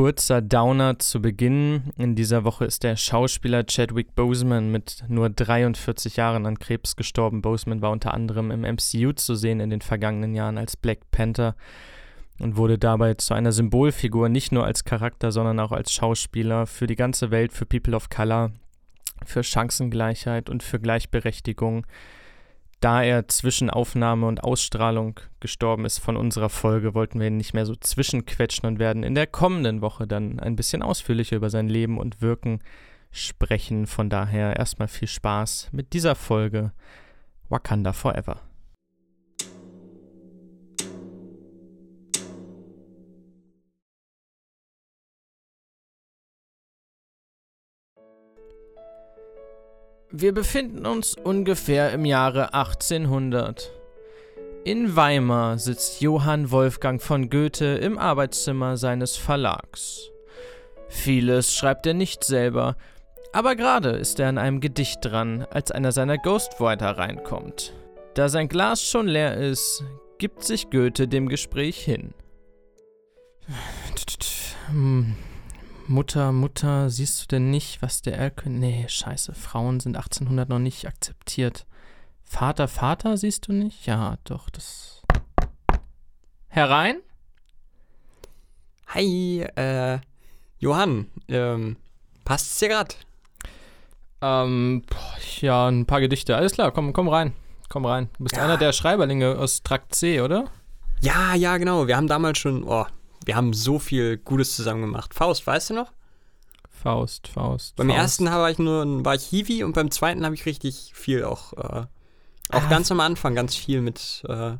kurzer 0.00 0.40
Downer 0.40 0.98
zu 0.98 1.20
Beginn. 1.20 1.92
In 1.98 2.14
dieser 2.14 2.42
Woche 2.44 2.64
ist 2.64 2.84
der 2.84 2.96
Schauspieler 2.96 3.66
Chadwick 3.66 4.14
Boseman 4.14 4.72
mit 4.72 5.04
nur 5.08 5.28
43 5.28 6.16
Jahren 6.16 6.46
an 6.46 6.58
Krebs 6.58 6.96
gestorben. 6.96 7.42
Boseman 7.42 7.82
war 7.82 7.90
unter 7.90 8.14
anderem 8.14 8.50
im 8.50 8.62
MCU 8.62 9.12
zu 9.12 9.34
sehen 9.34 9.60
in 9.60 9.68
den 9.68 9.82
vergangenen 9.82 10.34
Jahren 10.34 10.56
als 10.56 10.74
Black 10.74 11.00
Panther 11.10 11.54
und 12.38 12.56
wurde 12.56 12.78
dabei 12.78 13.12
zu 13.12 13.34
einer 13.34 13.52
Symbolfigur, 13.52 14.30
nicht 14.30 14.52
nur 14.52 14.64
als 14.64 14.84
Charakter, 14.84 15.32
sondern 15.32 15.60
auch 15.60 15.70
als 15.70 15.92
Schauspieler 15.92 16.66
für 16.66 16.86
die 16.86 16.96
ganze 16.96 17.30
Welt, 17.30 17.52
für 17.52 17.66
People 17.66 17.94
of 17.94 18.08
Color, 18.08 18.52
für 19.26 19.44
Chancengleichheit 19.44 20.48
und 20.48 20.62
für 20.62 20.80
Gleichberechtigung. 20.80 21.86
Da 22.80 23.02
er 23.02 23.28
zwischen 23.28 23.68
Aufnahme 23.68 24.26
und 24.26 24.42
Ausstrahlung 24.42 25.20
gestorben 25.38 25.84
ist 25.84 25.98
von 25.98 26.16
unserer 26.16 26.48
Folge, 26.48 26.94
wollten 26.94 27.20
wir 27.20 27.26
ihn 27.26 27.36
nicht 27.36 27.52
mehr 27.52 27.66
so 27.66 27.76
zwischenquetschen 27.76 28.66
und 28.66 28.78
werden 28.78 29.02
in 29.02 29.14
der 29.14 29.26
kommenden 29.26 29.82
Woche 29.82 30.06
dann 30.06 30.40
ein 30.40 30.56
bisschen 30.56 30.82
ausführlicher 30.82 31.36
über 31.36 31.50
sein 31.50 31.68
Leben 31.68 31.98
und 31.98 32.22
Wirken 32.22 32.60
sprechen. 33.10 33.86
Von 33.86 34.08
daher 34.08 34.56
erstmal 34.56 34.88
viel 34.88 35.08
Spaß 35.08 35.68
mit 35.72 35.92
dieser 35.92 36.14
Folge 36.14 36.72
Wakanda 37.50 37.92
Forever. 37.92 38.40
Wir 50.12 50.34
befinden 50.34 50.86
uns 50.86 51.14
ungefähr 51.14 51.92
im 51.92 52.04
Jahre 52.04 52.52
1800. 52.52 53.70
In 54.64 54.96
Weimar 54.96 55.56
sitzt 55.58 56.00
Johann 56.00 56.50
Wolfgang 56.50 57.00
von 57.00 57.30
Goethe 57.30 57.76
im 57.76 57.96
Arbeitszimmer 57.96 58.76
seines 58.76 59.16
Verlags. 59.16 60.10
Vieles 60.88 61.54
schreibt 61.54 61.86
er 61.86 61.94
nicht 61.94 62.24
selber, 62.24 62.76
aber 63.32 63.54
gerade 63.54 63.90
ist 63.90 64.18
er 64.18 64.28
an 64.28 64.38
einem 64.38 64.58
Gedicht 64.60 64.98
dran, 65.02 65.46
als 65.48 65.70
einer 65.70 65.92
seiner 65.92 66.18
Ghostwriter 66.18 66.98
reinkommt. 66.98 67.72
Da 68.14 68.28
sein 68.28 68.48
Glas 68.48 68.82
schon 68.82 69.06
leer 69.06 69.36
ist, 69.36 69.84
gibt 70.18 70.42
sich 70.42 70.70
Goethe 70.70 71.06
dem 71.06 71.28
Gespräch 71.28 71.78
hin. 71.78 72.14
Mutter, 75.90 76.30
Mutter, 76.30 76.88
siehst 76.88 77.20
du 77.20 77.26
denn 77.26 77.50
nicht, 77.50 77.82
was 77.82 78.00
der 78.00 78.16
Erl 78.16 78.32
Nee, 78.44 78.86
scheiße, 78.88 79.34
Frauen 79.34 79.80
sind 79.80 79.96
1800 79.96 80.48
noch 80.48 80.60
nicht 80.60 80.86
akzeptiert. 80.86 81.66
Vater, 82.22 82.68
Vater, 82.68 83.16
siehst 83.16 83.48
du 83.48 83.52
nicht? 83.52 83.86
Ja, 83.86 84.16
doch, 84.22 84.50
das. 84.50 85.02
Herein? 86.46 87.00
Hi, 88.86 89.40
äh, 89.56 89.98
Johann, 90.60 91.06
ähm, 91.26 91.76
passt's 92.24 92.60
dir 92.60 92.68
grad? 92.68 92.96
Ähm, 94.20 94.84
ja, 95.40 95.66
ein 95.66 95.86
paar 95.86 96.00
Gedichte. 96.00 96.36
Alles 96.36 96.52
klar, 96.52 96.70
komm, 96.70 96.92
komm 96.92 97.08
rein. 97.08 97.32
Komm 97.68 97.84
rein. 97.84 98.10
Du 98.16 98.22
bist 98.22 98.36
ja. 98.36 98.44
einer 98.44 98.58
der 98.58 98.72
Schreiberlinge 98.72 99.36
aus 99.36 99.64
Trakt 99.64 99.96
C, 99.96 100.20
oder? 100.20 100.44
Ja, 101.00 101.34
ja, 101.34 101.56
genau. 101.56 101.88
Wir 101.88 101.96
haben 101.96 102.06
damals 102.06 102.38
schon, 102.38 102.62
oh, 102.62 102.86
wir 103.24 103.36
haben 103.36 103.52
so 103.52 103.78
viel 103.78 104.16
Gutes 104.16 104.56
zusammen 104.56 104.82
gemacht. 104.82 105.14
Faust, 105.14 105.46
weißt 105.46 105.70
du 105.70 105.74
noch? 105.74 105.92
Faust, 106.70 107.28
Faust. 107.28 107.76
Beim 107.76 107.88
Faust. 107.88 107.98
ersten 107.98 108.26
war 108.26 108.50
ich 108.50 108.58
nur 108.58 109.04
war 109.04 109.14
ich 109.14 109.24
Hiwi 109.24 109.64
und 109.64 109.74
beim 109.74 109.90
zweiten 109.90 110.24
habe 110.24 110.34
ich 110.34 110.46
richtig 110.46 110.92
viel 110.94 111.24
auch, 111.24 111.52
äh, 111.52 111.86
auch 112.50 112.62
ah. 112.62 112.68
ganz 112.70 112.90
am 112.90 113.00
Anfang 113.00 113.34
ganz 113.34 113.54
viel 113.54 113.82
mit. 113.82 114.22
Äh, 114.26 114.52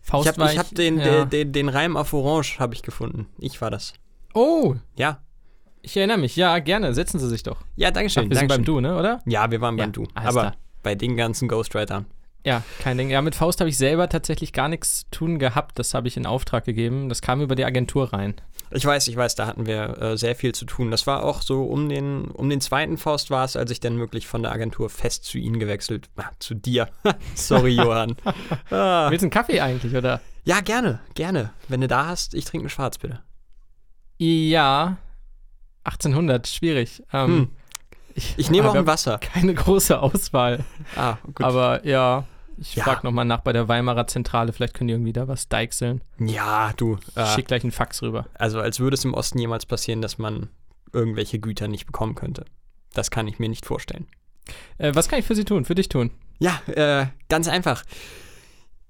Faust 0.00 0.26
ich 0.26 0.38
habe 0.38 0.56
hab 0.56 0.74
den, 0.74 0.98
ja. 0.98 1.24
den, 1.24 1.30
den, 1.30 1.52
den 1.52 1.68
Reim 1.68 1.96
auf 1.96 2.12
Orange 2.12 2.58
habe 2.58 2.74
ich 2.74 2.82
gefunden. 2.82 3.26
Ich 3.38 3.60
war 3.60 3.70
das. 3.70 3.92
Oh! 4.32 4.76
Ja. 4.96 5.20
Ich 5.82 5.96
erinnere 5.96 6.18
mich, 6.18 6.36
ja, 6.36 6.58
gerne. 6.60 6.94
Setzen 6.94 7.18
Sie 7.18 7.28
sich 7.28 7.42
doch. 7.42 7.58
Ja, 7.76 7.90
danke 7.90 8.10
schön. 8.10 8.24
Ach, 8.26 8.30
wir 8.30 8.36
sind 8.36 8.48
beim 8.48 8.64
Du, 8.64 8.80
ne, 8.80 8.96
oder? 8.96 9.20
Ja, 9.26 9.50
wir 9.50 9.60
waren 9.60 9.76
ja, 9.76 9.84
beim 9.84 9.92
Du. 9.92 10.06
Aber 10.14 10.40
klar. 10.40 10.56
bei 10.82 10.94
den 10.94 11.16
ganzen 11.16 11.48
Ghostwritern. 11.48 12.06
Ja, 12.48 12.62
kein 12.78 12.96
Ding. 12.96 13.10
Ja, 13.10 13.20
mit 13.20 13.34
Faust 13.34 13.60
habe 13.60 13.68
ich 13.68 13.76
selber 13.76 14.08
tatsächlich 14.08 14.54
gar 14.54 14.70
nichts 14.70 15.00
zu 15.00 15.10
tun 15.10 15.38
gehabt. 15.38 15.78
Das 15.78 15.92
habe 15.92 16.08
ich 16.08 16.16
in 16.16 16.24
Auftrag 16.24 16.64
gegeben. 16.64 17.10
Das 17.10 17.20
kam 17.20 17.42
über 17.42 17.54
die 17.54 17.66
Agentur 17.66 18.14
rein. 18.14 18.36
Ich 18.70 18.86
weiß, 18.86 19.08
ich 19.08 19.16
weiß, 19.16 19.34
da 19.34 19.46
hatten 19.46 19.66
wir 19.66 20.00
äh, 20.00 20.16
sehr 20.16 20.34
viel 20.34 20.54
zu 20.54 20.64
tun. 20.64 20.90
Das 20.90 21.06
war 21.06 21.24
auch 21.24 21.42
so 21.42 21.64
um 21.64 21.90
den, 21.90 22.24
um 22.30 22.48
den 22.48 22.62
zweiten 22.62 22.96
Faust 22.96 23.30
war 23.30 23.44
es, 23.44 23.54
als 23.54 23.70
ich 23.70 23.80
dann 23.80 23.98
wirklich 23.98 24.26
von 24.26 24.42
der 24.42 24.52
Agentur 24.52 24.88
fest 24.88 25.26
zu 25.26 25.36
Ihnen 25.36 25.58
gewechselt, 25.58 26.08
ah, 26.16 26.30
zu 26.38 26.54
dir. 26.54 26.88
Sorry, 27.34 27.74
Johann. 27.74 28.16
ah. 28.70 29.10
Willst 29.10 29.20
du 29.20 29.26
einen 29.26 29.30
Kaffee 29.30 29.60
eigentlich, 29.60 29.94
oder? 29.94 30.22
Ja, 30.44 30.62
gerne, 30.62 31.00
gerne. 31.14 31.52
Wenn 31.68 31.82
du 31.82 31.86
da 31.86 32.06
hast, 32.06 32.32
ich 32.32 32.46
trinke 32.46 32.62
einen 32.62 32.70
Schwarz, 32.70 32.96
bitte. 32.96 33.20
Ja, 34.16 34.96
1800, 35.84 36.46
schwierig. 36.46 37.02
Ähm, 37.12 37.26
hm. 37.26 37.48
Ich, 38.14 38.38
ich 38.38 38.50
nehme 38.50 38.70
auch 38.70 38.74
ein 38.74 38.86
Wasser. 38.86 39.18
Keine 39.18 39.52
große 39.52 40.00
Auswahl. 40.00 40.64
Ah, 40.96 41.18
gut. 41.26 41.42
Aber 41.42 41.86
ja, 41.86 42.24
ich 42.60 42.74
ja. 42.74 42.84
frage 42.84 43.00
nochmal 43.04 43.24
nach 43.24 43.40
bei 43.40 43.52
der 43.52 43.68
Weimarer 43.68 44.06
Zentrale, 44.06 44.52
vielleicht 44.52 44.74
können 44.74 44.88
die 44.88 44.94
irgendwie 44.94 45.12
da 45.12 45.28
was 45.28 45.48
deichseln. 45.48 46.02
Ja, 46.18 46.72
du. 46.76 46.98
Äh, 47.14 47.26
Schick 47.26 47.46
gleich 47.46 47.62
einen 47.62 47.72
Fax 47.72 48.02
rüber. 48.02 48.26
Also, 48.34 48.60
als 48.60 48.80
würde 48.80 48.94
es 48.94 49.04
im 49.04 49.14
Osten 49.14 49.38
jemals 49.38 49.66
passieren, 49.66 50.02
dass 50.02 50.18
man 50.18 50.48
irgendwelche 50.92 51.38
Güter 51.38 51.68
nicht 51.68 51.86
bekommen 51.86 52.14
könnte. 52.14 52.44
Das 52.94 53.10
kann 53.10 53.28
ich 53.28 53.38
mir 53.38 53.48
nicht 53.48 53.66
vorstellen. 53.66 54.06
Äh, 54.78 54.94
was 54.94 55.08
kann 55.08 55.18
ich 55.18 55.26
für 55.26 55.34
Sie 55.34 55.44
tun, 55.44 55.64
für 55.64 55.74
dich 55.74 55.88
tun? 55.88 56.10
Ja, 56.38 56.60
äh, 56.66 57.06
ganz 57.28 57.48
einfach. 57.48 57.84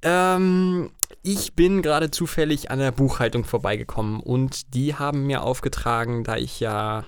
Ähm, 0.03 0.91
ich 1.23 1.55
bin 1.55 1.83
gerade 1.83 2.11
zufällig 2.11 2.71
an 2.71 2.79
der 2.79 2.93
Buchhaltung 2.93 3.45
vorbeigekommen 3.45 4.21
und 4.21 4.75
die 4.75 4.95
haben 4.95 5.27
mir 5.27 5.43
aufgetragen, 5.43 6.23
da 6.25 6.37
ich 6.37 6.61
ja, 6.61 7.05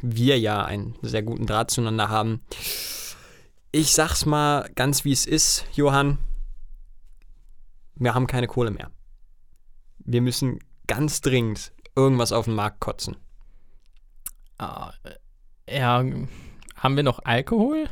wir 0.00 0.38
ja 0.38 0.64
einen 0.64 0.96
sehr 1.02 1.22
guten 1.22 1.46
Draht 1.46 1.70
zueinander 1.70 2.08
haben, 2.08 2.40
ich 3.72 3.92
sag's 3.92 4.26
mal 4.26 4.70
ganz 4.74 5.04
wie 5.04 5.12
es 5.12 5.26
ist, 5.26 5.64
Johann. 5.72 6.18
Wir 7.94 8.14
haben 8.14 8.26
keine 8.26 8.46
Kohle 8.46 8.70
mehr. 8.70 8.90
Wir 9.98 10.20
müssen 10.20 10.58
ganz 10.86 11.22
dringend 11.22 11.72
irgendwas 11.96 12.32
auf 12.32 12.44
den 12.44 12.54
Markt 12.54 12.80
kotzen. 12.80 13.16
Ah, 14.58 14.92
ja, 15.68 16.04
haben 16.76 16.96
wir 16.96 17.02
noch 17.02 17.24
Alkohol? 17.24 17.88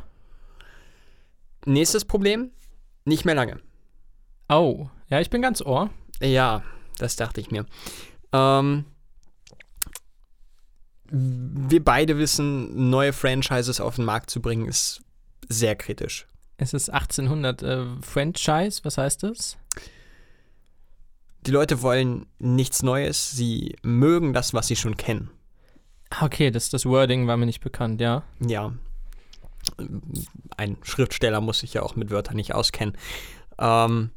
Nächstes 1.65 2.05
Problem, 2.05 2.51
nicht 3.05 3.25
mehr 3.25 3.35
lange. 3.35 3.61
Oh, 4.49 4.89
ja, 5.09 5.21
ich 5.21 5.31
bin 5.31 5.43
ganz 5.43 5.63
ohr. 5.63 5.91
Ja, 6.21 6.63
das 6.99 7.17
dachte 7.17 7.41
ich 7.41 7.51
mir. 7.51 7.67
Ähm, 8.33 8.85
wir 11.11 11.85
beide 11.85 12.19
wissen, 12.19 12.91
neue 12.91 13.13
Franchises 13.13 13.81
auf 13.81 13.97
den 13.97 14.05
Markt 14.05 14.31
zu 14.31 14.41
bringen, 14.41 14.67
ist 14.67 15.03
sehr 15.51 15.77
kritisch. 15.77 16.27
Es 16.57 16.73
ist 16.73 16.89
1800 16.91 17.63
äh, 17.63 17.85
Franchise, 18.01 18.81
was 18.85 18.97
heißt 18.97 19.25
das? 19.25 19.59
Die 21.47 21.51
Leute 21.51 21.83
wollen 21.83 22.27
nichts 22.39 22.83
Neues, 22.83 23.31
sie 23.31 23.77
mögen 23.83 24.33
das, 24.33 24.55
was 24.55 24.69
sie 24.69 24.77
schon 24.77 24.97
kennen. 24.97 25.31
Ah, 26.11 26.27
okay, 26.27 26.51
das, 26.51 26.71
das 26.71 26.87
Wording 26.87 27.27
war 27.27 27.37
mir 27.37 27.47
nicht 27.47 27.61
bekannt, 27.61 28.01
ja. 28.01 28.23
Ja. 28.41 28.73
Ein 30.57 30.77
Schriftsteller 30.83 31.41
muss 31.41 31.61
sich 31.61 31.75
ja 31.75 31.83
auch 31.83 31.97
mit 31.97 32.11
Wörtern 32.11 32.37
nicht 32.37 32.55
auskennen. 32.55 32.97
Ähm, 33.59 34.11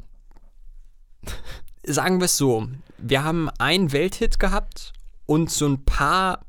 sagen 1.84 2.20
wir 2.20 2.26
es 2.26 2.38
so: 2.38 2.68
Wir 2.98 3.24
haben 3.24 3.50
einen 3.58 3.92
Welthit 3.94 4.40
gehabt 4.40 4.92
und 5.26 5.50
so 5.50 5.68
ein 5.68 5.86
paar 5.86 6.46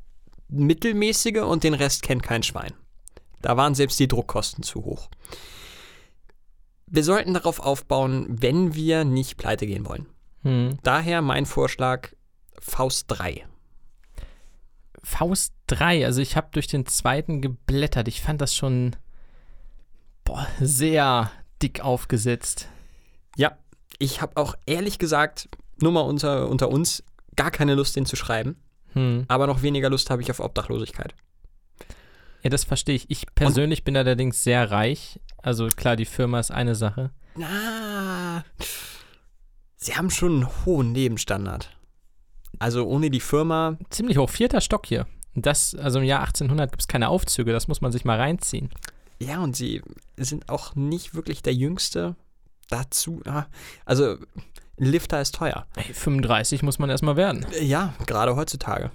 mittelmäßige 0.49 1.41
und 1.41 1.63
den 1.63 1.73
Rest 1.73 2.01
kennt 2.01 2.23
kein 2.23 2.43
Schwein. 2.43 2.73
Da 3.45 3.55
waren 3.57 3.75
selbst 3.75 3.99
die 3.99 4.07
Druckkosten 4.07 4.63
zu 4.63 4.85
hoch. 4.85 5.07
Wir 6.87 7.03
sollten 7.03 7.35
darauf 7.35 7.59
aufbauen, 7.59 8.25
wenn 8.27 8.73
wir 8.73 9.05
nicht 9.05 9.37
pleite 9.37 9.67
gehen 9.67 9.85
wollen. 9.85 10.07
Hm. 10.41 10.79
Daher 10.81 11.21
mein 11.21 11.45
Vorschlag 11.45 12.09
Faust 12.57 13.05
3. 13.09 13.45
Faust 15.03 15.53
3, 15.67 16.05
also 16.05 16.21
ich 16.21 16.35
habe 16.35 16.47
durch 16.53 16.65
den 16.65 16.87
zweiten 16.87 17.39
geblättert. 17.39 18.07
Ich 18.07 18.23
fand 18.23 18.41
das 18.41 18.55
schon 18.55 18.95
boah, 20.23 20.47
sehr 20.59 21.29
dick 21.61 21.81
aufgesetzt. 21.81 22.67
Ja, 23.37 23.59
ich 23.99 24.23
habe 24.23 24.37
auch 24.37 24.55
ehrlich 24.65 24.97
gesagt, 24.97 25.49
nur 25.79 25.91
mal 25.91 26.01
unter, 26.01 26.49
unter 26.49 26.69
uns, 26.69 27.03
gar 27.35 27.51
keine 27.51 27.75
Lust, 27.75 27.95
den 27.95 28.07
zu 28.07 28.15
schreiben. 28.15 28.55
Hm. 28.93 29.25
Aber 29.27 29.45
noch 29.45 29.61
weniger 29.61 29.91
Lust 29.91 30.09
habe 30.09 30.23
ich 30.23 30.31
auf 30.31 30.39
Obdachlosigkeit. 30.39 31.13
Ja, 32.45 32.49
das 32.49 32.63
verstehe 32.63 32.93
ich. 32.93 33.09
Ich 33.09 33.25
persönlich 33.33 33.79
Und? 33.79 33.85
bin 33.85 33.97
allerdings 33.97 34.43
sehr 34.43 34.69
reich. 34.69 35.19
Also 35.41 35.65
klar, 35.65 35.95
die 35.95 36.05
Firma 36.05 36.39
ist 36.39 36.51
eine 36.51 36.75
Sache. 36.75 37.09
Na, 37.35 38.45
sie 39.77 39.95
haben 39.95 40.11
schon 40.11 40.33
einen 40.33 40.65
hohen 40.65 40.93
Lebensstandard. 40.93 41.75
Also 42.59 42.85
ohne 42.85 43.09
die 43.09 43.19
Firma. 43.19 43.79
Ziemlich 43.89 44.19
hoch, 44.19 44.29
vierter 44.29 44.61
Stock 44.61 44.85
hier. 44.85 45.07
Das, 45.33 45.73
also 45.73 45.97
im 45.97 46.05
Jahr 46.05 46.19
1800 46.19 46.71
gibt 46.71 46.83
es 46.83 46.87
keine 46.87 47.09
Aufzüge, 47.09 47.51
das 47.51 47.67
muss 47.67 47.81
man 47.81 47.91
sich 47.91 48.05
mal 48.05 48.19
reinziehen. 48.19 48.69
Ja, 49.17 49.39
und 49.39 49.55
sie 49.55 49.81
sind 50.15 50.47
auch 50.47 50.75
nicht 50.75 51.15
wirklich 51.15 51.41
der 51.41 51.55
Jüngste. 51.55 52.15
Dazu, 52.69 53.23
also 53.85 54.17
ein 54.79 54.85
Lifter 54.85 55.19
ist 55.19 55.33
teuer. 55.33 55.65
Hey, 55.75 55.95
35 55.95 56.61
muss 56.61 56.77
man 56.77 56.91
erstmal 56.91 57.15
werden. 57.17 57.43
Ja, 57.59 57.95
gerade 58.05 58.35
heutzutage. 58.35 58.91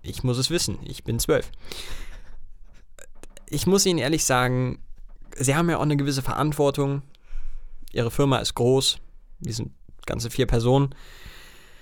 Ich 0.00 0.24
muss 0.24 0.38
es 0.38 0.48
wissen. 0.48 0.78
Ich 0.84 1.04
bin 1.04 1.18
zwölf. 1.18 1.50
Ich 3.54 3.66
muss 3.66 3.84
Ihnen 3.84 3.98
ehrlich 3.98 4.24
sagen, 4.24 4.78
Sie 5.36 5.54
haben 5.54 5.68
ja 5.68 5.76
auch 5.76 5.82
eine 5.82 5.96
gewisse 5.98 6.22
Verantwortung. 6.22 7.02
Ihre 7.92 8.10
Firma 8.10 8.38
ist 8.38 8.54
groß. 8.54 8.96
Wir 9.40 9.52
sind 9.52 9.72
ganze 10.06 10.30
vier 10.30 10.46
Personen. 10.46 10.94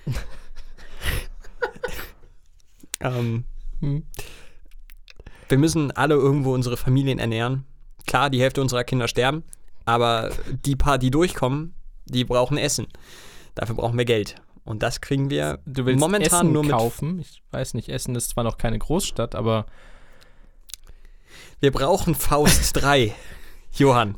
ähm, 3.00 3.44
Hm. 3.80 4.04
wir 5.48 5.58
müssen 5.58 5.90
alle 5.92 6.14
irgendwo 6.16 6.52
unsere 6.52 6.76
Familien 6.76 7.18
ernähren. 7.18 7.64
Klar, 8.06 8.28
die 8.28 8.40
Hälfte 8.42 8.60
unserer 8.60 8.84
Kinder 8.84 9.08
sterben, 9.08 9.42
aber 9.86 10.30
die 10.66 10.76
paar, 10.76 10.98
die 10.98 11.10
durchkommen, 11.10 11.72
die 12.04 12.24
brauchen 12.24 12.58
Essen. 12.58 12.88
Dafür 13.54 13.76
brauchen 13.76 13.96
wir 13.96 14.04
Geld. 14.04 14.34
Und 14.64 14.82
das 14.82 15.00
kriegen 15.00 15.30
wir 15.30 15.60
Du 15.64 15.86
willst 15.86 16.00
momentan 16.00 16.26
Essen 16.46 16.52
nur 16.52 16.62
mit. 16.64 16.72
kaufen. 16.72 17.20
Ich 17.20 17.42
weiß 17.52 17.72
nicht, 17.74 17.88
Essen 17.88 18.14
ist 18.16 18.30
zwar 18.30 18.44
noch 18.44 18.58
keine 18.58 18.78
Großstadt, 18.78 19.34
aber 19.34 19.64
Wir 21.60 21.70
brauchen 21.70 22.14
Faust 22.14 22.76
3. 22.82 23.14
Johann, 23.72 24.16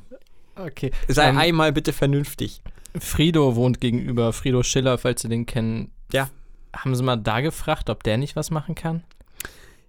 okay. 0.56 0.92
sei 1.08 1.28
Ähm, 1.28 1.38
einmal 1.38 1.72
bitte 1.72 1.92
vernünftig. 1.92 2.62
Frido 2.98 3.56
wohnt 3.56 3.80
gegenüber, 3.80 4.32
Frido 4.32 4.62
Schiller, 4.62 4.96
falls 4.96 5.22
Sie 5.22 5.28
den 5.28 5.46
kennen. 5.46 5.90
Ja. 6.12 6.30
Haben 6.74 6.94
Sie 6.94 7.02
mal 7.02 7.16
da 7.16 7.40
gefragt, 7.40 7.90
ob 7.90 8.02
der 8.02 8.16
nicht 8.16 8.36
was 8.36 8.50
machen 8.50 8.74
kann? 8.74 9.04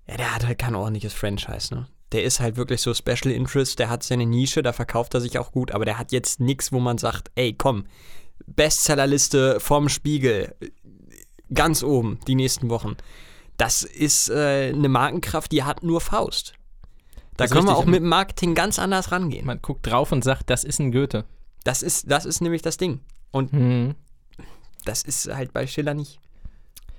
Ja, 0.08 0.18
der 0.18 0.36
hat 0.36 0.46
halt 0.46 0.58
kein 0.58 0.76
ordentliches 0.76 1.14
Franchise, 1.14 1.74
ne? 1.74 1.88
Der 2.12 2.24
ist 2.24 2.40
halt 2.40 2.58
wirklich 2.58 2.82
so 2.82 2.94
Special 2.94 3.34
Interest, 3.34 3.80
der 3.80 3.90
hat 3.90 4.04
seine 4.04 4.26
Nische, 4.26 4.62
da 4.62 4.74
verkauft 4.74 5.14
er 5.16 5.22
sich 5.22 5.40
auch 5.40 5.52
gut, 5.52 5.72
aber 5.72 5.86
der 5.86 5.98
hat 5.98 6.12
jetzt 6.12 6.40
nichts, 6.40 6.72
wo 6.72 6.80
man 6.80 6.98
sagt, 6.98 7.32
ey, 7.36 7.54
komm, 7.54 7.86
Bestsellerliste 8.46 9.60
vom 9.60 9.90
Spiegel, 9.90 10.56
ganz 11.54 11.84
oben, 11.84 12.20
die 12.28 12.36
nächsten 12.36 12.70
Wochen. 12.70 12.98
Das 13.58 13.84
ist 13.84 14.30
äh, 14.30 14.72
eine 14.74 14.90
Markenkraft, 14.90 15.52
die 15.52 15.64
hat 15.64 15.84
nur 15.84 16.02
Faust. 16.02 16.54
Da 17.38 17.48
können 17.48 17.68
wir 17.68 17.76
auch 17.76 17.86
mit 17.86 18.04
Marketing 18.04 18.54
ganz 18.56 18.80
anders 18.80 19.12
rangehen. 19.12 19.46
Man 19.46 19.62
guckt 19.62 19.86
drauf 19.88 20.12
und 20.12 20.24
sagt, 20.24 20.50
das 20.50 20.64
ist 20.64 20.80
ein 20.80 20.92
Goethe. 20.92 21.26
Das 21.64 21.82
ist, 21.82 22.10
das 22.12 22.26
ist 22.26 22.42
nämlich 22.42 22.62
das 22.62 22.78
Ding. 22.78 23.00
Und 23.32 23.52
Hm. 23.52 23.96
das 24.86 25.02
ist 25.02 25.34
halt 25.34 25.54
bei 25.54 25.66
Schiller 25.68 25.94
nicht. 25.94 26.20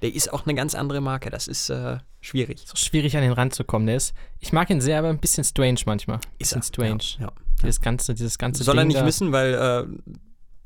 Der 0.02 0.12
ist 0.14 0.32
auch 0.32 0.44
eine 0.46 0.54
ganz 0.54 0.74
andere 0.74 1.00
Marke. 1.00 1.30
Das 1.30 1.46
ist 1.48 1.70
äh, 1.70 1.98
schwierig. 2.20 2.62
So 2.66 2.76
schwierig 2.76 3.16
an 3.16 3.22
den 3.22 3.32
Rand 3.32 3.54
zu 3.54 3.64
kommen. 3.64 3.86
Der 3.86 3.96
ist, 3.96 4.12
ich 4.40 4.52
mag 4.52 4.68
ihn 4.70 4.80
sehr, 4.80 4.98
aber 4.98 5.08
ein 5.08 5.18
bisschen 5.18 5.44
strange 5.44 5.80
manchmal. 5.86 6.16
Ist 6.38 6.54
bisschen 6.54 6.60
er. 6.60 6.62
strange. 6.64 7.04
Ja, 7.18 7.26
ja. 7.26 7.32
Dieses 7.62 7.80
ganze, 7.80 8.14
dieses 8.14 8.36
ganze 8.36 8.64
Soll 8.64 8.76
er 8.76 8.82
Ding 8.82 8.88
nicht 8.88 9.00
da. 9.00 9.06
wissen, 9.06 9.32
weil 9.32 9.54
äh, 9.54 10.14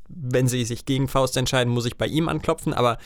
wenn 0.09 0.47
sie 0.47 0.65
sich 0.65 0.85
gegen 0.85 1.07
Faust 1.07 1.37
entscheiden, 1.37 1.71
muss 1.71 1.85
ich 1.85 1.97
bei 1.97 2.07
ihm 2.07 2.27
anklopfen, 2.27 2.73
aber 2.73 2.97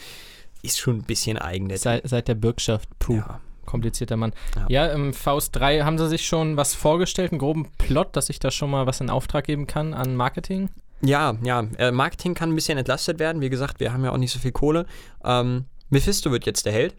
ist 0.62 0.78
schon 0.78 0.96
ein 0.96 1.02
bisschen 1.02 1.36
eigen. 1.38 1.68
Seit, 1.76 2.08
seit 2.08 2.26
der 2.26 2.34
Bürgschaft. 2.34 2.88
Puh, 2.98 3.16
Ja. 3.16 3.40
Komplizierter 3.66 4.16
Mann. 4.16 4.32
Ja. 4.56 4.86
Ja, 4.86 4.92
im 4.92 5.12
Faust 5.12 5.56
3 5.56 5.80
haben 5.82 5.98
sie 5.98 6.08
sich 6.08 6.26
schon 6.26 6.56
was 6.56 6.74
vorgestellt, 6.74 7.32
einen 7.32 7.38
groben 7.38 7.70
Plot, 7.78 8.14
dass 8.16 8.28
ich 8.30 8.38
da 8.38 8.50
schon 8.50 8.70
mal 8.70 8.86
was 8.86 9.00
in 9.00 9.10
Auftrag 9.10 9.44
geben 9.44 9.66
kann 9.66 9.94
an 9.94 10.16
Marketing. 10.16 10.70
Ja, 11.02 11.34
ja. 11.42 11.64
Äh, 11.78 11.90
Marketing 11.90 12.34
kann 12.34 12.50
ein 12.50 12.54
bisschen 12.54 12.78
entlastet 12.78 13.18
werden. 13.18 13.42
Wie 13.42 13.50
gesagt, 13.50 13.80
wir 13.80 13.92
haben 13.92 14.04
ja 14.04 14.12
auch 14.12 14.16
nicht 14.16 14.32
so 14.32 14.38
viel 14.38 14.52
Kohle. 14.52 14.86
Ähm, 15.24 15.66
Mephisto 15.90 16.30
wird 16.30 16.46
jetzt 16.46 16.64
der 16.66 16.72
Held. 16.72 16.94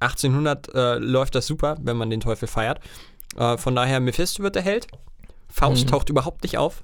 1800 0.00 0.74
äh, 0.74 0.94
läuft 0.98 1.34
das 1.34 1.46
super, 1.46 1.76
wenn 1.80 1.96
man 1.96 2.10
den 2.10 2.20
Teufel 2.20 2.48
feiert. 2.48 2.80
Äh, 3.36 3.56
von 3.56 3.74
daher, 3.76 4.00
Mephisto 4.00 4.42
wird 4.42 4.56
der 4.56 4.62
Held. 4.62 4.88
Faust 5.48 5.84
Mhm. 5.86 5.90
taucht 5.90 6.08
überhaupt 6.10 6.42
nicht 6.42 6.58
auf. 6.58 6.82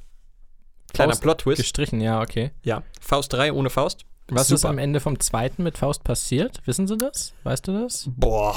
Kleiner 0.93 1.17
Plot-Twist. 1.17 1.61
Gestrichen, 1.61 2.01
ja, 2.01 2.21
okay. 2.21 2.53
Ja. 2.63 2.83
Faust 3.01 3.33
3 3.33 3.53
ohne 3.53 3.71
Faust. 3.71 4.05
Was 4.31 4.50
ist 4.50 4.61
Super. 4.62 4.71
am 4.71 4.79
Ende 4.79 5.00
vom 5.00 5.19
zweiten 5.21 5.62
mit 5.62 5.79
Faust 5.79 6.05
passiert? 6.05 6.61
Wissen 6.67 6.87
Sie 6.87 6.97
das? 6.97 7.35
Weißt 7.43 7.67
du 7.69 7.73
das? 7.82 8.09
Boah. 8.17 8.56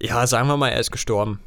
Ja, 0.00 0.26
sagen 0.26 0.48
wir 0.48 0.56
mal, 0.56 0.68
er 0.70 0.80
ist 0.80 0.90
gestorben. 0.90 1.40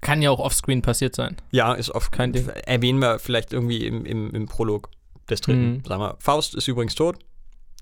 Kann 0.00 0.22
ja 0.22 0.30
auch 0.30 0.38
offscreen 0.40 0.82
passiert 0.82 1.14
sein. 1.14 1.36
Ja, 1.50 1.74
ist 1.74 1.90
oft. 1.90 2.12
Kein 2.12 2.32
Ding. 2.32 2.48
Erwähnen 2.48 2.98
wir 3.00 3.18
vielleicht 3.18 3.52
irgendwie 3.52 3.86
im, 3.86 4.04
im, 4.04 4.30
im 4.34 4.46
Prolog 4.46 4.90
des 5.28 5.40
dritten. 5.40 5.72
Mhm. 5.78 5.84
Sagen 5.84 6.02
wir, 6.02 6.16
Faust 6.20 6.54
ist 6.54 6.68
übrigens 6.68 6.94
tot. 6.94 7.16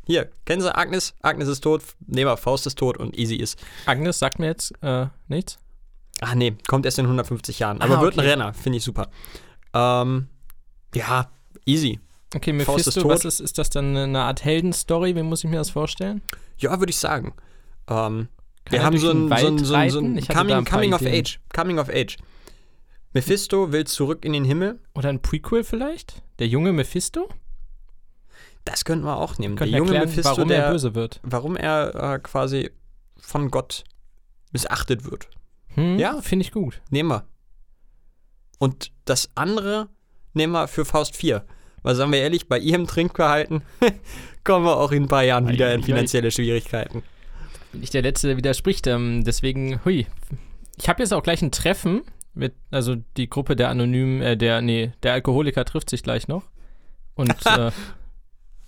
Hier, 0.06 0.30
kennen 0.44 0.62
Sie 0.62 0.74
Agnes? 0.74 1.14
Agnes 1.22 1.48
ist 1.48 1.60
tot. 1.62 1.82
Nehmen 2.06 2.30
wir, 2.30 2.36
Faust 2.36 2.66
ist 2.66 2.78
tot 2.78 2.96
und 2.96 3.18
Easy 3.18 3.36
ist. 3.36 3.58
Agnes 3.86 4.18
sagt 4.18 4.38
mir 4.38 4.46
jetzt 4.46 4.72
äh, 4.82 5.06
nichts. 5.28 5.58
Ach 6.20 6.34
nee, 6.34 6.54
kommt 6.68 6.86
erst 6.86 6.98
in 6.98 7.04
150 7.06 7.58
Jahren. 7.58 7.80
Aber 7.82 7.98
Ah, 7.98 8.00
wird 8.00 8.14
ein 8.14 8.20
okay. 8.20 8.30
Renner, 8.30 8.54
finde 8.54 8.78
ich 8.78 8.84
super. 8.84 9.08
Ähm, 9.74 10.28
ja, 10.94 11.28
easy. 11.66 12.00
Okay, 12.34 12.52
Mephisto, 12.52 12.90
ist 12.90 12.94
tot. 12.94 13.08
was 13.08 13.24
ist, 13.24 13.40
ist 13.40 13.58
das 13.58 13.70
dann 13.70 13.96
eine 13.96 14.22
Art 14.22 14.44
Heldenstory? 14.44 15.14
Wie 15.14 15.22
muss 15.22 15.44
ich 15.44 15.50
mir 15.50 15.56
das 15.56 15.70
vorstellen? 15.70 16.22
Ja, 16.58 16.78
würde 16.80 16.90
ich 16.90 16.98
sagen. 16.98 17.34
Ähm, 17.88 18.28
wir 18.68 18.82
haben 18.82 18.98
so 18.98 19.10
ein, 19.10 19.28
so 19.28 19.34
ein, 19.46 19.58
so 19.58 19.74
ein, 19.74 19.90
so 19.90 19.98
ein 20.00 20.26
Coming, 20.26 20.64
coming 20.64 20.92
of. 20.92 21.02
Age. 21.02 21.38
Coming 21.54 21.78
of 21.78 21.88
Age. 21.88 22.16
Mephisto 23.12 23.72
will 23.72 23.86
zurück 23.86 24.24
in 24.24 24.32
den 24.32 24.44
Himmel. 24.44 24.80
Oder 24.94 25.08
ein 25.08 25.22
Prequel 25.22 25.64
vielleicht? 25.64 26.22
Der 26.38 26.48
junge 26.48 26.72
Mephisto? 26.72 27.28
Das 28.64 28.84
könnten 28.84 29.04
wir 29.04 29.16
auch 29.16 29.38
nehmen. 29.38 29.56
Könnten 29.56 29.72
Der 29.72 29.78
junge 29.78 29.92
erklären, 29.94 30.08
Mephisto, 30.10 30.30
warum 30.36 30.48
der, 30.48 30.64
er 30.64 30.72
böse 30.72 30.94
wird. 30.94 31.20
warum 31.22 31.56
er 31.56 32.14
äh, 32.14 32.18
quasi 32.18 32.70
von 33.16 33.50
Gott 33.50 33.84
missachtet 34.52 35.08
wird. 35.10 35.28
Hm? 35.68 35.98
Ja. 35.98 36.20
Finde 36.20 36.44
ich 36.44 36.50
gut. 36.52 36.82
Nehmen 36.90 37.10
wir. 37.10 37.24
Und 38.58 38.90
das 39.04 39.30
andere 39.34 39.88
nehmen 40.34 40.52
wir 40.52 40.66
für 40.66 40.84
Faust 40.84 41.14
4. 41.16 41.44
Weil 41.86 41.94
sagen 41.94 42.10
wir 42.10 42.18
ehrlich, 42.18 42.48
bei 42.48 42.58
ihrem 42.58 42.88
Trinkverhalten 42.88 43.62
kommen 44.44 44.64
wir 44.64 44.76
auch 44.76 44.90
in 44.90 45.04
ein 45.04 45.08
paar 45.08 45.22
Jahren 45.22 45.48
wieder 45.48 45.72
in 45.72 45.84
finanzielle 45.84 46.32
Schwierigkeiten. 46.32 47.04
Bin 47.70 47.80
ich 47.80 47.90
der 47.90 48.02
Letzte, 48.02 48.26
der 48.26 48.36
widerspricht. 48.36 48.88
Ähm, 48.88 49.22
deswegen, 49.22 49.78
hui. 49.84 50.04
Ich 50.78 50.88
habe 50.88 51.00
jetzt 51.00 51.12
auch 51.12 51.22
gleich 51.22 51.42
ein 51.42 51.52
Treffen 51.52 52.02
mit, 52.34 52.54
also 52.72 52.96
die 53.16 53.30
Gruppe 53.30 53.54
der 53.54 53.68
Anonymen, 53.68 54.20
äh, 54.20 54.36
der, 54.36 54.62
nee, 54.62 54.94
der 55.04 55.12
Alkoholiker 55.12 55.64
trifft 55.64 55.88
sich 55.88 56.02
gleich 56.02 56.26
noch. 56.26 56.42
Und 57.14 57.32
äh, 57.46 57.70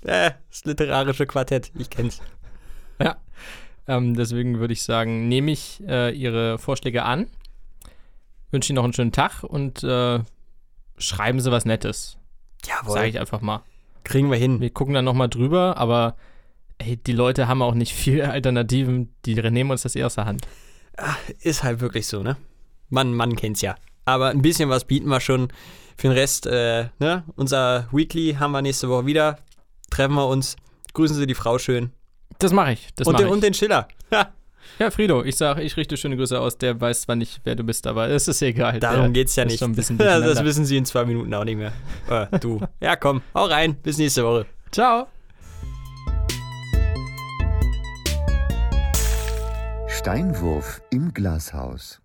Äh, 0.04 0.30
das 0.48 0.64
literarische 0.64 1.26
Quartett, 1.26 1.72
ich 1.76 1.90
kenn's. 1.90 2.22
ähm, 3.88 4.14
deswegen 4.14 4.60
würde 4.60 4.74
ich 4.74 4.84
sagen, 4.84 5.26
nehme 5.26 5.50
ich 5.50 5.82
äh, 5.88 6.14
Ihre 6.14 6.56
Vorschläge 6.58 7.02
an, 7.02 7.26
wünsche 8.52 8.70
Ihnen 8.70 8.76
noch 8.76 8.84
einen 8.84 8.92
schönen 8.92 9.10
Tag 9.10 9.42
und 9.42 9.82
äh, 9.82 10.20
schreiben 10.98 11.40
Sie 11.40 11.50
was 11.50 11.64
Nettes. 11.64 12.16
Jawohl. 12.66 12.94
Sage 12.94 13.08
ich 13.08 13.20
einfach 13.20 13.40
mal. 13.40 13.62
Kriegen 14.04 14.30
wir 14.30 14.38
hin. 14.38 14.60
Wir 14.60 14.70
gucken 14.70 14.94
dann 14.94 15.04
nochmal 15.04 15.28
drüber, 15.28 15.76
aber 15.76 16.16
ey, 16.78 16.96
die 16.96 17.12
Leute 17.12 17.48
haben 17.48 17.62
auch 17.62 17.74
nicht 17.74 17.92
viel 17.94 18.22
Alternativen. 18.22 19.14
Die 19.24 19.34
nehmen 19.34 19.70
uns 19.70 19.82
das 19.82 19.94
eher 19.94 20.06
aus 20.06 20.14
der 20.14 20.24
Hand. 20.26 20.46
Ist 21.40 21.62
halt 21.62 21.80
wirklich 21.80 22.06
so, 22.06 22.22
ne? 22.22 22.36
Man, 22.88 23.14
man 23.14 23.36
kennt's 23.36 23.60
ja. 23.60 23.76
Aber 24.04 24.30
ein 24.30 24.42
bisschen 24.42 24.68
was 24.68 24.84
bieten 24.84 25.08
wir 25.08 25.20
schon. 25.20 25.48
Für 25.96 26.08
den 26.08 26.12
Rest, 26.12 26.46
äh, 26.46 26.88
ne? 26.98 27.24
Unser 27.36 27.88
Weekly 27.92 28.36
haben 28.38 28.52
wir 28.52 28.62
nächste 28.62 28.88
Woche 28.88 29.06
wieder. 29.06 29.38
Treffen 29.90 30.14
wir 30.14 30.26
uns. 30.26 30.56
Grüßen 30.94 31.16
Sie 31.16 31.26
die 31.26 31.34
Frau 31.34 31.58
schön. 31.58 31.92
Das 32.38 32.52
mache 32.52 32.72
ich. 32.72 32.88
Das 32.94 33.06
und, 33.06 33.14
mache 33.14 33.24
den, 33.24 33.28
ich. 33.28 33.32
und 33.32 33.42
den 33.42 33.54
Schiller. 33.54 33.88
Ha, 34.12 34.32
Ja, 34.78 34.90
Frido, 34.92 35.24
ich 35.24 35.36
sage, 35.36 35.62
ich 35.62 35.76
richte 35.76 35.96
schöne 35.96 36.16
Grüße 36.16 36.38
aus. 36.38 36.56
Der 36.58 36.80
weiß 36.80 37.02
zwar 37.02 37.16
nicht, 37.16 37.40
wer 37.44 37.56
du 37.56 37.64
bist, 37.64 37.86
aber 37.86 38.08
es 38.08 38.28
ist 38.28 38.42
egal. 38.42 38.78
darum 38.78 39.00
Der 39.00 39.10
geht's 39.10 39.34
ja 39.34 39.44
nicht. 39.44 39.58
schon 39.58 39.72
ein 39.72 39.74
bisschen 39.74 39.98
das 39.98 40.44
wissen 40.44 40.64
Sie 40.64 40.76
in 40.76 40.84
zwei 40.84 41.04
Minuten 41.04 41.34
auch 41.34 41.44
nicht 41.44 41.56
mehr. 41.56 41.72
Äh, 42.08 42.38
du. 42.38 42.60
Ja, 42.80 42.94
komm. 42.94 43.22
Hau 43.34 43.46
rein. 43.46 43.74
Bis 43.82 43.98
nächste 43.98 44.24
Woche. 44.24 44.46
Ciao. 44.70 45.08
Steinwurf 49.88 50.80
im 50.90 51.12
Glashaus. 51.12 52.00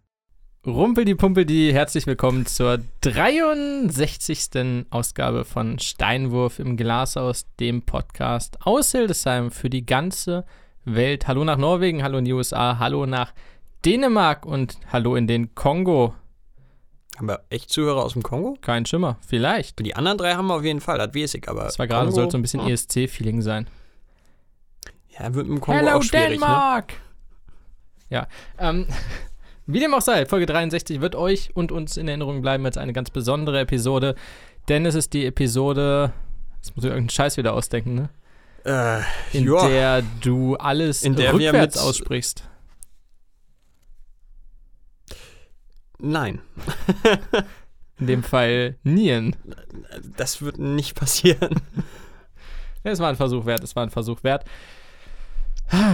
Rumpel 0.66 1.06
die 1.06 1.14
Pumpel 1.16 1.46
die, 1.46 1.74
herzlich 1.74 2.08
willkommen 2.08 2.46
zur 2.46 2.80
63. 3.02 4.86
Ausgabe 4.90 5.44
von 5.46 5.78
Steinwurf 5.78 6.58
im 6.60 6.78
Glashaus, 6.78 7.46
dem 7.60 7.82
Podcast 7.84 8.58
aus 8.66 8.94
Hildesheim 8.94 9.52
für 9.52 9.70
die 9.70 9.86
ganze 9.86 10.38
Welt. 10.38 10.46
Hallo 10.86 11.46
nach 11.46 11.58
Norwegen, 11.58 12.04
hallo 12.04 12.18
in 12.18 12.26
die 12.26 12.34
USA, 12.34 12.78
hallo 12.78 13.06
nach 13.06 13.34
Dänemark 13.86 14.46
und 14.46 14.78
hallo 14.92 15.16
in 15.16 15.28
den 15.28 15.56
Kongo. 15.56 16.14
Haben 17.16 17.30
wir 17.30 17.44
echt 17.50 17.70
Zuhörer 17.70 18.04
aus 18.04 18.14
dem 18.14 18.24
Kongo? 18.24 18.58
Kein 18.60 18.86
Schimmer, 18.86 19.18
vielleicht. 19.26 19.80
Die 19.80 19.96
anderen 19.96 20.18
drei 20.18 20.34
haben 20.34 20.48
wir 20.48 20.56
auf 20.56 20.64
jeden 20.64 20.82
Fall, 20.82 20.98
das 20.98 21.16
weiß 21.16 21.36
ich, 21.36 21.48
aber. 21.48 21.64
Das 21.64 21.80
war 21.80 21.88
gerade, 21.88 22.12
sollte 22.12 22.32
so 22.32 22.38
ein 22.38 22.42
bisschen 22.42 22.66
hm. 22.66 22.74
ESC-Feeling 22.74 23.42
sein. 23.42 23.68
Ja, 25.18 25.34
wird 25.34 25.48
mit 25.48 25.58
dem 25.58 25.62
Kongo 25.62 25.80
Hello 25.80 25.98
auch 25.98 26.04
schwierig, 26.04 26.26
ne? 26.26 26.32
Denmark! 26.32 26.94
Ja, 28.10 28.28
ähm, 28.58 28.88
wie 29.66 29.80
dem 29.80 29.94
auch 29.94 30.02
sei, 30.02 30.26
Folge 30.26 30.48
63 30.48 31.00
wird 31.00 31.16
euch 31.16 31.52
und 31.56 31.72
uns 31.72 31.96
in 31.96 32.10
Erinnerung 32.10 32.42
bleiben 32.42 32.66
als 32.66 32.78
eine 32.78 32.92
ganz 32.92 33.10
besondere 33.10 33.62
Episode, 33.62 34.16
denn 34.68 34.86
es 34.86 34.96
ist 34.96 35.14
die 35.14 35.26
Episode, 35.26 36.12
jetzt 36.58 36.76
muss 36.76 36.84
ich 36.84 36.90
irgendeinen 36.90 37.10
Scheiß 37.10 37.38
wieder 37.38 37.54
ausdenken, 37.54 37.96
ne? 37.96 38.10
Äh, 38.66 39.02
In 39.34 39.46
ja. 39.46 39.68
der 39.68 40.02
du 40.22 40.56
alles 40.56 41.04
In 41.04 41.16
der 41.16 41.34
rückwärts 41.34 41.76
mit- 41.76 41.84
aussprichst. 41.84 42.44
Nein, 46.00 46.42
In 48.00 48.08
dem 48.08 48.24
Fall 48.24 48.76
Nien. 48.84 49.36
das 50.18 50.42
wird 50.42 50.58
nicht 50.58 50.96
passieren. 50.96 51.62
Es 52.84 53.00
war 53.00 53.10
ein 53.10 53.16
Versuch 53.16 53.46
wert, 53.46 53.64
es 53.64 53.76
war 53.76 53.84
ein 53.84 53.90
Versuch 53.92 54.24
wert. 54.24 54.44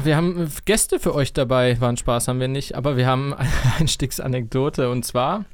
Wir 0.04 0.16
haben 0.16 0.52
Gäste 0.66 1.00
für 1.00 1.14
euch 1.14 1.32
dabei. 1.34 1.80
War 1.80 1.90
ein 1.90 1.98
Spaß, 1.98 2.28
haben 2.28 2.40
wir 2.40 2.48
nicht. 2.48 2.74
Aber 2.76 2.98
wir 2.98 3.06
haben 3.06 3.34
eine 3.36 3.50
Einstiegsanekdote. 3.78 4.90
Und 4.90 5.06
zwar 5.06 5.46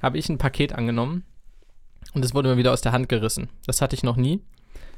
habe 0.00 0.16
ich 0.18 0.28
ein 0.28 0.38
Paket 0.38 0.72
angenommen 0.72 1.24
und 2.14 2.24
es 2.24 2.32
wurde 2.34 2.50
mir 2.50 2.56
wieder 2.56 2.72
aus 2.72 2.80
der 2.80 2.92
Hand 2.92 3.08
gerissen. 3.08 3.48
Das 3.66 3.82
hatte 3.82 3.96
ich 3.96 4.04
noch 4.04 4.16
nie. 4.16 4.40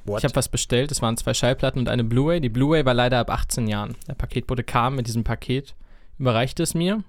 What? 0.05 0.19
Ich 0.19 0.25
habe 0.25 0.37
was 0.37 0.49
bestellt. 0.49 0.91
Es 0.91 1.03
waren 1.03 1.17
zwei 1.17 1.35
Schallplatten 1.35 1.81
und 1.81 1.89
eine 1.89 2.05
Blu-ray. 2.05 2.41
Die 2.41 2.49
Blu-ray 2.49 2.85
war 2.85 2.95
leider 2.95 3.19
ab 3.19 3.31
18 3.31 3.69
Jahren. 3.69 3.97
Der 4.09 4.15
Paketbote 4.15 4.65
kam 4.65 4.97
mit 4.97 5.07
diesem 5.07 5.25
Paket, 5.25 5.75
überreichte 6.19 6.63
es 6.63 6.75
mir, 6.75 7.05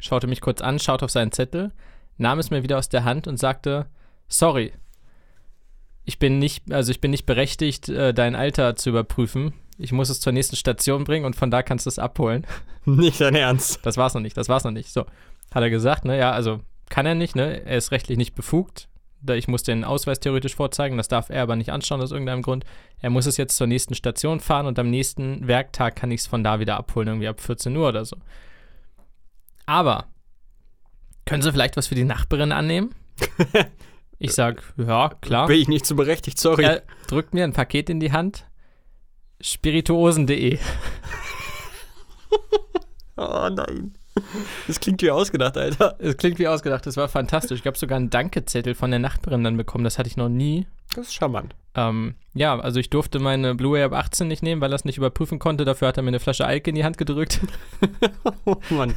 schaute 0.00 0.26
mich 0.26 0.40
kurz 0.40 0.60
an, 0.60 0.78
schaute 0.78 1.04
auf 1.04 1.10
seinen 1.10 1.32
Zettel, 1.32 1.72
nahm 2.18 2.38
es 2.38 2.50
mir 2.50 2.62
wieder 2.62 2.78
aus 2.78 2.88
der 2.88 3.04
Hand 3.04 3.26
und 3.26 3.38
sagte: 3.38 3.86
Sorry, 4.28 4.72
ich 6.04 6.18
bin 6.18 6.38
nicht, 6.38 6.72
also 6.72 6.90
ich 6.90 7.00
bin 7.00 7.10
nicht 7.10 7.26
berechtigt, 7.26 7.88
äh, 7.88 8.12
dein 8.12 8.34
Alter 8.34 8.76
zu 8.76 8.90
überprüfen. 8.90 9.54
Ich 9.78 9.92
muss 9.92 10.10
es 10.10 10.20
zur 10.20 10.32
nächsten 10.32 10.56
Station 10.56 11.04
bringen 11.04 11.24
und 11.24 11.36
von 11.36 11.50
da 11.50 11.62
kannst 11.62 11.86
du 11.86 11.90
es 11.90 11.98
abholen. 11.98 12.46
Nicht 12.84 13.20
dein 13.20 13.34
Ernst. 13.34 13.80
Das 13.84 13.96
war's 13.96 14.14
noch 14.14 14.20
nicht, 14.20 14.36
das 14.36 14.48
war's 14.48 14.64
noch 14.64 14.72
nicht. 14.72 14.92
So, 14.92 15.06
hat 15.54 15.62
er 15.62 15.70
gesagt, 15.70 16.04
ne? 16.04 16.18
Ja, 16.18 16.32
also 16.32 16.60
kann 16.88 17.06
er 17.06 17.14
nicht, 17.14 17.36
ne? 17.36 17.64
Er 17.64 17.78
ist 17.78 17.92
rechtlich 17.92 18.18
nicht 18.18 18.34
befugt. 18.34 18.88
Ich 19.28 19.48
muss 19.48 19.62
den 19.62 19.84
Ausweis 19.84 20.20
theoretisch 20.20 20.56
vorzeigen, 20.56 20.96
das 20.96 21.08
darf 21.08 21.30
er 21.30 21.42
aber 21.42 21.56
nicht 21.56 21.70
anschauen 21.70 22.00
aus 22.00 22.10
irgendeinem 22.10 22.42
Grund. 22.42 22.64
Er 23.00 23.10
muss 23.10 23.26
es 23.26 23.36
jetzt 23.36 23.56
zur 23.56 23.66
nächsten 23.66 23.94
Station 23.94 24.40
fahren 24.40 24.66
und 24.66 24.78
am 24.78 24.90
nächsten 24.90 25.46
Werktag 25.46 25.96
kann 25.96 26.10
ich 26.10 26.22
es 26.22 26.26
von 26.26 26.42
da 26.42 26.60
wieder 26.60 26.76
abholen, 26.76 27.08
irgendwie 27.08 27.28
ab 27.28 27.40
14 27.40 27.76
Uhr 27.76 27.88
oder 27.88 28.04
so. 28.04 28.16
Aber 29.66 30.06
können 31.24 31.42
Sie 31.42 31.52
vielleicht 31.52 31.76
was 31.76 31.86
für 31.86 31.94
die 31.94 32.04
Nachbarin 32.04 32.52
annehmen? 32.52 32.94
Ich 34.24 34.34
sag, 34.34 34.62
ja, 34.76 35.10
klar. 35.20 35.48
Bin 35.48 35.60
ich 35.60 35.66
nicht 35.66 35.84
so 35.84 35.96
berechtigt, 35.96 36.38
sorry. 36.38 36.62
Er 36.62 36.82
drückt 37.08 37.34
mir 37.34 37.42
ein 37.42 37.52
Paket 37.52 37.90
in 37.90 37.98
die 37.98 38.12
Hand. 38.12 38.46
Spirituosen.de. 39.40 40.60
oh 43.16 43.48
nein. 43.50 43.98
Das 44.66 44.78
klingt 44.80 45.02
wie 45.02 45.10
ausgedacht, 45.10 45.56
Alter. 45.56 45.96
Es 45.98 46.16
klingt 46.16 46.38
wie 46.38 46.48
ausgedacht, 46.48 46.86
das 46.86 46.96
war 46.96 47.08
fantastisch. 47.08 47.60
Ich 47.60 47.66
habe 47.66 47.78
sogar 47.78 47.96
einen 47.96 48.10
Dankezettel 48.10 48.74
von 48.74 48.90
der 48.90 49.00
Nachbarin 49.00 49.42
dann 49.42 49.56
bekommen, 49.56 49.84
das 49.84 49.98
hatte 49.98 50.08
ich 50.08 50.16
noch 50.16 50.28
nie. 50.28 50.66
Das 50.94 51.06
ist 51.06 51.14
charmant. 51.14 51.54
Ähm, 51.74 52.14
ja, 52.34 52.58
also 52.58 52.78
ich 52.78 52.90
durfte 52.90 53.18
meine 53.18 53.54
Blu-ray 53.54 53.82
ab 53.84 53.92
18 53.94 54.28
nicht 54.28 54.42
nehmen, 54.42 54.60
weil 54.60 54.72
er 54.72 54.76
es 54.76 54.84
nicht 54.84 54.98
überprüfen 54.98 55.38
konnte. 55.38 55.64
Dafür 55.64 55.88
hat 55.88 55.96
er 55.96 56.02
mir 56.02 56.08
eine 56.08 56.20
Flasche 56.20 56.46
Alk 56.46 56.66
in 56.66 56.74
die 56.74 56.84
Hand 56.84 56.98
gedrückt. 56.98 57.40
Oh 58.44 58.56
Mann. 58.70 58.94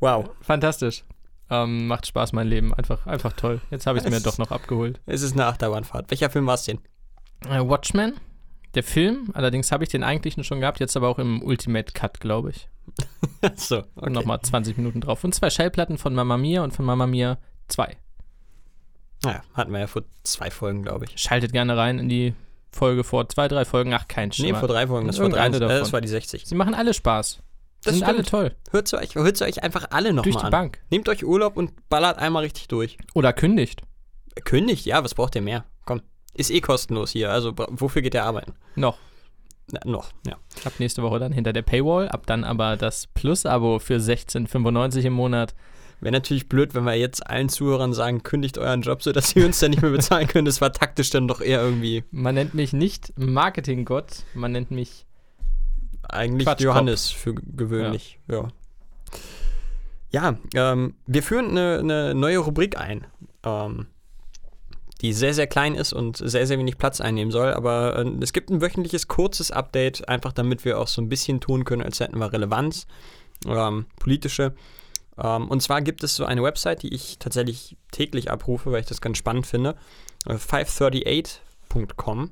wow. 0.00 0.28
Fantastisch. 0.40 1.04
Ähm, 1.50 1.86
macht 1.86 2.06
Spaß, 2.06 2.32
mein 2.32 2.48
Leben. 2.48 2.74
Einfach, 2.74 3.06
einfach 3.06 3.32
toll. 3.32 3.60
Jetzt 3.70 3.86
habe 3.86 3.98
ich 3.98 4.04
es 4.04 4.10
mir 4.10 4.20
doch 4.20 4.38
noch 4.38 4.50
abgeholt. 4.50 5.00
Es 5.06 5.22
ist 5.22 5.34
eine 5.34 5.46
Achterbahnfahrt. 5.46 6.10
Welcher 6.10 6.30
Film 6.30 6.46
war 6.46 6.54
es 6.54 6.64
denn? 6.64 6.78
Äh, 7.48 7.60
Watchmen, 7.60 8.14
der 8.74 8.82
Film. 8.82 9.30
Allerdings 9.34 9.70
habe 9.70 9.84
ich 9.84 9.90
den 9.90 10.02
eigentlichen 10.02 10.42
schon 10.42 10.60
gehabt, 10.60 10.80
jetzt 10.80 10.96
aber 10.96 11.08
auch 11.08 11.18
im 11.18 11.42
Ultimate 11.42 11.92
Cut, 11.92 12.20
glaube 12.20 12.50
ich. 12.50 12.68
so, 13.56 13.78
Und 13.78 13.86
okay. 13.96 14.10
nochmal 14.10 14.40
20 14.40 14.76
Minuten 14.76 15.00
drauf. 15.00 15.24
Und 15.24 15.34
zwei 15.34 15.50
Schallplatten 15.50 15.98
von 15.98 16.14
Mama 16.14 16.36
Mia 16.36 16.62
und 16.62 16.72
von 16.72 16.84
Mama 16.84 17.06
Mia 17.06 17.38
2. 17.68 17.96
Naja, 19.24 19.42
hatten 19.54 19.72
wir 19.72 19.80
ja 19.80 19.86
vor 19.86 20.02
zwei 20.22 20.50
Folgen, 20.50 20.82
glaube 20.82 21.06
ich. 21.06 21.18
Schaltet 21.20 21.52
gerne 21.52 21.76
rein 21.76 21.98
in 21.98 22.08
die 22.08 22.34
Folge 22.70 23.04
vor 23.04 23.28
zwei, 23.28 23.48
drei 23.48 23.64
Folgen. 23.64 23.94
Ach, 23.94 24.06
kein 24.08 24.28
Nee, 24.30 24.34
Schimmer. 24.34 24.58
vor 24.58 24.68
drei 24.68 24.86
Folgen. 24.86 25.06
Das 25.06 25.18
war, 25.18 25.28
drei, 25.28 25.46
äh, 25.46 25.50
das 25.60 25.92
war 25.92 26.00
die 26.00 26.08
60. 26.08 26.44
Sie 26.46 26.54
machen 26.54 26.74
alle 26.74 26.92
Spaß. 26.92 27.40
Das 27.84 27.94
sind 27.94 28.02
alle 28.04 28.14
stimmt. 28.24 28.28
toll. 28.28 28.56
Hört 28.70 28.88
sie 28.88 28.98
euch, 28.98 29.14
hört 29.14 29.36
sie 29.36 29.44
euch 29.44 29.62
einfach 29.62 29.86
alle 29.90 30.12
Durch 30.14 30.26
nochmal 30.26 30.40
die 30.42 30.44
an. 30.46 30.50
Bank. 30.50 30.78
Nehmt 30.90 31.08
euch 31.08 31.24
Urlaub 31.24 31.56
und 31.56 31.88
ballert 31.88 32.18
einmal 32.18 32.42
richtig 32.42 32.68
durch. 32.68 32.96
Oder 33.14 33.32
kündigt. 33.32 33.82
Kündigt, 34.44 34.84
ja, 34.86 35.04
was 35.04 35.14
braucht 35.14 35.34
ihr 35.36 35.42
mehr? 35.42 35.64
Komm. 35.84 36.00
Ist 36.32 36.50
eh 36.50 36.60
kostenlos 36.60 37.10
hier, 37.10 37.30
also 37.30 37.52
wofür 37.56 38.02
geht 38.02 38.14
ihr 38.14 38.24
arbeiten? 38.24 38.54
Noch. 38.74 38.98
Na, 39.72 39.80
noch, 39.84 40.12
ja. 40.26 40.36
Ab 40.64 40.74
nächste 40.78 41.02
Woche 41.02 41.18
dann 41.18 41.32
hinter 41.32 41.52
der 41.52 41.62
Paywall. 41.62 42.08
Ab 42.08 42.26
dann 42.26 42.44
aber 42.44 42.76
das 42.76 43.06
Plus-Abo 43.08 43.78
für 43.78 43.96
16,95 43.96 45.04
im 45.04 45.14
Monat. 45.14 45.54
Wäre 46.00 46.12
natürlich 46.12 46.48
blöd, 46.48 46.74
wenn 46.74 46.84
wir 46.84 46.94
jetzt 46.94 47.26
allen 47.26 47.48
Zuhörern 47.48 47.94
sagen, 47.94 48.22
kündigt 48.22 48.58
euren 48.58 48.82
Job, 48.82 49.02
sodass 49.02 49.34
ihr 49.36 49.46
uns 49.46 49.60
dann 49.60 49.70
nicht 49.70 49.82
mehr 49.82 49.90
bezahlen 49.90 50.26
könnt. 50.26 50.46
Das 50.46 50.60
war 50.60 50.72
taktisch 50.72 51.10
dann 51.10 51.28
doch 51.28 51.40
eher 51.40 51.62
irgendwie 51.62 52.04
Man 52.10 52.34
nennt 52.34 52.52
mich 52.52 52.72
nicht 52.72 53.12
Marketinggott, 53.16 54.24
man 54.34 54.52
nennt 54.52 54.70
mich. 54.70 55.06
eigentlich. 56.08 56.46
Johannes 56.60 57.08
für 57.08 57.34
gewöhnlich. 57.34 58.18
Ja, 58.28 58.48
ja 60.10 60.36
ähm, 60.54 60.94
wir 61.06 61.22
führen 61.22 61.50
eine, 61.50 61.78
eine 61.78 62.14
neue 62.14 62.38
Rubrik 62.38 62.78
ein, 62.78 63.06
ähm, 63.42 63.86
die 65.04 65.12
sehr, 65.12 65.34
sehr 65.34 65.46
klein 65.46 65.74
ist 65.74 65.92
und 65.92 66.16
sehr, 66.16 66.46
sehr 66.46 66.58
wenig 66.58 66.78
Platz 66.78 66.98
einnehmen 67.02 67.30
soll. 67.30 67.52
Aber 67.52 67.98
äh, 67.98 68.08
es 68.22 68.32
gibt 68.32 68.48
ein 68.48 68.62
wöchentliches 68.62 69.06
kurzes 69.06 69.50
Update, 69.50 70.08
einfach 70.08 70.32
damit 70.32 70.64
wir 70.64 70.78
auch 70.80 70.88
so 70.88 71.02
ein 71.02 71.10
bisschen 71.10 71.40
tun 71.40 71.64
können, 71.64 71.82
als 71.82 72.00
hätten 72.00 72.16
wir 72.16 72.32
Relevanz, 72.32 72.86
ähm, 73.46 73.84
politische. 74.00 74.54
Ähm, 75.18 75.48
und 75.50 75.60
zwar 75.60 75.82
gibt 75.82 76.02
es 76.04 76.16
so 76.16 76.24
eine 76.24 76.42
Website, 76.42 76.82
die 76.84 76.94
ich 76.94 77.18
tatsächlich 77.18 77.76
täglich 77.90 78.30
abrufe, 78.30 78.72
weil 78.72 78.80
ich 78.80 78.86
das 78.86 79.02
ganz 79.02 79.18
spannend 79.18 79.46
finde. 79.46 79.76
Äh, 80.26 80.36
538.com. 80.36 82.30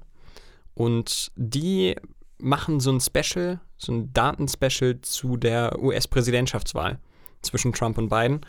Und 0.73 1.31
die 1.37 1.97
machen 2.38 2.81
so 2.81 2.91
ein 2.91 3.00
Special, 3.02 3.61
so 3.76 3.93
ein 3.93 4.14
Datenspecial 4.14 4.99
zu 5.02 5.37
der 5.37 5.79
US-Präsidentschaftswahl 5.79 6.99
zwischen 7.43 7.75
Trump 7.75 7.99
und 7.99 8.09
Biden. 8.09 8.41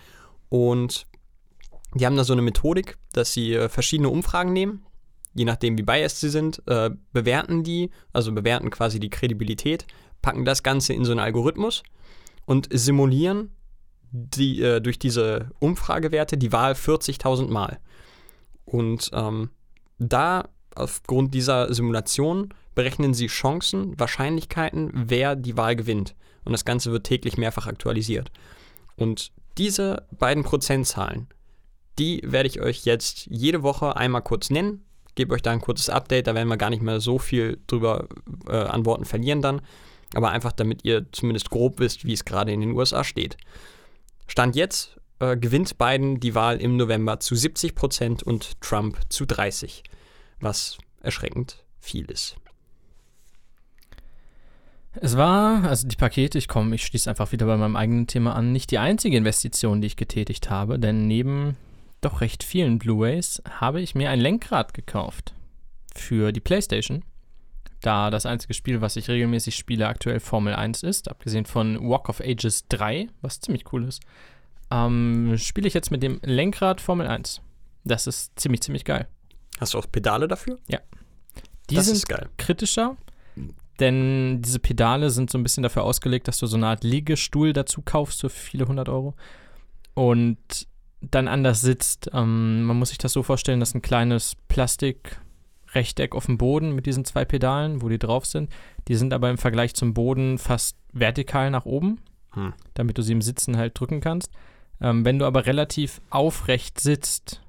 Und 0.47 1.07
die 1.95 2.05
haben 2.05 2.17
da 2.17 2.23
so 2.23 2.33
eine 2.33 2.41
Methodik, 2.41 2.97
dass 3.11 3.33
sie 3.33 3.53
äh, 3.53 3.69
verschiedene 3.69 4.09
Umfragen 4.09 4.53
nehmen, 4.53 4.85
je 5.33 5.45
nachdem 5.45 5.77
wie 5.77 5.83
biased 5.83 6.19
sie 6.19 6.29
sind, 6.29 6.61
äh, 6.67 6.91
bewerten 7.11 7.63
die, 7.63 7.91
also 8.11 8.31
bewerten 8.31 8.69
quasi 8.69 8.99
die 8.99 9.09
Kredibilität, 9.09 9.85
packen 10.21 10.45
das 10.45 10.63
Ganze 10.63 10.93
in 10.93 11.05
so 11.05 11.11
einen 11.11 11.19
Algorithmus 11.19 11.83
und 12.45 12.67
simulieren 12.71 13.51
die, 14.11 14.61
äh, 14.61 14.79
durch 14.79 14.99
diese 14.99 15.51
Umfragewerte 15.59 16.37
die 16.37 16.51
Wahl 16.51 16.73
40.000 16.73 17.49
Mal. 17.49 17.79
Und 18.65 19.09
ähm, 19.13 19.49
da, 19.97 20.49
aufgrund 20.75 21.33
dieser 21.33 21.73
Simulation, 21.73 22.53
berechnen 22.75 23.13
sie 23.13 23.27
Chancen, 23.27 23.99
Wahrscheinlichkeiten, 23.99 24.91
wer 24.93 25.35
die 25.35 25.57
Wahl 25.57 25.75
gewinnt. 25.75 26.15
Und 26.45 26.51
das 26.51 26.65
Ganze 26.65 26.91
wird 26.91 27.05
täglich 27.05 27.37
mehrfach 27.37 27.67
aktualisiert. 27.67 28.31
Und 28.95 29.31
diese 29.57 30.07
beiden 30.11 30.43
Prozentzahlen, 30.43 31.27
die 31.99 32.21
werde 32.25 32.49
ich 32.49 32.61
euch 32.61 32.85
jetzt 32.85 33.27
jede 33.29 33.63
Woche 33.63 33.95
einmal 33.95 34.21
kurz 34.21 34.49
nennen. 34.49 34.83
Gebe 35.15 35.33
euch 35.35 35.41
da 35.41 35.51
ein 35.51 35.61
kurzes 35.61 35.89
Update, 35.89 36.27
da 36.27 36.33
werden 36.33 36.47
wir 36.47 36.57
gar 36.57 36.71
nicht 36.71 36.81
mehr 36.81 36.99
so 36.99 37.19
viel 37.19 37.59
drüber 37.67 38.07
äh, 38.47 38.55
an 38.55 38.85
Worten 38.85 39.05
verlieren 39.05 39.41
dann. 39.41 39.61
Aber 40.15 40.31
einfach, 40.31 40.51
damit 40.51 40.83
ihr 40.83 41.11
zumindest 41.11 41.49
grob 41.49 41.79
wisst, 41.79 42.05
wie 42.05 42.13
es 42.13 42.25
gerade 42.25 42.51
in 42.51 42.61
den 42.61 42.71
USA 42.71 43.03
steht. 43.03 43.37
Stand 44.27 44.55
jetzt 44.55 44.97
äh, 45.19 45.37
gewinnt 45.37 45.77
Biden 45.77 46.19
die 46.19 46.35
Wahl 46.35 46.57
im 46.57 46.77
November 46.77 47.19
zu 47.19 47.35
70 47.35 47.75
Prozent 47.75 48.23
und 48.23 48.59
Trump 48.61 48.99
zu 49.09 49.25
30, 49.25 49.83
was 50.39 50.77
erschreckend 51.01 51.63
viel 51.79 52.05
ist. 52.05 52.37
Es 54.95 55.17
war, 55.17 55.63
also 55.63 55.87
die 55.87 55.95
Pakete, 55.95 56.37
ich 56.37 56.47
komme, 56.47 56.75
ich 56.75 56.85
schließe 56.85 57.09
einfach 57.09 57.31
wieder 57.31 57.47
bei 57.47 57.57
meinem 57.57 57.75
eigenen 57.75 58.05
Thema 58.05 58.35
an, 58.35 58.51
nicht 58.51 58.69
die 58.69 58.77
einzige 58.77 59.17
Investition, 59.17 59.81
die 59.81 59.87
ich 59.87 59.95
getätigt 59.95 60.49
habe, 60.49 60.77
denn 60.77 61.07
neben 61.07 61.57
doch 62.05 62.21
recht 62.21 62.43
vielen 62.43 62.79
Blu-rays 62.79 63.41
habe 63.49 63.81
ich 63.81 63.95
mir 63.95 64.09
ein 64.09 64.19
Lenkrad 64.19 64.73
gekauft 64.73 65.33
für 65.95 66.31
die 66.31 66.39
PlayStation. 66.39 67.03
Da 67.81 68.09
das 68.09 68.25
einzige 68.25 68.53
Spiel, 68.53 68.81
was 68.81 68.95
ich 68.95 69.09
regelmäßig 69.09 69.55
spiele, 69.55 69.87
aktuell 69.87 70.19
Formel 70.19 70.55
1 70.55 70.83
ist, 70.83 71.09
abgesehen 71.09 71.45
von 71.45 71.77
Walk 71.89 72.07
of 72.07 72.21
Ages 72.21 72.67
3, 72.69 73.07
was 73.21 73.41
ziemlich 73.41 73.71
cool 73.73 73.83
ist, 73.83 74.01
ähm, 74.71 75.37
spiele 75.37 75.67
ich 75.67 75.73
jetzt 75.73 75.91
mit 75.91 76.01
dem 76.01 76.19
Lenkrad 76.23 76.79
Formel 76.79 77.07
1. 77.07 77.41
Das 77.83 78.07
ist 78.07 78.39
ziemlich, 78.39 78.61
ziemlich 78.61 78.85
geil. 78.85 79.07
Hast 79.59 79.73
du 79.73 79.79
auch 79.79 79.85
Pedale 79.91 80.27
dafür? 80.27 80.59
Die 81.69 81.75
das 81.75 81.87
sind 81.87 82.05
kritischer, 82.37 82.97
denn 83.79 84.41
diese 84.41 84.59
Pedale 84.59 85.09
sind 85.09 85.29
so 85.29 85.37
ein 85.37 85.43
bisschen 85.43 85.63
dafür 85.63 85.83
ausgelegt, 85.83 86.27
dass 86.27 86.37
du 86.37 86.47
so 86.47 86.57
eine 86.57 86.67
Art 86.67 86.83
Liegestuhl 86.83 87.53
dazu 87.53 87.81
kaufst 87.81 88.21
für 88.21 88.29
viele 88.29 88.67
hundert 88.67 88.89
Euro 88.89 89.15
und 89.93 90.67
dann 91.11 91.27
anders 91.27 91.61
sitzt. 91.61 92.09
Ähm, 92.13 92.63
man 92.63 92.77
muss 92.77 92.89
sich 92.89 92.97
das 92.97 93.13
so 93.13 93.23
vorstellen, 93.23 93.59
dass 93.59 93.73
ein 93.75 93.81
kleines 93.81 94.35
Plastikrechteck 94.47 96.15
auf 96.15 96.25
dem 96.27 96.37
Boden 96.37 96.73
mit 96.75 96.85
diesen 96.85 97.05
zwei 97.05 97.25
Pedalen, 97.25 97.81
wo 97.81 97.89
die 97.89 97.99
drauf 97.99 98.25
sind, 98.25 98.49
die 98.87 98.95
sind 98.95 99.13
aber 99.13 99.29
im 99.29 99.37
Vergleich 99.37 99.73
zum 99.75 99.93
Boden 99.93 100.37
fast 100.37 100.77
vertikal 100.91 101.49
nach 101.51 101.65
oben, 101.65 101.99
Hm. 102.31 102.53
damit 102.73 102.97
du 102.97 103.01
sie 103.01 103.13
im 103.13 103.21
Sitzen 103.21 103.57
halt 103.57 103.79
drücken 103.79 104.01
kannst. 104.01 104.31
Ähm, 104.81 105.05
wenn 105.05 105.19
du 105.19 105.25
aber 105.25 105.45
relativ 105.45 106.01
aufrecht 106.09 106.79
sitzt, 106.79 107.41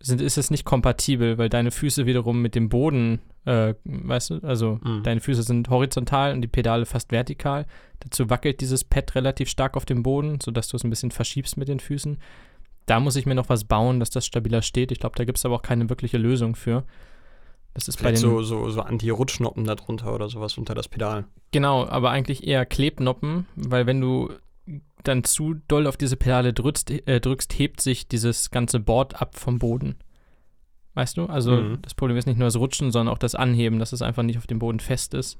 sind, 0.00 0.20
ist 0.20 0.38
es 0.38 0.50
nicht 0.50 0.64
kompatibel, 0.64 1.38
weil 1.38 1.48
deine 1.48 1.70
Füße 1.72 2.06
wiederum 2.06 2.40
mit 2.40 2.54
dem 2.54 2.68
Boden, 2.68 3.18
äh, 3.44 3.74
weißt 3.84 4.30
du, 4.30 4.38
also 4.44 4.78
Mhm. 4.82 5.02
deine 5.02 5.20
Füße 5.20 5.42
sind 5.42 5.68
horizontal 5.70 6.32
und 6.32 6.40
die 6.40 6.46
Pedale 6.48 6.86
fast 6.86 7.10
vertikal. 7.10 7.66
Dazu 8.00 8.30
wackelt 8.30 8.60
dieses 8.60 8.84
Pad 8.84 9.14
relativ 9.16 9.48
stark 9.48 9.76
auf 9.76 9.84
dem 9.86 10.02
Boden, 10.04 10.38
sodass 10.40 10.68
du 10.68 10.76
es 10.76 10.84
ein 10.84 10.90
bisschen 10.90 11.10
verschiebst 11.10 11.56
mit 11.56 11.66
den 11.68 11.80
Füßen. 11.80 12.16
Da 12.88 13.00
muss 13.00 13.16
ich 13.16 13.26
mir 13.26 13.34
noch 13.34 13.48
was 13.48 13.64
bauen, 13.64 14.00
dass 14.00 14.10
das 14.10 14.26
stabiler 14.26 14.62
steht. 14.62 14.90
Ich 14.92 14.98
glaube, 15.00 15.16
da 15.16 15.24
gibt 15.24 15.38
es 15.38 15.44
aber 15.44 15.54
auch 15.56 15.62
keine 15.62 15.88
wirkliche 15.90 16.18
Lösung 16.18 16.54
für. 16.56 16.84
Das 17.74 17.86
ist 17.86 17.96
bei 17.98 18.08
Vielleicht 18.10 18.22
den 18.24 18.30
so, 18.30 18.42
so, 18.42 18.70
so 18.70 18.80
Anti-Rutschnoppen 18.80 19.64
da 19.64 19.74
drunter 19.74 20.14
oder 20.14 20.28
sowas 20.28 20.58
unter 20.58 20.74
das 20.74 20.88
Pedal. 20.88 21.26
Genau, 21.52 21.86
aber 21.86 22.10
eigentlich 22.10 22.46
eher 22.46 22.66
Klebnoppen, 22.66 23.46
weil 23.56 23.86
wenn 23.86 24.00
du 24.00 24.30
dann 25.04 25.22
zu 25.22 25.54
doll 25.68 25.86
auf 25.86 25.96
diese 25.96 26.16
Pedale 26.16 26.52
drückst, 26.52 26.90
äh, 27.06 27.20
drückst 27.20 27.56
hebt 27.58 27.80
sich 27.80 28.08
dieses 28.08 28.50
ganze 28.50 28.80
Board 28.80 29.20
ab 29.20 29.38
vom 29.38 29.58
Boden. 29.58 29.96
Weißt 30.94 31.16
du? 31.16 31.26
Also 31.26 31.52
Mhm. 31.52 31.78
das 31.82 31.94
Problem 31.94 32.16
ist 32.16 32.26
nicht 32.26 32.38
nur 32.38 32.46
das 32.48 32.56
Rutschen, 32.56 32.90
sondern 32.90 33.14
auch 33.14 33.18
das 33.18 33.34
Anheben, 33.34 33.78
dass 33.78 33.92
es 33.92 34.02
einfach 34.02 34.24
nicht 34.24 34.38
auf 34.38 34.46
dem 34.48 34.58
Boden 34.58 34.80
fest 34.80 35.14
ist. 35.14 35.38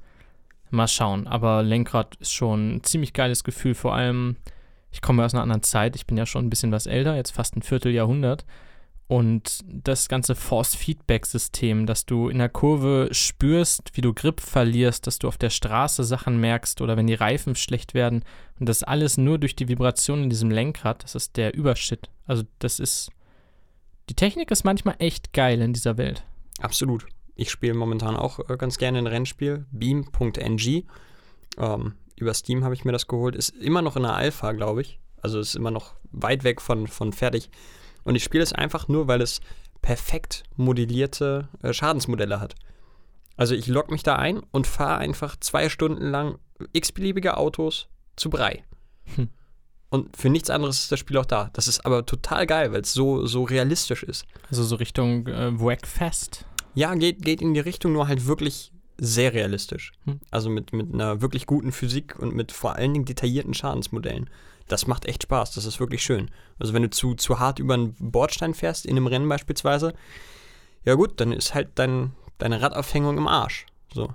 Mal 0.71 0.87
schauen. 0.87 1.27
Aber 1.27 1.63
Lenkrad 1.63 2.15
ist 2.17 2.31
schon 2.31 2.75
ein 2.75 2.83
ziemlich 2.83 3.13
geiles 3.13 3.43
Gefühl. 3.43 3.73
Vor 3.73 3.93
allem, 3.95 4.37
ich 4.91 5.01
komme 5.01 5.23
aus 5.23 5.33
einer 5.33 5.43
anderen 5.43 5.63
Zeit. 5.63 5.95
Ich 5.95 6.07
bin 6.07 6.17
ja 6.17 6.25
schon 6.25 6.45
ein 6.45 6.49
bisschen 6.49 6.71
was 6.71 6.85
älter, 6.85 7.15
jetzt 7.15 7.31
fast 7.31 7.55
ein 7.55 7.61
Vierteljahrhundert. 7.61 8.45
Und 9.07 9.61
das 9.65 10.07
ganze 10.07 10.35
Force-Feedback-System, 10.35 11.87
dass 11.87 12.05
du 12.05 12.29
in 12.29 12.37
der 12.37 12.47
Kurve 12.47 13.09
spürst, 13.11 13.89
wie 13.93 14.01
du 14.01 14.13
Grip 14.13 14.39
verlierst, 14.39 15.07
dass 15.07 15.17
du 15.17 15.27
auf 15.27 15.39
der 15.39 15.49
Straße 15.49 16.03
Sachen 16.03 16.39
merkst 16.39 16.79
oder 16.79 16.95
wenn 16.95 17.07
die 17.07 17.15
Reifen 17.15 17.55
schlecht 17.55 17.95
werden 17.95 18.23
und 18.59 18.69
das 18.69 18.83
alles 18.83 19.17
nur 19.17 19.39
durch 19.39 19.55
die 19.55 19.67
Vibration 19.67 20.21
in 20.23 20.29
diesem 20.29 20.51
Lenkrad, 20.51 21.03
das 21.03 21.15
ist 21.15 21.37
der 21.37 21.55
Übershit. 21.55 22.11
Also 22.27 22.43
das 22.59 22.79
ist, 22.79 23.09
die 24.11 24.13
Technik 24.13 24.51
ist 24.51 24.63
manchmal 24.63 24.95
echt 24.99 25.33
geil 25.33 25.59
in 25.61 25.73
dieser 25.73 25.97
Welt. 25.97 26.23
Absolut. 26.59 27.07
Ich 27.33 27.49
spiele 27.49 27.73
momentan 27.73 28.15
auch 28.15 28.47
äh, 28.47 28.57
ganz 28.57 28.77
gerne 28.77 28.99
ein 28.99 29.07
Rennspiel, 29.07 29.65
beam.ng. 29.71 30.83
Ähm, 31.57 31.93
über 32.19 32.33
Steam 32.33 32.63
habe 32.63 32.73
ich 32.73 32.85
mir 32.85 32.91
das 32.91 33.07
geholt. 33.07 33.35
Ist 33.35 33.49
immer 33.49 33.81
noch 33.81 33.95
in 33.95 34.03
der 34.03 34.15
Alpha, 34.15 34.51
glaube 34.51 34.81
ich. 34.81 34.99
Also 35.21 35.39
ist 35.39 35.55
immer 35.55 35.71
noch 35.71 35.95
weit 36.11 36.43
weg 36.43 36.61
von, 36.61 36.87
von 36.87 37.13
fertig. 37.13 37.49
Und 38.03 38.15
ich 38.15 38.23
spiele 38.23 38.43
es 38.43 38.53
einfach 38.53 38.87
nur, 38.87 39.07
weil 39.07 39.21
es 39.21 39.41
perfekt 39.81 40.43
modellierte 40.55 41.49
äh, 41.61 41.73
Schadensmodelle 41.73 42.39
hat. 42.39 42.55
Also 43.37 43.55
ich 43.55 43.67
logge 43.67 43.91
mich 43.91 44.03
da 44.03 44.15
ein 44.15 44.41
und 44.51 44.67
fahre 44.67 44.97
einfach 44.97 45.37
zwei 45.39 45.69
Stunden 45.69 46.05
lang 46.05 46.39
x-beliebige 46.73 47.37
Autos 47.37 47.87
zu 48.15 48.29
Brei. 48.29 48.63
Hm. 49.15 49.29
Und 49.89 50.15
für 50.15 50.29
nichts 50.29 50.49
anderes 50.49 50.81
ist 50.81 50.91
das 50.91 50.99
Spiel 50.99 51.17
auch 51.17 51.25
da. 51.25 51.49
Das 51.53 51.67
ist 51.67 51.85
aber 51.85 52.05
total 52.05 52.45
geil, 52.45 52.71
weil 52.71 52.81
es 52.81 52.93
so, 52.93 53.25
so 53.25 53.43
realistisch 53.43 54.03
ist. 54.03 54.25
Also 54.49 54.63
so 54.63 54.75
Richtung 54.75 55.25
äh, 55.27 55.59
Whackfest. 55.59 56.45
Ja, 56.75 56.93
geht, 56.93 57.23
geht 57.23 57.41
in 57.41 57.53
die 57.53 57.59
Richtung, 57.59 57.93
nur 57.93 58.07
halt 58.07 58.27
wirklich 58.27 58.71
sehr 58.99 59.33
realistisch. 59.33 59.93
Hm. 60.05 60.19
Also 60.31 60.49
mit, 60.49 60.73
mit 60.73 60.93
einer 60.93 61.21
wirklich 61.21 61.45
guten 61.45 61.71
Physik 61.71 62.17
und 62.19 62.35
mit 62.35 62.51
vor 62.51 62.75
allen 62.75 62.93
Dingen 62.93 63.05
detaillierten 63.05 63.53
Schadensmodellen. 63.53 64.29
Das 64.67 64.85
macht 64.85 65.05
echt 65.05 65.23
Spaß, 65.23 65.53
das 65.53 65.65
ist 65.65 65.79
wirklich 65.79 66.03
schön. 66.03 66.29
Also 66.59 66.73
wenn 66.73 66.83
du 66.83 66.89
zu, 66.89 67.15
zu 67.15 67.39
hart 67.39 67.59
über 67.59 67.73
einen 67.73 67.95
Bordstein 67.99 68.53
fährst, 68.53 68.85
in 68.85 68.97
einem 68.97 69.07
Rennen 69.07 69.27
beispielsweise, 69.27 69.93
ja 70.85 70.93
gut, 70.93 71.19
dann 71.19 71.31
ist 71.31 71.55
halt 71.55 71.69
dein, 71.75 72.11
deine 72.37 72.61
Radaufhängung 72.61 73.17
im 73.17 73.27
Arsch. 73.27 73.65
So, 73.93 74.13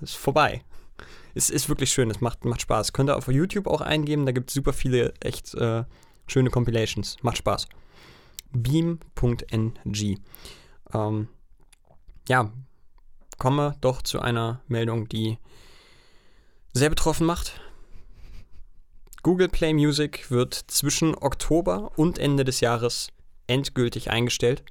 ist 0.00 0.16
vorbei. 0.16 0.62
Es 1.34 1.50
ist 1.50 1.68
wirklich 1.68 1.92
schön, 1.92 2.10
es 2.10 2.20
macht, 2.20 2.44
macht 2.44 2.62
Spaß. 2.62 2.92
Könnt 2.92 3.10
ihr 3.10 3.16
auf 3.16 3.28
YouTube 3.28 3.66
auch 3.66 3.80
eingeben, 3.80 4.26
da 4.26 4.32
gibt 4.32 4.50
es 4.50 4.54
super 4.54 4.72
viele 4.72 5.14
echt 5.20 5.54
äh, 5.54 5.84
schöne 6.26 6.50
Compilations. 6.50 7.16
Macht 7.22 7.38
Spaß. 7.38 7.68
Beam.ng. 8.52 10.18
Ähm, 10.92 11.28
ja, 12.28 12.52
komme 13.38 13.76
doch 13.80 14.02
zu 14.02 14.20
einer 14.20 14.60
Meldung, 14.68 15.08
die 15.08 15.38
sehr 16.72 16.90
betroffen 16.90 17.26
macht. 17.26 17.60
Google 19.22 19.48
Play 19.48 19.72
Music 19.72 20.30
wird 20.30 20.54
zwischen 20.54 21.14
Oktober 21.14 21.92
und 21.96 22.18
Ende 22.18 22.44
des 22.44 22.60
Jahres 22.60 23.08
endgültig 23.46 24.10
eingestellt. 24.10 24.62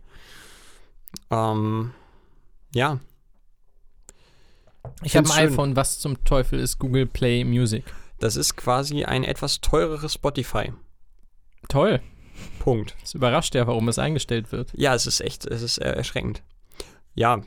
Ähm, 1.29 1.93
ja, 2.73 2.99
Ich 5.03 5.15
habe 5.15 5.29
ein 5.29 5.33
schön. 5.33 5.53
iPhone, 5.53 5.75
was 5.75 5.99
zum 5.99 6.23
Teufel 6.23 6.59
ist 6.59 6.79
Google 6.79 7.05
Play 7.05 7.43
Music? 7.43 7.83
das 8.19 8.35
ist 8.35 8.55
quasi 8.55 9.03
ein 9.03 9.23
etwas 9.23 9.61
teureres 9.61 10.13
Spotify. 10.13 10.71
Toll. 11.69 12.01
Punkt. 12.59 12.95
Es 13.03 13.15
überrascht 13.15 13.55
ja, 13.55 13.65
warum 13.65 13.87
es 13.89 13.97
eingestellt 13.97 14.51
wird. 14.51 14.71
Ja, 14.75 14.93
es 14.93 15.07
ist 15.07 15.21
echt, 15.21 15.45
es 15.47 15.61
ist 15.63 15.79
äh, 15.79 15.91
erschreckend. 15.91 16.43
Ja, 17.15 17.41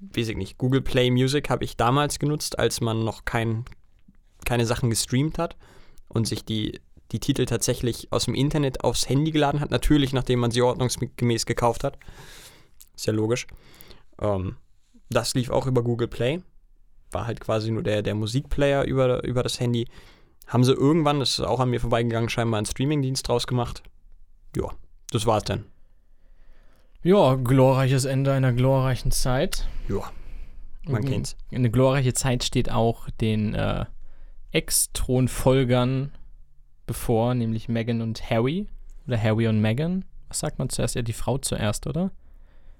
weiß 0.00 0.28
ich 0.28 0.36
nicht. 0.36 0.58
Google 0.58 0.80
Play 0.80 1.10
Music 1.10 1.50
habe 1.50 1.64
ich 1.64 1.76
damals 1.76 2.18
genutzt, 2.18 2.58
als 2.58 2.80
man 2.80 3.04
noch 3.04 3.24
kein, 3.24 3.64
keine 4.44 4.66
Sachen 4.66 4.90
gestreamt 4.90 5.38
hat 5.38 5.56
und 6.08 6.26
sich 6.26 6.44
die, 6.44 6.80
die 7.12 7.20
Titel 7.20 7.44
tatsächlich 7.44 8.08
aus 8.10 8.24
dem 8.24 8.34
Internet 8.34 8.82
aufs 8.82 9.08
Handy 9.08 9.30
geladen 9.30 9.60
hat. 9.60 9.70
Natürlich, 9.70 10.12
nachdem 10.12 10.40
man 10.40 10.50
sie 10.50 10.62
ordnungsgemäß 10.62 11.46
gekauft 11.46 11.84
hat. 11.84 11.98
Ist 12.96 13.06
ja 13.06 13.12
logisch. 13.12 13.46
Ähm, 14.20 14.56
das 15.10 15.34
lief 15.34 15.50
auch 15.50 15.66
über 15.66 15.82
Google 15.82 16.08
Play. 16.08 16.40
War 17.10 17.26
halt 17.26 17.40
quasi 17.40 17.70
nur 17.70 17.82
der, 17.82 18.02
der 18.02 18.14
Musikplayer 18.14 18.84
über, 18.84 19.24
über 19.24 19.42
das 19.42 19.58
Handy. 19.60 19.86
Haben 20.46 20.64
sie 20.64 20.72
irgendwann, 20.72 21.20
das 21.20 21.38
ist 21.38 21.40
auch 21.40 21.60
an 21.60 21.70
mir 21.70 21.80
vorbeigegangen, 21.80 22.28
scheinbar 22.28 22.58
einen 22.58 22.66
Streamingdienst 22.66 23.26
draus 23.28 23.46
gemacht. 23.46 23.82
Ja, 24.56 24.70
das 25.10 25.26
war's 25.26 25.44
dann. 25.44 25.64
Ja, 27.02 27.34
glorreiches 27.34 28.04
Ende 28.04 28.32
einer 28.32 28.52
glorreichen 28.52 29.10
Zeit. 29.10 29.66
Ja, 29.88 30.10
man 30.86 31.04
kennt's. 31.04 31.36
Eine 31.50 31.70
glorreiche 31.70 32.12
Zeit 32.12 32.44
steht 32.44 32.70
auch 32.70 33.08
den 33.20 33.54
äh, 33.54 33.86
Ex-Thronfolgern 34.52 36.12
bevor, 36.86 37.34
nämlich 37.34 37.68
Meghan 37.68 38.02
und 38.02 38.28
Harry. 38.28 38.66
Oder 39.06 39.20
Harry 39.22 39.48
und 39.48 39.60
Meghan. 39.60 40.04
Was 40.28 40.40
sagt 40.40 40.58
man 40.58 40.68
zuerst? 40.68 40.94
Ja, 40.94 41.02
die 41.02 41.12
Frau 41.14 41.38
zuerst, 41.38 41.86
oder? 41.86 42.10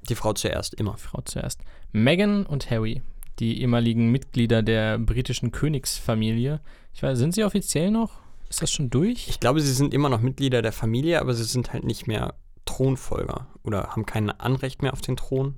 Die 0.08 0.14
Frau 0.14 0.32
zuerst, 0.34 0.74
immer. 0.74 0.96
Frau 0.98 1.22
zuerst. 1.22 1.60
Meghan 1.92 2.44
und 2.44 2.70
Harry, 2.70 3.02
die 3.38 3.60
ehemaligen 3.60 4.10
Mitglieder 4.10 4.62
der 4.62 4.98
britischen 4.98 5.50
Königsfamilie. 5.50 6.60
Ich 6.92 7.02
weiß, 7.02 7.18
sind 7.18 7.34
sie 7.34 7.44
offiziell 7.44 7.90
noch? 7.90 8.20
Ist 8.48 8.62
das 8.62 8.72
schon 8.72 8.90
durch? 8.90 9.28
Ich 9.28 9.40
glaube, 9.40 9.60
sie 9.60 9.72
sind 9.72 9.94
immer 9.94 10.08
noch 10.08 10.20
Mitglieder 10.20 10.60
der 10.60 10.72
Familie, 10.72 11.20
aber 11.20 11.34
sie 11.34 11.44
sind 11.44 11.72
halt 11.72 11.84
nicht 11.84 12.06
mehr 12.06 12.34
Thronfolger 12.70 13.46
oder 13.62 13.88
haben 13.88 14.06
kein 14.06 14.30
Anrecht 14.30 14.82
mehr 14.82 14.92
auf 14.92 15.00
den 15.00 15.16
Thron. 15.16 15.56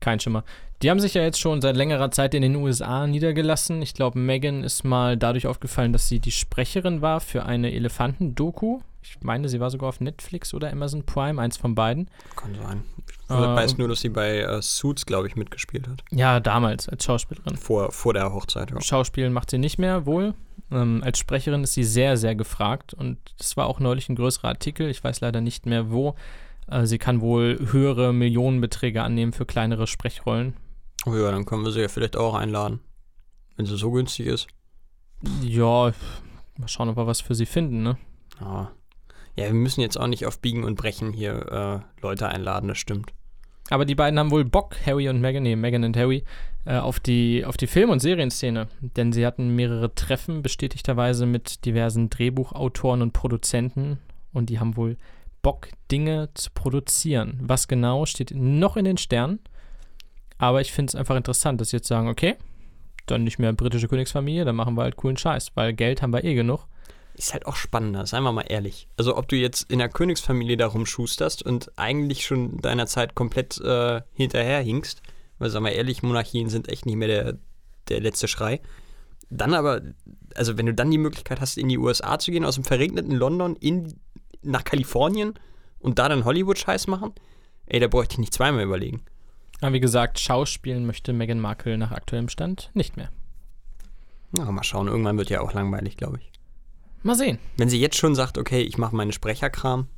Kein 0.00 0.20
Schimmer. 0.20 0.44
Die 0.82 0.90
haben 0.90 1.00
sich 1.00 1.14
ja 1.14 1.22
jetzt 1.22 1.40
schon 1.40 1.60
seit 1.60 1.76
längerer 1.76 2.12
Zeit 2.12 2.34
in 2.34 2.42
den 2.42 2.54
USA 2.54 3.06
niedergelassen. 3.08 3.82
Ich 3.82 3.94
glaube, 3.94 4.18
Megan 4.18 4.62
ist 4.62 4.84
mal 4.84 5.16
dadurch 5.16 5.48
aufgefallen, 5.48 5.92
dass 5.92 6.06
sie 6.06 6.20
die 6.20 6.30
Sprecherin 6.30 7.02
war 7.02 7.20
für 7.20 7.44
eine 7.44 7.72
Elefanten-Doku. 7.72 8.80
Ich 9.02 9.18
meine, 9.22 9.48
sie 9.48 9.58
war 9.58 9.70
sogar 9.70 9.88
auf 9.88 10.00
Netflix 10.00 10.54
oder 10.54 10.70
Amazon 10.70 11.04
Prime, 11.04 11.40
eins 11.42 11.56
von 11.56 11.74
beiden. 11.74 12.08
Kann 12.36 12.54
sein. 12.54 12.84
Ich 13.08 13.30
Äh, 13.30 13.34
weiß 13.34 13.78
nur, 13.78 13.88
dass 13.88 14.00
sie 14.00 14.08
bei 14.08 14.38
äh, 14.38 14.62
Suits, 14.62 15.04
glaube 15.04 15.26
ich, 15.26 15.34
mitgespielt 15.34 15.88
hat. 15.88 16.04
Ja, 16.12 16.38
damals 16.38 16.88
als 16.88 17.04
Schauspielerin. 17.04 17.56
Vor, 17.56 17.90
vor 17.90 18.14
der 18.14 18.32
Hochzeit, 18.32 18.70
ja. 18.70 18.80
Schauspielen 18.80 19.32
macht 19.32 19.50
sie 19.50 19.58
nicht 19.58 19.78
mehr, 19.78 20.06
wohl. 20.06 20.34
Ähm, 20.70 21.02
als 21.02 21.18
Sprecherin 21.18 21.64
ist 21.64 21.74
sie 21.74 21.84
sehr, 21.84 22.16
sehr 22.16 22.34
gefragt 22.34 22.94
und 22.94 23.18
das 23.38 23.56
war 23.56 23.66
auch 23.66 23.80
neulich 23.80 24.08
ein 24.08 24.16
größerer 24.16 24.48
Artikel. 24.48 24.88
Ich 24.90 25.02
weiß 25.02 25.20
leider 25.20 25.40
nicht 25.40 25.66
mehr 25.66 25.90
wo. 25.90 26.14
Äh, 26.66 26.86
sie 26.86 26.98
kann 26.98 27.20
wohl 27.20 27.58
höhere 27.72 28.12
Millionenbeträge 28.12 29.02
annehmen 29.02 29.32
für 29.32 29.46
kleinere 29.46 29.86
Sprechrollen. 29.86 30.54
Oh 31.06 31.14
ja, 31.14 31.30
dann 31.30 31.46
können 31.46 31.64
wir 31.64 31.72
sie 31.72 31.80
ja 31.80 31.88
vielleicht 31.88 32.16
auch 32.16 32.34
einladen. 32.34 32.80
Wenn 33.56 33.66
sie 33.66 33.76
so 33.76 33.90
günstig 33.90 34.26
ist. 34.26 34.48
Ja, 35.42 35.92
mal 36.58 36.68
schauen, 36.68 36.88
ob 36.88 36.96
wir 36.96 37.06
was 37.06 37.20
für 37.20 37.34
sie 37.34 37.46
finden, 37.46 37.82
ne? 37.82 37.98
Ja. 38.40 38.70
Ja, 39.36 39.46
wir 39.46 39.54
müssen 39.54 39.80
jetzt 39.80 39.98
auch 39.98 40.08
nicht 40.08 40.26
auf 40.26 40.40
Biegen 40.40 40.64
und 40.64 40.74
Brechen 40.76 41.12
hier 41.12 41.84
äh, 41.96 42.02
Leute 42.02 42.28
einladen, 42.28 42.68
das 42.68 42.78
stimmt. 42.78 43.12
Aber 43.70 43.84
die 43.84 43.94
beiden 43.94 44.18
haben 44.18 44.30
wohl 44.30 44.44
Bock, 44.44 44.76
Harry 44.86 45.08
und 45.08 45.20
Meghan, 45.20 45.42
nee, 45.42 45.56
Meghan 45.56 45.84
und 45.84 45.96
Harry, 45.96 46.24
äh, 46.64 46.76
auf, 46.76 47.00
die, 47.00 47.44
auf 47.44 47.56
die 47.56 47.66
Film- 47.66 47.90
und 47.90 48.00
Serienszene. 48.00 48.68
Denn 48.80 49.12
sie 49.12 49.26
hatten 49.26 49.54
mehrere 49.54 49.94
Treffen 49.94 50.42
bestätigterweise 50.42 51.26
mit 51.26 51.64
diversen 51.64 52.10
Drehbuchautoren 52.10 53.02
und 53.02 53.12
Produzenten 53.12 53.98
und 54.32 54.50
die 54.50 54.58
haben 54.58 54.76
wohl 54.76 54.96
Bock, 55.42 55.68
Dinge 55.90 56.30
zu 56.34 56.50
produzieren. 56.52 57.38
Was 57.42 57.68
genau 57.68 58.06
steht 58.06 58.32
noch 58.34 58.76
in 58.76 58.84
den 58.84 58.98
Sternen. 58.98 59.40
Aber 60.38 60.60
ich 60.60 60.72
finde 60.72 60.90
es 60.90 60.94
einfach 60.94 61.16
interessant, 61.16 61.60
dass 61.60 61.70
sie 61.70 61.76
jetzt 61.76 61.88
sagen, 61.88 62.08
okay, 62.08 62.36
dann 63.06 63.24
nicht 63.24 63.38
mehr 63.38 63.52
britische 63.52 63.88
Königsfamilie, 63.88 64.44
dann 64.44 64.56
machen 64.56 64.76
wir 64.76 64.82
halt 64.82 64.96
coolen 64.96 65.16
Scheiß, 65.16 65.52
weil 65.54 65.72
Geld 65.72 66.02
haben 66.02 66.12
wir 66.12 66.24
eh 66.24 66.34
genug. 66.34 66.66
Ist 67.18 67.32
halt 67.32 67.46
auch 67.46 67.56
spannender, 67.56 68.06
seien 68.06 68.22
wir 68.22 68.30
mal 68.30 68.42
ehrlich. 68.42 68.86
Also 68.96 69.16
ob 69.16 69.26
du 69.26 69.34
jetzt 69.34 69.70
in 69.70 69.80
der 69.80 69.88
Königsfamilie 69.88 70.56
da 70.56 70.68
rumschusterst 70.68 71.42
und 71.42 71.72
eigentlich 71.76 72.24
schon 72.24 72.58
deiner 72.58 72.86
Zeit 72.86 73.16
komplett 73.16 73.60
äh, 73.60 74.02
hinterherhinkst, 74.12 75.02
weil 75.40 75.50
sagen 75.50 75.64
wir 75.64 75.72
ehrlich, 75.72 76.04
Monarchien 76.04 76.48
sind 76.48 76.68
echt 76.68 76.86
nicht 76.86 76.94
mehr 76.94 77.08
der, 77.08 77.38
der 77.88 78.00
letzte 78.00 78.28
Schrei. 78.28 78.60
Dann 79.30 79.52
aber, 79.52 79.82
also 80.36 80.56
wenn 80.56 80.66
du 80.66 80.74
dann 80.74 80.92
die 80.92 80.98
Möglichkeit 80.98 81.40
hast, 81.40 81.58
in 81.58 81.68
die 81.68 81.78
USA 81.78 82.20
zu 82.20 82.30
gehen, 82.30 82.44
aus 82.44 82.54
dem 82.54 82.62
verregneten 82.62 83.16
London 83.16 83.56
in, 83.56 83.98
nach 84.42 84.62
Kalifornien 84.62 85.34
und 85.80 85.98
da 85.98 86.08
dann 86.08 86.24
Hollywood-Scheiß 86.24 86.86
machen, 86.86 87.12
ey, 87.66 87.80
da 87.80 87.88
bräuchte 87.88 88.14
ich 88.14 88.18
nicht 88.18 88.34
zweimal 88.34 88.62
überlegen. 88.62 89.02
Aber 89.60 89.72
wie 89.72 89.80
gesagt, 89.80 90.20
Schauspielen 90.20 90.86
möchte 90.86 91.12
Meghan 91.12 91.40
Markle 91.40 91.76
nach 91.78 91.90
aktuellem 91.90 92.28
Stand 92.28 92.70
nicht 92.74 92.96
mehr. 92.96 93.10
Na, 94.30 94.50
mal 94.52 94.62
schauen, 94.62 94.86
irgendwann 94.86 95.18
wird 95.18 95.30
ja 95.30 95.40
auch 95.40 95.52
langweilig, 95.52 95.96
glaube 95.96 96.18
ich. 96.18 96.30
Mal 97.02 97.14
sehen. 97.14 97.38
Wenn 97.56 97.68
sie 97.68 97.80
jetzt 97.80 97.96
schon 97.96 98.14
sagt, 98.14 98.38
okay, 98.38 98.62
ich 98.62 98.78
mache 98.78 98.96
meine 98.96 99.12
Sprecherkram, 99.12 99.88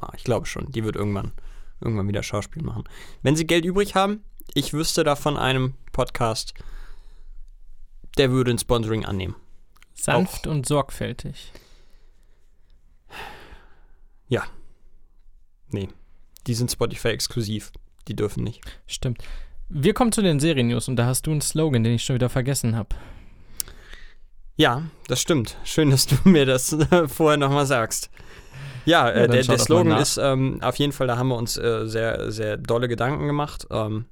ah, 0.00 0.12
ich 0.16 0.24
glaube 0.24 0.46
schon, 0.46 0.70
die 0.72 0.84
wird 0.84 0.96
irgendwann 0.96 1.32
irgendwann 1.80 2.08
wieder 2.08 2.22
Schauspiel 2.22 2.62
machen. 2.62 2.84
Wenn 3.22 3.36
sie 3.36 3.46
Geld 3.46 3.64
übrig 3.64 3.94
haben, 3.94 4.24
ich 4.54 4.72
wüsste 4.72 5.04
da 5.04 5.14
von 5.14 5.36
einem 5.36 5.74
Podcast, 5.92 6.54
der 8.16 8.30
würde 8.30 8.50
ein 8.50 8.58
Sponsoring 8.58 9.04
annehmen. 9.04 9.36
Sanft 9.94 10.46
und 10.46 10.66
sorgfältig. 10.66 11.52
Nee, 15.70 15.88
die 16.46 16.54
sind 16.54 16.70
Spotify 16.70 17.08
exklusiv. 17.08 17.72
Die 18.08 18.16
dürfen 18.16 18.44
nicht. 18.44 18.62
Stimmt. 18.86 19.22
Wir 19.68 19.94
kommen 19.94 20.12
zu 20.12 20.22
den 20.22 20.38
Serien-News 20.38 20.88
und 20.88 20.96
da 20.96 21.06
hast 21.06 21.26
du 21.26 21.32
einen 21.32 21.40
Slogan, 21.40 21.82
den 21.82 21.94
ich 21.94 22.04
schon 22.04 22.14
wieder 22.14 22.28
vergessen 22.28 22.76
habe. 22.76 22.94
Ja, 24.56 24.82
das 25.06 25.20
stimmt. 25.20 25.58
Schön, 25.64 25.90
dass 25.90 26.06
du 26.06 26.16
mir 26.24 26.46
das 26.46 26.72
äh, 26.72 27.08
vorher 27.08 27.36
nochmal 27.36 27.66
sagst. 27.66 28.10
Ja, 28.86 29.10
äh, 29.10 29.28
der, 29.28 29.42
der 29.42 29.58
Slogan 29.58 29.98
ist 29.98 30.16
ähm, 30.16 30.60
auf 30.62 30.76
jeden 30.76 30.92
Fall, 30.92 31.08
da 31.08 31.18
haben 31.18 31.28
wir 31.28 31.36
uns 31.36 31.58
äh, 31.58 31.86
sehr, 31.86 32.30
sehr 32.30 32.56
dolle 32.56 32.88
Gedanken 32.88 33.26
gemacht. 33.26 33.66
Ähm, 33.70 34.06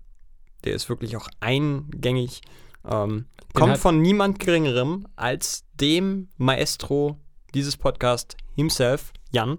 der 0.65 0.75
ist 0.75 0.89
wirklich 0.89 1.17
auch 1.17 1.29
eingängig. 1.41 2.43
Ähm, 2.85 3.27
kommt 3.53 3.79
von 3.79 4.03
niemand 4.03 4.41
Geringerem 4.41 5.07
als 5.17 5.65
dem 5.81 6.29
Maestro 6.37 7.19
dieses 7.55 7.77
Podcast 7.77 8.37
himself, 8.57 9.13
Jan. 9.31 9.59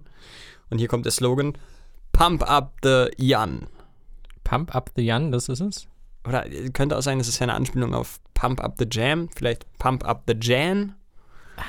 Und 0.70 0.78
hier 0.78 0.88
kommt 0.88 1.06
der 1.06 1.12
Slogan: 1.12 1.56
Pump 2.12 2.48
up 2.48 2.76
the 2.82 3.06
Jan. 3.16 3.68
Pump 4.44 4.74
Up 4.74 4.90
the 4.94 5.02
Jan, 5.02 5.32
das 5.32 5.48
ist 5.48 5.60
es? 5.60 5.88
Oder 6.26 6.46
äh, 6.46 6.70
könnte 6.70 6.96
auch 6.96 7.02
sein, 7.02 7.20
es 7.20 7.28
ist 7.28 7.38
ja 7.38 7.44
eine 7.44 7.54
Anspielung 7.54 7.94
auf 7.94 8.20
Pump 8.34 8.62
up 8.62 8.74
the 8.78 8.86
Jam. 8.90 9.28
Vielleicht 9.34 9.66
Pump 9.78 10.04
up 10.04 10.24
the 10.26 10.34
Jan. 10.40 10.94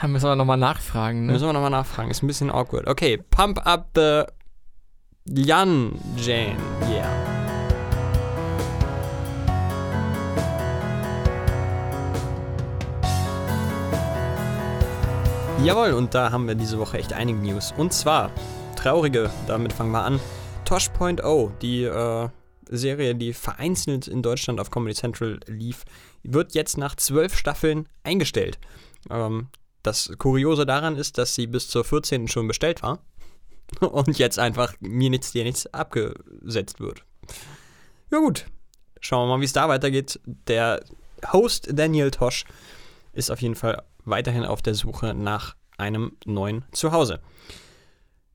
Da 0.02 0.08
müssen 0.08 0.26
wir 0.26 0.36
nochmal 0.36 0.58
nachfragen. 0.58 1.26
Ne? 1.26 1.34
Müssen 1.34 1.48
wir 1.48 1.54
nochmal 1.54 1.70
nachfragen, 1.70 2.12
ist 2.12 2.22
ein 2.22 2.28
bisschen 2.28 2.52
awkward. 2.52 2.88
Okay, 2.88 3.18
pump 3.30 3.66
up 3.66 3.90
the 3.96 4.24
Jan 5.26 5.94
Jan. 6.18 6.58
Yeah. 6.90 7.38
Jawohl, 15.64 15.94
und 15.94 16.14
da 16.14 16.32
haben 16.32 16.48
wir 16.48 16.56
diese 16.56 16.78
Woche 16.78 17.00
echt 17.00 17.14
einige 17.14 17.40
News. 17.40 17.74
Und 17.76 17.92
zwar, 17.92 18.30
traurige, 18.76 19.30
damit 19.48 19.74
fangen 19.74 19.92
wir 19.92 20.04
an. 20.04 20.20
Tosh.0, 20.66 21.52
die 21.62 21.84
äh, 21.84 22.30
Serie, 22.70 23.16
die 23.16 23.34
vereinzelt 23.34 24.08
in 24.08 24.22
Deutschland 24.22 24.60
auf 24.60 24.72
Comedy 24.72 24.96
Central 24.96 25.40
lief, 25.48 25.86
wird 26.24 26.54
jetzt 26.54 26.78
nach 26.78 26.96
zwölf 26.96 27.38
Staffeln 27.38 27.88
eingestellt. 28.04 28.60
Ähm, 29.10 29.50
das 29.84 30.12
Kuriose 30.18 30.66
daran 30.66 30.96
ist, 30.96 31.18
dass 31.18 31.36
sie 31.36 31.48
bis 31.48 31.70
zur 31.70 31.84
14. 31.84 32.28
schon 32.28 32.48
bestellt 32.48 32.84
war 32.84 33.00
und 33.80 34.18
jetzt 34.18 34.40
einfach 34.40 34.74
mir 34.80 35.10
nichts, 35.10 35.32
dir 35.32 35.44
nichts 35.44 35.72
abgesetzt 35.74 36.80
wird. 36.80 37.04
Ja 38.12 38.20
gut, 38.20 38.46
schauen 39.00 39.28
wir 39.28 39.36
mal, 39.36 39.42
wie 39.42 39.46
es 39.46 39.54
da 39.54 39.70
weitergeht. 39.70 40.20
Der 40.26 40.84
Host 41.32 41.70
Daniel 41.72 42.12
Tosh 42.12 42.46
ist 43.14 43.32
auf 43.32 43.42
jeden 43.42 43.56
Fall 43.56 43.84
weiterhin 44.06 44.46
auf 44.46 44.62
der 44.62 44.76
Suche 44.76 45.14
nach 45.14 45.56
einem 45.78 46.18
neuen 46.26 46.66
Zuhause. 46.72 47.20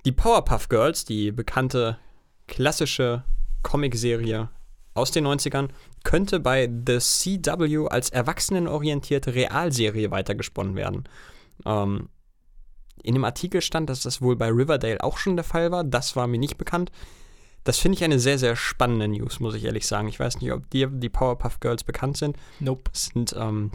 Die 0.04 0.12
Powerpuff 0.12 0.68
Girls, 0.68 1.04
die 1.04 1.32
bekannte 1.32 1.98
klassische 2.46 3.24
Comicserie 3.62 4.48
aus 4.94 5.10
den 5.10 5.26
90ern, 5.26 5.68
könnte 6.04 6.40
bei 6.40 6.68
The 6.68 6.98
CW 6.98 7.88
als 7.88 8.10
erwachsenenorientierte 8.10 9.34
Realserie 9.34 10.10
weitergesponnen 10.10 10.76
werden. 10.76 11.04
Ähm, 11.64 12.08
in 13.02 13.14
dem 13.14 13.24
Artikel 13.24 13.62
stand, 13.62 13.90
dass 13.90 14.02
das 14.02 14.20
wohl 14.20 14.36
bei 14.36 14.48
Riverdale 14.48 15.02
auch 15.02 15.18
schon 15.18 15.36
der 15.36 15.44
Fall 15.44 15.70
war. 15.70 15.82
Das 15.82 16.14
war 16.14 16.26
mir 16.26 16.38
nicht 16.38 16.58
bekannt. 16.58 16.92
Das 17.64 17.78
finde 17.78 17.96
ich 17.96 18.04
eine 18.04 18.18
sehr, 18.18 18.38
sehr 18.38 18.56
spannende 18.56 19.08
News, 19.08 19.40
muss 19.40 19.54
ich 19.54 19.64
ehrlich 19.64 19.86
sagen. 19.86 20.08
Ich 20.08 20.20
weiß 20.20 20.40
nicht, 20.40 20.52
ob 20.52 20.68
dir 20.70 20.88
die 20.88 21.08
Powerpuff 21.08 21.60
Girls 21.60 21.84
bekannt 21.84 22.16
sind. 22.16 22.36
Nope. 22.60 22.90
Es 22.92 23.06
sind 23.06 23.34
ähm, 23.38 23.70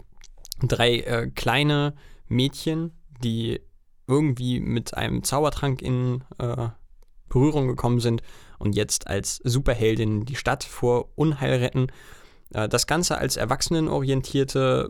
drei 0.60 0.98
äh, 0.98 1.30
kleine 1.30 1.94
Mädchen, 2.28 2.92
die 3.22 3.60
irgendwie 4.06 4.60
mit 4.60 4.94
einem 4.94 5.22
Zaubertrank 5.22 5.82
in 5.82 6.22
äh, 6.38 6.68
Berührung 7.28 7.66
gekommen 7.66 8.00
sind 8.00 8.22
und 8.58 8.74
jetzt 8.74 9.06
als 9.06 9.40
Superheldinnen 9.44 10.24
die 10.24 10.36
Stadt 10.36 10.64
vor 10.64 11.10
Unheil 11.14 11.58
retten. 11.58 11.88
Äh, 12.52 12.68
das 12.68 12.86
Ganze 12.86 13.18
als 13.18 13.36
erwachsenenorientierte, 13.36 14.88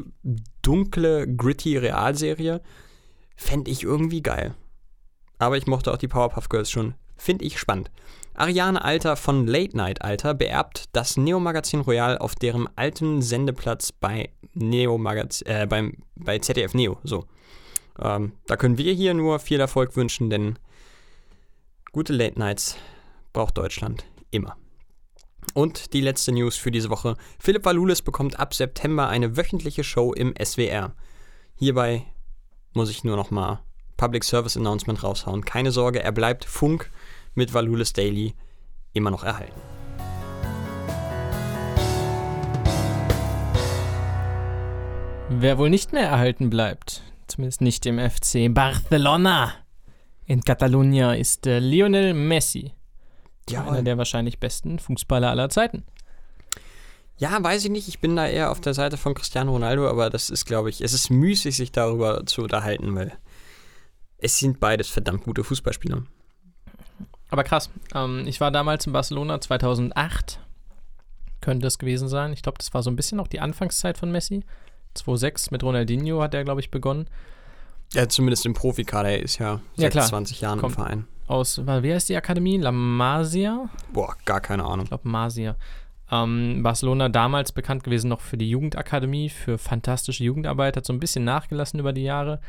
dunkle, 0.62 1.26
gritty 1.26 1.76
Realserie 1.76 2.60
fände 3.36 3.70
ich 3.70 3.82
irgendwie 3.84 4.22
geil. 4.22 4.54
Aber 5.38 5.56
ich 5.56 5.66
mochte 5.66 5.92
auch 5.92 5.98
die 5.98 6.08
Powerpuff 6.08 6.48
Girls 6.48 6.70
schon. 6.70 6.94
Finde 7.16 7.44
ich 7.44 7.58
spannend. 7.58 7.90
Ariane 8.34 8.84
Alter 8.84 9.16
von 9.16 9.46
Late 9.46 9.76
Night 9.76 10.02
Alter 10.02 10.34
beerbt 10.34 10.84
das 10.92 11.16
Neo-Magazin 11.16 11.80
Royal 11.80 12.18
auf 12.18 12.36
deren 12.36 12.68
alten 12.76 13.20
Sendeplatz 13.20 13.90
bei 13.90 14.30
Neo 14.54 14.96
Magaz 14.96 15.42
äh, 15.42 15.66
beim, 15.68 15.94
bei 16.14 16.38
ZDF 16.38 16.74
Neo. 16.74 16.98
So. 17.02 17.26
Ähm, 18.00 18.32
da 18.46 18.56
können 18.56 18.78
wir 18.78 18.92
hier 18.92 19.14
nur 19.14 19.40
viel 19.40 19.58
Erfolg 19.58 19.96
wünschen, 19.96 20.30
denn 20.30 20.56
gute 21.90 22.12
Late 22.12 22.38
Nights 22.38 22.76
braucht 23.32 23.58
Deutschland 23.58 24.04
immer. 24.30 24.56
Und 25.54 25.92
die 25.92 26.00
letzte 26.00 26.32
News 26.32 26.56
für 26.56 26.70
diese 26.70 26.90
Woche. 26.90 27.16
Philipp 27.38 27.64
Valulis 27.64 28.02
bekommt 28.02 28.38
ab 28.38 28.54
September 28.54 29.08
eine 29.08 29.36
wöchentliche 29.36 29.84
Show 29.84 30.12
im 30.12 30.34
SWR. 30.42 30.94
Hierbei 31.56 32.04
muss 32.74 32.90
ich 32.90 33.04
nur 33.04 33.16
noch 33.16 33.30
mal 33.30 33.60
Public 33.96 34.24
Service 34.24 34.56
Announcement 34.56 35.02
raushauen. 35.02 35.44
Keine 35.44 35.72
Sorge, 35.72 36.02
er 36.02 36.12
bleibt 36.12 36.44
Funk 36.44 36.90
mit 37.34 37.52
Valulis 37.54 37.92
Daily 37.92 38.34
immer 38.92 39.10
noch 39.10 39.24
erhalten. 39.24 39.60
Wer 45.30 45.58
wohl 45.58 45.68
nicht 45.68 45.92
mehr 45.92 46.08
erhalten 46.08 46.48
bleibt, 46.48 47.02
zumindest 47.26 47.60
nicht 47.60 47.84
im 47.86 47.98
FC 47.98 48.52
Barcelona 48.52 49.52
in 50.24 50.40
Catalunya, 50.40 51.14
ist 51.14 51.46
äh, 51.46 51.58
Lionel 51.58 52.14
Messi. 52.14 52.72
Einer 53.56 53.82
der 53.82 53.98
wahrscheinlich 53.98 54.38
besten 54.38 54.78
Fußballer 54.78 55.30
aller 55.30 55.48
Zeiten. 55.48 55.84
Ja, 57.18 57.42
weiß 57.42 57.64
ich 57.64 57.70
nicht. 57.70 57.88
Ich 57.88 57.98
bin 57.98 58.14
da 58.14 58.26
eher 58.28 58.50
auf 58.50 58.60
der 58.60 58.74
Seite 58.74 58.96
von 58.96 59.14
Cristiano 59.14 59.50
Ronaldo, 59.52 59.88
aber 59.88 60.08
das 60.08 60.30
ist, 60.30 60.44
glaube 60.44 60.70
ich, 60.70 60.80
es 60.80 60.92
ist 60.92 61.10
müßig, 61.10 61.56
sich 61.56 61.72
darüber 61.72 62.24
zu 62.26 62.42
unterhalten, 62.42 62.94
weil 62.94 63.12
es 64.18 64.38
sind 64.38 64.60
beides 64.60 64.88
verdammt 64.88 65.24
gute 65.24 65.42
Fußballspieler. 65.42 66.04
Aber 67.30 67.44
krass, 67.44 67.70
ähm, 67.94 68.24
ich 68.26 68.40
war 68.40 68.50
damals 68.50 68.86
in 68.86 68.92
Barcelona 68.92 69.40
2008, 69.40 70.38
könnte 71.40 71.66
es 71.66 71.78
gewesen 71.78 72.08
sein. 72.08 72.32
Ich 72.32 72.42
glaube, 72.42 72.58
das 72.58 72.72
war 72.72 72.82
so 72.82 72.90
ein 72.90 72.96
bisschen 72.96 73.16
noch 73.16 73.26
die 73.28 73.40
Anfangszeit 73.40 73.98
von 73.98 74.10
Messi. 74.12 74.44
2006 74.94 75.50
mit 75.50 75.62
Ronaldinho 75.62 76.22
hat 76.22 76.34
er, 76.34 76.44
glaube 76.44 76.60
ich, 76.60 76.70
begonnen. 76.70 77.08
Ja, 77.92 78.08
zumindest 78.08 78.46
im 78.46 78.54
Profikader. 78.54 79.10
Er 79.10 79.22
ist 79.22 79.38
ja 79.38 79.54
Ja, 79.54 79.60
seit 79.76 79.92
klar. 79.92 80.06
20 80.06 80.40
Jahren 80.40 80.60
Kommt. 80.60 80.72
im 80.76 80.82
Verein. 80.82 81.06
Aus, 81.28 81.60
wie 81.64 81.92
heißt 81.92 82.08
die 82.08 82.16
Akademie? 82.16 82.56
La 82.56 82.72
Masia? 82.72 83.68
Boah, 83.92 84.16
gar 84.24 84.40
keine 84.40 84.64
Ahnung. 84.64 84.84
Ich 84.84 84.90
glaube, 84.90 85.08
Masia. 85.08 85.56
Ähm, 86.10 86.62
Barcelona 86.62 87.08
damals 87.08 87.52
bekannt 87.52 87.84
gewesen 87.84 88.08
noch 88.08 88.20
für 88.20 88.38
die 88.38 88.48
Jugendakademie, 88.48 89.28
für 89.28 89.58
fantastische 89.58 90.24
Jugendarbeit, 90.24 90.76
hat 90.76 90.86
so 90.86 90.92
ein 90.92 91.00
bisschen 91.00 91.24
nachgelassen 91.24 91.80
über 91.80 91.92
die 91.92 92.02
Jahre. 92.02 92.40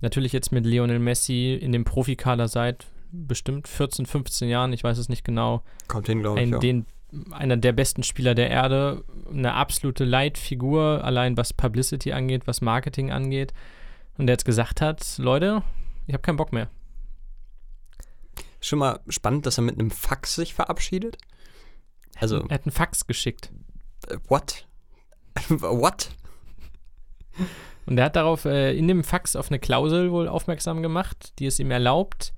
Natürlich 0.00 0.32
jetzt 0.32 0.50
mit 0.50 0.66
Lionel 0.66 0.98
Messi 0.98 1.54
in 1.54 1.72
dem 1.72 1.84
Profikader 1.84 2.48
seit 2.48 2.86
bestimmt 3.12 3.68
14, 3.68 4.06
15 4.06 4.48
Jahren, 4.48 4.72
ich 4.72 4.82
weiß 4.82 4.98
es 4.98 5.08
nicht 5.08 5.24
genau. 5.24 5.62
Kommt 5.86 6.08
hin, 6.08 6.20
glaube 6.20 6.42
ich. 6.42 6.52
Ein, 6.52 6.60
den, 6.60 6.86
einer 7.30 7.56
der 7.56 7.72
besten 7.72 8.02
Spieler 8.02 8.34
der 8.34 8.50
Erde, 8.50 9.04
eine 9.30 9.54
absolute 9.54 10.04
Leitfigur, 10.04 11.04
allein 11.04 11.36
was 11.36 11.52
Publicity 11.52 12.12
angeht, 12.12 12.46
was 12.46 12.60
Marketing 12.60 13.12
angeht. 13.12 13.54
Und 14.18 14.26
der 14.26 14.34
jetzt 14.34 14.44
gesagt 14.44 14.80
hat, 14.80 15.18
Leute, 15.18 15.62
ich 16.06 16.14
habe 16.14 16.22
keinen 16.22 16.36
Bock 16.36 16.52
mehr. 16.52 16.68
Schon 18.64 18.78
mal 18.78 19.00
spannend, 19.08 19.44
dass 19.44 19.58
er 19.58 19.62
mit 19.62 19.78
einem 19.78 19.90
Fax 19.90 20.36
sich 20.36 20.54
verabschiedet. 20.54 21.18
Also, 22.18 22.36
Er 22.48 22.54
hat 22.54 22.64
einen 22.64 22.72
Fax 22.72 23.06
geschickt. 23.06 23.52
äh, 24.08 24.16
what? 24.28 24.66
what? 25.48 26.08
Und 27.84 27.98
er 27.98 28.06
hat 28.06 28.16
darauf 28.16 28.46
äh, 28.46 28.74
in 28.74 28.88
dem 28.88 29.04
Fax 29.04 29.36
auf 29.36 29.50
eine 29.50 29.58
Klausel 29.58 30.10
wohl 30.12 30.28
aufmerksam 30.28 30.82
gemacht, 30.82 31.34
die 31.38 31.44
es 31.44 31.58
ihm 31.58 31.70
erlaubt, 31.70 32.32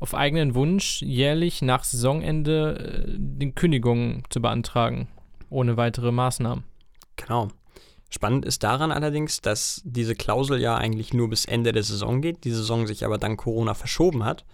auf 0.00 0.14
eigenen 0.14 0.54
Wunsch 0.54 1.00
jährlich 1.00 1.62
nach 1.62 1.82
Saisonende 1.82 3.06
äh, 3.08 3.14
den 3.16 3.54
Kündigungen 3.54 4.22
zu 4.28 4.42
beantragen, 4.42 5.08
ohne 5.48 5.78
weitere 5.78 6.12
Maßnahmen. 6.12 6.64
Genau. 7.16 7.48
Spannend 8.10 8.44
ist 8.44 8.64
daran 8.64 8.92
allerdings, 8.92 9.40
dass 9.40 9.80
diese 9.86 10.14
Klausel 10.14 10.60
ja 10.60 10.76
eigentlich 10.76 11.14
nur 11.14 11.30
bis 11.30 11.46
Ende 11.46 11.72
der 11.72 11.84
Saison 11.84 12.20
geht, 12.20 12.44
die 12.44 12.50
Saison 12.50 12.86
sich 12.86 13.06
aber 13.06 13.16
dank 13.16 13.40
Corona 13.40 13.72
verschoben 13.72 14.24
hat 14.24 14.44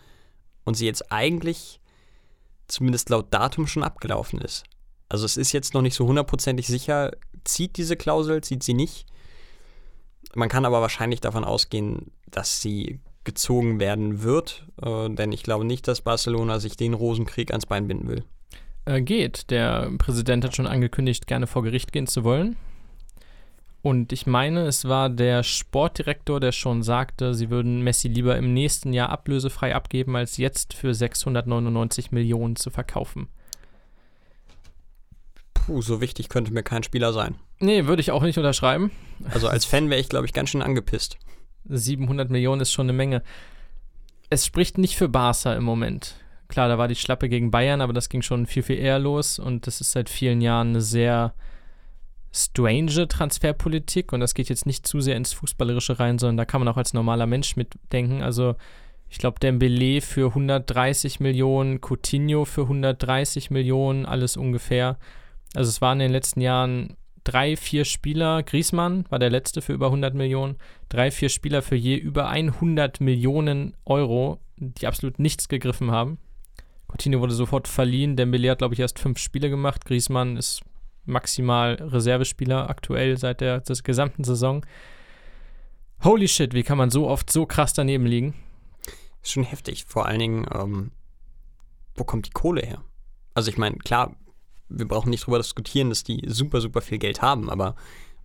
und 0.65 0.75
sie 0.75 0.87
jetzt 0.87 1.11
eigentlich 1.13 1.81
zumindest 2.69 3.09
laut 3.11 3.33
Datum 3.33 3.67
schon 3.67 3.83
abgelaufen 3.83 4.41
ist. 4.41 4.65
Also 5.09 5.25
es 5.25 5.37
ist 5.37 5.53
jetzt 5.53 5.75
noch 5.75 5.83
nicht 5.83 5.95
so 5.95 6.07
hundertprozentig 6.07 6.67
sicher, 6.67 7.13
zieht 7.45 7.77
diese 7.77 7.97
Klausel, 7.97 8.43
zieht 8.43 8.63
sie 8.63 8.75
nicht. 8.75 9.07
Man 10.35 10.49
kann 10.49 10.65
aber 10.65 10.81
wahrscheinlich 10.81 11.21
davon 11.21 11.45
ausgehen, 11.45 12.13
dass 12.31 12.63
sie 12.63 13.01
gezogen 13.25 13.81
werden 13.81 14.23
wird, 14.23 14.67
äh, 14.81 15.11
denn 15.11 15.33
ich 15.33 15.43
glaube 15.43 15.65
nicht, 15.65 15.89
dass 15.89 16.01
Barcelona 16.01 16.59
sich 16.61 16.77
den 16.77 16.95
Rosenkrieg 16.95 17.51
ans 17.51 17.67
Bein 17.67 17.89
binden 17.89 18.09
will. 18.09 18.25
Äh, 18.85 19.03
geht. 19.03 19.51
Der 19.51 19.91
Präsident 19.99 20.45
hat 20.45 20.57
schon 20.57 20.67
angekündigt, 20.67 21.27
gerne 21.27 21.47
vor 21.47 21.63
Gericht 21.63 21.93
gehen 21.93 22.07
zu 22.07 22.25
wollen. 22.25 22.57
Und 23.83 24.13
ich 24.13 24.27
meine, 24.27 24.67
es 24.67 24.85
war 24.87 25.09
der 25.09 25.43
Sportdirektor, 25.43 26.39
der 26.39 26.53
schon 26.53 26.83
sagte, 26.83 27.35
sie 27.35 27.49
würden 27.49 27.83
Messi 27.83 28.09
lieber 28.09 28.37
im 28.37 28.53
nächsten 28.53 28.93
Jahr 28.93 29.09
ablösefrei 29.09 29.75
abgeben, 29.75 30.17
als 30.17 30.37
jetzt 30.37 30.75
für 30.75 30.93
699 30.93 32.13
Millionen 32.13 32.57
zu 32.57 32.71
verkaufen. 32.71 33.29
Puh, 35.55 35.81
so 35.81 36.01
wichtig 36.01 36.29
könnte 36.29 36.53
mir 36.53 36.63
kein 36.63 36.83
Spieler 36.83 37.13
sein. 37.13 37.37
Nee, 37.59 37.87
würde 37.87 38.01
ich 38.01 38.11
auch 38.11 38.23
nicht 38.23 38.39
unterschreiben. 38.39 38.91
Also 39.31 39.49
als 39.49 39.65
Fan 39.65 39.89
wäre 39.89 40.01
ich, 40.01 40.09
glaube 40.09 40.27
ich, 40.27 40.33
ganz 40.33 40.51
schön 40.51 40.63
angepisst. 40.63 41.19
700 41.65 42.31
Millionen 42.31 42.61
ist 42.61 42.73
schon 42.73 42.87
eine 42.87 42.93
Menge. 42.93 43.23
Es 44.29 44.45
spricht 44.45 44.79
nicht 44.79 44.97
für 44.97 45.09
Barca 45.09 45.55
im 45.55 45.65
Moment. 45.65 46.17
Klar, 46.49 46.69
da 46.69 46.79
war 46.79 46.89
die 46.89 46.97
Schlappe 46.97 47.29
gegen 47.29 47.51
Bayern, 47.51 47.81
aber 47.81 47.93
das 47.93 48.09
ging 48.09 48.23
schon 48.23 48.47
viel, 48.47 48.63
viel 48.63 48.79
eher 48.79 48.99
los 48.99 49.39
und 49.39 49.67
das 49.67 49.81
ist 49.81 49.93
seit 49.93 50.09
vielen 50.09 50.41
Jahren 50.41 50.71
eine 50.71 50.81
sehr 50.81 51.35
strange 52.33 53.09
Transferpolitik 53.09 54.13
und 54.13 54.21
das 54.21 54.35
geht 54.35 54.49
jetzt 54.49 54.67
nicht 54.67 54.87
zu 54.87 55.01
sehr 55.01 55.17
ins 55.17 55.33
Fußballerische 55.33 55.99
rein, 55.99 56.19
sondern 56.19 56.37
da 56.37 56.45
kann 56.45 56.61
man 56.61 56.69
auch 56.69 56.77
als 56.77 56.95
normaler 56.95 57.27
Mensch 57.27 57.57
mitdenken. 57.57 58.23
Also 58.23 58.55
ich 59.09 59.19
glaube, 59.19 59.41
Dembele 59.41 60.01
für 60.01 60.29
130 60.29 61.19
Millionen, 61.19 61.81
Coutinho 61.81 62.45
für 62.45 62.63
130 62.63 63.51
Millionen, 63.51 64.07
alles 64.07 64.37
ungefähr. 64.37 64.99
Also 65.55 65.69
es 65.69 65.81
waren 65.81 65.99
in 66.01 66.07
den 66.07 66.13
letzten 66.13 66.41
Jahren 66.41 66.97
drei, 67.25 67.57
vier 67.57 67.85
Spieler, 67.85 68.45
Griesmann 68.45 69.05
war 69.09 69.19
der 69.19 69.31
letzte 69.31 69.63
für 69.63 69.73
über 69.73 69.87
100 69.87 70.15
Millionen, 70.15 70.57
drei, 70.89 71.11
vier 71.11 71.29
Spieler 71.29 71.63
für 71.63 71.75
je 71.75 71.97
über 71.97 72.29
100 72.29 73.01
Millionen 73.01 73.75
Euro, 73.85 74.39
die 74.57 74.87
absolut 74.87 75.19
nichts 75.19 75.49
gegriffen 75.49 75.91
haben. 75.91 76.19
Coutinho 76.87 77.21
wurde 77.21 77.35
sofort 77.35 77.67
verliehen, 77.67 78.17
Dembele 78.17 78.51
hat, 78.51 78.59
glaube 78.59 78.75
ich, 78.75 78.81
erst 78.81 79.01
fünf 79.01 79.19
Spiele 79.19 79.51
gemacht, 79.51 79.85
Griesmann 79.85 80.37
ist 80.37 80.63
maximal 81.11 81.75
Reservespieler 81.75 82.71
aktuell 82.71 83.19
seit 83.19 83.41
der, 83.41 83.61
der 83.61 83.77
gesamten 83.83 84.25
Saison. 84.25 84.65
Holy 86.03 86.29
shit, 86.29 86.55
wie 86.55 86.63
kann 86.63 86.79
man 86.79 86.91
so 86.91 87.09
oft 87.09 87.31
so 87.31 87.45
krass 87.45 87.75
daneben 87.75 88.07
liegen? 88.07 88.35
Ist 89.23 89.33
schon 89.33 89.45
heftig. 89.45 89.85
Vor 89.87 90.07
allen 90.07 90.19
Dingen, 90.19 90.47
ähm, 90.55 90.93
wo 91.95 92.05
kommt 92.05 92.27
die 92.27 92.31
Kohle 92.31 92.63
her? 92.63 92.83
Also 93.35 93.51
ich 93.51 93.59
meine, 93.59 93.77
klar, 93.77 94.17
wir 94.69 94.89
brauchen 94.89 95.11
nicht 95.11 95.25
darüber 95.25 95.39
diskutieren, 95.39 95.91
dass 95.91 96.05
die 96.05 96.23
super, 96.27 96.61
super 96.61 96.81
viel 96.81 96.99
Geld 96.99 97.21
haben, 97.21 97.51
aber 97.51 97.75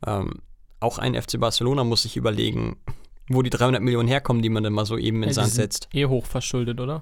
ähm, 0.05 0.41
auch 0.79 0.99
ein 0.99 1.19
FC 1.19 1.39
Barcelona 1.39 1.83
muss 1.83 2.03
sich 2.03 2.15
überlegen, 2.15 2.77
wo 3.27 3.41
die 3.41 3.49
300 3.49 3.81
Millionen 3.81 4.07
herkommen, 4.07 4.41
die 4.41 4.49
man 4.49 4.63
dann 4.63 4.73
mal 4.73 4.85
so 4.85 4.97
eben 4.97 5.23
in 5.23 5.29
ja, 5.29 5.33
Sand 5.33 5.51
setzt. 5.51 5.89
Eh 5.93 6.05
hoch 6.05 6.25
verschuldet, 6.25 6.79
oder? 6.79 7.01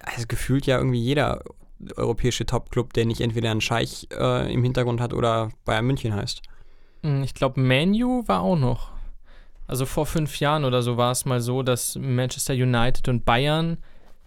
Also 0.00 0.26
gefühlt 0.26 0.66
ja 0.66 0.78
irgendwie 0.78 1.00
jeder 1.00 1.42
europäische 1.96 2.46
Topclub, 2.46 2.92
der 2.92 3.06
nicht 3.06 3.20
entweder 3.20 3.50
einen 3.50 3.60
Scheich 3.60 4.08
äh, 4.12 4.52
im 4.52 4.62
Hintergrund 4.62 5.00
hat 5.00 5.12
oder 5.12 5.50
Bayern 5.64 5.86
München 5.86 6.14
heißt. 6.14 6.42
Hm, 7.02 7.22
ich 7.22 7.34
glaube, 7.34 7.60
Manu 7.60 8.24
war 8.26 8.40
auch 8.40 8.56
noch. 8.56 8.90
Also 9.66 9.84
vor 9.84 10.06
fünf 10.06 10.40
Jahren 10.40 10.64
oder 10.64 10.82
so 10.82 10.96
war 10.96 11.12
es 11.12 11.24
mal 11.24 11.40
so, 11.40 11.62
dass 11.62 11.96
Manchester 11.96 12.54
United 12.54 13.08
und 13.08 13.24
Bayern 13.24 13.78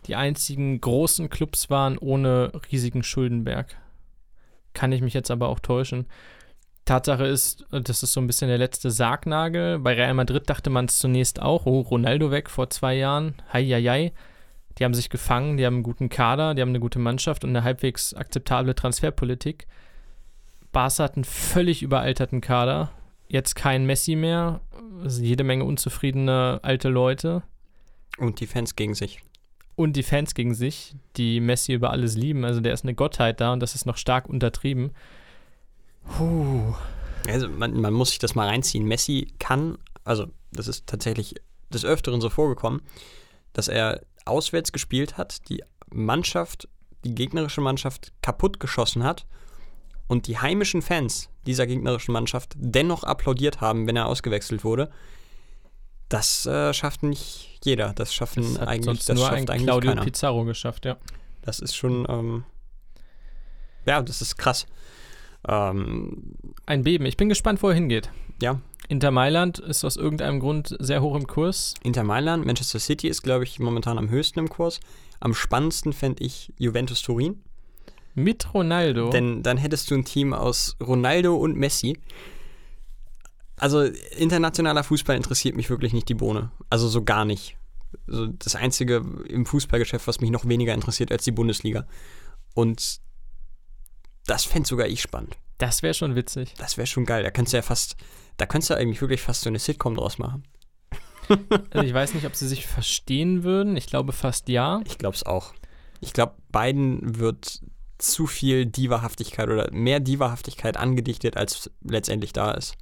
die 0.05 0.15
einzigen 0.15 0.79
großen 0.79 1.29
Clubs 1.29 1.69
waren 1.69 1.97
ohne 1.97 2.51
riesigen 2.71 3.03
Schuldenberg. 3.03 3.75
Kann 4.73 4.91
ich 4.91 5.01
mich 5.01 5.13
jetzt 5.13 5.31
aber 5.31 5.49
auch 5.49 5.59
täuschen. 5.59 6.05
Tatsache 6.85 7.25
ist, 7.25 7.65
das 7.71 8.03
ist 8.03 8.13
so 8.13 8.21
ein 8.21 8.27
bisschen 8.27 8.47
der 8.47 8.57
letzte 8.57 8.89
Sargnagel. 8.89 9.79
Bei 9.79 9.93
Real 9.93 10.13
Madrid 10.13 10.49
dachte 10.49 10.69
man 10.69 10.85
es 10.85 10.99
zunächst 10.99 11.41
auch, 11.41 11.65
oh, 11.65 11.81
Ronaldo 11.81 12.31
weg 12.31 12.49
vor 12.49 12.69
zwei 12.69 12.95
Jahren, 12.95 13.35
hei, 13.53 13.65
hei, 13.65 13.83
hei. 13.83 14.13
Die 14.77 14.85
haben 14.85 14.93
sich 14.93 15.09
gefangen, 15.09 15.57
die 15.57 15.65
haben 15.65 15.75
einen 15.75 15.83
guten 15.83 16.09
Kader, 16.09 16.53
die 16.53 16.61
haben 16.61 16.69
eine 16.69 16.79
gute 16.79 16.99
Mannschaft 16.99 17.43
und 17.43 17.51
eine 17.51 17.63
halbwegs 17.63 18.13
akzeptable 18.13 18.75
Transferpolitik. 18.75 19.67
Barca 20.71 21.03
hat 21.03 21.15
einen 21.15 21.25
völlig 21.25 21.83
überalterten 21.83 22.41
Kader. 22.41 22.91
Jetzt 23.27 23.55
kein 23.55 23.85
Messi 23.85 24.15
mehr. 24.15 24.61
Also 25.01 25.21
jede 25.23 25.43
Menge 25.43 25.65
unzufriedene 25.65 26.59
alte 26.63 26.89
Leute. 26.89 27.43
Und 28.17 28.39
die 28.39 28.47
Fans 28.47 28.75
gegen 28.75 28.93
sich. 28.93 29.21
Und 29.75 29.93
die 29.93 30.03
Fans 30.03 30.35
gegen 30.35 30.53
sich, 30.53 30.95
die 31.17 31.39
Messi 31.39 31.73
über 31.73 31.91
alles 31.91 32.15
lieben. 32.15 32.45
Also 32.45 32.61
der 32.61 32.73
ist 32.73 32.83
eine 32.83 32.93
Gottheit 32.93 33.41
da 33.41 33.53
und 33.53 33.61
das 33.61 33.75
ist 33.75 33.85
noch 33.85 33.97
stark 33.97 34.27
untertrieben. 34.29 34.91
Puh. 36.17 36.75
Also 37.27 37.47
man, 37.49 37.79
man 37.79 37.93
muss 37.93 38.09
sich 38.09 38.19
das 38.19 38.35
mal 38.35 38.47
reinziehen. 38.47 38.85
Messi 38.85 39.27
kann, 39.39 39.77
also 40.03 40.27
das 40.51 40.67
ist 40.67 40.87
tatsächlich 40.87 41.35
des 41.71 41.85
Öfteren 41.85 42.21
so 42.21 42.29
vorgekommen, 42.29 42.81
dass 43.53 43.67
er 43.67 44.01
auswärts 44.25 44.71
gespielt 44.71 45.17
hat, 45.17 45.49
die 45.49 45.63
Mannschaft, 45.89 46.67
die 47.03 47.15
gegnerische 47.15 47.61
Mannschaft 47.61 48.13
kaputt 48.21 48.59
geschossen 48.59 49.03
hat 49.03 49.25
und 50.07 50.27
die 50.27 50.37
heimischen 50.37 50.81
Fans 50.81 51.29
dieser 51.45 51.67
gegnerischen 51.67 52.13
Mannschaft 52.13 52.53
dennoch 52.55 53.03
applaudiert 53.03 53.61
haben, 53.61 53.87
wenn 53.87 53.95
er 53.95 54.07
ausgewechselt 54.07 54.63
wurde. 54.63 54.91
Das 56.09 56.45
äh, 56.45 56.73
schafft 56.73 57.03
nicht 57.03 57.59
jeder. 57.63 57.93
Das 57.93 58.13
schaffen 58.13 58.55
das 58.55 58.67
eigentlich 58.67 59.05
das 59.05 59.17
nur 59.17 59.27
schafft 59.27 59.49
ein 59.49 59.63
Claudio 59.63 59.91
keiner. 59.91 60.03
Pizarro 60.03 60.43
geschafft, 60.43 60.85
ja. 60.85 60.97
Das 61.41 61.59
ist 61.59 61.75
schon 61.75 62.05
ähm, 62.09 62.43
ja, 63.85 64.01
das 64.01 64.21
ist 64.21 64.37
krass. 64.37 64.67
Ähm, 65.47 66.35
ein 66.65 66.83
Beben. 66.83 67.05
Ich 67.05 67.17
bin 67.17 67.29
gespannt, 67.29 67.63
wo 67.63 67.69
er 67.69 67.75
hingeht. 67.75 68.09
Ja, 68.41 68.59
Inter 68.87 69.11
Mailand 69.11 69.59
ist 69.59 69.85
aus 69.85 69.95
irgendeinem 69.95 70.39
Grund 70.39 70.75
sehr 70.79 71.01
hoch 71.01 71.15
im 71.15 71.27
Kurs. 71.27 71.75
Inter 71.83 72.03
Mailand, 72.03 72.45
Manchester 72.45 72.79
City 72.79 73.07
ist, 73.07 73.21
glaube 73.21 73.45
ich, 73.45 73.59
momentan 73.59 73.97
am 73.97 74.09
höchsten 74.09 74.39
im 74.39 74.49
Kurs. 74.49 74.79
Am 75.19 75.33
spannendsten 75.33 75.93
fände 75.93 76.23
ich 76.23 76.51
Juventus 76.57 77.01
Turin. 77.01 77.41
Mit 78.15 78.53
Ronaldo. 78.53 79.09
Denn 79.11 79.43
dann 79.43 79.57
hättest 79.57 79.89
du 79.89 79.95
ein 79.95 80.03
Team 80.03 80.33
aus 80.33 80.75
Ronaldo 80.81 81.35
und 81.37 81.55
Messi. 81.55 81.97
Also 83.55 83.83
internationaler 84.17 84.83
Fußball 84.83 85.15
interessiert 85.15 85.55
mich 85.55 85.69
wirklich 85.69 85.93
nicht 85.93 86.09
die 86.09 86.15
Bohne. 86.15 86.51
Also 86.69 86.89
so 86.89 87.03
gar 87.03 87.23
nicht. 87.23 87.55
Also 88.07 88.27
das 88.27 88.55
Einzige 88.55 89.05
im 89.29 89.45
Fußballgeschäft, 89.45 90.07
was 90.07 90.19
mich 90.19 90.31
noch 90.31 90.45
weniger 90.47 90.73
interessiert 90.73 91.11
als 91.11 91.23
die 91.23 91.31
Bundesliga. 91.31 91.87
Und 92.55 92.99
das 94.25 94.43
fände 94.43 94.67
sogar 94.67 94.87
ich 94.87 95.01
spannend. 95.01 95.37
Das 95.61 95.83
wäre 95.83 95.93
schon 95.93 96.15
witzig. 96.15 96.55
Das 96.57 96.77
wäre 96.77 96.87
schon 96.87 97.05
geil. 97.05 97.23
Da 97.23 97.29
könntest 97.29 97.53
du 97.53 97.57
ja 97.57 97.61
fast, 97.61 97.95
da 98.41 98.47
könntest 98.47 98.71
du 98.71 98.73
eigentlich 98.73 99.01
wirklich 99.01 99.21
fast 99.21 99.41
so 99.41 99.49
eine 99.49 99.59
Sitcom 99.59 99.93
draus 99.93 100.17
machen. 100.17 100.43
also 101.69 101.85
ich 101.85 101.93
weiß 101.93 102.15
nicht, 102.15 102.25
ob 102.25 102.35
sie 102.35 102.47
sich 102.47 102.65
verstehen 102.65 103.43
würden. 103.43 103.77
Ich 103.77 103.85
glaube 103.85 104.13
fast 104.13 104.49
ja. 104.49 104.81
Ich 104.85 104.97
glaube 104.97 105.15
es 105.15 105.23
auch. 105.23 105.53
Ich 105.99 106.11
glaube, 106.11 106.33
beiden 106.51 107.19
wird 107.19 107.61
zu 107.99 108.25
viel 108.25 108.65
Divahaftigkeit 108.65 109.47
oder 109.47 109.69
mehr 109.71 109.99
Divahaftigkeit 109.99 110.75
angedichtet, 110.75 111.37
als 111.37 111.69
letztendlich 111.83 112.33
da 112.33 112.49
ist. 112.53 112.73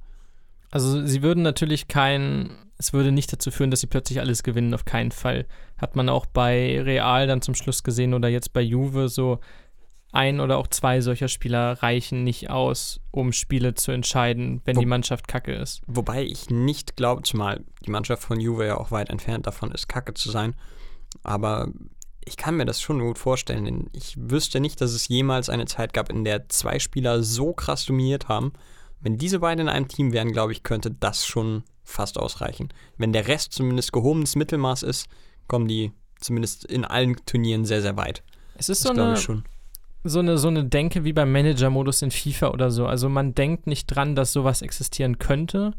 Also 0.70 1.04
sie 1.06 1.22
würden 1.22 1.42
natürlich 1.42 1.88
kein, 1.88 2.56
es 2.78 2.94
würde 2.94 3.12
nicht 3.12 3.30
dazu 3.30 3.50
führen, 3.50 3.70
dass 3.70 3.82
sie 3.82 3.86
plötzlich 3.86 4.18
alles 4.18 4.42
gewinnen, 4.42 4.72
auf 4.72 4.86
keinen 4.86 5.10
Fall. 5.10 5.44
Hat 5.76 5.94
man 5.94 6.08
auch 6.08 6.24
bei 6.24 6.80
Real 6.80 7.26
dann 7.26 7.42
zum 7.42 7.54
Schluss 7.54 7.82
gesehen 7.82 8.14
oder 8.14 8.28
jetzt 8.28 8.54
bei 8.54 8.62
Juve 8.62 9.10
so, 9.10 9.40
ein 10.12 10.40
oder 10.40 10.58
auch 10.58 10.66
zwei 10.66 11.00
solcher 11.00 11.28
Spieler 11.28 11.82
reichen 11.82 12.24
nicht 12.24 12.50
aus, 12.50 13.00
um 13.10 13.32
Spiele 13.32 13.74
zu 13.74 13.92
entscheiden, 13.92 14.60
wenn 14.64 14.76
Wo, 14.76 14.80
die 14.80 14.86
Mannschaft 14.86 15.28
kacke 15.28 15.52
ist. 15.52 15.82
Wobei 15.86 16.24
ich 16.24 16.50
nicht 16.50 16.96
glaube, 16.96 17.22
zumal 17.22 17.64
die 17.84 17.90
Mannschaft 17.90 18.22
von 18.22 18.40
Juve 18.40 18.66
ja 18.66 18.76
auch 18.76 18.90
weit 18.90 19.10
entfernt 19.10 19.46
davon 19.46 19.70
ist, 19.72 19.88
kacke 19.88 20.14
zu 20.14 20.30
sein. 20.30 20.54
Aber 21.22 21.68
ich 22.24 22.36
kann 22.36 22.56
mir 22.56 22.66
das 22.66 22.80
schon 22.80 23.00
gut 23.00 23.18
vorstellen, 23.18 23.64
denn 23.64 23.90
ich 23.92 24.14
wüsste 24.18 24.60
nicht, 24.60 24.80
dass 24.80 24.92
es 24.92 25.08
jemals 25.08 25.48
eine 25.48 25.66
Zeit 25.66 25.92
gab, 25.92 26.10
in 26.10 26.24
der 26.24 26.48
zwei 26.48 26.78
Spieler 26.78 27.22
so 27.22 27.52
krass 27.52 27.84
dominiert 27.84 28.28
haben. 28.28 28.52
Wenn 29.00 29.16
diese 29.16 29.38
beiden 29.38 29.62
in 29.62 29.68
einem 29.68 29.88
Team 29.88 30.12
wären, 30.12 30.32
glaube 30.32 30.52
ich, 30.52 30.62
könnte 30.62 30.90
das 30.90 31.24
schon 31.24 31.64
fast 31.82 32.18
ausreichen. 32.18 32.68
Wenn 32.98 33.12
der 33.12 33.28
Rest 33.28 33.52
zumindest 33.52 33.92
gehobenes 33.92 34.36
Mittelmaß 34.36 34.82
ist, 34.82 35.08
kommen 35.48 35.66
die 35.66 35.92
zumindest 36.20 36.64
in 36.64 36.84
allen 36.84 37.16
Turnieren 37.24 37.64
sehr, 37.64 37.80
sehr 37.80 37.96
weit. 37.96 38.22
Es 38.56 38.68
ist 38.68 38.84
das 38.84 38.94
so 38.94 39.02
eine, 39.02 39.44
so 40.04 40.20
eine, 40.20 40.38
so 40.38 40.48
eine 40.48 40.64
Denke 40.64 41.04
wie 41.04 41.12
beim 41.12 41.32
Manager-Modus 41.32 42.02
in 42.02 42.10
FIFA 42.10 42.50
oder 42.50 42.70
so. 42.70 42.86
Also 42.86 43.08
man 43.08 43.34
denkt 43.34 43.66
nicht 43.66 43.86
dran, 43.86 44.14
dass 44.14 44.32
sowas 44.32 44.62
existieren 44.62 45.18
könnte. 45.18 45.74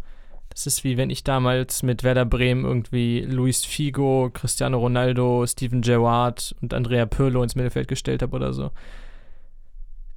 Das 0.50 0.68
ist 0.68 0.84
wie 0.84 0.98
wenn 0.98 1.10
ich 1.10 1.24
damals 1.24 1.82
mit 1.82 2.04
Werder 2.04 2.26
Bremen 2.26 2.66
irgendwie 2.66 3.22
Luis 3.22 3.66
Figo, 3.66 4.30
Cristiano 4.34 4.78
Ronaldo, 4.78 5.46
Steven 5.48 5.82
Gerrard 5.82 6.56
und 6.62 6.74
Andrea 6.74 7.06
Pirlo 7.06 7.42
ins 7.42 7.56
Mittelfeld 7.56 7.88
gestellt 7.88 8.22
habe 8.22 8.36
oder 8.36 8.54
so. 8.54 8.72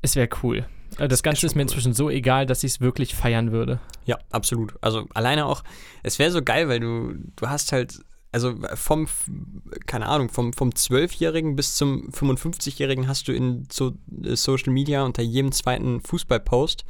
Es 0.03 0.17
wäre 0.17 0.29
cool. 0.43 0.67
Also 0.97 1.09
das 1.09 1.23
Ganze 1.23 1.47
ist 1.47 1.55
mir 1.55 1.63
inzwischen 1.63 1.93
so 1.93 2.11
egal, 2.11 2.47
dass 2.47 2.63
ich 2.63 2.73
es 2.73 2.81
wirklich 2.81 3.15
feiern 3.15 3.53
würde. 3.53 3.81
Ja, 4.05 4.19
absolut. 4.31 4.75
Also 4.81 5.07
alleine 5.15 5.47
auch, 5.47 5.65
es 6.03 6.19
wäre 6.19 6.31
so 6.31 6.43
geil, 6.43 6.69
weil 6.69 6.81
du, 6.81 7.15
du 7.37 7.49
hast 7.49 7.73
halt 7.73 8.01
also 8.35 8.55
vom, 8.75 9.07
keine 9.87 10.07
Ahnung, 10.07 10.29
vom, 10.29 10.53
vom 10.53 10.71
12-Jährigen 10.71 11.57
bis 11.57 11.77
zum 11.77 12.11
55-Jährigen 12.11 13.09
hast 13.09 13.29
du 13.29 13.33
in 13.33 13.67
so, 13.73 13.93
äh, 14.23 14.37
Social 14.37 14.73
Media 14.73 15.03
unter 15.05 15.23
jedem 15.23 15.53
zweiten 15.53 16.01
Fußballpost 16.01 16.85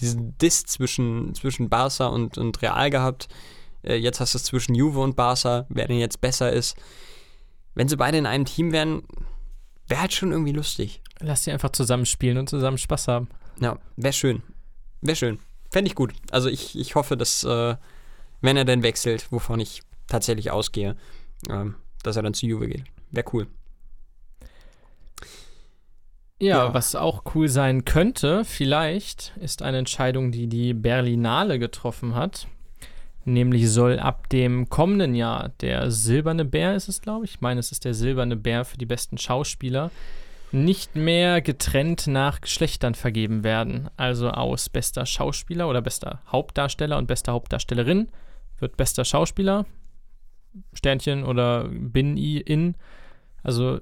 diesen 0.00 0.36
Diss 0.38 0.64
zwischen, 0.64 1.34
zwischen 1.34 1.68
Barca 1.68 2.06
und, 2.06 2.38
und 2.38 2.62
Real 2.62 2.90
gehabt. 2.90 3.28
Äh, 3.82 3.96
jetzt 3.96 4.20
hast 4.20 4.34
du 4.34 4.38
es 4.38 4.44
zwischen 4.44 4.74
Juve 4.74 5.00
und 5.00 5.14
Barca, 5.14 5.66
wer 5.68 5.86
denn 5.86 5.98
jetzt 5.98 6.20
besser 6.20 6.52
ist. 6.52 6.76
Wenn 7.74 7.88
sie 7.88 7.96
beide 7.96 8.18
in 8.18 8.26
einem 8.26 8.44
Team 8.44 8.72
wären, 8.72 9.02
Wäre 9.88 10.00
halt 10.00 10.12
schon 10.12 10.32
irgendwie 10.32 10.52
lustig. 10.52 11.02
Lass 11.20 11.44
sie 11.44 11.52
einfach 11.52 11.70
zusammen 11.70 12.06
spielen 12.06 12.38
und 12.38 12.48
zusammen 12.48 12.78
Spaß 12.78 13.08
haben. 13.08 13.28
Ja, 13.60 13.78
wäre 13.96 14.12
schön. 14.12 14.42
Wäre 15.00 15.16
schön. 15.16 15.38
Fände 15.70 15.88
ich 15.88 15.94
gut. 15.94 16.12
Also 16.30 16.48
ich, 16.48 16.78
ich 16.78 16.94
hoffe, 16.94 17.16
dass, 17.16 17.44
äh, 17.44 17.76
wenn 18.40 18.56
er 18.56 18.64
denn 18.64 18.82
wechselt, 18.82 19.30
wovon 19.30 19.60
ich 19.60 19.82
tatsächlich 20.08 20.50
ausgehe, 20.50 20.96
ähm, 21.50 21.76
dass 22.02 22.16
er 22.16 22.22
dann 22.22 22.34
zu 22.34 22.46
Juve 22.46 22.68
geht. 22.68 22.84
Wäre 23.10 23.26
cool. 23.32 23.46
Ja, 26.40 26.66
Ja. 26.66 26.74
was 26.74 26.94
auch 26.94 27.22
cool 27.34 27.48
sein 27.48 27.84
könnte, 27.84 28.44
vielleicht, 28.44 29.32
ist 29.40 29.62
eine 29.62 29.78
Entscheidung, 29.78 30.32
die 30.32 30.46
die 30.48 30.74
Berlinale 30.74 31.58
getroffen 31.58 32.14
hat. 32.14 32.48
Nämlich 33.24 33.70
soll 33.70 33.98
ab 33.98 34.28
dem 34.28 34.68
kommenden 34.68 35.14
Jahr 35.14 35.50
der 35.60 35.90
Silberne 35.90 36.44
Bär, 36.44 36.74
ist 36.74 36.88
es, 36.88 37.00
glaube 37.00 37.24
ich, 37.24 37.36
ich 37.36 37.40
meine, 37.40 37.60
es 37.60 37.72
ist 37.72 37.84
der 37.86 37.94
Silberne 37.94 38.36
Bär 38.36 38.64
für 38.66 38.76
die 38.76 38.84
besten 38.84 39.16
Schauspieler, 39.16 39.90
nicht 40.52 40.94
mehr 40.94 41.40
getrennt 41.40 42.06
nach 42.06 42.40
Geschlechtern 42.42 42.94
vergeben 42.94 43.42
werden. 43.42 43.88
Also 43.96 44.28
aus 44.30 44.68
bester 44.68 45.06
Schauspieler 45.06 45.68
oder 45.68 45.80
bester 45.80 46.20
Hauptdarsteller 46.30 46.98
und 46.98 47.06
bester 47.06 47.32
Hauptdarstellerin 47.32 48.08
wird 48.58 48.76
bester 48.76 49.04
Schauspieler, 49.04 49.64
Sternchen 50.72 51.24
oder 51.24 51.68
bin 51.68 52.16
i 52.16 52.38
in. 52.38 52.74
Also 53.42 53.80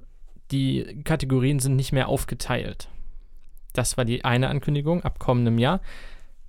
die 0.50 1.02
Kategorien 1.04 1.58
sind 1.58 1.76
nicht 1.76 1.92
mehr 1.92 2.08
aufgeteilt. 2.08 2.88
Das 3.72 3.96
war 3.96 4.04
die 4.04 4.24
eine 4.24 4.48
Ankündigung 4.48 5.02
ab 5.02 5.18
kommendem 5.18 5.58
Jahr. 5.58 5.80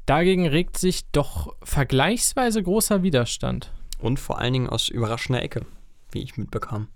Dagegen 0.05 0.47
regt 0.47 0.77
sich 0.77 1.09
doch 1.11 1.55
vergleichsweise 1.63 2.61
großer 2.61 3.03
Widerstand. 3.03 3.71
Und 3.99 4.19
vor 4.19 4.39
allen 4.39 4.53
Dingen 4.53 4.69
aus 4.69 4.89
überraschender 4.89 5.41
Ecke, 5.41 5.65
wie 6.11 6.21
ich 6.21 6.35
mitbekam. 6.35 6.89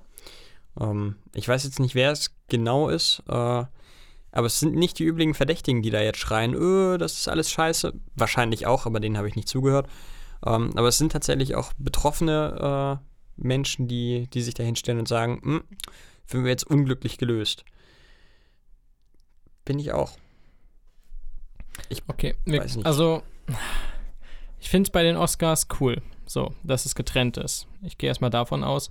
Ähm, 0.80 1.16
ich 1.34 1.48
weiß 1.48 1.64
jetzt 1.64 1.80
nicht, 1.80 1.96
wer 1.96 2.12
es 2.12 2.36
genau 2.50 2.90
ist, 2.90 3.24
äh, 3.30 3.32
aber 4.38 4.46
es 4.46 4.60
sind 4.60 4.76
nicht 4.76 5.00
die 5.00 5.06
üblichen 5.06 5.34
Verdächtigen, 5.34 5.82
die 5.82 5.90
da 5.90 6.02
jetzt 6.02 6.20
schreien, 6.20 6.54
öh, 6.54 6.98
das 6.98 7.14
ist 7.14 7.30
alles 7.30 7.50
scheiße. 7.50 7.94
Wahrscheinlich 8.16 8.68
auch, 8.68 8.86
aber 8.86 9.00
denen 9.00 9.18
habe 9.18 9.30
ich 9.30 9.36
nicht 9.36 9.48
zugehört. 9.48 9.88
Ähm, 10.46 10.72
aber 10.76 10.90
es 10.90 10.98
sind 10.98 11.14
tatsächlich 11.14 11.56
auch 11.56 11.72
betroffene 11.78 13.00
äh, 13.02 13.17
Menschen, 13.38 13.88
die, 13.88 14.28
die 14.34 14.42
sich 14.42 14.54
da 14.54 14.64
hinstellen 14.64 15.00
und 15.00 15.08
sagen, 15.08 15.42
hm, 15.44 15.64
finden 16.26 16.46
wir 16.46 16.52
jetzt 16.52 16.68
unglücklich 16.68 17.18
gelöst. 17.18 17.64
Bin 19.66 19.80
ich 19.80 19.92
auch. 19.92 20.18
Okay, 22.08 22.36
wir, 22.46 22.62
Weiß 22.62 22.76
nicht. 22.76 22.86
also 22.86 23.22
ich 24.60 24.70
finde 24.70 24.88
es 24.88 24.92
bei 24.92 25.04
den 25.04 25.16
Oscars 25.16 25.68
cool, 25.80 26.02
so, 26.26 26.54
dass 26.64 26.86
es 26.86 26.96
getrennt 26.96 27.38
ist. 27.38 27.68
Ich 27.84 27.98
gehe 27.98 28.08
erstmal 28.08 28.30
davon 28.30 28.64
aus. 28.64 28.90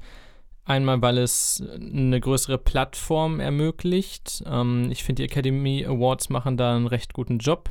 Einmal, 0.65 1.01
weil 1.01 1.19
es 1.19 1.63
eine 1.75 2.19
größere 2.19 2.59
Plattform 2.59 3.39
ermöglicht. 3.39 4.43
Ähm, 4.47 4.91
ich 4.91 5.05
finde, 5.05 5.23
die 5.23 5.27
Academy 5.27 5.85
Awards 5.87 6.29
machen 6.29 6.57
da 6.57 6.75
einen 6.75 6.89
recht 6.89 7.13
guten 7.13 7.39
Job. 7.39 7.71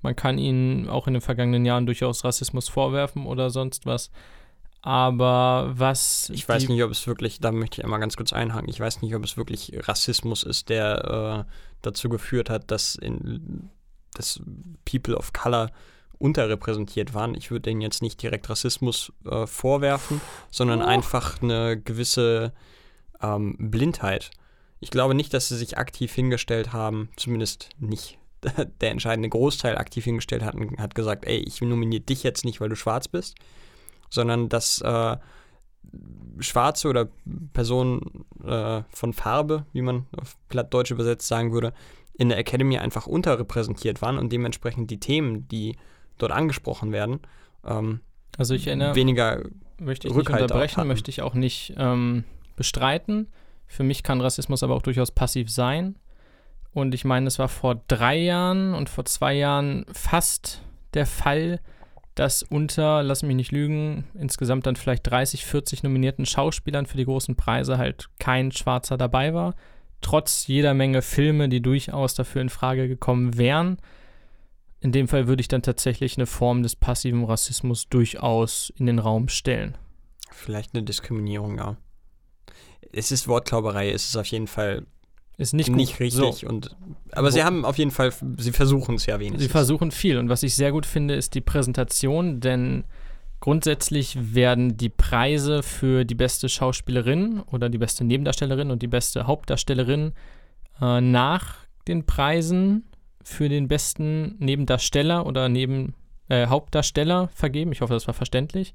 Man 0.00 0.16
kann 0.16 0.38
ihnen 0.38 0.88
auch 0.88 1.06
in 1.06 1.14
den 1.14 1.20
vergangenen 1.20 1.64
Jahren 1.64 1.86
durchaus 1.86 2.24
Rassismus 2.24 2.68
vorwerfen 2.68 3.26
oder 3.26 3.50
sonst 3.50 3.86
was. 3.86 4.10
Aber 4.82 5.72
was. 5.74 6.28
Ich 6.30 6.48
weiß 6.48 6.68
nicht, 6.68 6.82
ob 6.82 6.90
es 6.90 7.06
wirklich, 7.06 7.38
da 7.40 7.52
möchte 7.52 7.80
ich 7.80 7.84
einmal 7.84 8.00
ganz 8.00 8.16
kurz 8.16 8.32
einhaken, 8.32 8.68
ich 8.68 8.80
weiß 8.80 9.00
nicht, 9.02 9.14
ob 9.14 9.24
es 9.24 9.36
wirklich 9.36 9.72
Rassismus 9.88 10.42
ist, 10.42 10.68
der 10.68 11.46
äh, 11.46 11.52
dazu 11.82 12.08
geführt 12.08 12.50
hat, 12.50 12.70
dass, 12.70 12.96
in, 12.96 13.70
dass 14.14 14.40
People 14.84 15.16
of 15.16 15.32
Color 15.32 15.70
unterrepräsentiert 16.18 17.14
waren. 17.14 17.34
Ich 17.34 17.50
würde 17.50 17.62
denen 17.62 17.80
jetzt 17.80 18.02
nicht 18.02 18.20
direkt 18.22 18.48
Rassismus 18.50 19.12
äh, 19.24 19.46
vorwerfen, 19.46 20.20
sondern 20.50 20.82
Oh. 20.82 20.86
einfach 20.86 21.42
eine 21.42 21.80
gewisse 21.80 22.52
ähm, 23.20 23.56
Blindheit. 23.58 24.30
Ich 24.80 24.90
glaube 24.90 25.14
nicht, 25.14 25.32
dass 25.32 25.48
sie 25.48 25.56
sich 25.56 25.78
aktiv 25.78 26.12
hingestellt 26.12 26.72
haben, 26.72 27.08
zumindest 27.16 27.70
nicht 27.78 28.18
der 28.80 28.90
entscheidende 28.90 29.28
Großteil 29.28 29.78
aktiv 29.78 30.04
hingestellt 30.04 30.42
hat 30.42 30.56
und 30.56 30.78
hat 30.80 30.96
gesagt, 30.96 31.24
ey, 31.24 31.38
ich 31.38 31.60
nominiere 31.60 32.02
dich 32.02 32.24
jetzt 32.24 32.44
nicht, 32.44 32.60
weil 32.60 32.68
du 32.68 32.74
schwarz 32.76 33.06
bist, 33.06 33.36
sondern 34.12 34.48
dass 34.48 34.80
äh, 34.82 35.16
Schwarze 36.38 36.88
oder 36.88 37.08
Personen 37.52 38.24
äh, 38.44 38.82
von 38.90 39.12
Farbe, 39.12 39.66
wie 39.72 39.82
man 39.82 40.06
auf 40.20 40.36
Plattdeutsch 40.48 40.90
übersetzt 40.90 41.26
sagen 41.28 41.52
würde, 41.52 41.72
in 42.14 42.28
der 42.28 42.38
Academy 42.38 42.78
einfach 42.78 43.06
unterrepräsentiert 43.06 44.02
waren 44.02 44.18
und 44.18 44.32
dementsprechend 44.32 44.90
die 44.90 45.00
Themen, 45.00 45.48
die 45.48 45.76
dort 46.18 46.32
angesprochen 46.32 46.92
werden, 46.92 47.20
ähm, 47.64 48.00
Also 48.36 48.54
ich 48.54 48.66
erinnere. 48.66 48.94
weniger 48.94 49.42
möchte 49.78 50.08
ich 50.08 50.14
nicht 50.14 50.20
Rückhalt 50.20 50.40
auch 50.40 50.44
unterbrechen, 50.44 50.86
möchte 50.86 51.10
ich 51.10 51.22
auch 51.22 51.34
nicht 51.34 51.74
ähm, 51.76 52.24
bestreiten. 52.56 53.28
Für 53.66 53.82
mich 53.82 54.02
kann 54.02 54.20
Rassismus 54.20 54.62
aber 54.62 54.74
auch 54.74 54.82
durchaus 54.82 55.10
passiv 55.10 55.50
sein. 55.50 55.96
Und 56.74 56.94
ich 56.94 57.04
meine, 57.04 57.26
es 57.26 57.38
war 57.38 57.48
vor 57.48 57.82
drei 57.88 58.16
Jahren 58.16 58.74
und 58.74 58.88
vor 58.88 59.04
zwei 59.04 59.34
Jahren 59.34 59.84
fast 59.92 60.62
der 60.94 61.06
Fall, 61.06 61.60
dass 62.14 62.42
unter, 62.42 63.02
lass 63.02 63.22
mich 63.22 63.36
nicht 63.36 63.52
lügen, 63.52 64.04
insgesamt 64.14 64.66
dann 64.66 64.76
vielleicht 64.76 65.08
30, 65.10 65.46
40 65.46 65.82
nominierten 65.82 66.26
Schauspielern 66.26 66.86
für 66.86 66.96
die 66.96 67.04
großen 67.04 67.36
Preise 67.36 67.78
halt 67.78 68.08
kein 68.18 68.52
Schwarzer 68.52 68.96
dabei 68.96 69.32
war. 69.34 69.54
Trotz 70.02 70.46
jeder 70.46 70.74
Menge 70.74 71.00
Filme, 71.00 71.48
die 71.48 71.62
durchaus 71.62 72.14
dafür 72.14 72.42
in 72.42 72.50
Frage 72.50 72.88
gekommen 72.88 73.38
wären. 73.38 73.78
In 74.80 74.92
dem 74.92 75.06
Fall 75.06 75.28
würde 75.28 75.40
ich 75.40 75.48
dann 75.48 75.62
tatsächlich 75.62 76.18
eine 76.18 76.26
Form 76.26 76.62
des 76.62 76.74
passiven 76.74 77.24
Rassismus 77.24 77.88
durchaus 77.88 78.72
in 78.76 78.86
den 78.86 78.98
Raum 78.98 79.28
stellen. 79.28 79.78
vielleicht 80.32 80.74
eine 80.74 80.82
Diskriminierung, 80.82 81.58
ja. 81.58 81.76
Es 82.92 83.12
ist 83.12 83.28
Wortklauberei, 83.28 83.90
es 83.90 84.06
ist 84.06 84.16
auf 84.16 84.26
jeden 84.26 84.48
Fall 84.48 84.86
Ist 85.42 85.52
nicht, 85.54 85.68
nicht, 85.70 85.92
gut. 85.92 86.00
richtig. 86.00 86.40
So, 86.40 86.46
Und, 86.48 86.74
aber 87.12 87.30
sie 87.30 87.40
Wo- 87.40 87.44
haben 87.44 87.64
auf 87.64 87.76
jeden 87.78 87.90
Fall, 87.90 88.12
sie 88.38 88.52
versuchen 88.52 88.94
es 88.94 89.06
ja 89.06 89.18
wenigstens. 89.18 89.42
sie 89.42 89.48
versuchen 89.48 89.90
viel. 89.90 90.16
Und 90.18 90.28
was 90.28 90.42
ich 90.42 90.54
sehr 90.54 90.72
gut 90.72 90.86
finde, 90.86 91.14
ist 91.14 91.34
die 91.34 91.40
Präsentation, 91.40 92.40
denn 92.40 92.84
grundsätzlich 93.40 94.16
werden 94.34 94.76
die 94.76 94.88
Preise 94.88 95.62
für 95.62 96.04
die 96.04 96.14
beste 96.14 96.48
Schauspielerin 96.48 97.40
oder 97.40 97.68
die 97.68 97.78
beste 97.78 98.04
Nebendarstellerin 98.04 98.70
und 98.70 98.82
die 98.82 98.86
beste 98.88 99.26
Hauptdarstellerin 99.26 100.12
äh, 100.80 101.00
nach 101.00 101.56
den 101.88 102.06
Preisen 102.06 102.84
für 103.24 103.48
den 103.48 103.68
besten 103.68 104.36
Nebendarsteller 104.38 105.26
oder 105.26 105.48
neben 105.48 105.94
äh, 106.28 106.46
Hauptdarsteller 106.46 107.28
vergeben. 107.34 107.72
Ich 107.72 107.80
hoffe, 107.80 107.94
das 107.94 108.06
war 108.06 108.14
verständlich. 108.14 108.74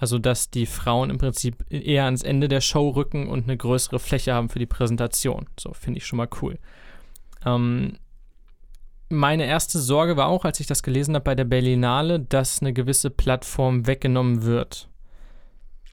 Also, 0.00 0.18
dass 0.18 0.48
die 0.48 0.66
Frauen 0.66 1.10
im 1.10 1.18
Prinzip 1.18 1.64
eher 1.70 2.04
ans 2.04 2.22
Ende 2.22 2.46
der 2.46 2.60
Show 2.60 2.90
rücken 2.90 3.28
und 3.28 3.44
eine 3.44 3.56
größere 3.56 3.98
Fläche 3.98 4.32
haben 4.32 4.48
für 4.48 4.60
die 4.60 4.66
Präsentation. 4.66 5.46
So, 5.58 5.72
finde 5.72 5.98
ich 5.98 6.06
schon 6.06 6.18
mal 6.18 6.28
cool. 6.40 6.58
Ähm, 7.44 7.98
meine 9.08 9.46
erste 9.46 9.80
Sorge 9.80 10.16
war 10.16 10.28
auch, 10.28 10.44
als 10.44 10.60
ich 10.60 10.68
das 10.68 10.84
gelesen 10.84 11.16
habe 11.16 11.24
bei 11.24 11.34
der 11.34 11.44
Berlinale, 11.44 12.20
dass 12.20 12.60
eine 12.60 12.72
gewisse 12.72 13.10
Plattform 13.10 13.88
weggenommen 13.88 14.44
wird. 14.44 14.88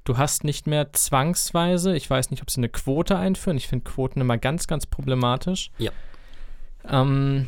Du 0.04 0.20
hast 0.20 0.44
nicht 0.44 0.68
mehr 0.68 0.94
zwangsweise, 0.94 1.96
ich 1.96 2.08
weiß 2.08 2.30
nicht, 2.30 2.44
ob 2.44 2.52
sie 2.52 2.60
eine 2.60 2.70
Quote 2.70 3.18
einführen, 3.18 3.58
ich 3.58 3.68
finde 3.68 3.89
Quoten 3.89 4.22
immer 4.22 4.38
ganz, 4.38 4.68
ganz 4.68 4.86
problematisch. 4.86 5.72
Ja. 5.80 5.91
Ähm, 6.88 7.48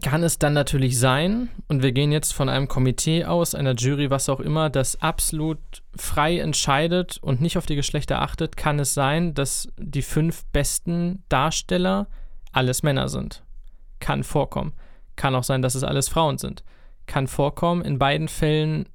kann 0.00 0.22
es 0.22 0.38
dann 0.38 0.52
natürlich 0.52 0.98
sein, 0.98 1.50
und 1.68 1.82
wir 1.82 1.92
gehen 1.92 2.12
jetzt 2.12 2.32
von 2.32 2.48
einem 2.48 2.68
Komitee 2.68 3.24
aus, 3.24 3.54
einer 3.54 3.74
Jury, 3.74 4.10
was 4.10 4.28
auch 4.28 4.40
immer, 4.40 4.70
das 4.70 5.00
absolut 5.02 5.58
frei 5.96 6.38
entscheidet 6.38 7.18
und 7.20 7.40
nicht 7.40 7.58
auf 7.58 7.66
die 7.66 7.76
Geschlechter 7.76 8.22
achtet, 8.22 8.56
kann 8.56 8.78
es 8.78 8.94
sein, 8.94 9.34
dass 9.34 9.68
die 9.76 10.02
fünf 10.02 10.44
besten 10.46 11.22
Darsteller 11.28 12.08
alles 12.52 12.82
Männer 12.82 13.08
sind. 13.08 13.42
Kann 14.00 14.24
vorkommen. 14.24 14.72
Kann 15.16 15.34
auch 15.34 15.44
sein, 15.44 15.62
dass 15.62 15.74
es 15.74 15.84
alles 15.84 16.08
Frauen 16.08 16.38
sind. 16.38 16.64
Kann 17.06 17.26
vorkommen. 17.26 17.82
In 17.82 17.98
beiden 17.98 18.28
Fällen 18.28 18.88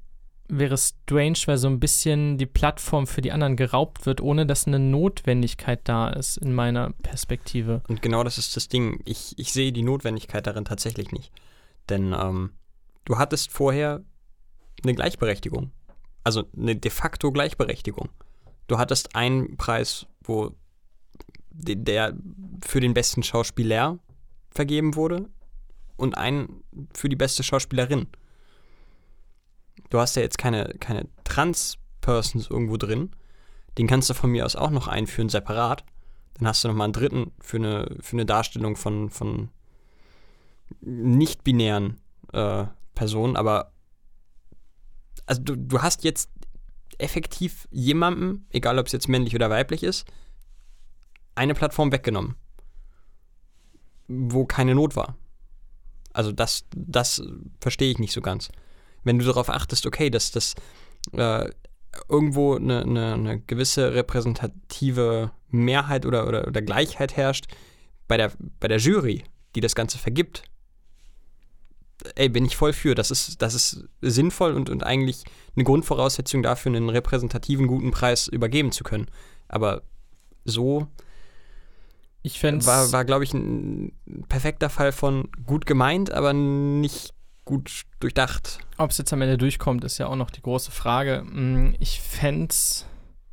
wäre 0.49 0.77
strange, 0.77 1.37
weil 1.45 1.57
so 1.57 1.67
ein 1.67 1.79
bisschen 1.79 2.37
die 2.37 2.45
Plattform 2.45 3.07
für 3.07 3.21
die 3.21 3.31
anderen 3.31 3.55
geraubt 3.55 4.05
wird, 4.05 4.19
ohne 4.19 4.45
dass 4.45 4.67
eine 4.67 4.79
Notwendigkeit 4.79 5.81
da 5.83 6.09
ist, 6.09 6.37
in 6.37 6.53
meiner 6.53 6.91
Perspektive. 7.03 7.81
Und 7.87 8.01
genau 8.01 8.23
das 8.23 8.37
ist 8.37 8.55
das 8.55 8.67
Ding. 8.67 9.01
Ich, 9.05 9.37
ich 9.37 9.53
sehe 9.53 9.71
die 9.71 9.83
Notwendigkeit 9.83 10.47
darin 10.47 10.65
tatsächlich 10.65 11.11
nicht. 11.11 11.31
Denn 11.87 12.13
ähm, 12.13 12.51
du 13.05 13.17
hattest 13.17 13.51
vorher 13.51 14.03
eine 14.83 14.95
Gleichberechtigung. 14.95 15.71
Also 16.23 16.43
eine 16.57 16.75
de 16.75 16.91
facto 16.91 17.31
Gleichberechtigung. 17.31 18.09
Du 18.67 18.77
hattest 18.77 19.15
einen 19.15 19.57
Preis, 19.57 20.05
wo 20.23 20.51
de- 21.51 21.75
der 21.75 22.15
für 22.65 22.79
den 22.79 22.93
besten 22.93 23.23
Schauspieler 23.23 23.99
vergeben 24.51 24.95
wurde 24.95 25.29
und 25.95 26.17
einen 26.17 26.63
für 26.93 27.09
die 27.09 27.15
beste 27.15 27.43
Schauspielerin. 27.43 28.07
Du 29.89 29.99
hast 29.99 30.15
ja 30.15 30.21
jetzt 30.21 30.37
keine, 30.37 30.75
keine 30.79 31.07
Trans-Persons 31.23 32.49
irgendwo 32.49 32.77
drin. 32.77 33.11
Den 33.77 33.87
kannst 33.87 34.09
du 34.09 34.13
von 34.13 34.31
mir 34.31 34.45
aus 34.45 34.55
auch 34.55 34.71
noch 34.71 34.87
einführen, 34.87 35.29
separat. 35.29 35.83
Dann 36.35 36.47
hast 36.47 36.63
du 36.63 36.67
nochmal 36.67 36.85
einen 36.85 36.93
dritten 36.93 37.31
für 37.39 37.57
eine, 37.57 37.97
für 37.99 38.13
eine 38.13 38.25
Darstellung 38.25 38.75
von, 38.75 39.09
von 39.09 39.49
nicht-binären 40.81 41.99
äh, 42.33 42.65
Personen, 42.93 43.35
aber 43.35 43.71
also 45.25 45.41
du, 45.41 45.55
du 45.55 45.81
hast 45.81 46.03
jetzt 46.03 46.29
effektiv 46.97 47.67
jemandem, 47.71 48.45
egal 48.49 48.79
ob 48.79 48.87
es 48.87 48.91
jetzt 48.91 49.07
männlich 49.07 49.35
oder 49.35 49.49
weiblich 49.49 49.83
ist, 49.83 50.05
eine 51.35 51.53
Plattform 51.53 51.91
weggenommen. 51.91 52.35
wo 54.07 54.45
keine 54.45 54.75
Not 54.75 54.95
war. 54.95 55.15
Also 56.13 56.31
das, 56.31 56.65
das 56.75 57.21
verstehe 57.61 57.91
ich 57.91 57.99
nicht 57.99 58.11
so 58.11 58.21
ganz. 58.21 58.49
Wenn 59.03 59.19
du 59.19 59.25
darauf 59.25 59.49
achtest, 59.49 59.85
okay, 59.85 60.09
dass 60.09 60.31
das 60.31 60.55
äh, 61.13 61.49
irgendwo 62.07 62.55
eine, 62.55 62.81
eine, 62.81 63.13
eine, 63.13 63.39
gewisse 63.39 63.93
repräsentative 63.93 65.31
Mehrheit 65.49 66.05
oder, 66.05 66.27
oder, 66.27 66.47
oder 66.47 66.61
Gleichheit 66.61 67.17
herrscht 67.17 67.45
bei 68.07 68.17
der, 68.17 68.31
bei 68.59 68.67
der 68.67 68.77
Jury, 68.77 69.23
die 69.55 69.61
das 69.61 69.75
Ganze 69.75 69.97
vergibt, 69.97 70.43
ey, 72.15 72.29
bin 72.29 72.45
ich 72.45 72.55
voll 72.55 72.73
für. 72.73 72.95
Das 72.95 73.11
ist, 73.11 73.41
das 73.41 73.53
ist 73.53 73.85
sinnvoll 74.01 74.53
und, 74.53 74.69
und 74.69 74.83
eigentlich 74.83 75.23
eine 75.55 75.63
Grundvoraussetzung 75.63 76.43
dafür, 76.43 76.73
einen 76.73 76.89
repräsentativen 76.89 77.67
guten 77.67 77.91
Preis 77.91 78.27
übergeben 78.27 78.71
zu 78.71 78.83
können. 78.83 79.07
Aber 79.47 79.81
so 80.45 80.87
ich 82.21 82.43
war, 82.43 82.91
war 82.91 83.05
glaube 83.05 83.23
ich, 83.23 83.33
ein 83.33 83.93
perfekter 84.27 84.69
Fall 84.69 84.91
von 84.91 85.29
gut 85.45 85.65
gemeint, 85.65 86.11
aber 86.11 86.33
nicht 86.33 87.13
gut 87.49 87.85
durchdacht. 87.99 88.59
Ob 88.77 88.91
es 88.91 88.99
jetzt 88.99 89.11
am 89.11 89.23
Ende 89.23 89.35
durchkommt, 89.35 89.83
ist 89.83 89.97
ja 89.97 90.05
auch 90.05 90.15
noch 90.15 90.29
die 90.29 90.43
große 90.43 90.69
Frage. 90.69 91.21
Hm, 91.21 91.75
ich 91.79 91.99
fände 91.99 92.49
es 92.51 92.85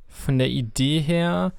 von 0.08 0.38
der 0.38 0.48
Idee 0.48 1.00
her 1.00 1.52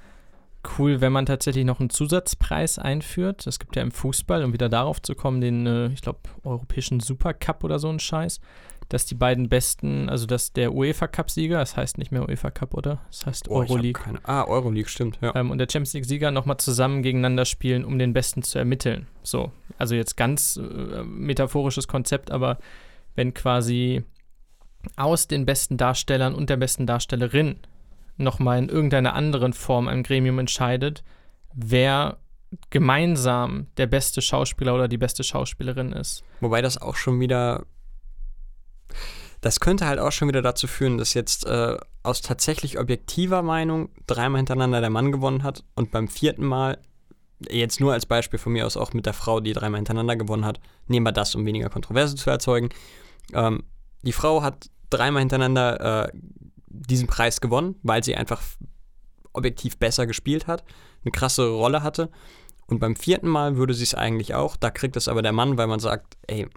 cool, 0.79 0.99
wenn 0.99 1.11
man 1.11 1.27
tatsächlich 1.27 1.65
noch 1.65 1.79
einen 1.79 1.91
Zusatzpreis 1.91 2.79
einführt. 2.79 3.45
Es 3.45 3.59
gibt 3.59 3.75
ja 3.75 3.83
im 3.83 3.91
Fußball, 3.91 4.43
um 4.43 4.53
wieder 4.53 4.69
darauf 4.69 5.03
zu 5.03 5.13
kommen, 5.13 5.39
den, 5.39 5.67
äh, 5.67 5.87
ich 5.89 6.01
glaube, 6.01 6.19
europäischen 6.43 6.99
Supercup 6.99 7.63
oder 7.63 7.77
so 7.77 7.89
ein 7.89 7.99
Scheiß, 7.99 8.41
dass 8.89 9.05
die 9.05 9.15
beiden 9.15 9.49
besten, 9.49 10.09
also 10.09 10.25
dass 10.25 10.53
der 10.53 10.73
UEFA 10.73 11.07
Cup-Sieger, 11.07 11.59
das 11.59 11.75
heißt 11.75 11.97
nicht 11.97 12.11
mehr 12.11 12.27
UEFA 12.27 12.51
Cup, 12.51 12.73
oder? 12.73 12.99
Das 13.07 13.25
heißt 13.25 13.49
oh, 13.49 13.59
Euroleague. 13.59 14.01
Keine, 14.01 14.19
ah, 14.23 14.45
Euroleague, 14.45 14.89
stimmt, 14.89 15.19
ja. 15.21 15.35
Ähm, 15.35 15.51
und 15.51 15.57
der 15.57 15.67
Champions 15.69 15.93
League-Sieger 15.93 16.31
nochmal 16.31 16.57
zusammen 16.57 17.03
gegeneinander 17.03 17.45
spielen, 17.45 17.83
um 17.83 17.99
den 17.99 18.13
Besten 18.13 18.43
zu 18.43 18.57
ermitteln. 18.59 19.07
So, 19.23 19.51
also 19.77 19.95
jetzt 19.95 20.15
ganz 20.17 20.57
äh, 20.57 21.03
metaphorisches 21.03 21.87
Konzept, 21.87 22.31
aber 22.31 22.57
wenn 23.15 23.33
quasi 23.33 24.03
aus 24.95 25.27
den 25.27 25.45
besten 25.45 25.77
Darstellern 25.77 26.33
und 26.33 26.49
der 26.49 26.57
besten 26.57 26.85
Darstellerin 26.85 27.57
nochmal 28.17 28.59
in 28.59 28.69
irgendeiner 28.69 29.13
anderen 29.13 29.53
Form 29.53 29.87
ein 29.87 30.03
Gremium 30.03 30.39
entscheidet, 30.39 31.03
wer 31.53 32.17
gemeinsam 32.69 33.67
der 33.77 33.87
beste 33.87 34.21
Schauspieler 34.21 34.73
oder 34.73 34.87
die 34.87 34.97
beste 34.97 35.23
Schauspielerin 35.23 35.91
ist. 35.91 36.23
Wobei 36.39 36.61
das 36.61 36.81
auch 36.81 36.95
schon 36.95 37.19
wieder. 37.19 37.65
Das 39.41 39.59
könnte 39.59 39.85
halt 39.85 39.99
auch 39.99 40.11
schon 40.11 40.27
wieder 40.27 40.41
dazu 40.41 40.67
führen, 40.67 40.97
dass 40.97 41.13
jetzt 41.13 41.45
äh, 41.45 41.77
aus 42.03 42.21
tatsächlich 42.21 42.79
objektiver 42.79 43.43
Meinung 43.43 43.89
dreimal 44.07 44.39
hintereinander 44.39 44.81
der 44.81 44.89
Mann 44.89 45.11
gewonnen 45.11 45.43
hat 45.43 45.63
und 45.75 45.91
beim 45.91 46.07
vierten 46.07 46.45
Mal, 46.45 46.79
jetzt 47.47 47.79
nur 47.79 47.93
als 47.93 48.05
Beispiel 48.05 48.39
von 48.39 48.53
mir 48.53 48.65
aus 48.65 48.77
auch 48.77 48.93
mit 48.93 49.05
der 49.05 49.13
Frau, 49.13 49.39
die 49.39 49.53
dreimal 49.53 49.77
hintereinander 49.77 50.15
gewonnen 50.15 50.45
hat, 50.45 50.59
nehmen 50.87 51.05
wir 51.05 51.11
das, 51.11 51.35
um 51.35 51.45
weniger 51.45 51.69
Kontroverse 51.69 52.15
zu 52.15 52.29
erzeugen. 52.29 52.69
Ähm, 53.33 53.63
die 54.01 54.11
Frau 54.13 54.41
hat 54.41 54.69
dreimal 54.89 55.21
hintereinander 55.21 56.05
äh, 56.05 56.11
diesen 56.67 57.07
Preis 57.07 57.41
gewonnen, 57.41 57.75
weil 57.83 58.03
sie 58.03 58.15
einfach 58.15 58.41
objektiv 59.33 59.77
besser 59.77 60.07
gespielt 60.07 60.47
hat, 60.47 60.63
eine 61.03 61.11
krasse 61.11 61.47
Rolle 61.47 61.83
hatte. 61.83 62.09
Und 62.67 62.79
beim 62.79 62.95
vierten 62.95 63.27
Mal 63.27 63.55
würde 63.55 63.73
sie 63.73 63.83
es 63.83 63.95
eigentlich 63.95 64.33
auch. 64.33 64.57
Da 64.57 64.71
kriegt 64.71 64.97
es 64.97 65.07
aber 65.07 65.21
der 65.21 65.31
Mann, 65.31 65.57
weil 65.57 65.67
man 65.67 65.79
sagt, 65.79 66.17
ey, 66.27 66.47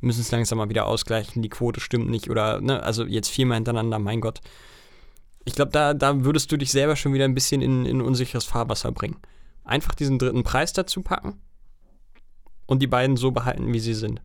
müssen 0.00 0.20
es 0.20 0.30
langsam 0.30 0.58
mal 0.58 0.68
wieder 0.68 0.86
ausgleichen, 0.86 1.42
die 1.42 1.48
Quote 1.48 1.80
stimmt 1.80 2.08
nicht 2.08 2.30
oder, 2.30 2.60
ne, 2.60 2.82
also 2.82 3.04
jetzt 3.04 3.28
viermal 3.28 3.56
hintereinander, 3.56 3.98
mein 3.98 4.20
Gott. 4.20 4.40
Ich 5.44 5.54
glaube, 5.54 5.70
da, 5.72 5.94
da 5.94 6.24
würdest 6.24 6.52
du 6.52 6.56
dich 6.56 6.70
selber 6.70 6.96
schon 6.96 7.12
wieder 7.12 7.24
ein 7.24 7.34
bisschen 7.34 7.62
in, 7.62 7.86
in 7.86 8.00
unsicheres 8.00 8.44
Fahrwasser 8.44 8.92
bringen. 8.92 9.16
Einfach 9.64 9.94
diesen 9.94 10.18
dritten 10.18 10.42
Preis 10.42 10.72
dazu 10.72 11.02
packen 11.02 11.40
und 12.66 12.80
die 12.80 12.86
beiden 12.86 13.16
so 13.16 13.30
behalten, 13.30 13.72
wie 13.72 13.80
sie 13.80 13.94
sind. 13.94 14.20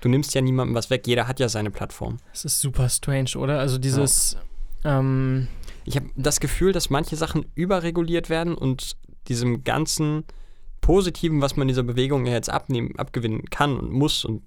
Du 0.00 0.08
nimmst 0.08 0.34
ja 0.34 0.42
niemandem 0.42 0.74
was 0.74 0.90
weg, 0.90 1.06
jeder 1.06 1.26
hat 1.26 1.40
ja 1.40 1.48
seine 1.48 1.70
Plattform. 1.70 2.18
Es 2.32 2.44
ist 2.44 2.60
super 2.60 2.88
strange, 2.88 3.30
oder? 3.36 3.58
Also 3.58 3.78
dieses. 3.78 4.36
Ja. 4.84 4.98
Ähm 4.98 5.48
ich 5.86 5.96
habe 5.96 6.06
das 6.16 6.40
Gefühl, 6.40 6.72
dass 6.72 6.90
manche 6.90 7.16
Sachen 7.16 7.46
überreguliert 7.54 8.30
werden 8.30 8.54
und 8.54 8.96
diesem 9.28 9.64
ganzen 9.64 10.24
Positiven, 10.80 11.40
was 11.40 11.56
man 11.56 11.68
dieser 11.68 11.82
Bewegung 11.82 12.26
ja 12.26 12.32
jetzt 12.32 12.50
abnehmen, 12.50 12.94
abgewinnen 12.96 13.44
kann 13.46 13.78
und 13.78 13.90
muss 13.90 14.24
und 14.24 14.42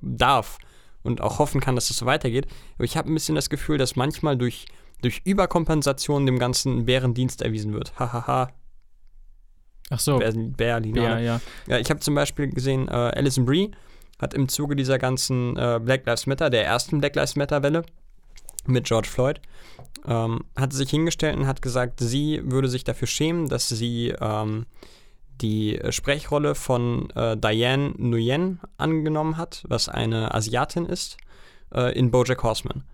darf 0.00 0.58
und 1.02 1.20
auch 1.20 1.38
hoffen 1.38 1.60
kann, 1.60 1.74
dass 1.74 1.84
es 1.84 1.90
das 1.90 1.96
so 1.98 2.06
weitergeht. 2.06 2.46
Aber 2.76 2.84
ich 2.84 2.96
habe 2.96 3.10
ein 3.10 3.14
bisschen 3.14 3.34
das 3.34 3.50
Gefühl, 3.50 3.78
dass 3.78 3.96
manchmal 3.96 4.36
durch, 4.36 4.66
durch 5.02 5.22
Überkompensation 5.24 6.26
dem 6.26 6.38
Ganzen 6.38 6.84
Bärendienst 6.86 7.42
erwiesen 7.42 7.72
wird. 7.72 7.98
Hahaha. 7.98 8.50
Ach 9.90 10.00
so. 10.00 10.18
Berlin, 10.18 10.52
Berlin 10.52 10.94
ja, 10.96 11.18
ja. 11.18 11.40
ja. 11.66 11.78
Ich 11.78 11.90
habe 11.90 12.00
zum 12.00 12.14
Beispiel 12.14 12.48
gesehen, 12.48 12.88
äh, 12.88 12.92
Alison 12.92 13.46
Brie 13.46 13.70
hat 14.18 14.34
im 14.34 14.48
Zuge 14.48 14.76
dieser 14.76 14.98
ganzen 14.98 15.56
äh, 15.56 15.80
Black 15.82 16.04
Lives 16.06 16.26
Matter, 16.26 16.50
der 16.50 16.66
ersten 16.66 16.98
Black 16.98 17.14
Lives 17.14 17.36
Matter-Welle 17.36 17.82
mit 18.66 18.84
George 18.84 19.08
Floyd, 19.08 19.40
ähm, 20.06 20.44
hat 20.56 20.72
sich 20.72 20.90
hingestellt 20.90 21.36
und 21.36 21.46
hat 21.46 21.62
gesagt, 21.62 22.00
sie 22.00 22.40
würde 22.44 22.68
sich 22.68 22.84
dafür 22.84 23.08
schämen, 23.08 23.48
dass 23.48 23.68
sie 23.68 24.12
ähm, 24.20 24.66
die 25.40 25.80
Sprechrolle 25.90 26.54
von 26.54 27.10
äh, 27.10 27.36
Diane 27.36 27.94
Nguyen 27.98 28.60
angenommen 28.76 29.36
hat, 29.36 29.64
was 29.68 29.88
eine 29.88 30.34
Asiatin 30.34 30.86
ist, 30.86 31.16
äh, 31.72 31.96
in 31.98 32.10
Bojack 32.10 32.42
Horseman. 32.42 32.84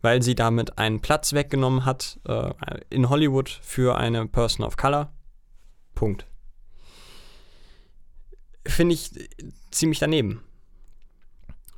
Weil 0.00 0.22
sie 0.22 0.34
damit 0.34 0.78
einen 0.78 1.00
Platz 1.00 1.32
weggenommen 1.32 1.84
hat 1.84 2.20
äh, 2.24 2.52
in 2.90 3.08
Hollywood 3.08 3.48
für 3.48 3.96
eine 3.98 4.26
Person 4.26 4.64
of 4.64 4.76
Color. 4.76 5.12
Punkt 5.94 6.26
finde 8.68 8.94
ich 8.94 9.10
ziemlich 9.70 9.98
daneben. 9.98 10.42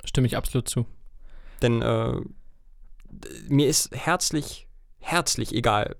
Stimme 0.03 0.27
ich 0.27 0.37
absolut 0.37 0.67
zu. 0.67 0.85
Denn 1.61 1.81
äh, 1.81 2.19
mir 3.47 3.67
ist 3.67 3.95
herzlich, 3.95 4.67
herzlich 4.99 5.53
egal, 5.53 5.95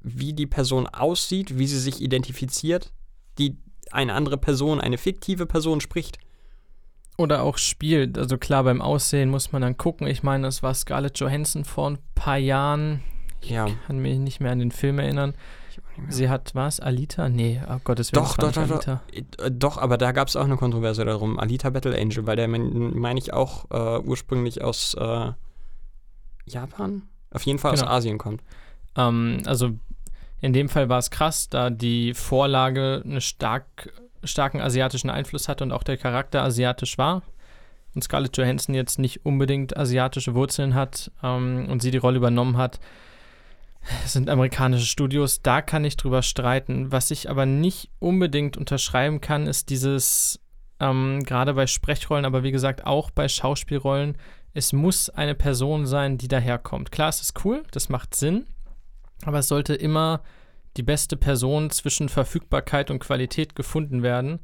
wie 0.00 0.32
die 0.32 0.46
Person 0.46 0.86
aussieht, 0.86 1.58
wie 1.58 1.66
sie 1.66 1.78
sich 1.78 2.00
identifiziert, 2.00 2.92
die 3.38 3.56
eine 3.90 4.14
andere 4.14 4.38
Person, 4.38 4.80
eine 4.80 4.98
fiktive 4.98 5.46
Person 5.46 5.80
spricht. 5.80 6.18
Oder 7.18 7.42
auch 7.42 7.58
spielt. 7.58 8.16
Also 8.16 8.38
klar, 8.38 8.64
beim 8.64 8.80
Aussehen 8.80 9.30
muss 9.30 9.52
man 9.52 9.62
dann 9.62 9.76
gucken. 9.76 10.06
Ich 10.06 10.22
meine, 10.22 10.44
das 10.44 10.62
war 10.62 10.72
Scarlett 10.74 11.18
Johansson 11.18 11.64
vor 11.64 11.90
ein 11.90 11.98
paar 12.14 12.38
Jahren. 12.38 13.02
Ich 13.42 13.50
ja. 13.50 13.66
kann 13.86 13.98
mich 13.98 14.18
nicht 14.18 14.40
mehr 14.40 14.52
an 14.52 14.60
den 14.60 14.70
Film 14.70 14.98
erinnern. 14.98 15.34
Sie 16.08 16.28
hat 16.28 16.54
was? 16.54 16.80
Alita? 16.80 17.28
Nee, 17.28 17.60
oh 17.68 17.78
Gottes 17.84 18.12
Willen. 18.12 18.24
Doch, 18.24 18.36
doch, 18.36 18.52
doch, 18.52 18.66
doch, 18.66 18.98
äh, 19.12 19.50
doch, 19.50 19.76
aber 19.78 19.98
da 19.98 20.12
gab 20.12 20.28
es 20.28 20.36
auch 20.36 20.44
eine 20.44 20.56
Kontroverse 20.56 21.04
darum. 21.04 21.38
Alita 21.38 21.70
Battle 21.70 21.98
Angel, 21.98 22.26
weil 22.26 22.36
der 22.36 22.48
meine 22.48 23.18
ich 23.18 23.32
auch 23.32 23.66
äh, 23.70 24.00
ursprünglich 24.00 24.62
aus 24.62 24.94
äh, 24.94 25.32
Japan? 26.46 27.02
Auf 27.30 27.42
jeden 27.42 27.58
Fall 27.58 27.74
genau. 27.74 27.86
aus 27.86 27.90
Asien 27.90 28.18
kommt. 28.18 28.42
Ähm, 28.96 29.42
also 29.46 29.72
in 30.42 30.52
dem 30.52 30.68
Fall 30.68 30.90
war 30.90 30.98
es 30.98 31.10
krass, 31.10 31.48
da 31.48 31.70
die 31.70 32.12
Vorlage 32.12 33.00
einen 33.04 33.22
stark, 33.22 33.92
starken 34.22 34.60
asiatischen 34.60 35.08
Einfluss 35.08 35.48
hatte 35.48 35.64
und 35.64 35.72
auch 35.72 35.82
der 35.82 35.96
Charakter 35.96 36.42
asiatisch 36.42 36.98
war. 36.98 37.22
Und 37.94 38.04
Scarlett 38.04 38.36
Johansson 38.36 38.74
jetzt 38.74 38.98
nicht 38.98 39.24
unbedingt 39.24 39.76
asiatische 39.76 40.34
Wurzeln 40.34 40.74
hat 40.74 41.10
ähm, 41.22 41.68
und 41.70 41.80
sie 41.80 41.90
die 41.90 41.98
Rolle 41.98 42.18
übernommen 42.18 42.58
hat 42.58 42.78
sind 44.04 44.30
amerikanische 44.30 44.86
Studios, 44.86 45.42
da 45.42 45.62
kann 45.62 45.84
ich 45.84 45.96
drüber 45.96 46.22
streiten. 46.22 46.92
Was 46.92 47.10
ich 47.10 47.28
aber 47.28 47.46
nicht 47.46 47.90
unbedingt 47.98 48.56
unterschreiben 48.56 49.20
kann, 49.20 49.46
ist 49.46 49.70
dieses, 49.70 50.40
ähm, 50.80 51.22
gerade 51.24 51.54
bei 51.54 51.66
Sprechrollen, 51.66 52.24
aber 52.24 52.42
wie 52.42 52.52
gesagt 52.52 52.86
auch 52.86 53.10
bei 53.10 53.28
Schauspielrollen, 53.28 54.16
es 54.54 54.72
muss 54.72 55.10
eine 55.10 55.34
Person 55.34 55.86
sein, 55.86 56.18
die 56.18 56.28
daherkommt. 56.28 56.92
Klar, 56.92 57.08
es 57.08 57.20
ist 57.20 57.44
cool, 57.44 57.62
das 57.70 57.88
macht 57.88 58.14
Sinn, 58.14 58.46
aber 59.24 59.38
es 59.38 59.48
sollte 59.48 59.74
immer 59.74 60.22
die 60.76 60.82
beste 60.82 61.16
Person 61.16 61.70
zwischen 61.70 62.08
Verfügbarkeit 62.08 62.90
und 62.90 62.98
Qualität 62.98 63.54
gefunden 63.54 64.02
werden, 64.02 64.40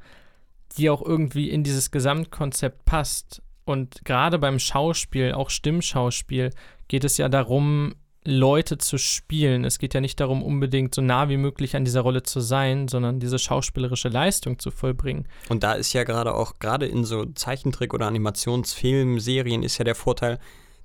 die 0.76 0.90
auch 0.90 1.02
irgendwie 1.02 1.50
in 1.50 1.64
dieses 1.64 1.90
Gesamtkonzept 1.90 2.84
passt. 2.84 3.42
Und 3.64 4.04
gerade 4.04 4.38
beim 4.38 4.58
Schauspiel, 4.58 5.32
auch 5.32 5.50
Stimmschauspiel, 5.50 6.50
geht 6.88 7.04
es 7.04 7.16
ja 7.16 7.28
darum, 7.28 7.94
Leute 8.24 8.76
zu 8.76 8.98
spielen. 8.98 9.64
Es 9.64 9.78
geht 9.78 9.94
ja 9.94 10.00
nicht 10.00 10.20
darum, 10.20 10.42
unbedingt 10.42 10.94
so 10.94 11.00
nah 11.00 11.28
wie 11.30 11.36
möglich 11.38 11.74
an 11.76 11.84
dieser 11.84 12.02
Rolle 12.02 12.22
zu 12.22 12.40
sein, 12.40 12.88
sondern 12.88 13.20
diese 13.20 13.38
schauspielerische 13.38 14.08
Leistung 14.08 14.58
zu 14.58 14.70
vollbringen. 14.70 15.26
Und 15.48 15.62
da 15.62 15.72
ist 15.72 15.92
ja 15.94 16.04
gerade 16.04 16.34
auch, 16.34 16.58
gerade 16.58 16.86
in 16.86 17.04
so 17.04 17.24
Zeichentrick- 17.24 17.94
oder 17.94 18.06
Animationsfilmen, 18.06 19.18
Serien 19.18 19.62
ist 19.62 19.78
ja 19.78 19.84
der 19.84 19.94
Vorteil, 19.94 20.38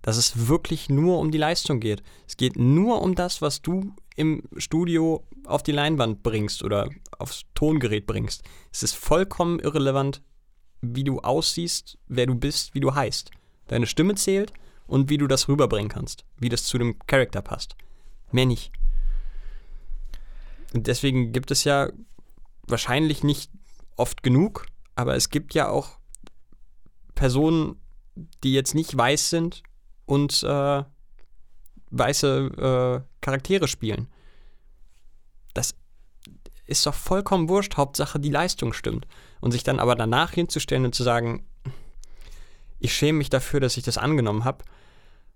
dass 0.04 0.18
es 0.18 0.48
wirklich 0.48 0.90
nur 0.90 1.18
um 1.18 1.32
die 1.32 1.38
Leistung 1.40 1.80
geht. 1.80 2.04
Es 2.28 2.38
geht 2.38 2.58
nur 2.58 3.02
um 3.02 3.16
das, 3.16 3.42
was 3.42 3.62
du 3.62 3.96
im 4.16 4.44
Studio 4.58 5.24
auf 5.46 5.64
die 5.64 5.72
Leinwand 5.72 6.22
bringst 6.22 6.62
oder 6.62 6.90
aufs 7.18 7.44
Tongerät 7.56 8.06
bringst. 8.06 8.44
Es 8.72 8.84
ist 8.84 8.96
vollkommen 8.96 9.60
irrelevant, 9.60 10.22
wie 10.82 11.06
du 11.06 11.20
aussiehst, 11.20 11.98
wer 12.08 12.28
du 12.28 12.36
bist, 12.36 12.76
wie 12.76 12.82
du 12.82 12.94
heißt. 12.94 13.32
Deine 13.68 13.88
Stimme 13.88 14.16
zählt 14.16 14.52
und 14.88 15.10
wie 15.10 15.18
du 15.18 15.26
das 15.26 15.48
rüberbringen 15.48 15.90
kannst, 15.90 16.26
wie 16.38 16.50
das 16.50 16.66
zu 16.66 16.78
dem 16.78 17.00
Charakter 17.08 17.42
passt. 17.42 17.78
Mehr 18.34 18.46
nicht. 18.46 18.74
Und 20.74 20.88
deswegen 20.88 21.32
gibt 21.32 21.50
es 21.50 21.64
ja 21.64 21.90
wahrscheinlich 22.68 23.24
nicht 23.24 23.50
oft 23.96 24.22
genug, 24.22 24.66
aber 24.96 25.16
es 25.16 25.30
gibt 25.30 25.54
ja 25.54 25.70
auch 25.70 25.98
Personen, 27.16 27.78
die 28.44 28.52
jetzt 28.52 28.76
nicht 28.76 28.96
weiß 28.98 29.30
sind 29.30 29.64
und 30.06 30.44
äh, 30.44 30.84
weiße 31.92 33.04
äh, 33.06 33.22
Charaktere 33.22 33.68
spielen. 33.68 34.08
Das 35.54 35.76
ist 36.66 36.86
doch 36.86 36.94
vollkommen 36.94 37.50
wurscht, 37.50 37.78
Hauptsache 37.78 38.20
die 38.20 38.30
Leistung 38.30 38.74
stimmt. 38.74 39.08
Und 39.42 39.52
sich 39.52 39.64
dann 39.64 39.80
aber 39.80 39.96
danach 39.96 40.32
hinzustellen 40.32 40.86
und 40.86 40.96
zu 40.96 41.04
sagen, 41.04 41.46
ich 42.80 42.94
schäme 42.94 43.20
mich 43.20 43.30
dafür, 43.30 43.60
dass 43.60 43.78
ich 43.78 43.84
das 43.84 43.98
angenommen 43.98 44.44
habe, 44.44 44.64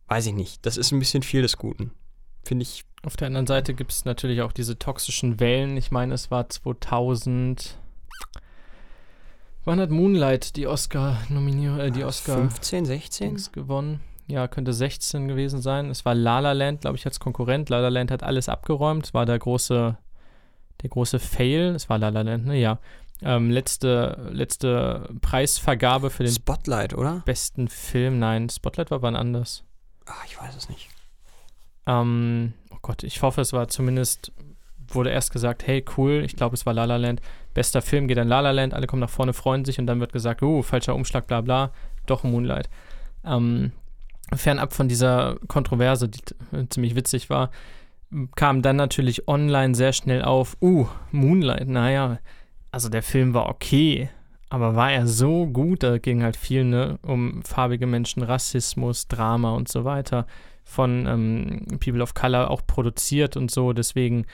weiß 0.08 0.28
ich 0.28 0.34
nicht. 0.34 0.66
Das 0.66 0.78
ist 0.78 0.92
ein 0.92 1.00
bisschen 1.00 1.24
viel 1.24 1.42
des 1.42 1.58
Guten. 1.58 1.92
Finde 2.44 2.64
ich. 2.64 2.84
Auf 3.04 3.16
der 3.16 3.28
anderen 3.28 3.48
Seite 3.48 3.74
gibt 3.74 3.92
es 3.92 4.06
natürlich 4.06 4.42
auch 4.42 4.52
diese 4.52 4.80
toxischen 4.80 5.40
Wellen. 5.40 5.78
Ich 5.78 5.92
meine, 5.92 6.14
es 6.14 6.32
war 6.32 6.50
2000. 6.50 7.78
Wann 9.66 9.80
hat 9.80 9.92
Moonlight 9.92 10.56
die 10.56 10.66
Oscar-Nominierung, 10.66 11.80
äh, 11.80 11.92
die 11.92 12.04
Oscar 12.04 12.38
15, 12.38 12.86
16? 12.86 13.28
Dings 13.28 13.52
gewonnen? 13.52 14.02
Ja, 14.28 14.48
könnte 14.48 14.74
16 14.74 15.28
gewesen 15.28 15.62
sein. 15.62 15.90
Es 15.90 16.04
war 16.04 16.14
La 16.14 16.40
La 16.40 16.52
Land, 16.52 16.82
glaube 16.82 16.98
ich, 16.98 17.06
als 17.06 17.20
Konkurrent. 17.20 17.70
La 17.70 17.80
La 17.80 17.88
Land 17.88 18.12
hat 18.12 18.24
alles 18.24 18.50
abgeräumt. 18.50 19.06
Es 19.06 19.14
war 19.14 19.26
der 19.26 19.40
große, 19.40 19.98
der 20.82 20.90
große 20.90 21.20
Fail. 21.20 21.74
Es 21.76 21.90
war 21.90 21.98
La 21.98 22.10
La 22.10 22.22
Land, 22.22 22.46
ne? 22.46 22.58
Ja. 22.58 22.80
Ähm, 23.22 23.50
letzte, 23.50 24.30
letzte 24.32 25.10
Preisvergabe 25.22 26.10
für 26.10 26.24
den 26.24 26.34
Spotlight, 26.34 26.94
oder? 26.94 27.24
besten 27.26 27.68
Film. 27.68 28.20
Nein, 28.20 28.50
Spotlight 28.50 28.92
war 28.92 29.02
wann 29.02 29.16
anders. 29.16 29.64
Ach, 30.06 30.24
ich 30.26 30.40
weiß 30.40 30.56
es 30.56 30.70
nicht. 30.70 30.90
Ähm, 31.88 32.54
oh 32.72 32.78
Gott, 32.82 33.04
ich 33.04 33.22
hoffe, 33.24 33.42
es 33.42 33.54
war 33.54 33.70
zumindest, 33.70 34.34
wurde 34.88 35.10
erst 35.10 35.32
gesagt, 35.32 35.66
hey, 35.66 35.84
cool, 35.98 36.22
ich 36.26 36.36
glaube, 36.36 36.54
es 36.54 36.66
war 36.66 36.74
La 36.74 36.86
La 36.86 36.98
Land. 36.98 37.22
Bester 37.54 37.82
Film 37.82 38.08
geht 38.08 38.20
an 38.20 38.28
La 38.28 38.42
La 38.42 38.52
Land, 38.52 38.74
alle 38.74 38.86
kommen 38.88 39.00
nach 39.00 39.10
vorne, 39.10 39.34
freuen 39.34 39.66
sich 39.66 39.80
und 39.80 39.88
dann 39.88 40.00
wird 40.00 40.14
gesagt, 40.14 40.44
oh, 40.44 40.62
falscher 40.62 40.94
Umschlag, 40.94 41.26
bla 41.28 41.42
bla, 41.42 41.72
doch 42.06 42.24
Moonlight. 42.24 42.70
Ähm, 43.26 43.72
fernab 44.36 44.74
von 44.74 44.88
dieser 44.88 45.38
Kontroverse, 45.48 46.10
die 46.10 46.20
ziemlich 46.70 46.96
witzig 46.96 47.30
war, 47.30 47.52
kam 48.36 48.62
dann 48.62 48.76
natürlich 48.76 49.28
online 49.28 49.76
sehr 49.76 49.94
schnell 49.94 50.24
auf, 50.24 50.58
uh, 50.62 50.88
Moonlight, 51.12 51.68
naja, 51.68 52.20
also 52.72 52.90
der 52.90 53.04
Film 53.04 53.34
war 53.34 53.50
okay, 53.50 54.10
aber 54.50 54.76
war 54.76 54.92
er 54.92 55.08
so 55.08 55.46
gut? 55.46 55.84
Da 55.84 55.98
ging 55.98 56.24
halt 56.24 56.38
viel 56.38 56.64
ne, 56.64 57.00
um 57.02 57.44
farbige 57.44 57.86
Menschen, 57.86 58.24
Rassismus, 58.24 59.08
Drama 59.08 59.52
und 59.52 59.68
so 59.68 59.84
weiter. 59.84 60.26
Von 60.64 61.06
ähm, 61.06 61.80
People 61.80 62.02
of 62.02 62.14
Color 62.14 62.50
auch 62.50 62.62
produziert 62.66 63.36
und 63.38 63.52
so. 63.52 63.74
Deswegen, 63.74 64.26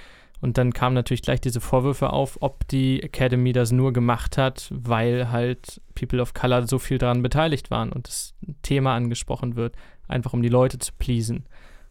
und 0.44 0.58
dann 0.58 0.74
kamen 0.74 0.94
natürlich 0.94 1.24
gleich 1.24 1.42
diese 1.42 1.62
Vorwürfe 1.62 2.12
auf, 2.12 2.38
ob 2.42 2.68
die 2.68 3.02
Academy 3.02 3.54
das 3.54 3.72
nur 3.72 3.94
gemacht 3.94 4.38
hat, 4.38 4.70
weil 4.72 5.32
halt 5.32 5.82
People 5.96 6.22
of 6.22 6.34
Color 6.34 6.68
so 6.68 6.78
viel 6.78 6.98
daran 6.98 7.24
beteiligt 7.24 7.72
waren 7.72 7.92
und 7.92 8.08
das 8.08 8.36
Thema 8.62 8.96
angesprochen 8.96 9.56
wird, 9.56 9.76
einfach 10.08 10.34
um 10.34 10.42
die 10.44 10.50
Leute 10.50 10.78
zu 10.78 10.92
pleasen. 11.00 11.46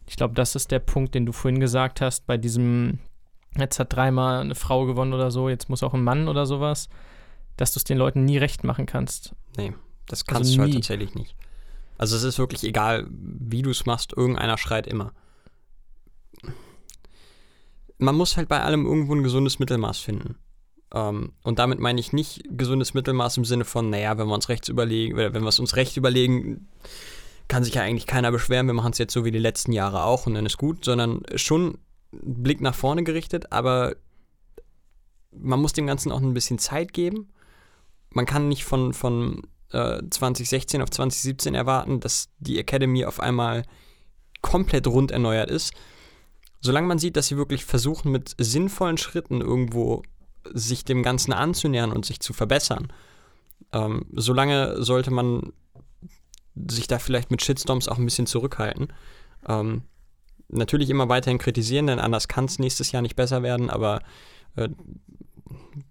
Ich 0.07 0.15
glaube, 0.15 0.35
das 0.35 0.55
ist 0.55 0.71
der 0.71 0.79
Punkt, 0.79 1.15
den 1.15 1.25
du 1.25 1.31
vorhin 1.31 1.59
gesagt 1.59 1.99
hast, 1.99 2.25
bei 2.27 2.37
diesem, 2.37 2.99
jetzt 3.57 3.79
hat 3.79 3.93
dreimal 3.93 4.41
eine 4.41 4.55
Frau 4.55 4.85
gewonnen 4.85 5.13
oder 5.13 5.31
so, 5.31 5.49
jetzt 5.49 5.69
muss 5.69 5.83
auch 5.83 5.93
ein 5.93 6.03
Mann 6.03 6.27
oder 6.27 6.45
sowas 6.45 6.89
dass 7.57 7.73
du 7.73 7.79
es 7.79 7.83
den 7.83 7.97
Leuten 7.97 8.25
nie 8.25 8.37
recht 8.37 8.63
machen 8.63 8.85
kannst. 8.85 9.35
Nee, 9.57 9.73
das 10.07 10.21
Also 10.21 10.33
kannst 10.33 10.55
du 10.55 10.61
halt 10.61 10.73
tatsächlich 10.73 11.15
nicht. 11.15 11.35
Also 11.97 12.15
es 12.15 12.23
ist 12.23 12.39
wirklich 12.39 12.63
egal, 12.63 13.07
wie 13.09 13.61
du 13.61 13.69
es 13.69 13.85
machst, 13.85 14.13
irgendeiner 14.15 14.57
schreit 14.57 14.87
immer. 14.87 15.13
Man 18.03 18.15
muss 18.15 18.37
halt 18.37 18.49
bei 18.49 18.61
allem 18.61 18.85
irgendwo 18.85 19.15
ein 19.15 19.23
gesundes 19.23 19.59
Mittelmaß 19.59 19.99
finden. 19.99 20.35
Ähm, 20.93 21.33
und 21.43 21.59
damit 21.59 21.79
meine 21.79 21.99
ich 21.99 22.13
nicht 22.13 22.43
gesundes 22.49 22.93
Mittelmaß 22.93 23.37
im 23.37 23.45
Sinne 23.45 23.65
von, 23.65 23.89
naja, 23.89 24.17
wenn 24.17 24.27
wir 24.27 24.33
uns 24.35 24.49
rechts 24.49 24.69
überlegen, 24.69 25.17
wenn 25.17 25.33
wir 25.33 25.47
es 25.47 25.59
uns 25.59 25.75
recht 25.75 25.97
überlegen, 25.97 26.67
kann 27.47 27.63
sich 27.63 27.75
ja 27.75 27.81
eigentlich 27.81 28.07
keiner 28.07 28.31
beschweren, 28.31 28.67
wir 28.67 28.73
machen 28.73 28.91
es 28.91 28.97
jetzt 28.97 29.13
so 29.13 29.25
wie 29.25 29.31
die 29.31 29.39
letzten 29.39 29.73
Jahre 29.73 30.03
auch 30.03 30.27
und 30.27 30.33
dann 30.33 30.45
ist 30.45 30.57
gut, 30.57 30.85
sondern 30.85 31.21
schon 31.35 31.77
Blick 32.11 32.61
nach 32.61 32.75
vorne 32.75 33.03
gerichtet, 33.03 33.51
aber 33.51 33.95
man 35.31 35.59
muss 35.59 35.73
dem 35.73 35.87
Ganzen 35.87 36.11
auch 36.11 36.21
ein 36.21 36.33
bisschen 36.33 36.59
Zeit 36.59 36.93
geben. 36.93 37.31
Man 38.11 38.25
kann 38.25 38.47
nicht 38.47 38.63
von, 38.63 38.93
von 38.93 39.41
äh, 39.71 40.01
2016 40.09 40.81
auf 40.81 40.91
2017 40.91 41.55
erwarten, 41.55 41.99
dass 41.99 42.29
die 42.39 42.59
Academy 42.59 43.05
auf 43.05 43.19
einmal 43.19 43.63
komplett 44.41 44.87
rund 44.87 45.11
erneuert 45.11 45.49
ist. 45.49 45.73
Solange 46.65 46.87
man 46.87 46.97
sieht, 46.97 47.17
dass 47.17 47.27
sie 47.27 47.35
wirklich 47.35 47.65
versuchen, 47.65 48.09
mit 48.11 48.35
sinnvollen 48.37 48.97
Schritten 48.97 49.41
irgendwo 49.41 50.01
sich 50.53 50.85
dem 50.85 51.03
Ganzen 51.03 51.33
anzunähern 51.33 51.91
und 51.91 52.05
sich 52.05 52.21
zu 52.21 52.31
verbessern, 52.31 52.91
ähm, 53.73 54.05
solange 54.13 54.81
sollte 54.81 55.11
man 55.11 55.51
sich 56.55 56.87
da 56.87 56.99
vielleicht 56.99 57.31
mit 57.31 57.41
Shitstorms 57.41 57.89
auch 57.89 57.97
ein 57.97 58.05
bisschen 58.05 58.27
zurückhalten. 58.27 58.93
Ähm, 59.45 59.81
natürlich 60.47 60.89
immer 60.89 61.09
weiterhin 61.09 61.37
kritisieren, 61.37 61.87
denn 61.87 61.99
anders 61.99 62.29
kann 62.29 62.45
es 62.45 62.59
nächstes 62.59 62.93
Jahr 62.93 63.01
nicht 63.01 63.17
besser 63.17 63.43
werden, 63.43 63.69
aber 63.69 64.01
äh, 64.55 64.69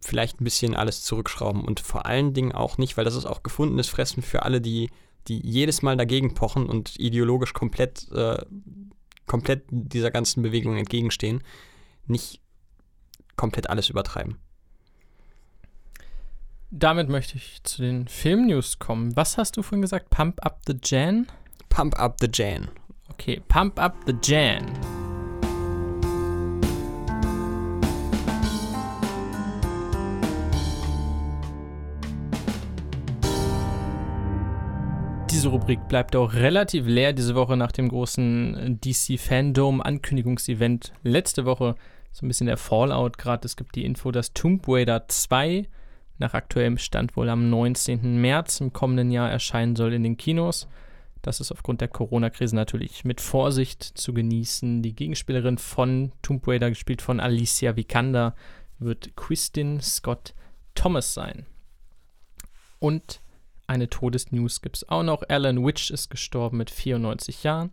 vielleicht 0.01 0.41
ein 0.41 0.45
bisschen 0.45 0.75
alles 0.75 1.03
zurückschrauben 1.03 1.65
und 1.65 1.81
vor 1.81 2.07
allen 2.07 2.33
Dingen 2.33 2.53
auch 2.53 2.79
nicht, 2.79 2.97
weil 2.97 3.05
das 3.05 3.17
ist 3.17 3.27
auch 3.27 3.43
gefundenes 3.43 3.89
Fressen 3.89 4.23
für 4.23 4.43
alle, 4.45 4.63
die, 4.63 4.89
die 5.29 5.39
jedes 5.39 5.83
Mal 5.83 5.99
dagegen 5.99 6.33
pochen 6.33 6.67
und 6.67 6.99
ideologisch 6.99 7.53
komplett, 7.53 8.11
äh, 8.13 8.43
komplett 9.33 9.65
dieser 9.71 10.11
ganzen 10.11 10.43
Bewegung 10.43 10.77
entgegenstehen, 10.77 11.43
nicht 12.07 12.43
komplett 13.35 13.71
alles 13.71 13.89
übertreiben. 13.89 14.37
Damit 16.71 17.09
möchte 17.09 17.39
ich 17.39 17.63
zu 17.65 17.81
den 17.81 18.09
Film-News 18.09 18.79
kommen. 18.79 19.17
Was 19.17 19.39
hast 19.39 19.57
du 19.57 19.63
vorhin 19.63 19.81
gesagt? 19.81 20.11
Pump 20.11 20.45
up 20.45 20.61
the 20.67 20.75
Jan? 20.85 21.29
Pump 21.71 21.99
up 21.99 22.17
the 22.21 22.29
Jan. 22.31 22.69
Okay, 23.09 23.41
Pump 23.49 23.81
up 23.81 23.97
the 24.05 24.15
Jan. 24.23 24.71
Diese 35.43 35.51
Rubrik 35.51 35.89
bleibt 35.89 36.15
auch 36.15 36.35
relativ 36.35 36.87
leer 36.87 37.13
diese 37.13 37.35
Woche 37.35 37.57
nach 37.57 37.73
dem 37.73 37.89
großen 37.89 38.79
DC 38.81 39.19
Fandom 39.19 39.81
Ankündigungsevent 39.81 40.93
letzte 41.03 41.45
Woche. 41.45 41.75
So 42.13 42.25
ein 42.25 42.29
bisschen 42.29 42.47
der 42.47 42.57
Fallout 42.57 43.19
gerade. 43.19 43.45
Es 43.45 43.57
gibt 43.57 43.75
die 43.75 43.85
Info, 43.85 44.13
dass 44.13 44.35
Tomb 44.35 44.63
Raider 44.69 45.09
2 45.09 45.67
nach 46.19 46.35
aktuellem 46.35 46.79
Stand 46.79 47.17
wohl 47.17 47.29
am 47.29 47.51
19. 47.51 48.21
März 48.21 48.61
im 48.61 48.73
kommenden 48.73 49.11
Jahr 49.11 49.33
erscheinen 49.33 49.75
soll 49.75 49.95
in 49.95 50.05
den 50.05 50.17
Kinos. 50.17 50.69
Das 51.23 51.41
ist 51.41 51.51
aufgrund 51.51 51.81
der 51.81 51.89
Corona-Krise 51.89 52.55
natürlich 52.55 53.05
mit 53.05 53.21
Vorsicht 53.21 53.83
zu 53.83 54.15
genießen. 54.15 54.81
Die 54.81 54.95
Gegenspielerin 54.95 55.59
von 55.59 56.13
Tomb 56.23 56.47
Raider, 56.47 56.69
gespielt 56.69 57.03
von 57.03 57.19
Alicia 57.19 57.75
Vikander, 57.75 58.37
wird 58.79 59.17
Kristin 59.17 59.81
Scott 59.81 60.35
Thomas 60.77 61.15
sein. 61.15 61.47
Und 62.79 63.21
eine 63.67 63.89
Todesnews 63.89 64.61
gibt 64.61 64.77
es 64.77 64.89
auch 64.89 65.03
noch. 65.03 65.23
Alan 65.29 65.65
Witch 65.65 65.91
ist 65.91 66.11
gestorben 66.11 66.59
mit 66.59 66.71
94 66.71 67.43
Jahren. 67.43 67.71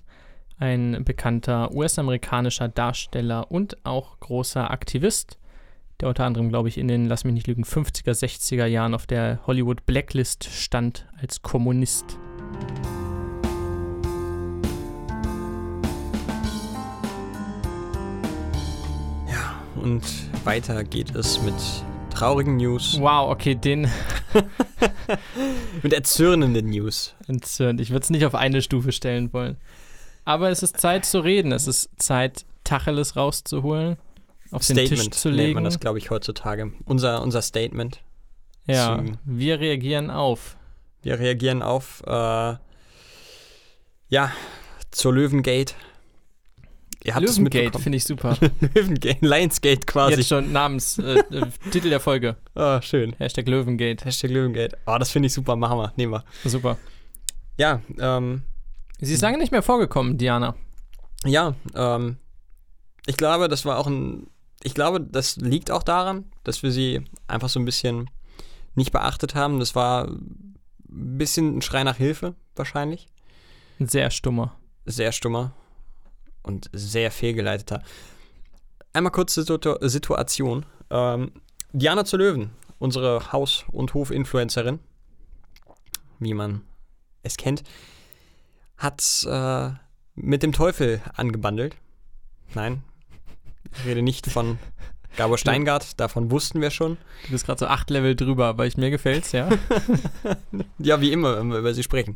Ein 0.58 1.04
bekannter 1.04 1.74
US-amerikanischer 1.74 2.68
Darsteller 2.68 3.52
und 3.52 3.86
auch 3.86 4.20
großer 4.20 4.72
Aktivist, 4.72 5.38
der 6.00 6.10
unter 6.10 6.26
anderem, 6.26 6.50
glaube 6.50 6.70
ich, 6.70 6.78
in 6.78 6.88
den, 6.88 7.06
lass 7.08 7.24
mich 7.24 7.34
nicht 7.34 7.48
lügen, 7.48 7.64
50er, 7.64 8.12
60er 8.12 8.66
Jahren 8.66 8.94
auf 8.94 9.08
der 9.08 9.40
Hollywood 9.48 9.86
Blacklist 9.86 10.46
stand 10.46 11.08
als 11.22 11.42
Kommunist. 11.42 12.18
Ja, 19.28 19.64
und 19.82 20.04
weiter 20.46 20.84
geht 20.84 21.16
es 21.16 21.42
mit 21.42 21.56
traurigen 22.20 22.58
News, 22.58 22.98
Wow, 23.00 23.32
okay, 23.32 23.56
den 23.56 23.90
mit 25.82 25.94
erzürnenden 25.94 26.68
News. 26.70 27.16
entzürnt. 27.28 27.80
Ich 27.82 27.90
würde 27.92 28.04
es 28.04 28.10
nicht 28.10 28.26
auf 28.26 28.36
eine 28.36 28.62
Stufe 28.62 28.92
stellen 28.92 29.32
wollen. 29.34 29.58
Aber 30.26 30.50
es 30.50 30.62
ist 30.64 30.78
Zeit 30.80 31.06
zu 31.06 31.20
reden. 31.22 31.52
Es 31.52 31.68
ist 31.68 31.90
Zeit, 31.98 32.46
Tacheles 32.64 33.16
rauszuholen, 33.16 33.98
auf 34.52 34.66
den 34.68 34.78
Tisch 34.78 34.88
Statement 34.88 35.14
zu 35.16 35.30
nennt 35.30 35.38
legen. 35.40 35.54
man 35.56 35.64
das, 35.64 35.80
glaube 35.80 35.98
ich, 35.98 36.10
heutzutage. 36.12 36.72
Unser, 36.86 37.22
unser 37.24 37.42
Statement. 37.42 38.02
ja, 38.68 39.04
zu- 39.04 39.14
wir 39.26 39.60
reagieren 39.60 40.12
auf. 40.12 40.56
Wir 41.02 41.18
reagieren 41.20 41.62
auf, 41.64 42.04
äh, 42.06 42.56
ja, 44.10 44.32
zur 44.92 45.14
Löwengate. 45.14 45.74
Ihr 47.04 47.16
habt 47.16 47.26
Löwengate 47.26 47.80
finde 47.80 47.98
ich 47.98 48.04
super. 48.04 48.38
Löwengate, 48.76 49.26
Lionsgate 49.26 49.86
quasi. 49.86 50.16
Jetzt 50.16 50.28
schon 50.28 50.52
Namens, 50.52 50.98
äh, 50.98 51.20
äh, 51.32 51.46
Titel 51.72 51.90
der 51.90 52.02
Folge. 52.02 52.36
Ah, 52.56 52.82
schön. 52.82 53.14
Hashtag 53.18 53.48
Löwengate. 53.48 54.04
Hashtag 54.04 54.32
Löwengate. 54.32 54.78
Oh, 54.86 54.98
das 55.00 55.10
finde 55.10 55.28
ich 55.28 55.34
super. 55.34 55.56
Machen 55.56 55.78
wir. 55.78 55.94
Nehmen 55.96 56.12
wir. 56.14 56.26
Super. 56.44 56.78
Ja, 57.58 57.82
ähm, 58.00 58.44
Sie 59.02 59.14
ist 59.14 59.22
lange 59.22 59.38
nicht 59.38 59.52
mehr 59.52 59.62
vorgekommen, 59.64 60.18
Diana. 60.18 60.56
ja, 61.26 61.56
ähm, 61.74 62.18
ich 63.06 63.16
glaube, 63.16 63.48
das 63.48 63.64
war 63.64 63.78
auch 63.78 63.88
ein, 63.88 64.28
ich 64.62 64.74
glaube, 64.74 65.00
das 65.00 65.38
liegt 65.38 65.72
auch 65.72 65.84
daran, 65.84 66.26
dass 66.44 66.64
wir 66.64 66.72
sie 66.72 67.02
einfach 67.28 67.48
so 67.48 67.60
ein 67.62 67.66
bisschen 67.66 68.10
nicht 68.76 68.92
beachtet 68.92 69.36
haben. 69.36 69.60
Das 69.60 69.74
war 69.74 70.08
ein 70.08 70.58
bisschen 71.18 71.58
ein 71.58 71.62
Schrei 71.62 71.86
nach 71.86 71.96
Hilfe, 71.96 72.36
wahrscheinlich. 72.56 73.08
Ein 73.80 73.88
sehr 73.88 74.12
stummer. 74.12 74.58
Sehr 74.86 75.14
stummer 75.14 75.54
und 76.44 76.70
sehr 76.74 77.12
fehlgeleiteter. 77.12 77.84
Einmal 78.94 79.12
kurze 79.12 79.44
Situ 79.44 79.76
Situation. 79.82 80.66
Ähm, 80.90 81.32
Diana 81.72 82.06
zu 82.06 82.18
Löwen, 82.18 82.50
unsere 82.80 83.32
Haus- 83.32 83.66
und 83.72 83.94
Hof-Influencerin, 83.94 84.80
wie 86.20 86.34
man 86.34 86.62
es 87.22 87.38
kennt, 87.38 87.64
hat 88.78 89.26
äh, 89.30 89.72
mit 90.16 90.42
dem 90.42 90.52
Teufel 90.52 91.02
angebandelt. 91.16 91.76
Nein, 92.56 92.84
ich 93.78 93.86
rede 93.86 94.02
nicht 94.02 94.28
von 94.28 94.58
Gabor 95.18 95.38
Steingart, 95.38 96.00
davon 96.00 96.32
wussten 96.32 96.62
wir 96.62 96.72
schon. 96.72 96.98
Du 97.26 97.32
bist 97.32 97.46
gerade 97.46 97.60
so 97.60 97.68
acht 97.68 97.90
Level 97.90 98.16
drüber, 98.16 98.48
aber 98.48 98.66
ich, 98.66 98.78
mir 98.78 98.90
gefällt's, 98.90 99.32
ja. 99.32 99.50
ja, 100.80 101.02
wie 101.02 101.12
immer, 101.12 101.38
wenn 101.38 101.52
wir 101.52 101.60
über 101.60 101.74
sie 101.74 101.84
sprechen. 101.84 102.16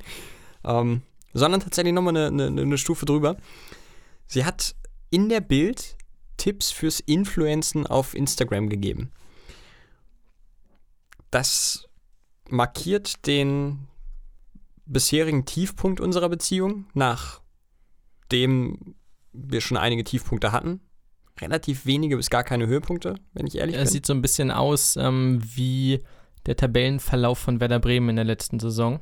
Ähm, 0.63 1.01
sondern 1.34 1.61
tatsächlich 1.61 1.93
nochmal 1.93 2.15
eine, 2.15 2.45
eine, 2.47 2.61
eine 2.61 2.78
Stufe 2.78 3.05
drüber. 3.05 3.38
Sie 4.28 4.45
hat 4.45 4.76
in 5.09 5.30
der 5.30 5.41
Bild 5.41 5.97
Tipps 6.38 6.71
fürs 6.71 6.99
Influencen 6.99 7.88
auf 7.88 8.15
Instagram 8.15 8.69
gegeben. 8.69 9.11
Das 11.32 11.88
markiert 12.49 13.26
den 13.26 13.88
bisherigen 14.86 15.45
Tiefpunkt 15.45 16.01
unserer 16.01 16.30
Beziehung, 16.30 16.86
nachdem 16.93 18.95
wir 19.32 19.61
schon 19.61 19.78
einige 19.78 20.03
Tiefpunkte 20.03 20.51
hatten. 20.51 20.82
Relativ 21.39 21.86
wenige 21.86 22.17
bis 22.17 22.30
gar 22.30 22.43
keine 22.43 22.67
Höhepunkte, 22.67 23.15
wenn 23.34 23.47
ich 23.47 23.57
ehrlich 23.57 23.76
Es 23.76 23.86
bin. 23.86 23.91
sieht 23.91 24.05
so 24.05 24.13
ein 24.13 24.21
bisschen 24.21 24.51
aus 24.51 24.95
ähm, 24.97 25.41
wie 25.43 26.03
der 26.45 26.55
Tabellenverlauf 26.55 27.39
von 27.39 27.59
Werder 27.59 27.80
Bremen 27.80 28.09
in 28.09 28.15
der 28.17 28.26
letzten 28.26 28.59
Saison. 28.59 28.99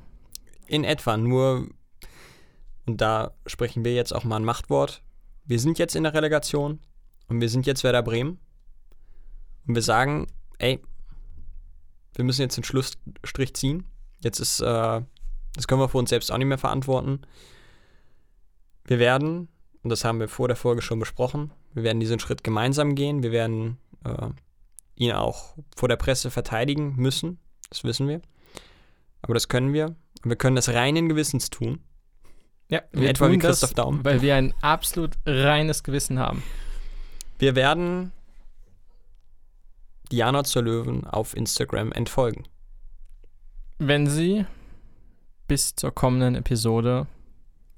In 0.68 0.86
etwa, 0.86 1.18
nur, 1.18 1.68
und 2.86 3.02
da 3.02 3.34
sprechen 3.46 3.84
wir 3.84 3.94
jetzt 3.94 4.14
auch 4.14 4.24
mal 4.24 4.38
ein 4.38 4.46
Machtwort. 4.46 5.04
Wir 5.52 5.60
sind 5.60 5.78
jetzt 5.80 5.98
in 5.98 6.04
der 6.04 6.14
Relegation 6.14 6.80
und 7.28 7.42
wir 7.42 7.50
sind 7.50 7.66
jetzt 7.66 7.84
Werder 7.84 8.04
Bremen. 8.04 8.40
Und 9.68 9.76
wir 9.76 9.82
sagen, 9.82 10.28
ey, 10.60 10.80
wir 12.16 12.24
müssen 12.24 12.44
jetzt 12.44 12.56
den 12.56 12.64
Schlussstrich 12.64 13.54
ziehen. 13.54 13.86
Jetzt 14.24 14.40
ist, 14.40 14.62
äh, 14.62 15.02
das 15.54 15.68
können 15.68 15.82
wir 15.82 15.90
für 15.90 15.98
uns 15.98 16.10
selbst 16.10 16.32
auch 16.32 16.38
nicht 16.38 16.48
mehr 16.48 16.58
verantworten. 16.58 17.20
Wir 18.86 18.98
werden, 18.98 19.50
und 19.84 19.90
das 19.90 20.06
haben 20.06 20.22
wir 20.22 20.30
vor 20.30 20.48
der 20.48 20.56
Folge 20.56 20.82
schon 20.82 21.00
besprochen, 21.00 21.52
wir 21.74 21.84
werden 21.84 22.00
diesen 22.00 22.20
Schritt 22.20 22.46
gemeinsam 22.46 22.96
gehen. 22.96 23.22
Wir 23.22 23.34
werden 23.34 23.78
äh, 24.06 24.30
ihn 24.96 25.12
auch 25.12 25.58
vor 25.76 25.90
der 25.90 25.98
Presse 25.98 26.32
verteidigen 26.32 26.96
müssen. 26.96 27.40
Das 27.70 27.84
wissen 27.84 28.08
wir. 28.08 28.22
Aber 29.22 29.34
das 29.34 29.50
können 29.50 29.74
wir. 29.74 29.88
Und 30.24 30.30
wir 30.30 30.38
können 30.38 30.56
das 30.56 30.70
reinen 30.70 31.10
Gewissens 31.10 31.50
tun. 31.50 31.82
Ja, 32.72 32.82
In 32.94 33.04
etwa 33.04 33.30
wie 33.30 33.38
Christoph 33.38 33.74
Daum. 33.74 34.04
Weil 34.04 34.22
wir 34.22 34.36
ein 34.36 34.54
absolut 34.62 35.16
reines 35.26 35.84
Gewissen 35.84 36.18
haben. 36.18 36.42
Wir 37.38 37.56
werden 37.56 38.12
Diana 40.12 40.44
zur 40.44 40.64
Löwen 40.64 41.06
auf 41.06 41.36
Instagram 41.36 41.92
entfolgen. 41.92 42.46
Wenn 43.78 44.08
sie 44.08 44.46
bis 45.48 45.76
zur 45.76 45.94
kommenden 45.94 46.36
Episode 46.36 47.08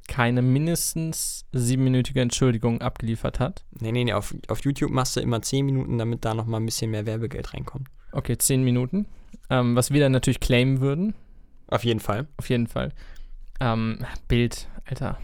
keine 0.08 0.42
mindestens 0.42 1.46
siebenminütige 1.54 2.22
Entschuldigung 2.22 2.82
abgeliefert 2.82 3.40
hat. 3.40 3.64
Nee, 3.80 3.92
nee, 3.92 4.04
nee, 4.04 4.14
auf, 4.14 4.36
auf 4.48 4.64
YouTube 4.64 4.92
machst 4.92 5.16
du 5.16 5.22
immer 5.22 5.42
10 5.42 5.66
Minuten, 5.66 5.98
damit 5.98 6.24
da 6.26 6.34
nochmal 6.34 6.60
ein 6.60 6.66
bisschen 6.66 6.92
mehr 6.92 7.06
Werbegeld 7.06 7.54
reinkommt. 7.54 7.88
Okay, 8.12 8.38
zehn 8.38 8.64
Minuten. 8.64 9.08
Ähm, 9.50 9.76
was 9.76 9.92
wir 9.92 10.00
dann 10.00 10.12
natürlich 10.12 10.40
claimen 10.40 10.82
würden. 10.82 11.16
Auf 11.68 11.84
jeden 11.84 12.00
Fall. 12.00 12.28
Auf 12.38 12.50
jeden 12.50 12.68
Fall. 12.68 12.92
Ähm, 13.64 14.00
Bild, 14.28 14.68
Alter. 14.86 15.20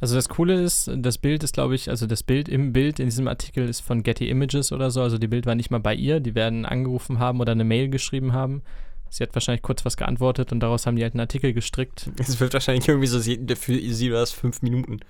Also 0.00 0.14
das 0.14 0.28
Coole 0.28 0.60
ist, 0.60 0.90
das 0.94 1.18
Bild 1.18 1.42
ist, 1.42 1.54
glaube 1.54 1.74
ich, 1.74 1.90
also 1.90 2.06
das 2.06 2.22
Bild 2.22 2.48
im 2.48 2.72
Bild 2.72 3.00
in 3.00 3.06
diesem 3.06 3.26
Artikel 3.26 3.68
ist 3.68 3.80
von 3.80 4.04
Getty 4.04 4.28
Images 4.28 4.70
oder 4.70 4.90
so. 4.90 5.02
Also 5.02 5.18
die 5.18 5.26
Bild 5.26 5.46
war 5.46 5.56
nicht 5.56 5.70
mal 5.70 5.80
bei 5.80 5.94
ihr. 5.94 6.20
Die 6.20 6.36
werden 6.36 6.64
angerufen 6.64 7.18
haben 7.18 7.40
oder 7.40 7.52
eine 7.52 7.64
Mail 7.64 7.88
geschrieben 7.88 8.32
haben. 8.32 8.62
Sie 9.10 9.22
hat 9.24 9.34
wahrscheinlich 9.34 9.62
kurz 9.62 9.84
was 9.84 9.96
geantwortet 9.96 10.52
und 10.52 10.60
daraus 10.60 10.86
haben 10.86 10.96
die 10.96 11.02
halt 11.02 11.14
einen 11.14 11.20
Artikel 11.20 11.52
gestrickt. 11.52 12.10
Es 12.18 12.38
wird 12.38 12.52
wahrscheinlich 12.54 12.88
irgendwie 12.88 13.08
so, 13.08 13.20
für 13.20 13.92
sie 13.92 14.12
war 14.12 14.20
das 14.20 14.32
fünf 14.32 14.62
Minuten. 14.62 15.00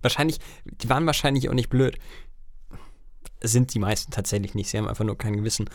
Wahrscheinlich, 0.00 0.38
die 0.64 0.88
waren 0.88 1.06
wahrscheinlich 1.06 1.48
auch 1.48 1.54
nicht 1.54 1.70
blöd. 1.70 1.98
Sind 3.42 3.72
die 3.74 3.78
meisten 3.78 4.12
tatsächlich 4.12 4.54
nicht. 4.54 4.68
Sie 4.70 4.78
haben 4.78 4.88
einfach 4.88 5.04
nur 5.04 5.16
kein 5.16 5.36
Gewissen. 5.36 5.68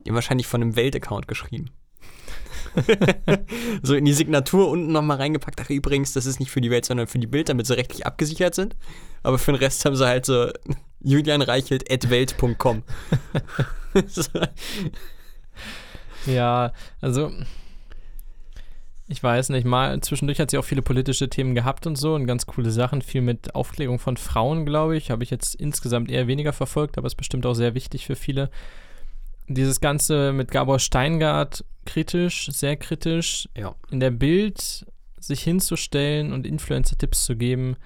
Die 0.00 0.10
haben 0.10 0.16
wahrscheinlich 0.16 0.46
von 0.46 0.62
einem 0.62 0.76
Weltaccount 0.76 1.28
geschrieben. 1.28 1.70
so 3.82 3.94
in 3.94 4.04
die 4.04 4.12
Signatur 4.12 4.68
unten 4.68 4.92
nochmal 4.92 5.18
reingepackt. 5.18 5.60
Ach, 5.60 5.70
übrigens, 5.70 6.12
das 6.12 6.26
ist 6.26 6.40
nicht 6.40 6.50
für 6.50 6.60
die 6.60 6.70
Welt, 6.70 6.84
sondern 6.84 7.06
für 7.06 7.18
die 7.18 7.26
Bild, 7.26 7.48
damit 7.48 7.66
sie 7.66 7.76
rechtlich 7.76 8.06
abgesichert 8.06 8.54
sind. 8.54 8.76
Aber 9.22 9.38
für 9.38 9.52
den 9.52 9.58
Rest 9.58 9.84
haben 9.84 9.96
sie 9.96 10.06
halt 10.06 10.26
so 10.26 10.50
julianreichelt.welt.com. 11.00 12.82
Ja, 16.26 16.72
also 17.00 17.30
ich 19.06 19.22
weiß 19.22 19.50
nicht, 19.50 19.66
mal 19.66 20.00
zwischendurch 20.00 20.40
hat 20.40 20.50
sie 20.50 20.56
auch 20.56 20.64
viele 20.64 20.80
politische 20.80 21.28
Themen 21.28 21.54
gehabt 21.54 21.86
und 21.86 21.96
so 21.96 22.14
und 22.14 22.26
ganz 22.26 22.46
coole 22.46 22.70
Sachen, 22.70 23.02
viel 23.02 23.20
mit 23.20 23.54
Aufklärung 23.54 23.98
von 23.98 24.16
Frauen, 24.16 24.64
glaube 24.64 24.96
ich, 24.96 25.10
habe 25.10 25.22
ich 25.22 25.30
jetzt 25.30 25.54
insgesamt 25.54 26.10
eher 26.10 26.26
weniger 26.26 26.54
verfolgt, 26.54 26.96
aber 26.96 27.06
ist 27.06 27.16
bestimmt 27.16 27.44
auch 27.44 27.54
sehr 27.54 27.74
wichtig 27.74 28.06
für 28.06 28.16
viele. 28.16 28.50
Dieses 29.46 29.80
Ganze 29.80 30.32
mit 30.32 30.50
Gabor 30.50 30.78
Steingart 30.78 31.64
kritisch, 31.84 32.48
sehr 32.50 32.76
kritisch, 32.76 33.48
Ja. 33.56 33.74
in 33.90 34.00
der 34.00 34.10
Bild 34.10 34.84
sich 35.20 35.42
hinzustellen 35.42 36.32
und 36.32 36.46
Influencer-Tipps 36.46 37.24
zu 37.24 37.36
geben, 37.36 37.76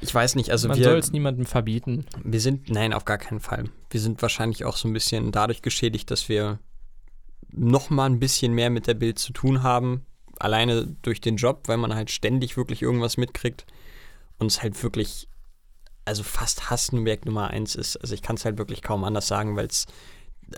Ich 0.00 0.14
weiß 0.14 0.36
nicht, 0.36 0.50
also 0.52 0.68
man 0.68 0.78
wir, 0.78 0.84
soll 0.84 0.98
es 0.98 1.10
niemandem 1.10 1.44
verbieten. 1.44 2.06
wir 2.22 2.40
sind, 2.40 2.70
nein, 2.70 2.92
auf 2.92 3.04
gar 3.04 3.18
keinen 3.18 3.40
Fall. 3.40 3.64
Wir 3.90 4.00
sind 4.00 4.22
wahrscheinlich 4.22 4.64
auch 4.64 4.76
so 4.76 4.86
ein 4.88 4.92
bisschen 4.92 5.32
dadurch 5.32 5.60
geschädigt, 5.60 6.10
dass 6.12 6.28
wir 6.28 6.60
noch 7.50 7.90
mal 7.90 8.06
ein 8.06 8.20
bisschen 8.20 8.52
mehr 8.52 8.70
mit 8.70 8.86
der 8.86 8.94
Bild 8.94 9.18
zu 9.18 9.32
tun 9.32 9.62
haben. 9.64 10.06
Alleine 10.38 10.86
durch 11.02 11.20
den 11.20 11.36
Job, 11.36 11.62
weil 11.66 11.78
man 11.78 11.94
halt 11.96 12.12
ständig 12.12 12.56
wirklich 12.56 12.80
irgendwas 12.82 13.16
mitkriegt 13.16 13.66
und 14.38 14.46
es 14.46 14.62
halt 14.62 14.80
wirklich, 14.84 15.26
also 16.04 16.22
fast 16.22 16.70
Hassnwerk 16.70 17.26
Nummer 17.26 17.48
eins 17.50 17.74
ist. 17.74 17.96
Also 17.96 18.14
ich 18.14 18.22
kann 18.22 18.36
es 18.36 18.44
halt 18.44 18.56
wirklich 18.56 18.82
kaum 18.82 19.02
anders 19.02 19.26
sagen, 19.26 19.56
weil 19.56 19.66
es, 19.66 19.86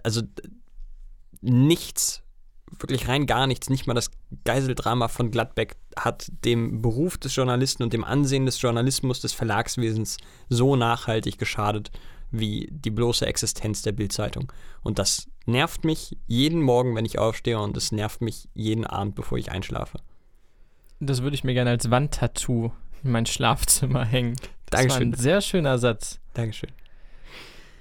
also 0.02 0.22
nichts, 1.40 2.22
wirklich 2.78 3.08
rein 3.08 3.26
gar 3.26 3.46
nichts, 3.46 3.70
nicht 3.70 3.86
mal 3.86 3.94
das 3.94 4.10
Geiseldrama 4.44 5.08
von 5.08 5.30
Gladbeck 5.30 5.76
hat 5.96 6.30
dem 6.44 6.82
Beruf 6.82 7.18
des 7.18 7.34
Journalisten 7.34 7.82
und 7.82 7.92
dem 7.92 8.04
Ansehen 8.04 8.46
des 8.46 8.60
Journalismus, 8.60 9.20
des 9.20 9.32
Verlagswesens 9.32 10.18
so 10.48 10.76
nachhaltig 10.76 11.38
geschadet 11.38 11.90
wie 12.30 12.68
die 12.70 12.90
bloße 12.90 13.26
Existenz 13.26 13.82
der 13.82 13.92
Bildzeitung. 13.92 14.52
Und 14.82 14.98
das 14.98 15.28
nervt 15.46 15.84
mich 15.84 16.16
jeden 16.26 16.62
Morgen, 16.62 16.94
wenn 16.94 17.04
ich 17.04 17.18
aufstehe 17.18 17.58
und 17.58 17.76
es 17.76 17.92
nervt 17.92 18.20
mich 18.20 18.48
jeden 18.54 18.86
Abend, 18.86 19.14
bevor 19.14 19.36
ich 19.36 19.50
einschlafe. 19.50 19.98
Das 21.00 21.22
würde 21.22 21.34
ich 21.34 21.44
mir 21.44 21.54
gerne 21.54 21.70
als 21.70 21.90
Wandtattoo 21.90 22.72
in 23.02 23.10
mein 23.10 23.26
Schlafzimmer 23.26 24.04
hängen. 24.04 24.36
Das 24.66 24.82
Dankeschön. 24.82 25.12
war 25.12 25.18
ein 25.18 25.20
sehr 25.20 25.40
schöner 25.40 25.78
Satz. 25.78 26.20
Dankeschön. 26.34 26.70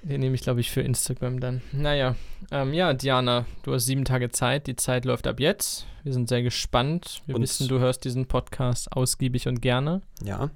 Den 0.03 0.21
nehme 0.21 0.35
ich, 0.35 0.41
glaube 0.41 0.61
ich, 0.61 0.71
für 0.71 0.81
Instagram 0.81 1.39
dann. 1.39 1.61
Naja, 1.71 2.15
ähm, 2.51 2.73
ja, 2.73 2.93
Diana, 2.93 3.45
du 3.63 3.73
hast 3.73 3.85
sieben 3.85 4.05
Tage 4.05 4.29
Zeit. 4.29 4.67
Die 4.67 4.75
Zeit 4.75 5.05
läuft 5.05 5.27
ab 5.27 5.39
jetzt. 5.39 5.85
Wir 6.03 6.13
sind 6.13 6.29
sehr 6.29 6.41
gespannt. 6.41 7.21
Wir 7.25 7.35
Und- 7.35 7.41
wissen, 7.41 7.67
du 7.67 7.79
hörst 7.79 8.05
diesen 8.05 8.25
Podcast 8.25 8.91
ausgiebig 8.93 9.47
und 9.47 9.61
gerne. 9.61 10.01
Ja. 10.23 10.49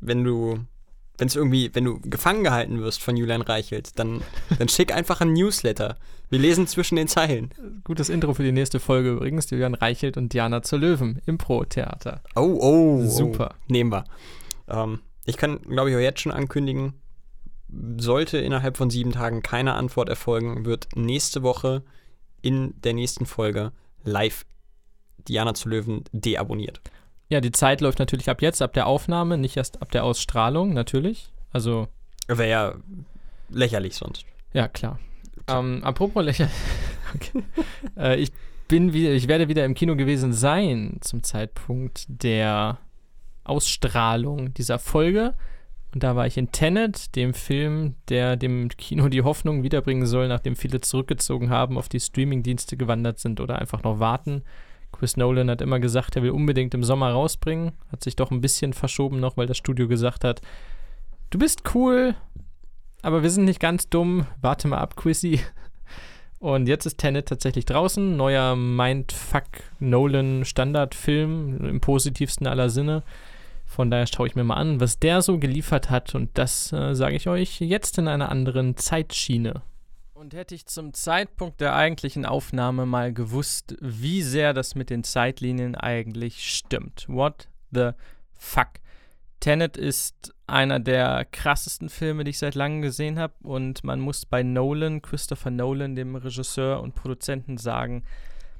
Wenn 0.00 0.24
du, 0.24 0.58
wenn 1.16 1.28
es 1.28 1.36
irgendwie, 1.36 1.70
wenn 1.74 1.84
du 1.84 2.00
gefangen 2.00 2.44
gehalten 2.44 2.80
wirst 2.80 3.02
von 3.02 3.16
Julian 3.16 3.40
Reichelt, 3.40 3.98
dann, 3.98 4.20
dann 4.58 4.68
schick 4.68 4.92
einfach 4.94 5.20
ein 5.22 5.32
Newsletter. 5.32 5.96
Wir 6.28 6.38
lesen 6.38 6.66
zwischen 6.66 6.96
den 6.96 7.08
Zeilen. 7.08 7.50
Gutes 7.84 8.08
Intro 8.10 8.34
für 8.34 8.42
die 8.42 8.52
nächste 8.52 8.78
Folge 8.80 9.12
übrigens. 9.12 9.48
Julian 9.48 9.74
Reichelt 9.74 10.16
und 10.16 10.32
Diana 10.32 10.62
zur 10.62 10.80
Löwen. 10.80 11.22
Impro-Theater. 11.24 12.20
Oh, 12.34 12.58
oh. 12.60 13.06
Super. 13.06 13.54
Oh. 13.54 13.64
Nehmen 13.68 13.90
wir. 13.92 14.04
Ähm, 14.68 15.00
ich 15.24 15.36
kann, 15.36 15.62
glaube 15.62 15.90
ich, 15.90 15.96
auch 15.96 16.00
jetzt 16.00 16.20
schon 16.20 16.32
ankündigen, 16.32 16.94
sollte 17.68 18.38
innerhalb 18.38 18.76
von 18.76 18.90
sieben 18.90 19.12
Tagen 19.12 19.42
keine 19.42 19.74
Antwort 19.74 20.08
erfolgen, 20.08 20.64
wird 20.64 20.88
nächste 20.94 21.42
Woche 21.42 21.82
in 22.42 22.74
der 22.82 22.94
nächsten 22.94 23.26
Folge 23.26 23.72
live 24.04 24.46
Diana 25.26 25.54
zu 25.54 25.68
Löwen 25.68 26.04
deabonniert. 26.12 26.80
Ja, 27.28 27.40
die 27.40 27.50
Zeit 27.50 27.80
läuft 27.80 27.98
natürlich 27.98 28.30
ab 28.30 28.40
jetzt, 28.40 28.62
ab 28.62 28.72
der 28.72 28.86
Aufnahme, 28.86 29.36
nicht 29.36 29.56
erst 29.56 29.82
ab 29.82 29.90
der 29.90 30.04
Ausstrahlung, 30.04 30.72
natürlich. 30.72 31.32
Also, 31.52 31.88
Wäre 32.28 32.48
ja 32.48 32.74
lächerlich 33.48 33.96
sonst. 33.96 34.24
ja, 34.52 34.68
klar. 34.68 35.00
Ähm, 35.48 35.82
apropos 35.82 36.24
lächerlich. 36.24 36.54
okay. 37.14 37.42
äh, 37.96 38.16
ich 38.16 38.32
bin 38.68 38.92
wieder, 38.92 39.10
ich 39.10 39.28
werde 39.28 39.48
wieder 39.48 39.64
im 39.64 39.74
Kino 39.74 39.96
gewesen 39.96 40.32
sein 40.32 40.98
zum 41.00 41.22
Zeitpunkt 41.22 42.04
der 42.08 42.78
Ausstrahlung 43.44 44.54
dieser 44.54 44.78
Folge. 44.78 45.34
Und 45.96 46.02
da 46.02 46.14
war 46.14 46.26
ich 46.26 46.36
in 46.36 46.52
Tenet, 46.52 47.16
dem 47.16 47.32
Film, 47.32 47.94
der 48.10 48.36
dem 48.36 48.68
Kino 48.68 49.08
die 49.08 49.22
Hoffnung 49.22 49.62
wiederbringen 49.62 50.06
soll, 50.06 50.28
nachdem 50.28 50.54
viele 50.54 50.82
zurückgezogen 50.82 51.48
haben, 51.48 51.78
auf 51.78 51.88
die 51.88 52.00
Streamingdienste 52.00 52.76
gewandert 52.76 53.18
sind 53.18 53.40
oder 53.40 53.58
einfach 53.58 53.82
noch 53.82 53.98
warten. 53.98 54.42
Chris 54.92 55.16
Nolan 55.16 55.48
hat 55.48 55.62
immer 55.62 55.80
gesagt, 55.80 56.14
er 56.14 56.22
will 56.22 56.32
unbedingt 56.32 56.74
im 56.74 56.84
Sommer 56.84 57.12
rausbringen. 57.12 57.72
Hat 57.90 58.04
sich 58.04 58.14
doch 58.14 58.30
ein 58.30 58.42
bisschen 58.42 58.74
verschoben 58.74 59.20
noch, 59.20 59.38
weil 59.38 59.46
das 59.46 59.56
Studio 59.56 59.88
gesagt 59.88 60.22
hat, 60.22 60.42
du 61.30 61.38
bist 61.38 61.62
cool, 61.74 62.14
aber 63.00 63.22
wir 63.22 63.30
sind 63.30 63.46
nicht 63.46 63.60
ganz 63.60 63.88
dumm. 63.88 64.26
Warte 64.42 64.68
mal 64.68 64.80
ab, 64.80 64.96
Quizzy. 64.96 65.40
Und 66.40 66.68
jetzt 66.68 66.84
ist 66.84 66.98
Tenet 66.98 67.26
tatsächlich 67.26 67.64
draußen. 67.64 68.18
Neuer 68.18 68.54
Mindfuck 68.54 69.46
Nolan 69.78 70.44
Standardfilm 70.44 71.64
im 71.64 71.80
positivsten 71.80 72.46
aller 72.46 72.68
Sinne. 72.68 73.02
Von 73.76 73.90
daher 73.90 74.06
schaue 74.06 74.26
ich 74.26 74.34
mir 74.34 74.42
mal 74.42 74.54
an, 74.54 74.80
was 74.80 75.00
der 75.00 75.20
so 75.20 75.38
geliefert 75.38 75.90
hat. 75.90 76.14
Und 76.14 76.30
das 76.38 76.72
äh, 76.72 76.94
sage 76.94 77.14
ich 77.14 77.28
euch 77.28 77.60
jetzt 77.60 77.98
in 77.98 78.08
einer 78.08 78.30
anderen 78.30 78.78
Zeitschiene. 78.78 79.60
Und 80.14 80.32
hätte 80.32 80.54
ich 80.54 80.64
zum 80.64 80.94
Zeitpunkt 80.94 81.60
der 81.60 81.76
eigentlichen 81.76 82.24
Aufnahme 82.24 82.86
mal 82.86 83.12
gewusst, 83.12 83.76
wie 83.82 84.22
sehr 84.22 84.54
das 84.54 84.76
mit 84.76 84.88
den 84.88 85.04
Zeitlinien 85.04 85.74
eigentlich 85.74 86.50
stimmt. 86.50 87.04
What 87.06 87.48
the 87.70 87.90
fuck? 88.32 88.68
Tenet 89.40 89.76
ist 89.76 90.34
einer 90.46 90.80
der 90.80 91.26
krassesten 91.26 91.90
Filme, 91.90 92.24
die 92.24 92.30
ich 92.30 92.38
seit 92.38 92.54
langem 92.54 92.80
gesehen 92.80 93.18
habe. 93.18 93.34
Und 93.42 93.84
man 93.84 94.00
muss 94.00 94.24
bei 94.24 94.42
Nolan, 94.42 95.02
Christopher 95.02 95.50
Nolan, 95.50 95.94
dem 95.94 96.16
Regisseur 96.16 96.80
und 96.80 96.94
Produzenten, 96.94 97.58
sagen, 97.58 98.04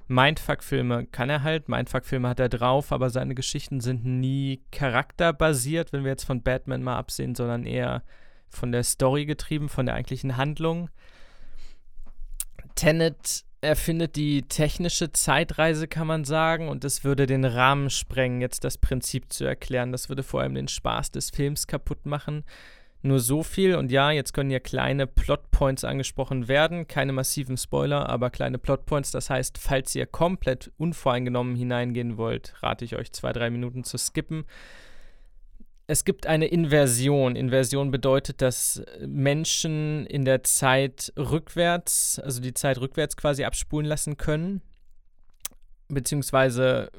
Mindfuck-Filme 0.09 1.07
kann 1.07 1.31
er 1.31 1.43
halt, 1.43 1.69
Mindfuck-Filme 1.69 2.29
hat 2.29 2.41
er 2.41 2.49
drauf, 2.49 2.93
aber 2.93 3.11
seine 3.11 3.35
Geschichten 3.35 3.81
sind 3.81 4.05
nie 4.05 4.63
charakterbasiert, 4.71 5.93
wenn 5.93 6.05
wir 6.05 6.13
jetzt 6.13 6.25
von 6.25 6.43
Batman 6.43 6.83
mal 6.83 6.97
absehen, 6.97 7.35
sondern 7.35 7.67
eher 7.67 8.03
von 8.49 8.73
der 8.73 8.85
Story 8.85 9.27
getrieben, 9.27 9.69
von 9.69 9.87
der 9.87 9.97
eigentlichen 9.97 10.37
Handlung. 10.37 10.91
Tenet 12.77 13.45
erfindet 13.61 14.17
die 14.17 14.43
technische 14.43 15.13
Zeitreise, 15.13 15.89
kann 15.89 16.07
man 16.07 16.25
sagen, 16.25 16.69
und 16.69 16.85
das 16.85 17.05
würde 17.05 17.27
den 17.27 17.45
Rahmen 17.45 17.91
sprengen, 17.91 18.41
jetzt 18.41 18.65
das 18.65 18.79
Prinzip 18.79 19.33
zu 19.33 19.45
erklären. 19.45 19.93
Das 19.93 20.09
würde 20.09 20.23
vor 20.23 20.43
allem 20.43 20.55
den 20.55 20.69
Spaß 20.69 21.11
des 21.11 21.31
Films 21.31 21.67
kaputt 21.67 22.07
machen. 22.07 22.45
Nur 23.07 23.21
so 23.21 23.45
viel 23.45 23.77
und 23.77 23.93
ja, 23.93 24.11
jetzt 24.11 24.33
können 24.33 24.51
hier 24.51 24.59
kleine 24.59 25.07
Plotpoints 25.07 25.85
angesprochen 25.85 26.49
werden, 26.49 26.89
keine 26.89 27.13
massiven 27.13 27.57
Spoiler, 27.57 28.09
aber 28.09 28.31
kleine 28.31 28.59
Plotpoints. 28.59 29.13
Das 29.13 29.31
heißt, 29.31 29.59
falls 29.59 29.95
ihr 29.95 30.07
komplett 30.07 30.73
unvoreingenommen 30.77 31.55
hineingehen 31.55 32.17
wollt, 32.17 32.55
rate 32.65 32.85
ich 32.85 32.97
euch 32.97 33.13
zwei, 33.13 33.33
drei 33.33 33.49
Minuten 33.49 33.85
zu 33.85 33.97
skippen. 33.97 34.45
Es 35.87 36.05
gibt 36.05 36.27
eine 36.27 36.47
Inversion. 36.47 37.37
Inversion 37.37 37.93
bedeutet, 37.93 38.43
dass 38.43 38.83
Menschen 39.07 40.05
in 40.07 40.25
der 40.25 40.43
Zeit 40.43 41.13
rückwärts, 41.17 42.19
also 42.19 42.41
die 42.41 42.55
Zeit 42.55 42.79
rückwärts 42.81 43.17
quasi 43.17 43.45
abspulen 43.45 43.87
lassen 43.87 44.17
können. 44.17 44.63
Beziehungsweise, 45.87 46.91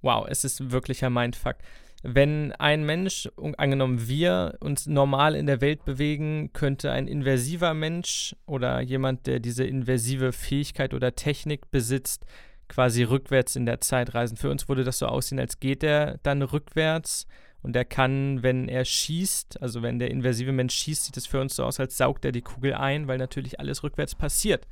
wow, 0.00 0.26
es 0.28 0.42
ist 0.42 0.72
wirklich 0.72 1.04
ein 1.04 1.12
Mindfuck 1.12 1.58
wenn 2.02 2.52
ein 2.52 2.84
Mensch, 2.84 3.28
angenommen 3.56 4.08
wir, 4.08 4.56
uns 4.60 4.86
normal 4.86 5.36
in 5.36 5.46
der 5.46 5.60
Welt 5.60 5.84
bewegen, 5.84 6.50
könnte 6.52 6.90
ein 6.90 7.06
inversiver 7.06 7.74
Mensch 7.74 8.34
oder 8.44 8.80
jemand, 8.80 9.26
der 9.28 9.38
diese 9.38 9.64
inversive 9.64 10.32
Fähigkeit 10.32 10.94
oder 10.94 11.14
Technik 11.14 11.70
besitzt, 11.70 12.24
quasi 12.68 13.04
rückwärts 13.04 13.54
in 13.54 13.66
der 13.66 13.80
Zeit 13.80 14.14
reisen. 14.14 14.36
Für 14.36 14.50
uns 14.50 14.68
würde 14.68 14.82
das 14.82 14.98
so 14.98 15.06
aussehen, 15.06 15.38
als 15.38 15.60
geht 15.60 15.84
er 15.84 16.18
dann 16.24 16.42
rückwärts 16.42 17.26
und 17.62 17.76
er 17.76 17.84
kann, 17.84 18.42
wenn 18.42 18.68
er 18.68 18.84
schießt, 18.84 19.62
also 19.62 19.82
wenn 19.82 20.00
der 20.00 20.10
inversive 20.10 20.50
Mensch 20.50 20.74
schießt, 20.74 21.04
sieht 21.04 21.16
es 21.16 21.26
für 21.26 21.40
uns 21.40 21.54
so 21.54 21.64
aus, 21.64 21.78
als 21.78 21.96
saugt 21.96 22.24
er 22.24 22.32
die 22.32 22.42
Kugel 22.42 22.74
ein, 22.74 23.06
weil 23.06 23.18
natürlich 23.18 23.60
alles 23.60 23.84
rückwärts 23.84 24.16
passiert. 24.16 24.66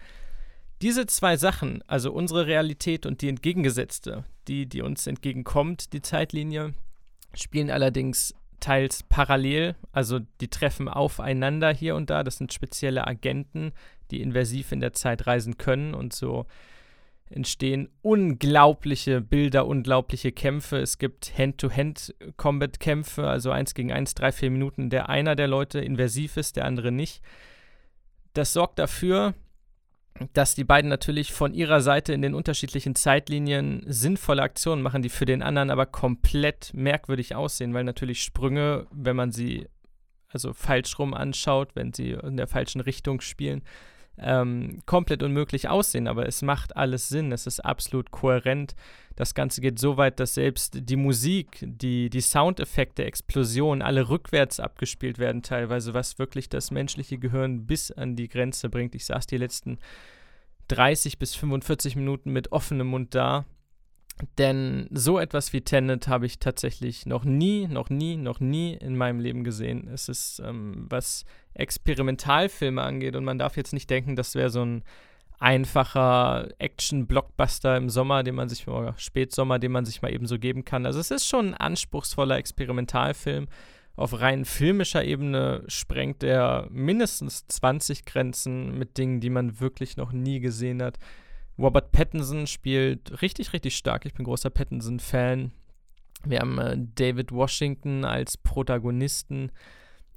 Diese 0.83 1.07
zwei 1.07 1.37
Sachen, 1.37 1.85
also 1.87 2.11
unsere 2.11 2.47
Realität 2.47 3.07
und 3.07 3.20
die 3.20 3.28
entgegengesetzte, 3.28 4.24
die, 4.49 4.66
die 4.66 4.83
uns 4.83 5.07
entgegenkommt, 5.07 5.93
die 5.93 6.01
Zeitlinie, 6.01 6.72
spielen 7.35 7.70
allerdings 7.70 8.35
teils 8.61 9.03
parallel, 9.03 9.74
also 9.93 10.20
die 10.41 10.49
treffen 10.49 10.89
aufeinander 10.89 11.72
hier 11.72 11.97
und 11.97 12.11
da. 12.11 12.22
Das 12.22 12.37
sind 12.37 12.53
spezielle 12.53 13.07
Agenten, 13.07 13.72
die 14.11 14.20
inversiv 14.20 14.72
in 14.72 14.81
der 14.81 14.93
Zeit 14.93 15.26
reisen 15.26 15.57
können 15.57 15.95
und 15.95 16.12
so 16.12 16.47
entstehen 17.31 17.89
unglaubliche 18.03 19.20
Bilder, 19.20 19.66
unglaubliche 19.66 20.33
Kämpfe. 20.33 20.78
Es 20.78 20.99
gibt 20.99 21.33
Hand-to-Hand-Combat-Kämpfe, 21.39 23.26
also 23.26 23.53
eins 23.53 23.74
gegen 23.74 23.93
eins, 23.93 24.14
drei, 24.14 24.33
vier 24.33 24.51
Minuten, 24.51 24.83
in 24.83 24.91
der 24.91 25.09
einer 25.09 25.37
der 25.37 25.47
Leute 25.47 25.81
inversiv 25.81 26.37
ist, 26.37 26.57
der 26.57 26.64
andere 26.64 26.91
nicht. 26.91 27.22
Das 28.35 28.53
sorgt 28.53 28.81
dafür, 28.81 29.35
dass 30.33 30.55
die 30.55 30.64
beiden 30.64 30.91
natürlich 30.91 31.33
von 31.33 31.55
ihrer 31.55 31.81
Seite 31.81 32.12
in 32.12 32.23
den 32.23 32.35
unterschiedlichen 32.35 32.95
Zeitlinien 32.95 33.83
sinnvolle 33.87 34.43
Aktionen 34.43 34.83
machen, 34.83 35.03
die 35.03 35.09
für 35.09 35.25
den 35.25 35.43
anderen 35.43 35.71
aber 35.71 35.87
komplett 35.87 36.73
merkwürdig 36.75 37.35
aussehen, 37.35 37.75
weil 37.75 37.85
natürlich 37.85 38.23
Sprünge, 38.23 38.87
wenn 38.91 39.16
man 39.16 39.33
sie 39.33 39.66
also 40.29 40.53
falsch 40.53 40.99
rum 40.99 41.14
anschaut, 41.14 41.75
wenn 41.75 41.93
sie 41.93 42.11
in 42.11 42.37
der 42.37 42.47
falschen 42.47 42.81
Richtung 42.81 43.21
spielen, 43.21 43.62
ähm, 44.23 44.81
komplett 44.87 45.23
unmöglich 45.23 45.68
aussehen, 45.68 46.07
aber 46.07 46.27
es 46.27 46.43
macht 46.43 46.77
alles 46.77 47.09
Sinn, 47.09 47.33
es 47.33 47.47
ist 47.47 47.61
absolut 47.61 48.11
kohärent. 48.11 48.75
Das 49.16 49.35
Ganze 49.35 49.61
geht 49.61 49.79
so 49.79 49.97
weit, 49.97 50.21
dass 50.21 50.35
selbst 50.35 50.79
die 50.89 50.97
Musik, 50.97 51.59
die, 51.62 52.11
die 52.11 52.21
Soundeffekte, 52.21 53.05
Explosionen, 53.05 53.83
alle 53.83 54.09
rückwärts 54.09 54.61
abgespielt 54.61 55.18
werden 55.18 55.43
teilweise, 55.43 55.95
was 55.95 56.18
wirklich 56.18 56.49
das 56.49 56.71
menschliche 56.71 57.18
Gehirn 57.18 57.66
bis 57.66 57.91
an 57.91 58.16
die 58.16 58.29
Grenze 58.29 58.68
bringt. 58.68 58.95
Ich 58.95 59.07
saß 59.07 59.27
die 59.27 59.37
letzten 59.37 59.79
30 60.68 61.18
bis 61.18 61.35
45 61.35 61.97
Minuten 61.97 62.33
mit 62.33 62.53
offenem 62.53 62.87
Mund 62.87 63.14
da 63.14 63.45
denn 64.39 64.89
so 64.91 65.18
etwas 65.18 65.53
wie 65.53 65.61
Tenet 65.61 66.09
habe 66.09 66.27
ich 66.27 66.39
tatsächlich 66.39 67.07
noch 67.07 67.25
nie, 67.25 67.66
noch 67.66 67.91
nie, 67.91 68.16
noch 68.16 68.41
nie 68.41 68.75
in 68.75 68.97
meinem 68.97 69.21
Leben 69.21 69.45
gesehen. 69.45 69.89
Es 69.89 70.09
ist, 70.09 70.41
ähm, 70.45 70.87
was 70.89 71.25
Experimentalfilme 71.55 72.83
angeht, 72.83 73.16
und 73.16 73.25
man 73.25 73.39
darf 73.39 73.57
jetzt 73.57 73.73
nicht 73.73 73.91
denken, 73.91 74.16
das 74.16 74.35
wäre 74.35 74.51
so 74.51 74.64
ein 74.64 74.83
einfacher 75.39 76.49
Action-Blockbuster 76.59 77.77
im 77.77 77.89
Sommer, 77.89 78.23
den 78.23 78.35
man 78.35 78.49
sich, 78.49 78.68
oder 78.68 78.95
Spätsommer, 78.99 79.59
den 79.59 79.73
man 79.73 79.87
sich 79.87 80.03
mal 80.03 80.12
eben 80.12 80.27
so 80.27 80.39
geben 80.39 80.64
kann. 80.64 80.87
Also 80.87 81.01
es 81.01 81.11
ist 81.11 81.27
schon 81.27 81.49
ein 81.49 81.55
anspruchsvoller 81.55 82.37
Experimentalfilm. 82.37 83.49
Auf 83.97 84.21
rein 84.21 84.45
filmischer 84.45 85.05
Ebene 85.05 85.64
sprengt 85.66 86.23
er 86.23 86.68
mindestens 86.71 87.47
20 87.49 88.05
Grenzen 88.05 88.79
mit 88.79 88.99
Dingen, 88.99 89.21
die 89.21 89.31
man 89.31 89.61
wirklich 89.61 89.97
noch 89.97 90.12
nie 90.12 90.41
gesehen 90.41 90.83
hat. 90.83 90.99
Robert 91.61 91.93
Pattinson 91.93 92.47
spielt 92.47 93.21
richtig, 93.21 93.53
richtig 93.53 93.77
stark. 93.77 94.07
Ich 94.07 94.15
bin 94.15 94.25
großer 94.25 94.49
Pattinson-Fan. 94.49 95.53
Wir 96.25 96.39
haben 96.41 96.59
äh, 96.59 96.77
David 96.95 97.33
Washington 97.33 98.05
als 98.05 98.39
Protagonisten 98.39 99.53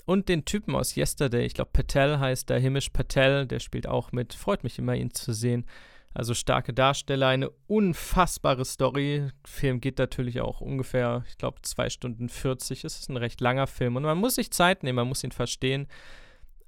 und 0.05 0.29
den 0.29 0.45
Typen 0.45 0.75
aus 0.75 0.95
Yesterday. 0.95 1.45
Ich 1.45 1.53
glaube, 1.53 1.71
Patel 1.73 2.19
heißt 2.19 2.49
der 2.49 2.59
Himish 2.59 2.89
Patel. 2.89 3.45
Der 3.45 3.59
spielt 3.59 3.87
auch 3.87 4.13
mit. 4.13 4.33
Freut 4.33 4.63
mich 4.63 4.79
immer, 4.79 4.95
ihn 4.95 5.13
zu 5.13 5.33
sehen. 5.33 5.65
Also 6.13 6.33
starke 6.33 6.73
Darsteller, 6.73 7.27
eine 7.27 7.49
unfassbare 7.67 8.65
Story. 8.65 9.29
Film 9.45 9.81
geht 9.81 9.97
natürlich 9.97 10.41
auch 10.41 10.61
ungefähr, 10.61 11.23
ich 11.27 11.37
glaube, 11.37 11.61
2 11.61 11.89
Stunden 11.89 12.29
40. 12.29 12.83
Es 12.83 12.99
ist 12.99 13.09
ein 13.09 13.17
recht 13.17 13.41
langer 13.41 13.67
Film 13.67 13.95
und 13.95 14.03
man 14.03 14.19
muss 14.19 14.35
sich 14.35 14.51
Zeit 14.51 14.83
nehmen, 14.83 14.97
man 14.97 15.07
muss 15.07 15.23
ihn 15.23 15.31
verstehen. 15.31 15.87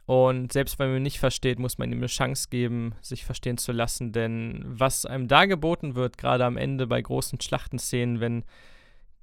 Und 0.05 0.53
selbst 0.53 0.77
wenn 0.77 0.89
man 0.89 0.97
ihn 0.97 1.03
nicht 1.03 1.19
versteht, 1.19 1.57
muss 1.57 1.77
man 1.77 1.91
ihm 1.91 1.97
eine 1.97 2.07
Chance 2.07 2.47
geben, 2.49 2.93
sich 3.01 3.25
verstehen 3.25 3.57
zu 3.57 3.71
lassen. 3.71 4.11
Denn 4.11 4.63
was 4.65 5.05
einem 5.05 5.27
da 5.27 5.45
geboten 5.45 5.95
wird, 5.95 6.17
gerade 6.17 6.45
am 6.45 6.57
Ende 6.57 6.85
bei 6.85 7.01
großen 7.01 7.41
Schlachtenszenen, 7.41 8.19
wenn 8.19 8.43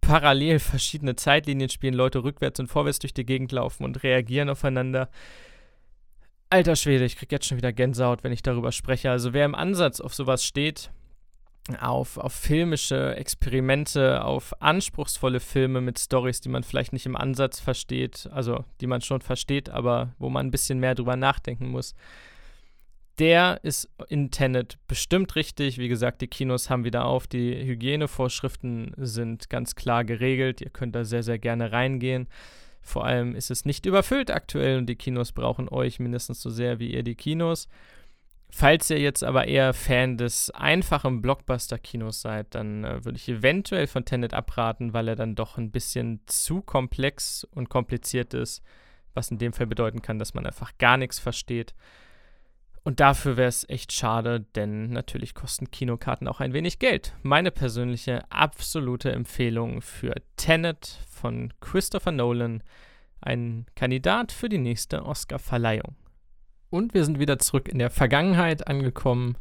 parallel 0.01 0.59
verschiedene 0.59 1.15
Zeitlinien 1.15 1.71
spielen, 1.71 1.95
Leute 1.95 2.25
rückwärts 2.25 2.59
und 2.59 2.67
vorwärts 2.67 2.99
durch 2.99 3.15
die 3.15 3.25
Gegend 3.25 3.53
laufen 3.53 3.85
und 3.85 4.03
reagieren 4.03 4.51
aufeinander. 4.51 5.09
Alter 6.51 6.77
Schwede, 6.77 7.05
ich 7.05 7.17
krieg 7.17 7.31
jetzt 7.33 7.47
schon 7.47 7.57
wieder 7.57 7.73
Gänsehaut, 7.73 8.25
wenn 8.25 8.33
ich 8.33 8.43
darüber 8.43 8.73
spreche. 8.73 9.11
Also 9.11 9.33
wer 9.33 9.47
im 9.47 9.55
Ansatz 9.55 10.01
auf 10.01 10.13
sowas 10.13 10.45
steht, 10.45 10.91
auf, 11.81 12.19
auf 12.19 12.33
filmische 12.33 13.15
Experimente, 13.17 14.25
auf 14.25 14.61
anspruchsvolle 14.61 15.41
Filme 15.41 15.81
mit 15.81 15.99
Stories, 15.99 16.41
die 16.41 16.49
man 16.49 16.65
vielleicht 16.65 16.93
nicht 16.93 17.07
im 17.07 17.17
Ansatz 17.17 17.61
versteht, 17.61 18.29
also 18.33 18.65
die 18.81 18.87
man 18.87 19.01
schon 19.01 19.21
versteht, 19.21 19.71
aber 19.71 20.15
wo 20.19 20.29
man 20.29 20.47
ein 20.47 20.51
bisschen 20.51 20.81
mehr 20.81 20.95
drüber 20.95 21.17
nachdenken 21.17 21.69
muss. 21.69 21.95
Der 23.19 23.61
ist 23.63 23.89
in 24.09 24.31
Tenet 24.31 24.79
bestimmt 24.89 25.37
richtig. 25.37 25.79
Wie 25.79 25.89
gesagt, 25.89 26.23
die 26.23 26.29
Kinos 26.29 26.71
haben 26.71 26.85
wieder 26.85 27.05
auf. 27.05 27.27
Die 27.27 27.55
Hygienevorschriften 27.65 28.95
sind 28.97 29.51
ganz 29.51 29.77
klar 29.77 30.05
geregelt. 30.05 30.61
Ihr 30.63 30.71
könnt 30.71 30.97
da 30.97 31.05
sehr, 31.05 31.23
sehr 31.23 31.39
gerne 31.39 31.73
reingehen. 31.73 32.27
Vor 32.81 33.05
allem 33.05 33.37
ist 33.37 33.51
es 33.51 33.65
nicht 33.65 33.87
überfüllt 33.87 34.31
aktuell 34.31 34.79
und 34.79 34.87
die 34.87 34.97
Kinos 34.97 35.33
brauchen 35.33 35.69
euch 35.69 36.01
mindestens 36.01 36.43
so 36.43 36.51
sehr 36.51 36.81
wie 36.81 36.93
ihr 36.93 37.03
die 37.03 37.15
Kinos. 37.15 37.69
Falls 38.55 38.91
ihr 38.91 38.99
jetzt 38.99 39.25
aber 39.25 39.49
eher 39.49 39.73
Fan 39.73 40.19
des 40.19 40.51
einfachen 40.51 41.23
Blockbuster-Kinos 41.23 42.21
seid, 42.21 42.55
dann 42.55 42.85
äh, 42.85 43.03
würde 43.03 43.17
ich 43.17 43.27
eventuell 43.27 43.87
von 43.87 44.05
Tenet 44.05 44.35
abraten, 44.35 44.93
weil 44.93 45.09
er 45.09 45.17
dann 45.17 45.35
doch 45.35 45.57
ein 45.57 45.71
bisschen 45.71 46.21
zu 46.27 46.61
komplex 46.61 47.45
und 47.45 47.71
kompliziert 47.71 48.35
ist, 48.35 48.63
was 49.15 49.31
in 49.31 49.39
dem 49.39 49.55
Fall 49.55 49.67
bedeuten 49.67 50.03
kann, 50.03 50.19
dass 50.19 50.35
man 50.35 50.45
einfach 50.45 50.77
gar 50.77 50.99
nichts 50.99 51.19
versteht. 51.19 51.75
Und 52.85 53.01
dafür 53.01 53.39
wäre 53.39 53.49
es 53.49 53.67
echt 53.71 53.91
schade, 53.91 54.41
denn 54.55 54.91
natürlich 54.91 55.35
kosten 55.35 55.71
Kinokarten 55.71 56.29
auch 56.29 56.41
ein 56.41 56.53
wenig 56.53 56.79
Geld. 56.79 57.15
Meine 57.23 57.53
persönliche 57.53 58.31
absolute 58.31 59.13
Empfehlung 59.13 59.81
für 59.81 60.15
Tenet 60.37 60.99
von 61.09 61.55
Christopher 61.61 62.13
Nolan, 62.13 62.63
ein 63.23 63.65
Kandidat 63.77 64.31
für 64.31 64.51
die 64.51 64.59
nächste 64.59 65.07
Oscar-Verleihung. 65.07 65.97
Und 66.73 66.95
wir 66.95 67.05
sind 67.05 67.19
wieder 67.19 67.39
zurück 67.39 67.69
in 67.69 67.79
der 67.79 67.91
Vergangenheit 67.91 68.67
angekommen. 68.67 69.37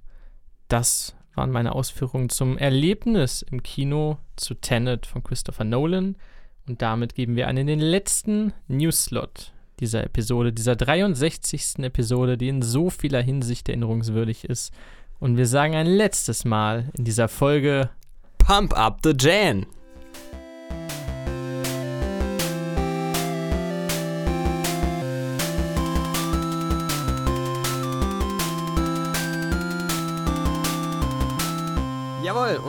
Das 0.68 1.16
waren 1.34 1.50
meine 1.50 1.74
Ausführungen 1.74 2.28
zum 2.28 2.58
Erlebnis 2.58 3.42
im 3.42 3.64
Kino 3.64 4.18
zu 4.36 4.54
Tenet 4.54 5.06
von 5.06 5.24
Christopher 5.24 5.64
Nolan. 5.64 6.18
Und 6.68 6.82
damit 6.82 7.16
geben 7.16 7.38
wir 7.38 7.48
an 7.48 7.56
in 7.56 7.68
den 7.68 7.80
letzten 7.80 8.52
Newsslot 8.68 9.54
dieser 9.80 10.04
Episode, 10.04 10.52
dieser 10.52 10.76
63. 10.76 11.80
Episode, 11.80 12.38
die 12.38 12.50
in 12.50 12.62
so 12.62 12.90
vieler 12.90 13.22
Hinsicht 13.22 13.70
erinnerungswürdig 13.70 14.44
ist. 14.44 14.74
Und 15.22 15.38
wir 15.38 15.48
sagen 15.48 15.74
ein 15.74 15.88
letztes 15.88 16.44
Mal 16.44 16.90
in 16.98 17.06
dieser 17.06 17.30
Folge 17.30 17.92
Pump 18.40 18.78
up 18.78 19.00
the 19.04 19.14
Jan! 19.18 19.68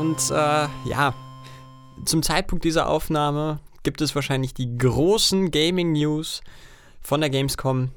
Und 0.02 0.32
äh, 0.32 0.66
ja, 0.84 1.14
zum 2.04 2.24
Zeitpunkt 2.24 2.64
dieser 2.64 2.88
Aufnahme 2.88 3.60
gibt 3.84 4.00
es 4.00 4.16
wahrscheinlich 4.16 4.52
die 4.52 4.76
großen 4.76 5.52
Gaming 5.52 5.92
News 5.92 6.40
von 7.00 7.20
der 7.20 7.30
Gamescom, 7.30 7.92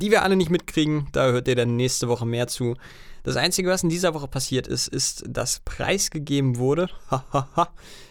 die 0.00 0.10
wir 0.10 0.22
alle 0.22 0.36
nicht 0.36 0.48
mitkriegen. 0.48 1.08
Da 1.12 1.26
hört 1.26 1.48
ihr 1.48 1.54
dann 1.54 1.76
nächste 1.76 2.08
Woche 2.08 2.24
mehr 2.24 2.46
zu. 2.46 2.74
Das 3.22 3.36
Einzige, 3.36 3.68
was 3.68 3.82
in 3.82 3.90
dieser 3.90 4.14
Woche 4.14 4.28
passiert 4.28 4.66
ist, 4.66 4.88
ist, 4.88 5.24
dass 5.28 5.60
preisgegeben 5.60 6.56
wurde, 6.56 6.88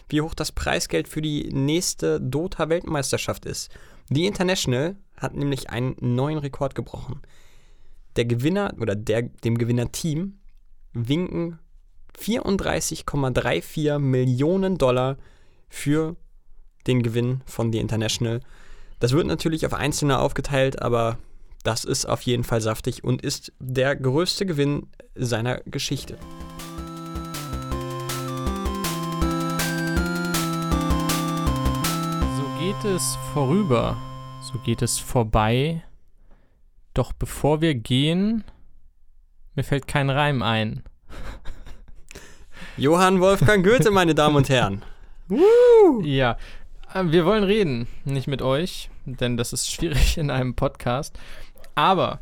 wie 0.08 0.20
hoch 0.20 0.34
das 0.34 0.52
Preisgeld 0.52 1.08
für 1.08 1.20
die 1.20 1.48
nächste 1.52 2.20
Dota-Weltmeisterschaft 2.20 3.44
ist. 3.44 3.72
Die 4.08 4.26
International 4.26 4.94
hat 5.16 5.34
nämlich 5.34 5.68
einen 5.68 5.96
neuen 5.98 6.38
Rekord 6.38 6.76
gebrochen. 6.76 7.20
Der 8.14 8.24
Gewinner 8.24 8.72
oder 8.80 8.94
der, 8.94 9.22
dem 9.22 9.58
Gewinnerteam 9.58 10.38
winken 10.92 11.58
34,34 12.18 13.98
Millionen 13.98 14.78
Dollar 14.78 15.16
für 15.68 16.16
den 16.86 17.02
Gewinn 17.02 17.42
von 17.46 17.72
The 17.72 17.78
International. 17.78 18.40
Das 19.00 19.12
wird 19.12 19.26
natürlich 19.26 19.66
auf 19.66 19.74
Einzelne 19.74 20.18
aufgeteilt, 20.18 20.80
aber 20.80 21.18
das 21.64 21.84
ist 21.84 22.06
auf 22.06 22.22
jeden 22.22 22.44
Fall 22.44 22.60
saftig 22.60 23.04
und 23.04 23.22
ist 23.22 23.52
der 23.58 23.96
größte 23.96 24.46
Gewinn 24.46 24.88
seiner 25.14 25.58
Geschichte. 25.66 26.18
So 32.36 32.44
geht 32.58 32.84
es 32.84 33.16
vorüber, 33.32 33.96
so 34.40 34.58
geht 34.58 34.82
es 34.82 34.98
vorbei. 34.98 35.82
Doch 36.94 37.12
bevor 37.12 37.60
wir 37.60 37.74
gehen, 37.74 38.44
mir 39.54 39.64
fällt 39.64 39.86
kein 39.86 40.10
Reim 40.10 40.42
ein. 40.42 40.82
Johann 42.76 43.20
Wolfgang 43.20 43.64
Goethe, 43.64 43.90
meine 43.90 44.14
Damen 44.14 44.36
und 44.36 44.48
Herren. 44.48 44.82
Ja, 46.02 46.36
äh, 46.94 47.04
wir 47.06 47.24
wollen 47.24 47.44
reden, 47.44 47.86
nicht 48.04 48.26
mit 48.28 48.42
euch, 48.42 48.90
denn 49.04 49.36
das 49.36 49.52
ist 49.52 49.70
schwierig 49.70 50.18
in 50.18 50.30
einem 50.30 50.54
Podcast. 50.54 51.18
Aber 51.74 52.20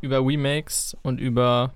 über 0.00 0.18
Remakes 0.26 0.96
und 1.02 1.20
über. 1.20 1.72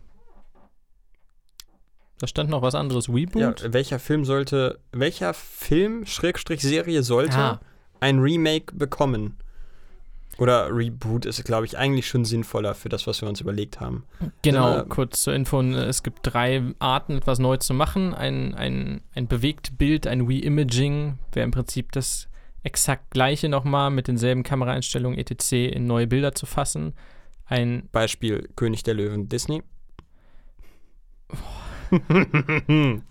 Da 2.18 2.26
stand 2.26 2.48
noch 2.48 2.62
was 2.62 2.74
anderes. 2.74 3.08
Ja, 3.08 3.14
Reboot? 3.14 3.72
welcher 3.72 3.98
Film 3.98 4.24
sollte, 4.24 4.78
welcher 4.92 5.34
Film, 5.34 6.06
Schrägstrich 6.06 6.62
Serie 6.62 7.02
sollte 7.02 7.36
Ah. 7.38 7.60
ein 8.00 8.18
Remake 8.20 8.74
bekommen? 8.74 9.36
Oder 10.38 10.68
Reboot 10.70 11.24
ist, 11.24 11.42
glaube 11.44 11.64
ich, 11.64 11.78
eigentlich 11.78 12.06
schon 12.06 12.26
sinnvoller 12.26 12.74
für 12.74 12.90
das, 12.90 13.06
was 13.06 13.22
wir 13.22 13.28
uns 13.28 13.40
überlegt 13.40 13.80
haben. 13.80 14.04
Genau, 14.42 14.80
Ähm, 14.80 14.88
kurz 14.88 15.22
zur 15.22 15.34
Info. 15.34 15.62
Es 15.62 16.02
gibt 16.02 16.18
drei 16.22 16.62
Arten, 16.78 17.16
etwas 17.16 17.38
neu 17.38 17.56
zu 17.56 17.72
machen. 17.72 18.12
Ein, 18.12 18.54
ein, 18.54 19.00
ein 19.14 19.28
Bewegtbild, 19.28 20.06
ein 20.06 20.26
Reimaging, 20.26 21.18
wäre 21.32 21.44
im 21.44 21.52
Prinzip 21.52 21.92
das 21.92 22.28
exakt 22.62 23.10
gleiche 23.10 23.48
nochmal 23.48 23.90
mit 23.90 24.08
denselben 24.08 24.42
Kameraeinstellungen 24.42 25.18
etc. 25.18 25.52
in 25.52 25.86
neue 25.86 26.06
Bilder 26.06 26.34
zu 26.34 26.44
fassen. 26.44 26.92
Ein 27.46 27.88
Beispiel 27.92 28.48
König 28.56 28.82
der 28.82 28.94
Löwen 28.94 29.28
Disney. 29.28 29.62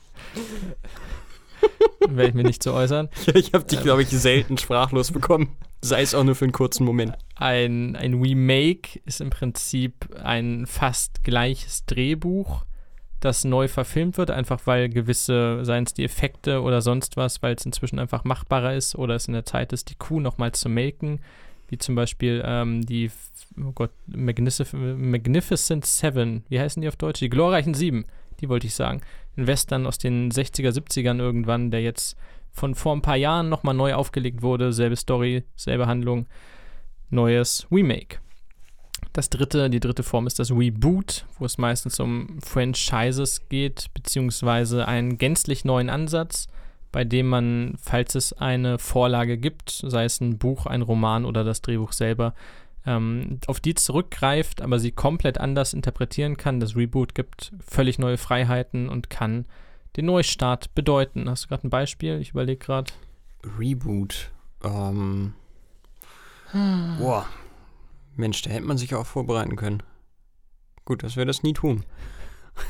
werde 2.10 2.30
ich 2.30 2.34
mir 2.34 2.43
nicht 2.43 2.64
zu 2.64 2.74
äußern. 2.74 3.10
ich 3.34 3.53
habe 3.53 3.66
dich, 3.66 3.82
glaube 3.82 4.01
ich, 4.01 4.10
selten 4.10 4.58
sprachlos 4.58 5.12
bekommen. 5.12 5.56
Sei 5.82 6.01
es 6.01 6.16
auch 6.16 6.24
nur 6.24 6.36
für 6.36 6.45
einen 6.45 6.51
kurzen 6.51 6.86
Moment. 6.86 7.14
Ein, 7.36 7.95
ein 7.95 8.16
Remake 8.16 8.99
ist 9.06 9.22
im 9.22 9.30
Prinzip 9.30 10.10
ein 10.24 10.66
fast 10.66 11.24
gleiches 11.24 11.86
Drehbuch, 11.86 12.66
das 13.20 13.43
neu 13.43 13.68
verfilmt 13.68 14.18
wird, 14.18 14.32
einfach 14.32 14.62
weil 14.66 14.89
gewisse, 14.89 15.64
seien 15.64 15.84
es 15.84 15.93
die 15.93 16.03
Effekte 16.03 16.62
oder 16.62 16.82
sonst 16.82 17.18
was, 17.18 17.41
weil 17.41 17.56
es 17.56 17.66
inzwischen 17.66 17.99
einfach 17.99 18.24
machbarer 18.24 18.76
ist 18.76 18.95
oder 18.95 19.16
es 19.16 19.28
in 19.28 19.34
der 19.34 19.45
Zeit 19.45 19.74
ist, 19.74 19.89
die 19.89 19.95
Kuh 19.95 20.20
nochmal 20.20 20.51
zu 20.51 20.70
melken, 20.70 21.20
wie 21.68 21.78
zum 21.78 21.95
Beispiel 21.95 22.43
ähm, 22.45 22.86
die, 22.86 23.10
oh 23.60 23.72
Gott, 23.72 23.91
Magnific 24.08 24.74
Magnificent 24.74 25.86
Seven, 25.86 26.43
wie 26.49 26.60
heißen 26.60 26.82
die 26.82 26.88
auf 26.88 26.95
Deutsch? 26.95 27.20
Die 27.20 27.30
glorreichen 27.30 27.74
Sieben, 27.74 28.06
die 28.39 28.49
wollte 28.49 28.68
ich 28.68 28.76
sagen. 28.76 29.01
Ein 29.38 29.48
Western 29.48 29.86
aus 29.86 29.98
den 29.98 30.32
60er, 30.32 30.70
70ern 30.70 31.20
irgendwann, 31.20 31.72
der 31.72 31.82
jetzt 31.82 32.16
von 32.52 32.74
vor 32.74 32.96
ein 32.96 33.02
paar 33.02 33.18
Jahren 33.18 33.50
nochmal 33.50 33.76
neu 33.76 33.94
aufgelegt 33.94 34.42
wurde, 34.42 34.72
selbe 34.72 34.96
Story, 34.96 35.44
selbe 35.56 35.88
Handlung, 35.88 36.26
neues 37.10 37.68
Remake. 37.72 38.20
Das 39.12 39.30
dritte, 39.30 39.70
die 39.70 39.80
dritte 39.80 40.04
Form 40.04 40.28
ist 40.28 40.40
das 40.40 40.52
Reboot, 40.52 41.26
wo 41.38 41.46
es 41.46 41.58
meistens 41.58 42.00
um 42.00 42.40
Franchises 42.42 43.48
geht, 43.50 43.88
beziehungsweise 43.94 44.88
einen 44.88 45.18
gänzlich 45.18 45.64
neuen 45.64 45.90
Ansatz, 45.90 46.48
bei 46.92 47.04
dem 47.04 47.28
man, 47.28 47.76
falls 47.82 48.16
es 48.16 48.34
eine 48.34 48.80
Vorlage 48.80 49.38
gibt, 49.38 49.70
sei 49.70 50.06
es 50.06 50.22
ein 50.22 50.38
Buch, 50.38 50.66
ein 50.66 50.82
Roman 50.82 51.26
oder 51.26 51.44
das 51.44 51.62
Drehbuch 51.62 51.92
selber, 51.92 52.34
ähm, 52.86 53.40
auf 53.48 53.60
die 53.60 53.74
zurückgreift, 53.74 54.62
aber 54.62 54.80
sie 54.80 54.92
komplett 54.92 55.40
anders 55.40 55.74
interpretieren 55.74 56.38
kann. 56.38 56.60
Das 56.60 56.76
Reboot 56.76 57.16
gibt 57.16 57.54
völlig 57.66 58.00
neue 58.00 58.18
Freiheiten 58.18 58.90
und 58.90 59.10
kann 59.10 59.46
den 59.96 60.06
Neustart 60.06 60.74
bedeuten. 60.76 61.30
Hast 61.30 61.46
du 61.46 61.48
gerade 61.48 61.68
ein 61.68 61.70
Beispiel? 61.70 62.20
Ich 62.20 62.32
überlege 62.32 62.64
gerade. 62.64 62.92
Reboot. 63.60 64.32
Ähm. 64.64 65.34
Boah. 67.00 67.26
Mensch, 68.16 68.42
da 68.44 68.50
hätte 68.52 68.66
man 68.66 68.78
sich 68.78 68.96
auch 68.96 69.06
vorbereiten 69.06 69.56
können. 69.56 69.84
Gut, 70.86 71.04
dass 71.04 71.18
wir 71.18 71.26
das 71.26 71.44
nie 71.44 71.54
tun. 71.54 71.84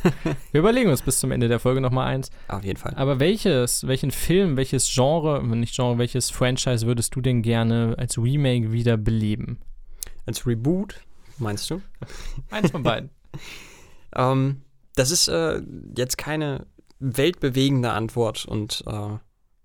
Wir 0.51 0.61
überlegen 0.61 0.89
uns 0.89 1.03
bis 1.03 1.19
zum 1.19 1.31
Ende 1.31 1.47
der 1.47 1.59
Folge 1.59 1.79
nochmal 1.79 2.07
eins. 2.07 2.31
Auf 2.47 2.63
jeden 2.63 2.77
Fall. 2.77 2.93
Aber 2.95 3.19
welches, 3.19 3.85
welchen 3.85 4.09
Film, 4.09 4.57
welches 4.57 4.91
Genre, 4.91 5.45
nicht 5.45 5.75
Genre, 5.75 5.99
welches 5.99 6.31
Franchise 6.31 6.87
würdest 6.87 7.15
du 7.15 7.21
denn 7.21 7.43
gerne 7.43 7.93
als 7.99 8.17
Remake 8.17 8.71
wieder 8.71 8.97
beleben? 8.97 9.59
Als 10.25 10.45
Reboot, 10.45 11.01
meinst 11.37 11.69
du? 11.69 11.81
Eins 12.49 12.71
von 12.71 12.83
beiden. 12.83 13.09
Ähm, 14.17 14.61
das 14.95 15.11
ist 15.11 15.27
äh, 15.27 15.61
jetzt 15.97 16.17
keine 16.17 16.67
weltbewegende 16.99 17.91
Antwort 17.91 18.45
und 18.45 18.81
äh, 18.87 19.17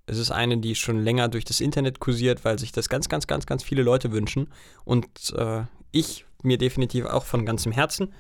es 0.06 0.18
ist 0.18 0.32
eine, 0.32 0.58
die 0.58 0.74
schon 0.74 0.98
länger 0.98 1.28
durch 1.28 1.44
das 1.44 1.60
Internet 1.60 2.00
kursiert, 2.00 2.44
weil 2.44 2.58
sich 2.58 2.72
das 2.72 2.88
ganz, 2.88 3.08
ganz, 3.08 3.28
ganz, 3.28 3.46
ganz 3.46 3.62
viele 3.62 3.84
Leute 3.84 4.10
wünschen 4.10 4.48
und 4.84 5.32
äh, 5.36 5.62
ich 5.92 6.26
mir 6.42 6.58
definitiv 6.58 7.04
auch 7.04 7.24
von 7.24 7.46
ganzem 7.46 7.70
Herzen. 7.70 8.12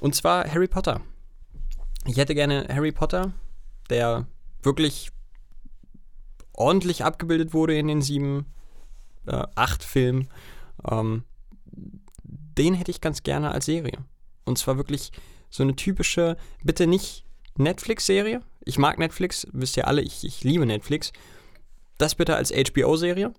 Und 0.00 0.16
zwar 0.16 0.50
Harry 0.52 0.66
Potter. 0.66 1.00
Ich 2.06 2.16
hätte 2.16 2.34
gerne 2.34 2.66
Harry 2.68 2.90
Potter, 2.90 3.32
der 3.88 4.26
wirklich 4.62 5.12
ordentlich 6.52 7.04
abgebildet 7.04 7.54
wurde 7.54 7.78
in 7.78 7.86
den 7.86 8.02
sieben, 8.02 8.46
äh, 9.26 9.44
acht 9.54 9.84
Filmen. 9.84 10.28
Ähm, 10.90 11.24
den 12.58 12.74
hätte 12.74 12.90
ich 12.90 13.00
ganz 13.00 13.22
gerne 13.22 13.50
als 13.50 13.66
Serie. 13.66 13.98
Und 14.44 14.58
zwar 14.58 14.76
wirklich 14.76 15.12
so 15.50 15.62
eine 15.62 15.76
typische, 15.76 16.36
bitte 16.62 16.86
nicht 16.86 17.24
Netflix-Serie. 17.56 18.40
Ich 18.64 18.78
mag 18.78 18.98
Netflix, 18.98 19.46
wisst 19.52 19.76
ihr 19.76 19.86
alle, 19.86 20.02
ich, 20.02 20.24
ich 20.24 20.44
liebe 20.44 20.66
Netflix. 20.66 21.12
Das 21.98 22.14
bitte 22.14 22.36
als 22.36 22.52
HBO-Serie. 22.52 23.32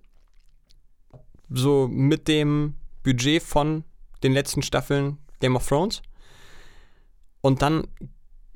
So 1.49 1.87
mit 1.87 2.27
dem 2.27 2.75
Budget 3.03 3.41
von 3.43 3.83
den 4.23 4.33
letzten 4.33 4.61
Staffeln 4.61 5.17
Game 5.39 5.55
of 5.55 5.67
Thrones. 5.67 6.01
Und 7.41 7.61
dann 7.61 7.87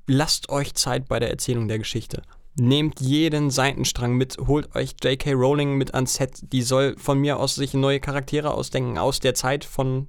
lasst 0.08 0.50
euch 0.50 0.74
Zeit 0.74 1.08
bei 1.08 1.20
der 1.20 1.30
Erzählung 1.30 1.68
der 1.68 1.80
Geschichte. 1.80 2.22
Nehmt 2.56 3.02
jeden 3.02 3.52
Seitenstrang 3.52 4.14
mit, 4.14 4.38
holt 4.38 4.74
euch 4.76 4.96
J.K. 5.04 5.34
Rowling 5.34 5.76
mit 5.76 5.94
ans 5.94 6.16
Set. 6.16 6.52
Die 6.54 6.62
soll 6.62 6.96
von 6.98 7.20
mir 7.20 7.38
aus 7.38 7.56
sich 7.56 7.74
neue 7.74 8.00
Charaktere 8.00 8.54
ausdenken 8.54 8.98
aus 8.98 9.20
der 9.20 9.36
Zeit 9.36 9.66
von 9.66 10.08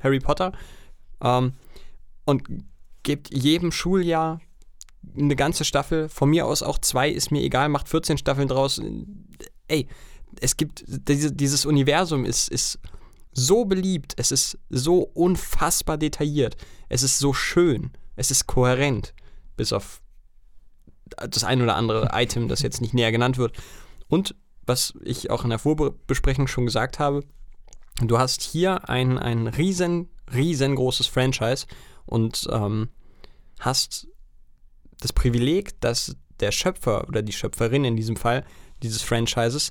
Harry 0.00 0.18
Potter. 0.18 0.52
Ähm, 1.22 1.52
und 2.24 2.44
gebt 3.02 3.34
jedem 3.34 3.72
Schuljahr 3.72 4.40
eine 5.16 5.36
ganze 5.36 5.64
Staffel, 5.64 6.08
von 6.08 6.30
mir 6.30 6.46
aus 6.46 6.62
auch 6.62 6.78
zwei, 6.78 7.08
ist 7.08 7.30
mir 7.30 7.42
egal, 7.42 7.68
macht 7.68 7.88
14 7.88 8.18
Staffeln 8.18 8.48
draus. 8.48 8.80
Ey, 9.68 9.88
es 10.40 10.56
gibt, 10.56 10.84
diese, 10.86 11.32
dieses 11.32 11.66
Universum 11.66 12.24
ist, 12.24 12.48
ist 12.48 12.78
so 13.32 13.64
beliebt, 13.64 14.14
es 14.16 14.30
ist 14.30 14.58
so 14.68 15.02
unfassbar 15.02 15.96
detailliert, 15.96 16.56
es 16.88 17.02
ist 17.02 17.18
so 17.18 17.32
schön, 17.32 17.92
es 18.16 18.30
ist 18.30 18.46
kohärent, 18.46 19.14
bis 19.56 19.72
auf 19.72 20.02
das 21.16 21.44
ein 21.44 21.62
oder 21.62 21.76
andere 21.76 22.10
Item, 22.14 22.48
das 22.48 22.62
jetzt 22.62 22.80
nicht 22.80 22.94
näher 22.94 23.12
genannt 23.12 23.38
wird. 23.38 23.56
Und 24.08 24.34
was 24.66 24.94
ich 25.02 25.30
auch 25.30 25.44
in 25.44 25.50
der 25.50 25.58
Vorbesprechung 25.58 26.46
schon 26.46 26.66
gesagt 26.66 26.98
habe, 26.98 27.24
du 28.08 28.18
hast 28.18 28.42
hier 28.42 28.88
ein, 28.88 29.18
ein 29.18 29.46
riesen, 29.46 30.08
riesengroßes 30.32 31.06
Franchise 31.06 31.66
und 32.06 32.48
ähm, 32.50 32.88
hast 33.58 34.08
das 35.00 35.12
Privileg, 35.12 35.80
dass 35.80 36.16
der 36.40 36.52
Schöpfer 36.52 37.06
oder 37.08 37.22
die 37.22 37.32
Schöpferin 37.32 37.84
in 37.84 37.96
diesem 37.96 38.16
Fall 38.16 38.44
dieses 38.82 39.02
Franchises 39.02 39.70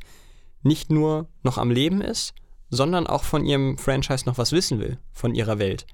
nicht 0.62 0.92
nur 0.92 1.30
noch 1.44 1.58
am 1.58 1.72
Leben 1.72 2.02
ist, 2.02 2.34
sondern 2.70 3.08
auch 3.08 3.24
von 3.24 3.46
ihrem 3.46 3.78
Franchise 3.78 4.26
noch 4.26 4.38
was 4.38 4.52
wissen 4.52 4.80
will, 4.80 5.00
von 5.12 5.34
ihrer 5.34 5.60
Welt. 5.60 5.88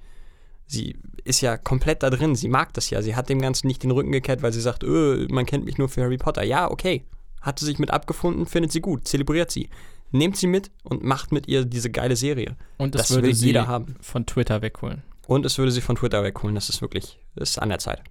Sie 0.66 0.98
ist 1.24 1.40
ja 1.40 1.56
komplett 1.56 2.02
da 2.02 2.10
drin, 2.10 2.34
sie 2.34 2.48
mag 2.48 2.74
das 2.74 2.90
ja, 2.90 3.00
sie 3.00 3.14
hat 3.14 3.28
dem 3.28 3.40
Ganzen 3.40 3.68
nicht 3.68 3.82
den 3.82 3.92
Rücken 3.92 4.12
gekehrt, 4.12 4.42
weil 4.42 4.52
sie 4.52 4.60
sagt, 4.60 4.82
öh, 4.82 5.26
man 5.30 5.46
kennt 5.46 5.64
mich 5.64 5.78
nur 5.78 5.88
für 5.88 6.02
Harry 6.02 6.18
Potter. 6.18 6.42
Ja, 6.42 6.70
okay, 6.70 7.04
hat 7.40 7.58
sie 7.58 7.66
sich 7.66 7.78
mit 7.78 7.90
abgefunden, 7.90 8.46
findet 8.46 8.72
sie 8.72 8.80
gut, 8.80 9.06
zelebriert 9.06 9.50
sie. 9.50 9.70
Nehmt 10.10 10.36
sie 10.36 10.46
mit 10.46 10.70
und 10.84 11.02
macht 11.02 11.32
mit 11.32 11.48
ihr 11.48 11.64
diese 11.64 11.90
geile 11.90 12.16
Serie. 12.16 12.56
Und 12.78 12.94
das, 12.94 13.08
das 13.08 13.16
würde 13.16 13.34
sie 13.34 13.46
jeder 13.46 13.66
haben. 13.66 13.96
von 14.00 14.24
Twitter 14.26 14.62
wegholen. 14.62 15.02
Und 15.26 15.44
es 15.44 15.58
würde 15.58 15.72
sie 15.72 15.80
von 15.80 15.96
Twitter 15.96 16.22
wegholen, 16.22 16.54
das 16.54 16.68
ist 16.68 16.80
wirklich, 16.80 17.18
das 17.34 17.50
ist 17.50 17.58
an 17.58 17.68
der 17.68 17.78
Zeit. 17.78 18.02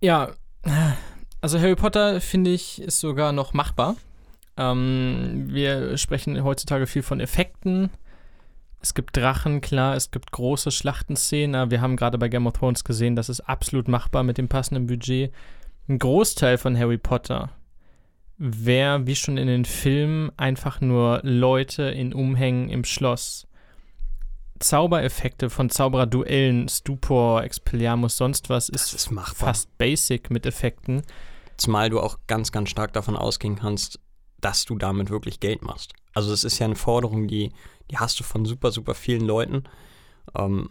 Ja, 0.00 0.32
also 1.40 1.58
Harry 1.58 1.76
Potter, 1.76 2.20
finde 2.20 2.50
ich, 2.50 2.82
ist 2.82 3.00
sogar 3.00 3.32
noch 3.32 3.52
machbar. 3.52 3.96
Ähm, 4.56 5.46
wir 5.48 5.96
sprechen 5.96 6.42
heutzutage 6.42 6.86
viel 6.86 7.02
von 7.02 7.20
Effekten. 7.20 7.90
Es 8.82 8.94
gibt 8.94 9.16
Drachen, 9.16 9.60
klar, 9.60 9.94
es 9.94 10.10
gibt 10.10 10.32
große 10.32 10.70
Schlachtenszenen, 10.70 11.70
wir 11.70 11.82
haben 11.82 11.96
gerade 11.96 12.16
bei 12.16 12.28
Game 12.28 12.46
of 12.46 12.54
Thrones 12.54 12.82
gesehen, 12.82 13.14
das 13.14 13.28
ist 13.28 13.40
absolut 13.40 13.88
machbar 13.88 14.22
mit 14.22 14.38
dem 14.38 14.48
passenden 14.48 14.86
Budget. 14.86 15.32
Ein 15.86 15.98
Großteil 15.98 16.56
von 16.56 16.78
Harry 16.78 16.96
Potter 16.96 17.50
wäre, 18.40 19.06
wie 19.06 19.14
schon 19.14 19.36
in 19.36 19.46
den 19.46 19.66
Filmen, 19.66 20.32
einfach 20.38 20.80
nur 20.80 21.20
Leute 21.22 21.82
in 21.84 22.14
Umhängen 22.14 22.70
im 22.70 22.84
Schloss. 22.84 23.46
Zaubereffekte 24.58 25.50
von 25.50 25.68
Zaubererduellen, 25.68 26.68
Stupor, 26.68 27.44
Expelliarmus, 27.44 28.16
sonst 28.16 28.48
was 28.48 28.70
ist, 28.70 28.94
ist 28.94 29.10
fast 29.34 29.76
basic 29.76 30.30
mit 30.30 30.46
Effekten. 30.46 31.02
Zumal 31.58 31.90
du 31.90 32.00
auch 32.00 32.18
ganz, 32.26 32.50
ganz 32.50 32.70
stark 32.70 32.94
davon 32.94 33.14
ausgehen 33.14 33.56
kannst, 33.56 34.00
dass 34.40 34.64
du 34.64 34.78
damit 34.78 35.10
wirklich 35.10 35.40
Geld 35.40 35.62
machst. 35.62 35.92
Also 36.14 36.32
es 36.32 36.42
ist 36.42 36.58
ja 36.58 36.64
eine 36.64 36.76
Forderung, 36.76 37.28
die, 37.28 37.52
die 37.90 37.98
hast 37.98 38.18
du 38.18 38.24
von 38.24 38.46
super, 38.46 38.70
super 38.70 38.94
vielen 38.94 39.26
Leuten. 39.26 39.64
Ähm, 40.34 40.68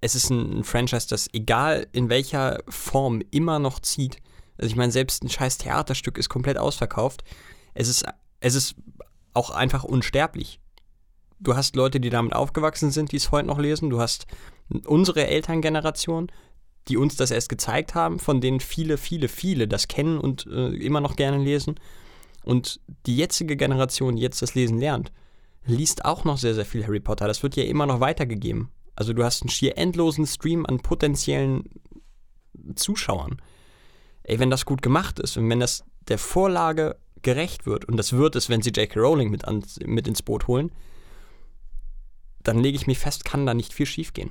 es 0.00 0.14
ist 0.14 0.30
ein, 0.30 0.60
ein 0.60 0.64
Franchise, 0.64 1.06
das 1.08 1.28
egal 1.34 1.86
in 1.92 2.08
welcher 2.08 2.62
Form 2.68 3.22
immer 3.30 3.58
noch 3.58 3.80
zieht. 3.80 4.16
Also 4.60 4.72
ich 4.72 4.76
meine, 4.76 4.92
selbst 4.92 5.24
ein 5.24 5.30
scheiß 5.30 5.58
Theaterstück 5.58 6.18
ist 6.18 6.28
komplett 6.28 6.58
ausverkauft. 6.58 7.24
Es 7.72 7.88
ist, 7.88 8.04
es 8.40 8.54
ist 8.54 8.74
auch 9.32 9.50
einfach 9.50 9.84
unsterblich. 9.84 10.60
Du 11.38 11.56
hast 11.56 11.76
Leute, 11.76 11.98
die 11.98 12.10
damit 12.10 12.34
aufgewachsen 12.34 12.90
sind, 12.90 13.12
die 13.12 13.16
es 13.16 13.30
heute 13.30 13.48
noch 13.48 13.58
lesen. 13.58 13.88
Du 13.88 14.00
hast 14.00 14.26
unsere 14.84 15.26
Elterngeneration, 15.26 16.30
die 16.88 16.98
uns 16.98 17.16
das 17.16 17.30
erst 17.30 17.48
gezeigt 17.48 17.94
haben, 17.94 18.18
von 18.18 18.42
denen 18.42 18.60
viele, 18.60 18.98
viele, 18.98 19.28
viele 19.28 19.66
das 19.66 19.88
kennen 19.88 20.18
und 20.18 20.46
äh, 20.46 20.68
immer 20.74 21.00
noch 21.00 21.16
gerne 21.16 21.38
lesen. 21.38 21.76
Und 22.44 22.80
die 23.06 23.16
jetzige 23.16 23.56
Generation, 23.56 24.16
die 24.16 24.22
jetzt 24.22 24.42
das 24.42 24.54
Lesen 24.54 24.78
lernt, 24.78 25.10
liest 25.64 26.04
auch 26.04 26.24
noch 26.24 26.36
sehr, 26.36 26.54
sehr 26.54 26.66
viel 26.66 26.84
Harry 26.84 27.00
Potter. 27.00 27.26
Das 27.26 27.42
wird 27.42 27.56
ja 27.56 27.64
immer 27.64 27.86
noch 27.86 28.00
weitergegeben. 28.00 28.68
Also 28.94 29.14
du 29.14 29.24
hast 29.24 29.42
einen 29.42 29.50
schier 29.50 29.78
endlosen 29.78 30.26
Stream 30.26 30.66
an 30.66 30.80
potenziellen 30.80 31.64
Zuschauern. 32.74 33.40
Ey, 34.22 34.38
wenn 34.38 34.50
das 34.50 34.64
gut 34.64 34.82
gemacht 34.82 35.18
ist 35.18 35.36
und 35.36 35.48
wenn 35.48 35.60
das 35.60 35.84
der 36.08 36.18
Vorlage 36.18 36.96
gerecht 37.22 37.66
wird, 37.66 37.84
und 37.84 37.96
das 37.96 38.12
wird 38.12 38.36
es, 38.36 38.48
wenn 38.48 38.62
sie 38.62 38.70
J.K. 38.70 38.98
Rowling 38.98 39.30
mit, 39.30 39.46
an, 39.46 39.64
mit 39.84 40.08
ins 40.08 40.22
Boot 40.22 40.46
holen, 40.46 40.72
dann 42.42 42.58
lege 42.58 42.76
ich 42.76 42.86
mich 42.86 42.98
fest, 42.98 43.24
kann 43.24 43.46
da 43.46 43.54
nicht 43.54 43.72
viel 43.72 43.86
schiefgehen. 43.86 44.30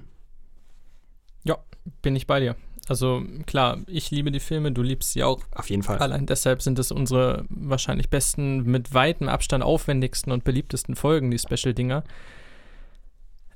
Ja, 1.44 1.58
bin 2.02 2.16
ich 2.16 2.28
bei 2.28 2.40
dir. 2.40 2.56
Also 2.88 3.24
klar, 3.46 3.78
ich 3.86 4.10
liebe 4.10 4.32
die 4.32 4.40
Filme, 4.40 4.72
du 4.72 4.82
liebst 4.82 5.12
sie 5.12 5.24
auch. 5.24 5.42
Auf 5.54 5.70
jeden 5.70 5.84
Fall. 5.84 6.00
Allein 6.00 6.26
deshalb 6.26 6.64
sind 6.64 6.80
es 6.80 6.92
unsere 6.92 7.46
wahrscheinlich 7.50 8.10
besten, 8.10 8.64
mit 8.64 8.96
weitem 8.96 9.30
Abstand 9.30 9.64
aufwendigsten 9.64 10.34
und 10.34 10.44
beliebtesten 10.44 10.96
Folgen, 10.96 11.30
die 11.30 11.38
Special-Dinger. 11.38 12.04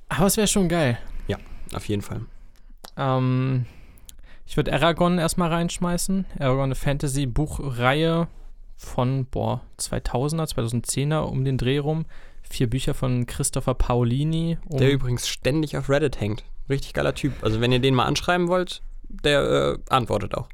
Aber 0.09 0.27
es 0.27 0.38
wäre 0.38 0.47
schon 0.47 0.69
geil. 0.69 0.99
Ja, 1.27 1.38
auf 1.73 1.88
jeden 1.88 2.03
Fall. 2.03 2.21
Ähm, 2.95 3.65
ich 4.46 4.58
würde 4.58 4.74
Aragon 4.74 5.20
erstmal 5.20 5.50
reinschmeißen. 5.50 6.26
Aragon 6.39 6.64
eine 6.66 6.76
Fantasy-Buchreihe 6.76 8.28
von, 8.76 9.26
boah, 9.26 9.62
2000er, 9.80 10.54
2010er 10.54 11.20
um 11.20 11.46
den 11.46 11.58
Dreh 11.58 11.78
rum. 11.78 12.06
Vier 12.41 12.70
Bücher 12.70 12.94
von 12.94 13.26
Christopher 13.26 13.74
Paolini. 13.74 14.58
Um 14.68 14.80
Der 14.80 14.91
übrigens 14.91 15.28
ständig 15.28 15.78
auf 15.78 15.89
Reddit 15.89 16.20
hängt. 16.20 16.44
Richtig 16.70 16.94
geiler 16.94 17.16
Typ. 17.16 17.34
Also 17.41 17.62
wenn 17.62 17.72
ihr 17.72 17.80
den 17.80 17.96
mal 17.96 18.06
anschreiben 18.06 18.48
wollt, 18.48 18.82
der 19.04 19.41
äh, 19.41 19.78
antwortet 19.89 20.36
auch. 20.36 20.50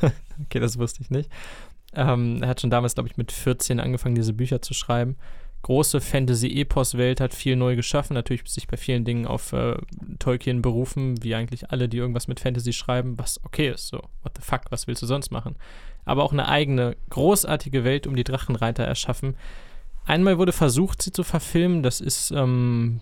okay, 0.42 0.60
das 0.60 0.78
wusste 0.78 1.02
ich 1.02 1.10
nicht. 1.10 1.30
Ähm, 1.94 2.42
er 2.42 2.48
hat 2.48 2.60
schon 2.60 2.70
damals, 2.70 2.94
glaube 2.94 3.08
ich, 3.08 3.16
mit 3.16 3.30
14 3.30 3.78
angefangen, 3.80 4.14
diese 4.14 4.32
Bücher 4.32 4.62
zu 4.62 4.74
schreiben. 4.74 5.16
Große 5.64 6.02
Fantasy-Epos-Welt, 6.02 7.20
hat 7.20 7.32
viel 7.32 7.56
neu 7.56 7.74
geschaffen, 7.74 8.12
natürlich 8.12 8.42
sich 8.44 8.68
bei 8.68 8.76
vielen 8.76 9.06
Dingen 9.06 9.26
auf 9.26 9.54
äh, 9.54 9.76
Tolkien 10.18 10.60
berufen, 10.60 11.22
wie 11.24 11.34
eigentlich 11.34 11.70
alle, 11.70 11.88
die 11.88 11.96
irgendwas 11.96 12.28
mit 12.28 12.38
Fantasy 12.38 12.74
schreiben, 12.74 13.18
was 13.18 13.42
okay 13.44 13.70
ist, 13.70 13.88
so, 13.88 13.96
what 14.22 14.32
the 14.36 14.42
fuck, 14.42 14.60
was 14.68 14.86
willst 14.86 15.00
du 15.00 15.06
sonst 15.06 15.30
machen? 15.30 15.56
Aber 16.04 16.22
auch 16.22 16.32
eine 16.32 16.48
eigene, 16.48 16.98
großartige 17.08 17.82
Welt 17.82 18.06
um 18.06 18.14
die 18.14 18.24
Drachenreiter 18.24 18.84
erschaffen. 18.84 19.36
Einmal 20.04 20.36
wurde 20.36 20.52
versucht, 20.52 21.00
sie 21.00 21.12
zu 21.12 21.22
verfilmen, 21.22 21.82
das 21.82 22.02
ist 22.02 22.30
ähm, 22.30 23.00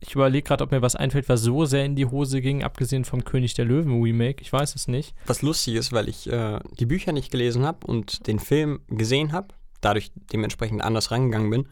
ich 0.00 0.14
überlege 0.14 0.42
gerade, 0.42 0.64
ob 0.64 0.72
mir 0.72 0.82
was 0.82 0.96
einfällt, 0.96 1.28
was 1.28 1.42
so 1.42 1.64
sehr 1.66 1.84
in 1.84 1.94
die 1.94 2.06
Hose 2.06 2.40
ging, 2.40 2.64
abgesehen 2.64 3.04
vom 3.04 3.24
König 3.24 3.54
der 3.54 3.64
Löwen 3.64 4.02
Remake. 4.02 4.42
Ich 4.42 4.52
weiß 4.52 4.74
es 4.74 4.88
nicht. 4.88 5.14
Was 5.26 5.42
lustig 5.42 5.74
ist, 5.76 5.92
weil 5.92 6.08
ich 6.08 6.30
äh, 6.30 6.58
die 6.78 6.86
Bücher 6.86 7.12
nicht 7.12 7.30
gelesen 7.30 7.64
habe 7.64 7.86
und 7.86 8.26
den 8.26 8.38
Film 8.38 8.80
gesehen 8.88 9.32
habe, 9.32 9.54
dadurch 9.86 10.12
dementsprechend 10.32 10.82
anders 10.82 11.10
rangegangen 11.10 11.50
bin. 11.50 11.68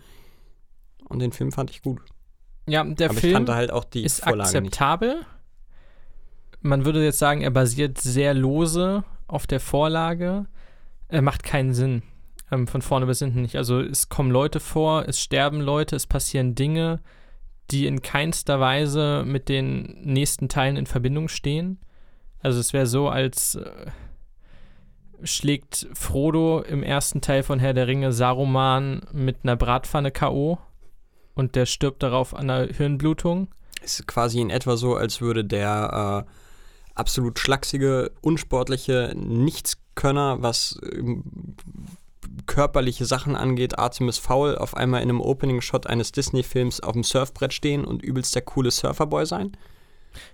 Und 1.08 1.18
den 1.18 1.32
Film 1.32 1.52
fand 1.52 1.70
ich 1.70 1.82
gut. 1.82 2.00
Ja, 2.66 2.82
der 2.82 3.10
Aber 3.10 3.18
Film 3.18 3.46
halt 3.48 3.70
auch 3.70 3.84
die 3.84 4.04
ist 4.04 4.22
Vorlage 4.22 4.42
akzeptabel. 4.42 5.16
Nicht. 5.16 5.26
Man 6.62 6.84
würde 6.86 7.04
jetzt 7.04 7.18
sagen, 7.18 7.42
er 7.42 7.50
basiert 7.50 7.98
sehr 7.98 8.32
lose 8.32 9.04
auf 9.26 9.46
der 9.46 9.60
Vorlage. 9.60 10.46
Er 11.08 11.20
macht 11.20 11.42
keinen 11.42 11.74
Sinn. 11.74 12.02
Ähm, 12.50 12.66
von 12.66 12.80
vorne 12.80 13.06
bis 13.06 13.18
hinten 13.18 13.42
nicht. 13.42 13.56
Also 13.56 13.80
es 13.80 14.08
kommen 14.08 14.30
Leute 14.30 14.60
vor, 14.60 15.06
es 15.06 15.20
sterben 15.20 15.60
Leute, 15.60 15.96
es 15.96 16.06
passieren 16.06 16.54
Dinge 16.54 17.00
die 17.70 17.86
in 17.86 18.02
keinster 18.02 18.60
Weise 18.60 19.24
mit 19.26 19.48
den 19.48 19.96
nächsten 20.02 20.48
Teilen 20.48 20.76
in 20.76 20.86
Verbindung 20.86 21.28
stehen. 21.28 21.78
Also 22.40 22.60
es 22.60 22.72
wäre 22.72 22.86
so, 22.86 23.08
als 23.08 23.54
äh, 23.54 23.86
schlägt 25.24 25.88
Frodo 25.94 26.60
im 26.60 26.82
ersten 26.82 27.20
Teil 27.20 27.42
von 27.42 27.58
Herr 27.58 27.74
der 27.74 27.86
Ringe 27.86 28.12
Saruman 28.12 29.02
mit 29.12 29.38
einer 29.42 29.56
Bratpfanne 29.56 30.10
K.O. 30.10 30.58
und 31.34 31.56
der 31.56 31.66
stirbt 31.66 32.02
darauf 32.02 32.34
an 32.34 32.50
einer 32.50 32.72
Hirnblutung. 32.72 33.48
Es 33.82 34.00
ist 34.00 34.06
quasi 34.06 34.40
in 34.40 34.50
etwa 34.50 34.76
so, 34.76 34.94
als 34.94 35.20
würde 35.20 35.44
der 35.44 36.24
äh, 36.26 36.30
absolut 36.94 37.38
schlachsige, 37.38 38.12
unsportliche 38.20 39.12
Nichtskönner, 39.16 40.42
was 40.42 40.78
äh, 40.82 41.16
körperliche 42.46 43.04
Sachen 43.04 43.36
angeht, 43.36 43.78
Artemis 43.78 44.18
Fowl 44.18 44.56
auf 44.56 44.76
einmal 44.76 45.02
in 45.02 45.08
einem 45.08 45.20
Opening-Shot 45.20 45.86
eines 45.86 46.12
Disney-Films 46.12 46.80
auf 46.80 46.92
dem 46.92 47.02
Surfbrett 47.02 47.52
stehen 47.52 47.84
und 47.84 48.02
übelst 48.02 48.34
der 48.34 48.42
coole 48.42 48.70
Surferboy 48.70 49.26
sein? 49.26 49.56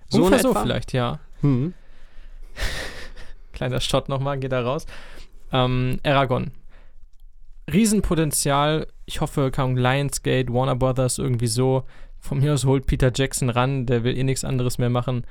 So, 0.09 0.23
Ungefähr 0.23 0.39
so 0.41 0.53
vielleicht, 0.53 0.93
ja. 0.93 1.19
Hm. 1.41 1.73
Kleiner 3.61 3.79
Shot 3.79 4.09
nochmal, 4.09 4.39
geht 4.39 4.53
da 4.53 4.63
raus. 4.63 4.87
Ähm, 5.51 5.99
Aragon. 6.01 6.49
Riesenpotenzial. 7.71 8.87
Ich 9.05 9.21
hoffe, 9.21 9.51
kann 9.51 9.77
Lionsgate, 9.77 10.51
Warner 10.51 10.75
Brothers 10.75 11.19
irgendwie 11.19 11.45
so 11.45 11.83
von 12.19 12.39
mir 12.39 12.55
aus 12.55 12.65
holt 12.65 12.87
Peter 12.87 13.11
Jackson 13.13 13.51
ran, 13.51 13.85
der 13.85 14.03
will 14.03 14.17
eh 14.17 14.23
nichts 14.23 14.43
anderes 14.43 14.79
mehr 14.79 14.89
machen. 14.89 15.27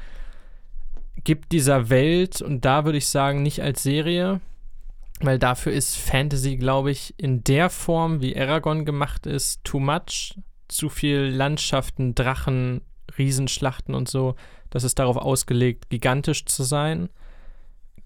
Gibt 1.24 1.50
dieser 1.50 1.90
Welt, 1.90 2.40
und 2.40 2.64
da 2.64 2.84
würde 2.84 2.98
ich 2.98 3.08
sagen, 3.08 3.42
nicht 3.42 3.62
als 3.62 3.82
Serie, 3.82 4.40
weil 5.18 5.40
dafür 5.40 5.72
ist 5.72 5.96
Fantasy, 5.96 6.56
glaube 6.56 6.92
ich, 6.92 7.14
in 7.16 7.42
der 7.42 7.68
Form, 7.68 8.20
wie 8.20 8.40
Aragon 8.40 8.84
gemacht 8.84 9.26
ist, 9.26 9.64
too 9.64 9.80
much. 9.80 10.38
Zu 10.68 10.88
viel 10.88 11.22
Landschaften, 11.34 12.14
Drachen, 12.14 12.82
Riesenschlachten 13.18 13.92
und 13.92 14.08
so. 14.08 14.36
Das 14.70 14.84
ist 14.84 15.00
darauf 15.00 15.16
ausgelegt, 15.16 15.90
gigantisch 15.90 16.44
zu 16.44 16.62
sein. 16.62 17.08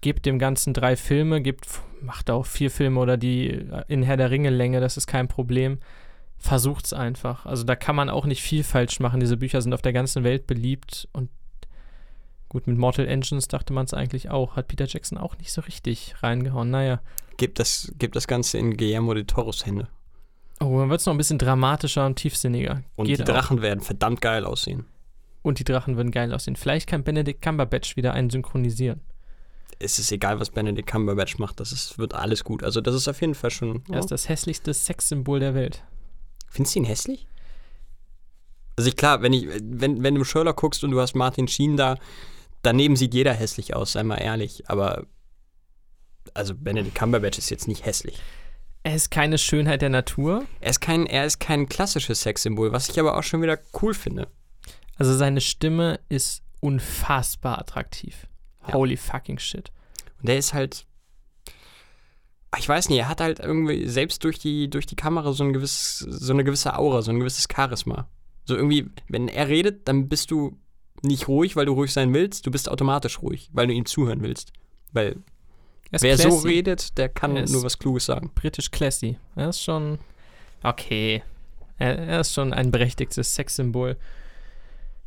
Gebt 0.05 0.27
dem 0.27 0.37
Ganzen 0.37 0.75
drei 0.75 0.95
Filme, 0.95 1.41
gibt, 1.41 1.67
macht 1.99 2.29
auch 2.29 2.45
vier 2.45 2.69
Filme 2.69 2.99
oder 2.99 3.17
die 3.17 3.65
in 3.87 4.03
Herr 4.03 4.17
der 4.17 4.29
Ringe 4.29 4.51
Länge, 4.51 4.79
das 4.79 4.97
ist 4.97 5.07
kein 5.07 5.27
Problem 5.27 5.79
versucht 6.37 6.85
es 6.85 6.93
einfach. 6.93 7.45
Also 7.45 7.63
da 7.63 7.75
kann 7.75 7.95
man 7.95 8.09
auch 8.09 8.25
nicht 8.25 8.41
viel 8.41 8.63
falsch 8.63 8.99
machen. 8.99 9.19
Diese 9.19 9.37
Bücher 9.37 9.61
sind 9.61 9.73
auf 9.73 9.81
der 9.81 9.93
ganzen 9.93 10.23
Welt 10.23 10.47
beliebt 10.47 11.07
und 11.11 11.29
gut, 12.49 12.67
mit 12.67 12.77
Mortal 12.77 13.07
Engines 13.07 13.47
dachte 13.47 13.73
man 13.73 13.85
es 13.85 13.93
eigentlich 13.93 14.29
auch. 14.29 14.55
Hat 14.55 14.67
Peter 14.67 14.85
Jackson 14.85 15.17
auch 15.17 15.37
nicht 15.37 15.51
so 15.51 15.61
richtig 15.61 16.15
reingehauen. 16.21 16.69
Naja. 16.69 17.01
Gibt 17.37 17.59
das, 17.59 17.91
gibt 17.97 18.15
das 18.15 18.27
Ganze 18.27 18.57
in 18.57 18.77
Guillermo 18.77 19.13
de 19.13 19.23
Toros 19.23 19.65
Hände. 19.65 19.87
Oh, 20.61 20.79
dann 20.79 20.89
wird 20.89 21.01
es 21.01 21.05
noch 21.05 21.13
ein 21.13 21.17
bisschen 21.17 21.37
dramatischer 21.37 22.05
und 22.05 22.15
tiefsinniger. 22.15 22.83
Und 22.95 23.07
Geht 23.07 23.19
die 23.19 23.23
Drachen 23.23 23.59
auch. 23.59 23.63
werden 23.63 23.81
verdammt 23.81 24.21
geil 24.21 24.45
aussehen. 24.45 24.85
Und 25.41 25.59
die 25.59 25.65
Drachen 25.65 25.97
würden 25.97 26.11
geil 26.11 26.33
aussehen. 26.33 26.55
Vielleicht 26.55 26.87
kann 26.87 27.03
Benedict 27.03 27.41
Cumberbatch 27.41 27.97
wieder 27.97 28.13
einen 28.13 28.29
synchronisieren. 28.29 29.01
Es 29.79 29.99
ist 29.99 30.11
egal, 30.11 30.39
was 30.39 30.49
Benedict 30.49 30.87
Cumberbatch 30.87 31.37
macht. 31.37 31.59
Das 31.59 31.71
ist, 31.71 31.97
wird 31.97 32.13
alles 32.13 32.43
gut. 32.43 32.63
Also 32.63 32.81
das 32.81 32.95
ist 32.95 33.07
auf 33.07 33.21
jeden 33.21 33.35
Fall 33.35 33.51
schon... 33.51 33.83
Er 33.89 33.99
ist 33.99 34.11
das 34.11 34.29
hässlichste 34.29 34.73
Sexsymbol 34.73 35.39
der 35.39 35.53
Welt. 35.53 35.83
Findest 36.49 36.75
du 36.75 36.79
ihn 36.79 36.85
hässlich? 36.85 37.27
Also 38.77 38.89
ich, 38.89 38.95
klar, 38.95 39.21
wenn, 39.21 39.33
ich, 39.33 39.47
wenn, 39.61 40.03
wenn 40.03 40.15
du 40.15 40.23
Sherlock 40.23 40.57
guckst 40.57 40.83
und 40.83 40.91
du 40.91 40.99
hast 40.99 41.15
Martin 41.15 41.47
Sheen 41.47 41.77
da, 41.77 41.97
daneben 42.61 42.95
sieht 42.95 43.13
jeder 43.13 43.33
hässlich 43.33 43.75
aus, 43.75 43.93
sei 43.93 44.03
mal 44.03 44.17
ehrlich. 44.17 44.69
Aber 44.69 45.05
also 46.33 46.53
Benedict 46.55 46.95
Cumberbatch 46.95 47.37
ist 47.37 47.49
jetzt 47.49 47.67
nicht 47.67 47.85
hässlich. 47.85 48.21
Er 48.83 48.95
ist 48.95 49.09
keine 49.09 49.37
Schönheit 49.37 49.81
der 49.81 49.89
Natur. 49.89 50.45
Er 50.59 50.69
ist 50.69 50.79
kein, 50.79 51.05
er 51.07 51.25
ist 51.25 51.39
kein 51.39 51.67
klassisches 51.67 52.21
Sexsymbol, 52.21 52.71
was 52.71 52.89
ich 52.89 52.99
aber 52.99 53.17
auch 53.17 53.23
schon 53.23 53.41
wieder 53.41 53.57
cool 53.81 53.93
finde. 53.93 54.27
Also 54.97 55.15
seine 55.15 55.41
Stimme 55.41 55.99
ist 56.07 56.43
unfassbar 56.59 57.59
attraktiv. 57.59 58.27
Ja. 58.67 58.73
Holy 58.73 58.97
fucking 58.97 59.39
shit. 59.39 59.71
Und 60.19 60.29
der 60.29 60.37
ist 60.37 60.53
halt. 60.53 60.85
Ich 62.57 62.69
weiß 62.69 62.87
nicht, 62.89 62.99
er 62.99 63.09
hat 63.09 63.19
halt 63.19 63.39
irgendwie 63.39 63.85
selbst 63.87 64.23
durch 64.23 64.39
die, 64.39 64.69
durch 64.69 64.85
die 64.85 64.95
Kamera 64.95 65.33
so, 65.33 65.43
ein 65.43 65.51
gewisses, 65.51 65.99
so 65.99 66.31
eine 66.31 66.45
gewisse 66.45 66.77
Aura, 66.79 67.01
so 67.01 67.11
ein 67.11 67.19
gewisses 67.19 67.47
Charisma. 67.53 68.07
So 68.45 68.55
irgendwie, 68.55 68.89
wenn 69.09 69.27
er 69.27 69.49
redet, 69.49 69.87
dann 69.89 70.07
bist 70.07 70.31
du 70.31 70.57
nicht 71.01 71.27
ruhig, 71.27 71.57
weil 71.57 71.65
du 71.65 71.73
ruhig 71.73 71.91
sein 71.91 72.13
willst, 72.13 72.45
du 72.47 72.51
bist 72.51 72.69
automatisch 72.69 73.21
ruhig, 73.21 73.49
weil 73.51 73.67
du 73.67 73.73
ihm 73.73 73.85
zuhören 73.85 74.21
willst. 74.21 74.53
Weil 74.93 75.17
Er 75.91 76.01
wer 76.01 76.17
so 76.17 76.29
classy. 76.29 76.47
redet, 76.47 76.97
der 76.97 77.09
kann 77.09 77.33
nur 77.33 77.63
was 77.63 77.77
Kluges 77.77 78.05
sagen. 78.05 78.31
britisch 78.33 78.71
classy. 78.71 79.17
Er 79.35 79.49
ist 79.49 79.61
schon 79.61 79.99
okay. 80.63 81.23
Er, 81.77 81.97
er 81.97 82.21
ist 82.21 82.33
schon 82.33 82.53
ein 82.53 82.71
berechtigtes 82.71 83.35
Sexsymbol. 83.35 83.97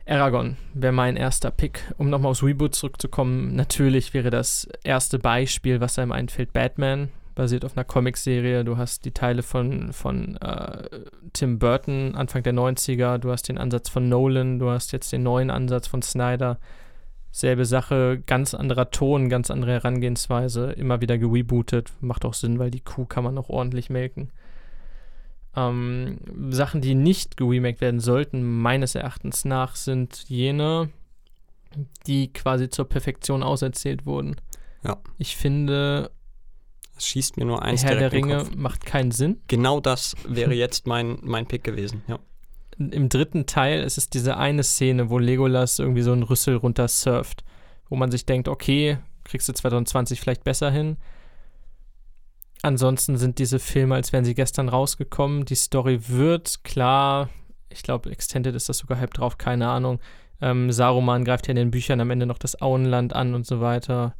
Aragon 0.08 0.56
wäre 0.72 0.92
mein 0.92 1.16
erster 1.16 1.50
Pick. 1.50 1.82
Um 1.98 2.08
nochmal 2.08 2.30
aufs 2.30 2.42
Reboot 2.42 2.74
zurückzukommen, 2.74 3.54
natürlich 3.54 4.14
wäre 4.14 4.30
das 4.30 4.66
erste 4.82 5.18
Beispiel, 5.18 5.80
was 5.80 5.98
einem 5.98 6.12
einfällt, 6.12 6.54
Batman, 6.54 7.10
basiert 7.34 7.64
auf 7.64 7.76
einer 7.76 7.84
Comicserie. 7.84 8.64
Du 8.64 8.78
hast 8.78 9.04
die 9.04 9.12
Teile 9.12 9.42
von, 9.42 9.92
von 9.92 10.36
äh, 10.38 10.88
Tim 11.34 11.58
Burton, 11.58 12.14
Anfang 12.14 12.42
der 12.42 12.54
90er, 12.54 13.18
du 13.18 13.30
hast 13.30 13.48
den 13.48 13.58
Ansatz 13.58 13.90
von 13.90 14.08
Nolan, 14.08 14.58
du 14.58 14.70
hast 14.70 14.92
jetzt 14.92 15.12
den 15.12 15.22
neuen 15.22 15.50
Ansatz 15.50 15.86
von 15.86 16.00
Snyder. 16.00 16.58
Selbe 17.30 17.66
Sache, 17.66 18.22
ganz 18.24 18.54
anderer 18.54 18.90
Ton, 18.90 19.28
ganz 19.28 19.50
andere 19.50 19.72
Herangehensweise, 19.72 20.72
immer 20.72 21.02
wieder 21.02 21.18
gerebootet. 21.18 21.92
Macht 22.00 22.24
auch 22.24 22.34
Sinn, 22.34 22.58
weil 22.58 22.70
die 22.70 22.80
Kuh 22.80 23.04
kann 23.04 23.24
man 23.24 23.36
auch 23.36 23.50
ordentlich 23.50 23.90
melken. 23.90 24.30
Ähm, 25.56 26.18
Sachen, 26.50 26.80
die 26.80 26.94
nicht 26.94 27.36
geremaked 27.36 27.80
werden 27.80 28.00
sollten, 28.00 28.42
meines 28.60 28.94
Erachtens 28.94 29.44
nach, 29.44 29.76
sind 29.76 30.24
jene, 30.28 30.90
die 32.06 32.32
quasi 32.32 32.68
zur 32.68 32.88
Perfektion 32.88 33.42
auserzählt 33.42 34.06
wurden. 34.06 34.36
Ja. 34.84 34.98
Ich 35.18 35.36
finde, 35.36 36.10
Es 36.96 37.06
schießt 37.06 37.36
mir 37.36 37.44
nur 37.44 37.62
eins 37.62 37.84
Herr 37.84 37.96
der 37.96 38.12
Ringe 38.12 38.44
macht 38.56 38.84
keinen 38.84 39.10
Sinn. 39.10 39.40
Genau 39.48 39.80
das 39.80 40.14
wäre 40.26 40.54
jetzt 40.54 40.86
mein, 40.86 41.18
mein 41.22 41.46
Pick 41.46 41.64
gewesen, 41.64 42.02
ja. 42.08 42.18
Im 42.78 43.08
dritten 43.08 43.46
Teil 43.46 43.82
ist 43.82 43.98
es 43.98 44.08
diese 44.08 44.36
eine 44.36 44.62
Szene, 44.62 45.10
wo 45.10 45.18
Legolas 45.18 45.80
irgendwie 45.80 46.02
so 46.02 46.12
einen 46.12 46.22
Rüssel 46.22 46.54
runter 46.56 46.86
surft, 46.86 47.42
wo 47.88 47.96
man 47.96 48.12
sich 48.12 48.24
denkt, 48.24 48.46
okay, 48.46 48.98
kriegst 49.24 49.48
du 49.48 49.52
2020 49.52 50.20
vielleicht 50.20 50.44
besser 50.44 50.70
hin. 50.70 50.96
Ansonsten 52.62 53.16
sind 53.16 53.38
diese 53.38 53.58
Filme, 53.58 53.94
als 53.94 54.12
wären 54.12 54.24
sie 54.24 54.34
gestern 54.34 54.68
rausgekommen. 54.68 55.44
Die 55.44 55.54
Story 55.54 56.00
wird 56.08 56.64
klar, 56.64 57.28
ich 57.68 57.82
glaube, 57.82 58.10
Extended 58.10 58.54
ist 58.54 58.68
das 58.68 58.78
sogar 58.78 58.98
halb 58.98 59.14
drauf, 59.14 59.38
keine 59.38 59.68
Ahnung. 59.68 60.00
Ähm, 60.40 60.70
Saruman 60.72 61.24
greift 61.24 61.46
ja 61.46 61.52
in 61.52 61.56
den 61.56 61.70
Büchern 61.70 62.00
am 62.00 62.10
Ende 62.10 62.26
noch 62.26 62.38
das 62.38 62.60
Auenland 62.60 63.12
an 63.12 63.34
und 63.34 63.46
so 63.46 63.60
weiter. 63.60 64.14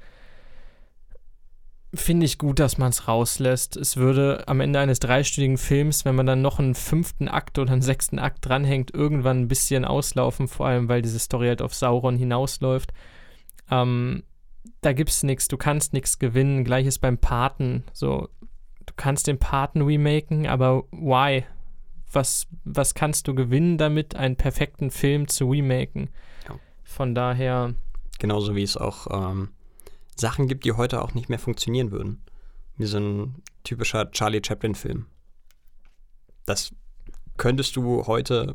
Finde 1.95 2.26
ich 2.26 2.39
gut, 2.39 2.59
dass 2.59 2.76
man 2.76 2.91
es 2.91 3.09
rauslässt. 3.09 3.76
Es 3.76 3.97
würde 3.97 4.47
am 4.47 4.61
Ende 4.61 4.78
eines 4.78 5.01
dreistündigen 5.01 5.57
Films, 5.57 6.05
wenn 6.05 6.14
man 6.14 6.26
dann 6.26 6.43
noch 6.43 6.59
einen 6.59 6.74
fünften 6.74 7.28
Akt 7.28 7.59
oder 7.59 7.72
einen 7.72 7.82
sechsten 7.82 8.18
Akt 8.18 8.47
dranhängt, 8.47 8.93
irgendwann 8.93 9.41
ein 9.41 9.49
bisschen 9.49 9.84
auslaufen, 9.84 10.49
vor 10.49 10.66
allem 10.66 10.89
weil 10.89 11.01
diese 11.01 11.18
Story 11.18 11.49
halt 11.49 11.62
auf 11.62 11.74
Sauron 11.74 12.16
hinausläuft. 12.16 12.93
Ähm, 13.70 14.22
da 14.80 14.92
gibt's 14.92 15.22
nichts, 15.22 15.48
du 15.48 15.56
kannst 15.56 15.92
nichts 15.92 16.18
gewinnen. 16.18 16.64
Gleiches 16.64 16.98
beim 16.98 17.18
Paten. 17.18 17.84
So, 17.92 18.28
du 18.86 18.94
kannst 18.96 19.26
den 19.26 19.38
Paten 19.38 19.82
remaken, 19.82 20.46
aber 20.46 20.84
why? 20.90 21.44
Was, 22.12 22.46
was 22.64 22.94
kannst 22.94 23.28
du 23.28 23.34
gewinnen 23.34 23.76
damit, 23.76 24.16
einen 24.16 24.36
perfekten 24.36 24.90
Film 24.90 25.28
zu 25.28 25.50
remaken? 25.50 26.08
Ja. 26.48 26.58
Von 26.82 27.14
daher, 27.14 27.74
Genauso 28.18 28.56
wie 28.56 28.62
es 28.62 28.76
auch 28.76 29.06
ähm, 29.10 29.50
Sachen 30.16 30.48
gibt, 30.48 30.64
die 30.64 30.72
heute 30.72 31.02
auch 31.02 31.14
nicht 31.14 31.28
mehr 31.28 31.38
funktionieren 31.38 31.90
würden. 31.92 32.22
Wie 32.76 32.86
so 32.86 32.98
ein 32.98 33.42
typischer 33.62 34.10
Charlie 34.10 34.42
Chaplin-Film. 34.44 35.06
Das 36.46 36.74
könntest 37.36 37.76
du 37.76 38.06
heute 38.06 38.54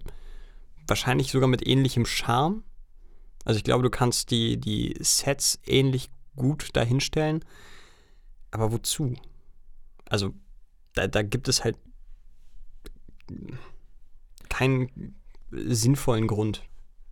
wahrscheinlich 0.88 1.32
sogar 1.32 1.48
mit 1.48 1.66
ähnlichem 1.66 2.06
Charme. 2.06 2.64
Also 3.44 3.58
ich 3.58 3.64
glaube, 3.64 3.84
du 3.84 3.90
kannst 3.90 4.32
die, 4.32 4.58
die 4.58 4.96
Sets 5.00 5.60
ähnlich 5.66 6.10
gut 6.36 6.70
dahinstellen. 6.74 7.44
Aber 8.52 8.72
wozu? 8.72 9.16
Also 10.10 10.34
da, 10.94 11.08
da 11.08 11.24
gibt 11.24 11.48
es 11.48 11.64
halt 11.64 11.78
keinen 14.50 15.16
sinnvollen 15.52 16.28
Grund, 16.28 16.64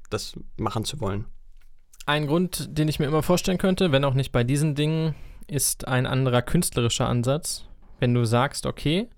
das 0.10 0.40
machen 0.58 0.86
zu 0.86 1.00
wollen. 1.00 1.26
Ein 2.06 2.28
Grund, 2.28 2.78
den 2.78 2.88
ich 2.88 3.00
mir 3.00 3.06
immer 3.06 3.24
vorstellen 3.24 3.58
könnte, 3.58 3.92
wenn 3.92 4.04
auch 4.04 4.14
nicht 4.14 4.32
bei 4.32 4.44
diesen 4.44 4.76
Dingen, 4.76 5.16
ist 5.48 5.88
ein 5.88 6.06
anderer 6.06 6.42
künstlerischer 6.42 7.08
Ansatz. 7.08 7.66
Wenn 8.00 8.14
du 8.14 8.26
sagst, 8.26 8.66
okay, 8.66 9.10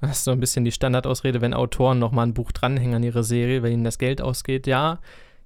das 0.00 0.18
ist 0.18 0.24
so 0.24 0.30
ein 0.32 0.40
bisschen 0.40 0.64
die 0.64 0.72
Standardausrede, 0.72 1.40
wenn 1.40 1.54
Autoren 1.54 1.98
nochmal 1.98 2.26
ein 2.26 2.34
Buch 2.34 2.52
dranhängen 2.52 2.96
an 2.96 3.02
ihre 3.02 3.24
Serie, 3.24 3.62
weil 3.62 3.72
ihnen 3.72 3.84
das 3.84 3.98
Geld 3.98 4.20
ausgeht, 4.20 4.66
ja, 4.66 5.00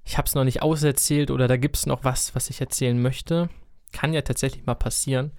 ich 0.07 0.17
habe 0.17 0.25
es 0.25 0.35
noch 0.35 0.45
nicht 0.45 0.61
auserzählt 0.61 1.31
oder 1.31 1.49
da 1.49 1.57
gibt 1.57 1.75
es 1.75 1.85
noch 1.85 2.05
was, 2.05 2.33
was 2.33 2.49
ich 2.49 2.61
erzählen 2.61 2.99
möchte. 2.99 3.49
Kann 3.91 4.13
ja 4.13 4.21
tatsächlich 4.21 4.65
mal 4.65 4.75
passieren. 4.75 5.31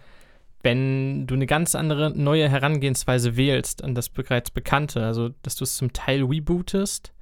Wenn 0.62 1.26
du 1.26 1.34
eine 1.34 1.46
ganz 1.46 1.74
andere 1.74 2.10
neue 2.10 2.50
Herangehensweise 2.50 3.38
wählst 3.38 3.82
an 3.82 3.94
das 3.94 4.10
bereits 4.10 4.50
Bekannte, 4.50 5.02
also 5.06 5.30
dass 5.42 5.56
du 5.56 5.64
es 5.64 5.76
zum 5.76 5.94
Teil 5.94 6.22
rebootest, 6.22 7.14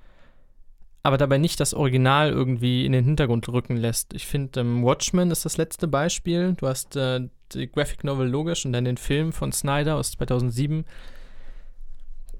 aber 1.04 1.18
dabei 1.18 1.38
nicht 1.38 1.60
das 1.60 1.72
Original 1.72 2.30
irgendwie 2.30 2.84
in 2.84 2.90
den 2.90 3.04
Hintergrund 3.04 3.48
rücken 3.48 3.76
lässt. 3.76 4.12
Ich 4.12 4.26
finde, 4.26 4.58
ähm, 4.58 4.82
Watchmen 4.82 5.30
ist 5.30 5.44
das 5.44 5.56
letzte 5.56 5.86
Beispiel. 5.86 6.54
Du 6.54 6.66
hast 6.66 6.96
äh, 6.96 7.28
die 7.52 7.70
Graphic 7.70 8.02
Novel 8.02 8.28
logisch 8.28 8.66
und 8.66 8.72
dann 8.72 8.84
den 8.84 8.96
Film 8.96 9.32
von 9.32 9.52
Snyder 9.52 9.94
aus 9.94 10.10
2007, 10.12 10.84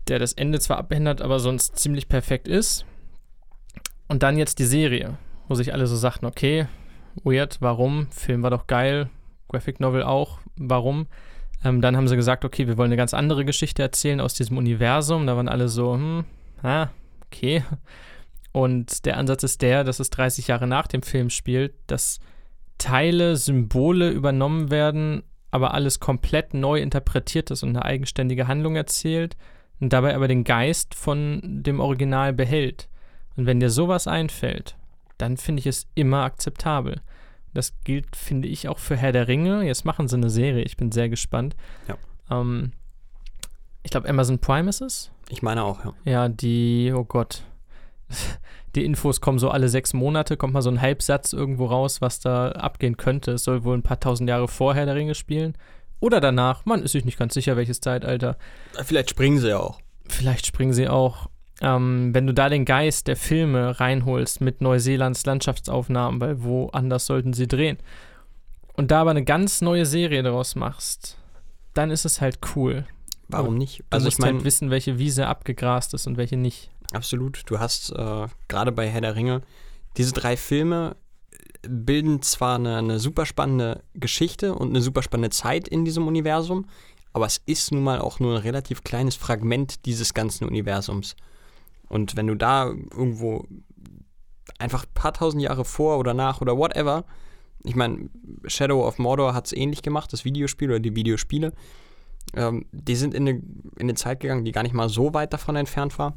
der 0.09 0.19
das 0.19 0.33
Ende 0.33 0.59
zwar 0.59 0.79
abändert, 0.79 1.23
aber 1.23 1.39
sonst 1.39 1.79
ziemlich 1.79 2.09
perfekt 2.09 2.49
ist. 2.49 2.87
Und 4.09 4.23
dann 4.23 4.39
jetzt 4.39 4.59
die 4.59 4.65
Serie, 4.65 5.19
wo 5.49 5.55
sich 5.55 5.73
alle 5.73 5.87
so 5.87 5.97
sagten, 5.97 6.27
okay, 6.27 6.67
weird, 7.25 7.59
warum? 7.61 8.09
Film 8.11 8.43
war 8.43 8.51
doch 8.51 8.67
geil, 8.67 9.11
Graphic 9.49 9.81
Novel 9.81 10.03
auch, 10.03 10.39
warum? 10.57 11.07
Ähm, 11.65 11.81
dann 11.81 11.97
haben 11.97 12.09
sie 12.09 12.17
gesagt, 12.17 12.45
okay, 12.45 12.67
wir 12.67 12.77
wollen 12.77 12.89
eine 12.89 12.97
ganz 12.97 13.15
andere 13.15 13.45
Geschichte 13.45 13.83
erzählen 13.83 14.21
aus 14.21 14.35
diesem 14.35 14.59
Universum. 14.59 15.27
Da 15.27 15.37
waren 15.37 15.49
alle 15.49 15.69
so, 15.69 15.95
hm, 15.95 16.25
ah, 16.63 16.89
okay. 17.27 17.65
Und 18.53 19.05
der 19.05 19.17
Ansatz 19.17 19.43
ist 19.43 19.63
der, 19.63 19.85
dass 19.85 20.01
es 20.01 20.11
30 20.11 20.49
Jahre 20.49 20.67
nach 20.67 20.87
dem 20.87 21.03
Film 21.03 21.31
spielt, 21.31 21.75
dass 21.87 22.21
Teile, 22.79 23.37
Symbole 23.37 24.11
übernommen 24.11 24.71
werden, 24.71 25.23
aber 25.51 25.75
alles 25.75 26.01
komplett 26.01 26.55
neu 26.55 26.81
interpretiert 26.81 27.51
ist 27.51 27.63
und 27.63 27.71
eine 27.71 27.85
eigenständige 27.85 28.49
Handlung 28.49 28.77
erzählt 28.77 29.37
und 29.81 29.93
dabei 29.93 30.15
aber 30.15 30.29
den 30.29 30.45
Geist 30.45 30.95
von 30.95 31.41
dem 31.43 31.81
Original 31.81 32.33
behält. 32.33 32.89
Und 33.37 33.47
wenn 33.47 33.61
dir 33.61 33.71
sowas 33.71 34.07
einfällt, 34.07 34.77
dann 35.19 35.37
finde 35.37 35.61
ich 35.61 35.67
es 35.67 35.87
immer 35.95 36.25
akzeptabel. 36.25 37.01
Das 37.55 37.73
gilt, 37.85 38.17
finde 38.17 38.49
ich, 38.49 38.69
auch 38.69 38.79
für 38.79 38.97
Herr 38.97 39.13
der 39.13 39.29
Ringe. 39.29 39.65
Jetzt 39.65 39.85
machen 39.85 40.09
sie 40.09 40.17
eine 40.17 40.31
Serie, 40.31 40.63
ich 40.63 40.77
bin 40.77 40.93
sehr 40.93 41.09
gespannt. 41.09 41.57
Ja. 41.89 41.97
Ähm, 42.31 42.73
ich 43.83 43.91
glaube, 43.91 44.09
Amazon 44.09 44.39
Prime 44.39 44.69
ist 44.69 44.81
es. 44.81 45.11
Ich 45.29 45.43
meine 45.43 45.65
auch, 45.65 45.85
ja. 45.85 45.95
Ja, 46.05 46.29
die, 46.29 46.93
oh 46.95 47.05
Gott. 47.05 47.45
Die 48.75 48.85
Infos 48.85 49.23
kommen 49.23 49.39
so 49.39 49.49
alle 49.49 49.71
sechs 49.71 49.95
Monate, 49.95 50.37
kommt 50.37 50.53
mal 50.53 50.61
so 50.61 50.69
ein 50.69 50.83
Halbsatz 50.83 51.33
irgendwo 51.33 51.65
raus, 51.65 52.03
was 52.03 52.21
da 52.21 52.51
abgehen 52.51 52.99
könnte. 52.99 53.33
Es 53.33 53.45
soll 53.45 53.65
wohl 53.65 53.75
ein 53.75 53.83
paar 53.83 54.01
tausend 54.01 54.29
Jahre 54.29 54.49
vorher 54.49 54.85
der 54.85 54.95
Ringe 54.95 55.15
spielen. 55.15 55.57
Oder 55.99 56.21
danach. 56.21 56.67
Man 56.67 56.83
ist 56.83 56.93
sich 56.93 57.07
nicht 57.07 57.19
ganz 57.19 57.33
sicher, 57.33 57.57
welches 57.57 57.81
Zeitalter. 57.81 58.37
Vielleicht 58.85 59.09
springen 59.09 59.39
sie 59.39 59.49
ja 59.49 59.61
auch. 59.61 59.81
Vielleicht 60.07 60.45
springen 60.45 60.75
sie 60.75 60.89
auch. 60.89 61.31
Ähm, 61.63 62.15
wenn 62.15 62.27
du 62.27 62.35
da 62.35 62.49
den 62.49 62.65
Geist 62.65 63.07
der 63.07 63.17
Filme 63.17 63.81
reinholst 63.81 64.41
mit 64.41 64.61
Neuseelands 64.61 65.25
Landschaftsaufnahmen, 65.25 66.21
weil 66.21 66.43
woanders 66.43 67.07
sollten 67.07 67.33
sie 67.33 67.49
drehen, 67.49 67.79
und 68.75 68.91
da 68.91 69.01
aber 69.01 69.11
eine 69.13 69.25
ganz 69.25 69.63
neue 69.63 69.87
Serie 69.87 70.23
daraus 70.23 70.55
machst, 70.55 71.17
dann 71.73 71.91
ist 71.91 72.05
es 72.05 72.21
halt 72.21 72.41
cool. 72.55 72.85
Warum 73.29 73.57
nicht? 73.57 73.79
Du 73.81 73.85
Also 73.91 74.05
musst 74.07 74.19
ich 74.19 74.23
meine, 74.23 74.37
halt 74.37 74.45
wissen, 74.45 74.71
welche 74.71 74.99
Wiese 74.99 75.27
abgegrast 75.27 75.95
ist 75.95 76.07
und 76.07 76.17
welche 76.19 76.37
nicht. 76.37 76.71
absolut. 76.93 77.43
Du 77.47 77.59
hast 77.59 77.91
äh, 77.93 78.27
gerade 78.49 78.73
bei 78.73 78.89
Herr 78.89 79.01
der 79.01 79.17
Ringe 79.17 79.41
diese 79.97 80.13
drei 80.13 80.37
Filme 80.37 80.97
bilden 81.67 82.23
zwar 82.23 82.57
eine, 82.57 82.77
eine 82.77 82.99
super 83.01 83.25
spannende 83.27 83.83
Geschichte 83.95 84.55
und 84.55 84.69
eine 84.69 84.83
super 84.83 85.03
spannende 85.03 85.31
Zeit 85.31 85.67
in 85.69 85.85
diesem 85.85 86.07
Universum, 86.07 86.67
aber 87.13 87.27
es 87.27 87.41
ist 87.47 87.73
nun 87.73 87.83
mal 87.83 87.99
auch 88.01 88.21
nur 88.21 88.37
ein 88.37 88.43
relativ 88.43 88.85
kleines 88.85 89.17
Fragment 89.17 89.87
dieses 89.87 90.13
ganzen 90.15 90.47
Universums. 90.47 91.17
Und 91.89 92.17
wenn 92.17 92.27
du 92.27 92.35
da 92.35 92.67
irgendwo 92.67 93.47
einfach 94.59 94.85
ein 94.85 94.95
paar 94.95 95.13
tausend 95.13 95.43
Jahre 95.43 95.65
vor 95.65 95.99
oder 95.99 96.15
nach 96.15 96.41
oder 96.41 96.57
whatever, 96.57 97.05
ich 97.63 97.75
meine, 97.75 98.11
Shadow 98.47 98.87
of 98.87 98.99
Mordor 98.99 99.35
hat 99.35 99.47
es 99.47 99.53
ähnlich 99.53 99.83
gemacht, 99.83 100.13
das 100.13 100.25
Videospiel 100.25 100.71
oder 100.71 100.81
die 100.81 100.95
Videospiele, 100.95 101.53
ähm, 102.35 102.67
die 102.73 102.97
sind 102.97 103.15
in 103.15 103.29
eine, 103.29 103.39
in 103.39 103.83
eine 103.83 103.95
Zeit 103.95 104.21
gegangen, 104.21 104.45
die 104.45 104.53
gar 104.53 104.63
nicht 104.63 104.75
mal 104.75 104.89
so 104.89 105.15
weit 105.15 105.33
davon 105.33 105.57
entfernt 105.57 105.99
war 105.99 106.17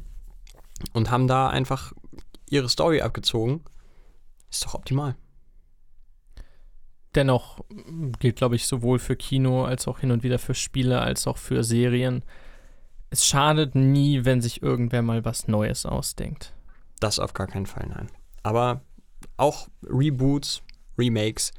und 0.92 1.10
haben 1.10 1.26
da 1.26 1.48
einfach 1.48 1.92
ihre 2.48 2.68
Story 2.68 3.00
abgezogen. 3.00 3.62
Ist 4.50 4.64
doch 4.64 4.74
optimal. 4.74 5.16
Dennoch 7.14 7.60
gilt, 8.20 8.36
glaube 8.36 8.56
ich, 8.56 8.66
sowohl 8.66 8.98
für 8.98 9.16
Kino 9.16 9.64
als 9.64 9.88
auch 9.88 9.98
hin 9.98 10.12
und 10.12 10.22
wieder 10.22 10.38
für 10.38 10.54
Spiele 10.54 11.00
als 11.00 11.26
auch 11.26 11.38
für 11.38 11.64
Serien. 11.64 12.22
Es 13.10 13.26
schadet 13.26 13.74
nie, 13.74 14.24
wenn 14.24 14.40
sich 14.40 14.62
irgendwer 14.62 15.02
mal 15.02 15.24
was 15.24 15.48
Neues 15.48 15.84
ausdenkt. 15.84 16.54
Das 17.00 17.18
auf 17.18 17.34
gar 17.34 17.48
keinen 17.48 17.66
Fall, 17.66 17.86
nein. 17.88 18.10
Aber 18.42 18.82
auch 19.36 19.68
Reboots, 19.82 20.62
Remakes 20.96 21.52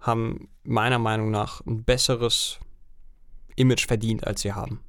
haben 0.00 0.48
meiner 0.64 0.98
Meinung 0.98 1.30
nach 1.30 1.60
ein 1.64 1.84
besseres 1.84 2.58
Image 3.56 3.86
verdient, 3.86 4.26
als 4.26 4.40
sie 4.40 4.52
haben. 4.52 4.80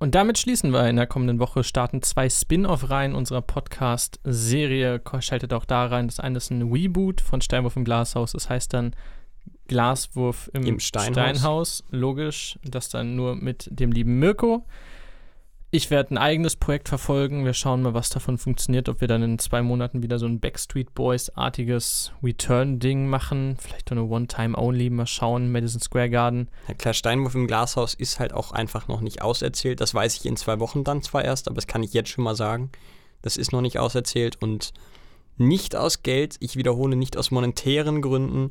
Und 0.00 0.14
damit 0.14 0.38
schließen 0.38 0.72
wir 0.72 0.88
in 0.88 0.96
der 0.96 1.08
kommenden 1.08 1.40
Woche, 1.40 1.64
starten 1.64 2.02
zwei 2.02 2.30
Spin-off-Reihen 2.30 3.16
unserer 3.16 3.42
Podcast-Serie. 3.42 5.02
Schaltet 5.20 5.52
auch 5.52 5.64
da 5.64 5.86
rein. 5.86 6.06
Das 6.06 6.20
eine 6.20 6.36
ist 6.36 6.50
ein 6.50 6.70
Reboot 6.70 7.20
von 7.20 7.40
Steinwurf 7.40 7.74
im 7.74 7.84
Glashaus. 7.84 8.32
Das 8.32 8.48
heißt 8.48 8.72
dann 8.74 8.94
Glaswurf 9.68 10.50
im, 10.52 10.66
Im 10.66 10.80
Steinhaus. 10.80 11.12
Steinhaus. 11.12 11.84
Logisch. 11.90 12.58
Das 12.64 12.88
dann 12.88 13.14
nur 13.14 13.36
mit 13.36 13.68
dem 13.70 13.92
lieben 13.92 14.18
Mirko. 14.18 14.66
Ich 15.70 15.90
werde 15.90 16.14
ein 16.14 16.18
eigenes 16.18 16.56
Projekt 16.56 16.88
verfolgen. 16.88 17.44
Wir 17.44 17.52
schauen 17.52 17.82
mal, 17.82 17.92
was 17.92 18.08
davon 18.08 18.38
funktioniert. 18.38 18.88
Ob 18.88 19.02
wir 19.02 19.08
dann 19.08 19.22
in 19.22 19.38
zwei 19.38 19.60
Monaten 19.60 20.02
wieder 20.02 20.18
so 20.18 20.24
ein 20.24 20.40
Backstreet 20.40 20.94
Boys-artiges 20.94 22.12
Return-Ding 22.22 23.06
machen. 23.06 23.56
Vielleicht 23.60 23.90
nur 23.90 24.02
eine 24.02 24.10
One-Time-Only. 24.10 24.88
Mal 24.88 25.06
schauen. 25.06 25.52
Madison 25.52 25.82
Square 25.82 26.08
Garden. 26.08 26.48
Herr 26.64 26.74
Klar 26.74 26.94
Steinwurf 26.94 27.34
im 27.34 27.46
Glashaus 27.46 27.92
ist 27.92 28.18
halt 28.18 28.32
auch 28.32 28.52
einfach 28.52 28.88
noch 28.88 29.02
nicht 29.02 29.20
auserzählt. 29.20 29.82
Das 29.82 29.92
weiß 29.92 30.16
ich 30.16 30.24
in 30.24 30.38
zwei 30.38 30.58
Wochen 30.58 30.84
dann 30.84 31.02
zwar 31.02 31.22
erst, 31.22 31.48
aber 31.48 31.56
das 31.56 31.66
kann 31.66 31.82
ich 31.82 31.92
jetzt 31.92 32.08
schon 32.08 32.24
mal 32.24 32.34
sagen. 32.34 32.70
Das 33.20 33.36
ist 33.36 33.52
noch 33.52 33.60
nicht 33.60 33.78
auserzählt 33.78 34.40
und 34.40 34.72
nicht 35.36 35.76
aus 35.76 36.02
Geld, 36.02 36.36
ich 36.40 36.56
wiederhole, 36.56 36.96
nicht 36.96 37.16
aus 37.16 37.30
monetären 37.30 38.02
Gründen, 38.02 38.50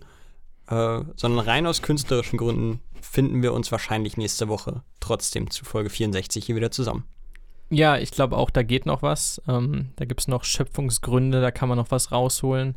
äh, 0.69 1.01
sondern 1.15 1.45
rein 1.45 1.65
aus 1.65 1.81
künstlerischen 1.81 2.37
Gründen 2.37 2.81
finden 3.01 3.41
wir 3.41 3.53
uns 3.53 3.71
wahrscheinlich 3.71 4.17
nächste 4.17 4.47
Woche 4.47 4.83
trotzdem 4.99 5.49
zu 5.49 5.65
Folge 5.65 5.89
64 5.89 6.45
hier 6.45 6.55
wieder 6.55 6.71
zusammen. 6.71 7.05
Ja, 7.69 7.97
ich 7.97 8.11
glaube 8.11 8.37
auch, 8.37 8.49
da 8.49 8.63
geht 8.63 8.85
noch 8.85 9.01
was. 9.01 9.41
Ähm, 9.47 9.89
da 9.97 10.05
gibt 10.05 10.21
es 10.21 10.27
noch 10.27 10.43
Schöpfungsgründe, 10.43 11.41
da 11.41 11.51
kann 11.51 11.69
man 11.69 11.77
noch 11.77 11.91
was 11.91 12.11
rausholen. 12.11 12.75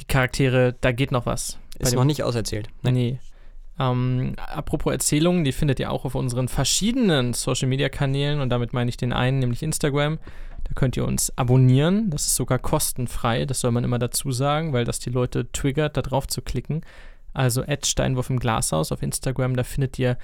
Die 0.00 0.04
Charaktere, 0.04 0.74
da 0.80 0.92
geht 0.92 1.12
noch 1.12 1.26
was. 1.26 1.58
Ist 1.78 1.94
noch 1.94 2.04
nicht 2.04 2.22
auserzählt. 2.22 2.68
Nee. 2.82 3.18
Ähm, 3.78 4.34
apropos 4.36 4.92
Erzählungen, 4.92 5.44
die 5.44 5.52
findet 5.52 5.80
ihr 5.80 5.90
auch 5.90 6.04
auf 6.04 6.14
unseren 6.14 6.48
verschiedenen 6.48 7.32
Social 7.32 7.68
Media 7.68 7.88
Kanälen 7.88 8.40
und 8.40 8.50
damit 8.50 8.72
meine 8.72 8.88
ich 8.88 8.96
den 8.96 9.12
einen, 9.12 9.38
nämlich 9.38 9.62
Instagram. 9.62 10.18
Da 10.64 10.72
könnt 10.74 10.96
ihr 10.96 11.06
uns 11.06 11.36
abonnieren. 11.36 12.10
Das 12.10 12.26
ist 12.26 12.36
sogar 12.36 12.58
kostenfrei. 12.58 13.44
Das 13.44 13.60
soll 13.60 13.72
man 13.72 13.84
immer 13.84 13.98
dazu 13.98 14.32
sagen, 14.32 14.72
weil 14.72 14.84
das 14.84 14.98
die 14.98 15.10
Leute 15.10 15.50
triggert, 15.52 15.96
da 15.96 16.02
drauf 16.02 16.26
zu 16.26 16.42
klicken. 16.42 16.82
Also 17.32 17.64
Steinwurf 17.84 18.30
im 18.30 18.38
Glashaus 18.38 18.92
auf 18.92 19.02
Instagram. 19.02 19.56
Da 19.56 19.64
findet 19.64 19.98
ihr 19.98 20.18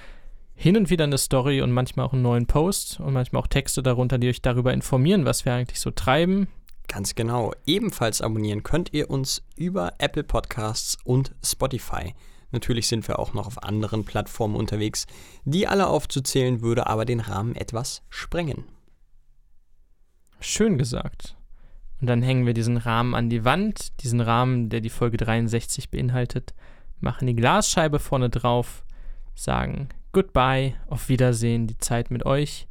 hin 0.55 0.75
und 0.75 0.89
wieder 0.89 1.05
eine 1.05 1.17
Story 1.17 1.61
und 1.61 1.71
manchmal 1.71 2.05
auch 2.05 2.13
einen 2.13 2.21
neuen 2.21 2.45
Post 2.45 2.99
und 2.99 3.13
manchmal 3.13 3.41
auch 3.41 3.47
Texte 3.47 3.81
darunter, 3.81 4.17
die 4.17 4.27
euch 4.27 4.41
darüber 4.41 4.73
informieren, 4.73 5.25
was 5.25 5.45
wir 5.45 5.53
eigentlich 5.53 5.79
so 5.79 5.91
treiben. 5.91 6.47
Ganz 6.87 7.15
genau. 7.15 7.53
Ebenfalls 7.65 8.21
abonnieren 8.21 8.63
könnt 8.63 8.93
ihr 8.93 9.09
uns 9.09 9.43
über 9.55 9.93
Apple 9.99 10.23
Podcasts 10.23 10.97
und 11.03 11.33
Spotify. 11.43 12.13
Natürlich 12.51 12.87
sind 12.87 13.07
wir 13.07 13.19
auch 13.19 13.33
noch 13.33 13.47
auf 13.47 13.63
anderen 13.63 14.05
Plattformen 14.05 14.55
unterwegs. 14.55 15.05
Die 15.45 15.67
alle 15.67 15.87
aufzuzählen 15.87 16.61
würde 16.61 16.87
aber 16.87 17.05
den 17.05 17.19
Rahmen 17.19 17.55
etwas 17.55 18.01
sprengen. 18.09 18.65
Schön 20.39 20.77
gesagt. 20.77 21.35
Und 21.99 22.07
dann 22.07 22.21
hängen 22.21 22.45
wir 22.45 22.53
diesen 22.53 22.77
Rahmen 22.77 23.13
an 23.13 23.29
die 23.29 23.43
Wand, 23.43 24.01
diesen 24.03 24.21
Rahmen, 24.21 24.69
der 24.69 24.79
die 24.79 24.89
Folge 24.89 25.17
63 25.17 25.89
beinhaltet, 25.89 26.53
machen 26.99 27.27
die 27.27 27.35
Glasscheibe 27.35 27.99
vorne 27.99 28.29
drauf, 28.29 28.85
sagen 29.35 29.89
Goodbye, 30.11 30.75
auf 30.87 31.09
Wiedersehen, 31.09 31.67
die 31.67 31.77
Zeit 31.77 32.09
mit 32.09 32.25
euch 32.25 32.67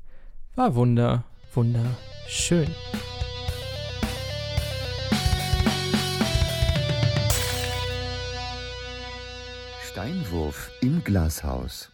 war 0.55 0.75
wunder, 0.75 1.25
wunderschön. 1.55 2.67
Steinwurf 9.85 10.71
im 10.81 11.05
Glashaus. 11.05 11.91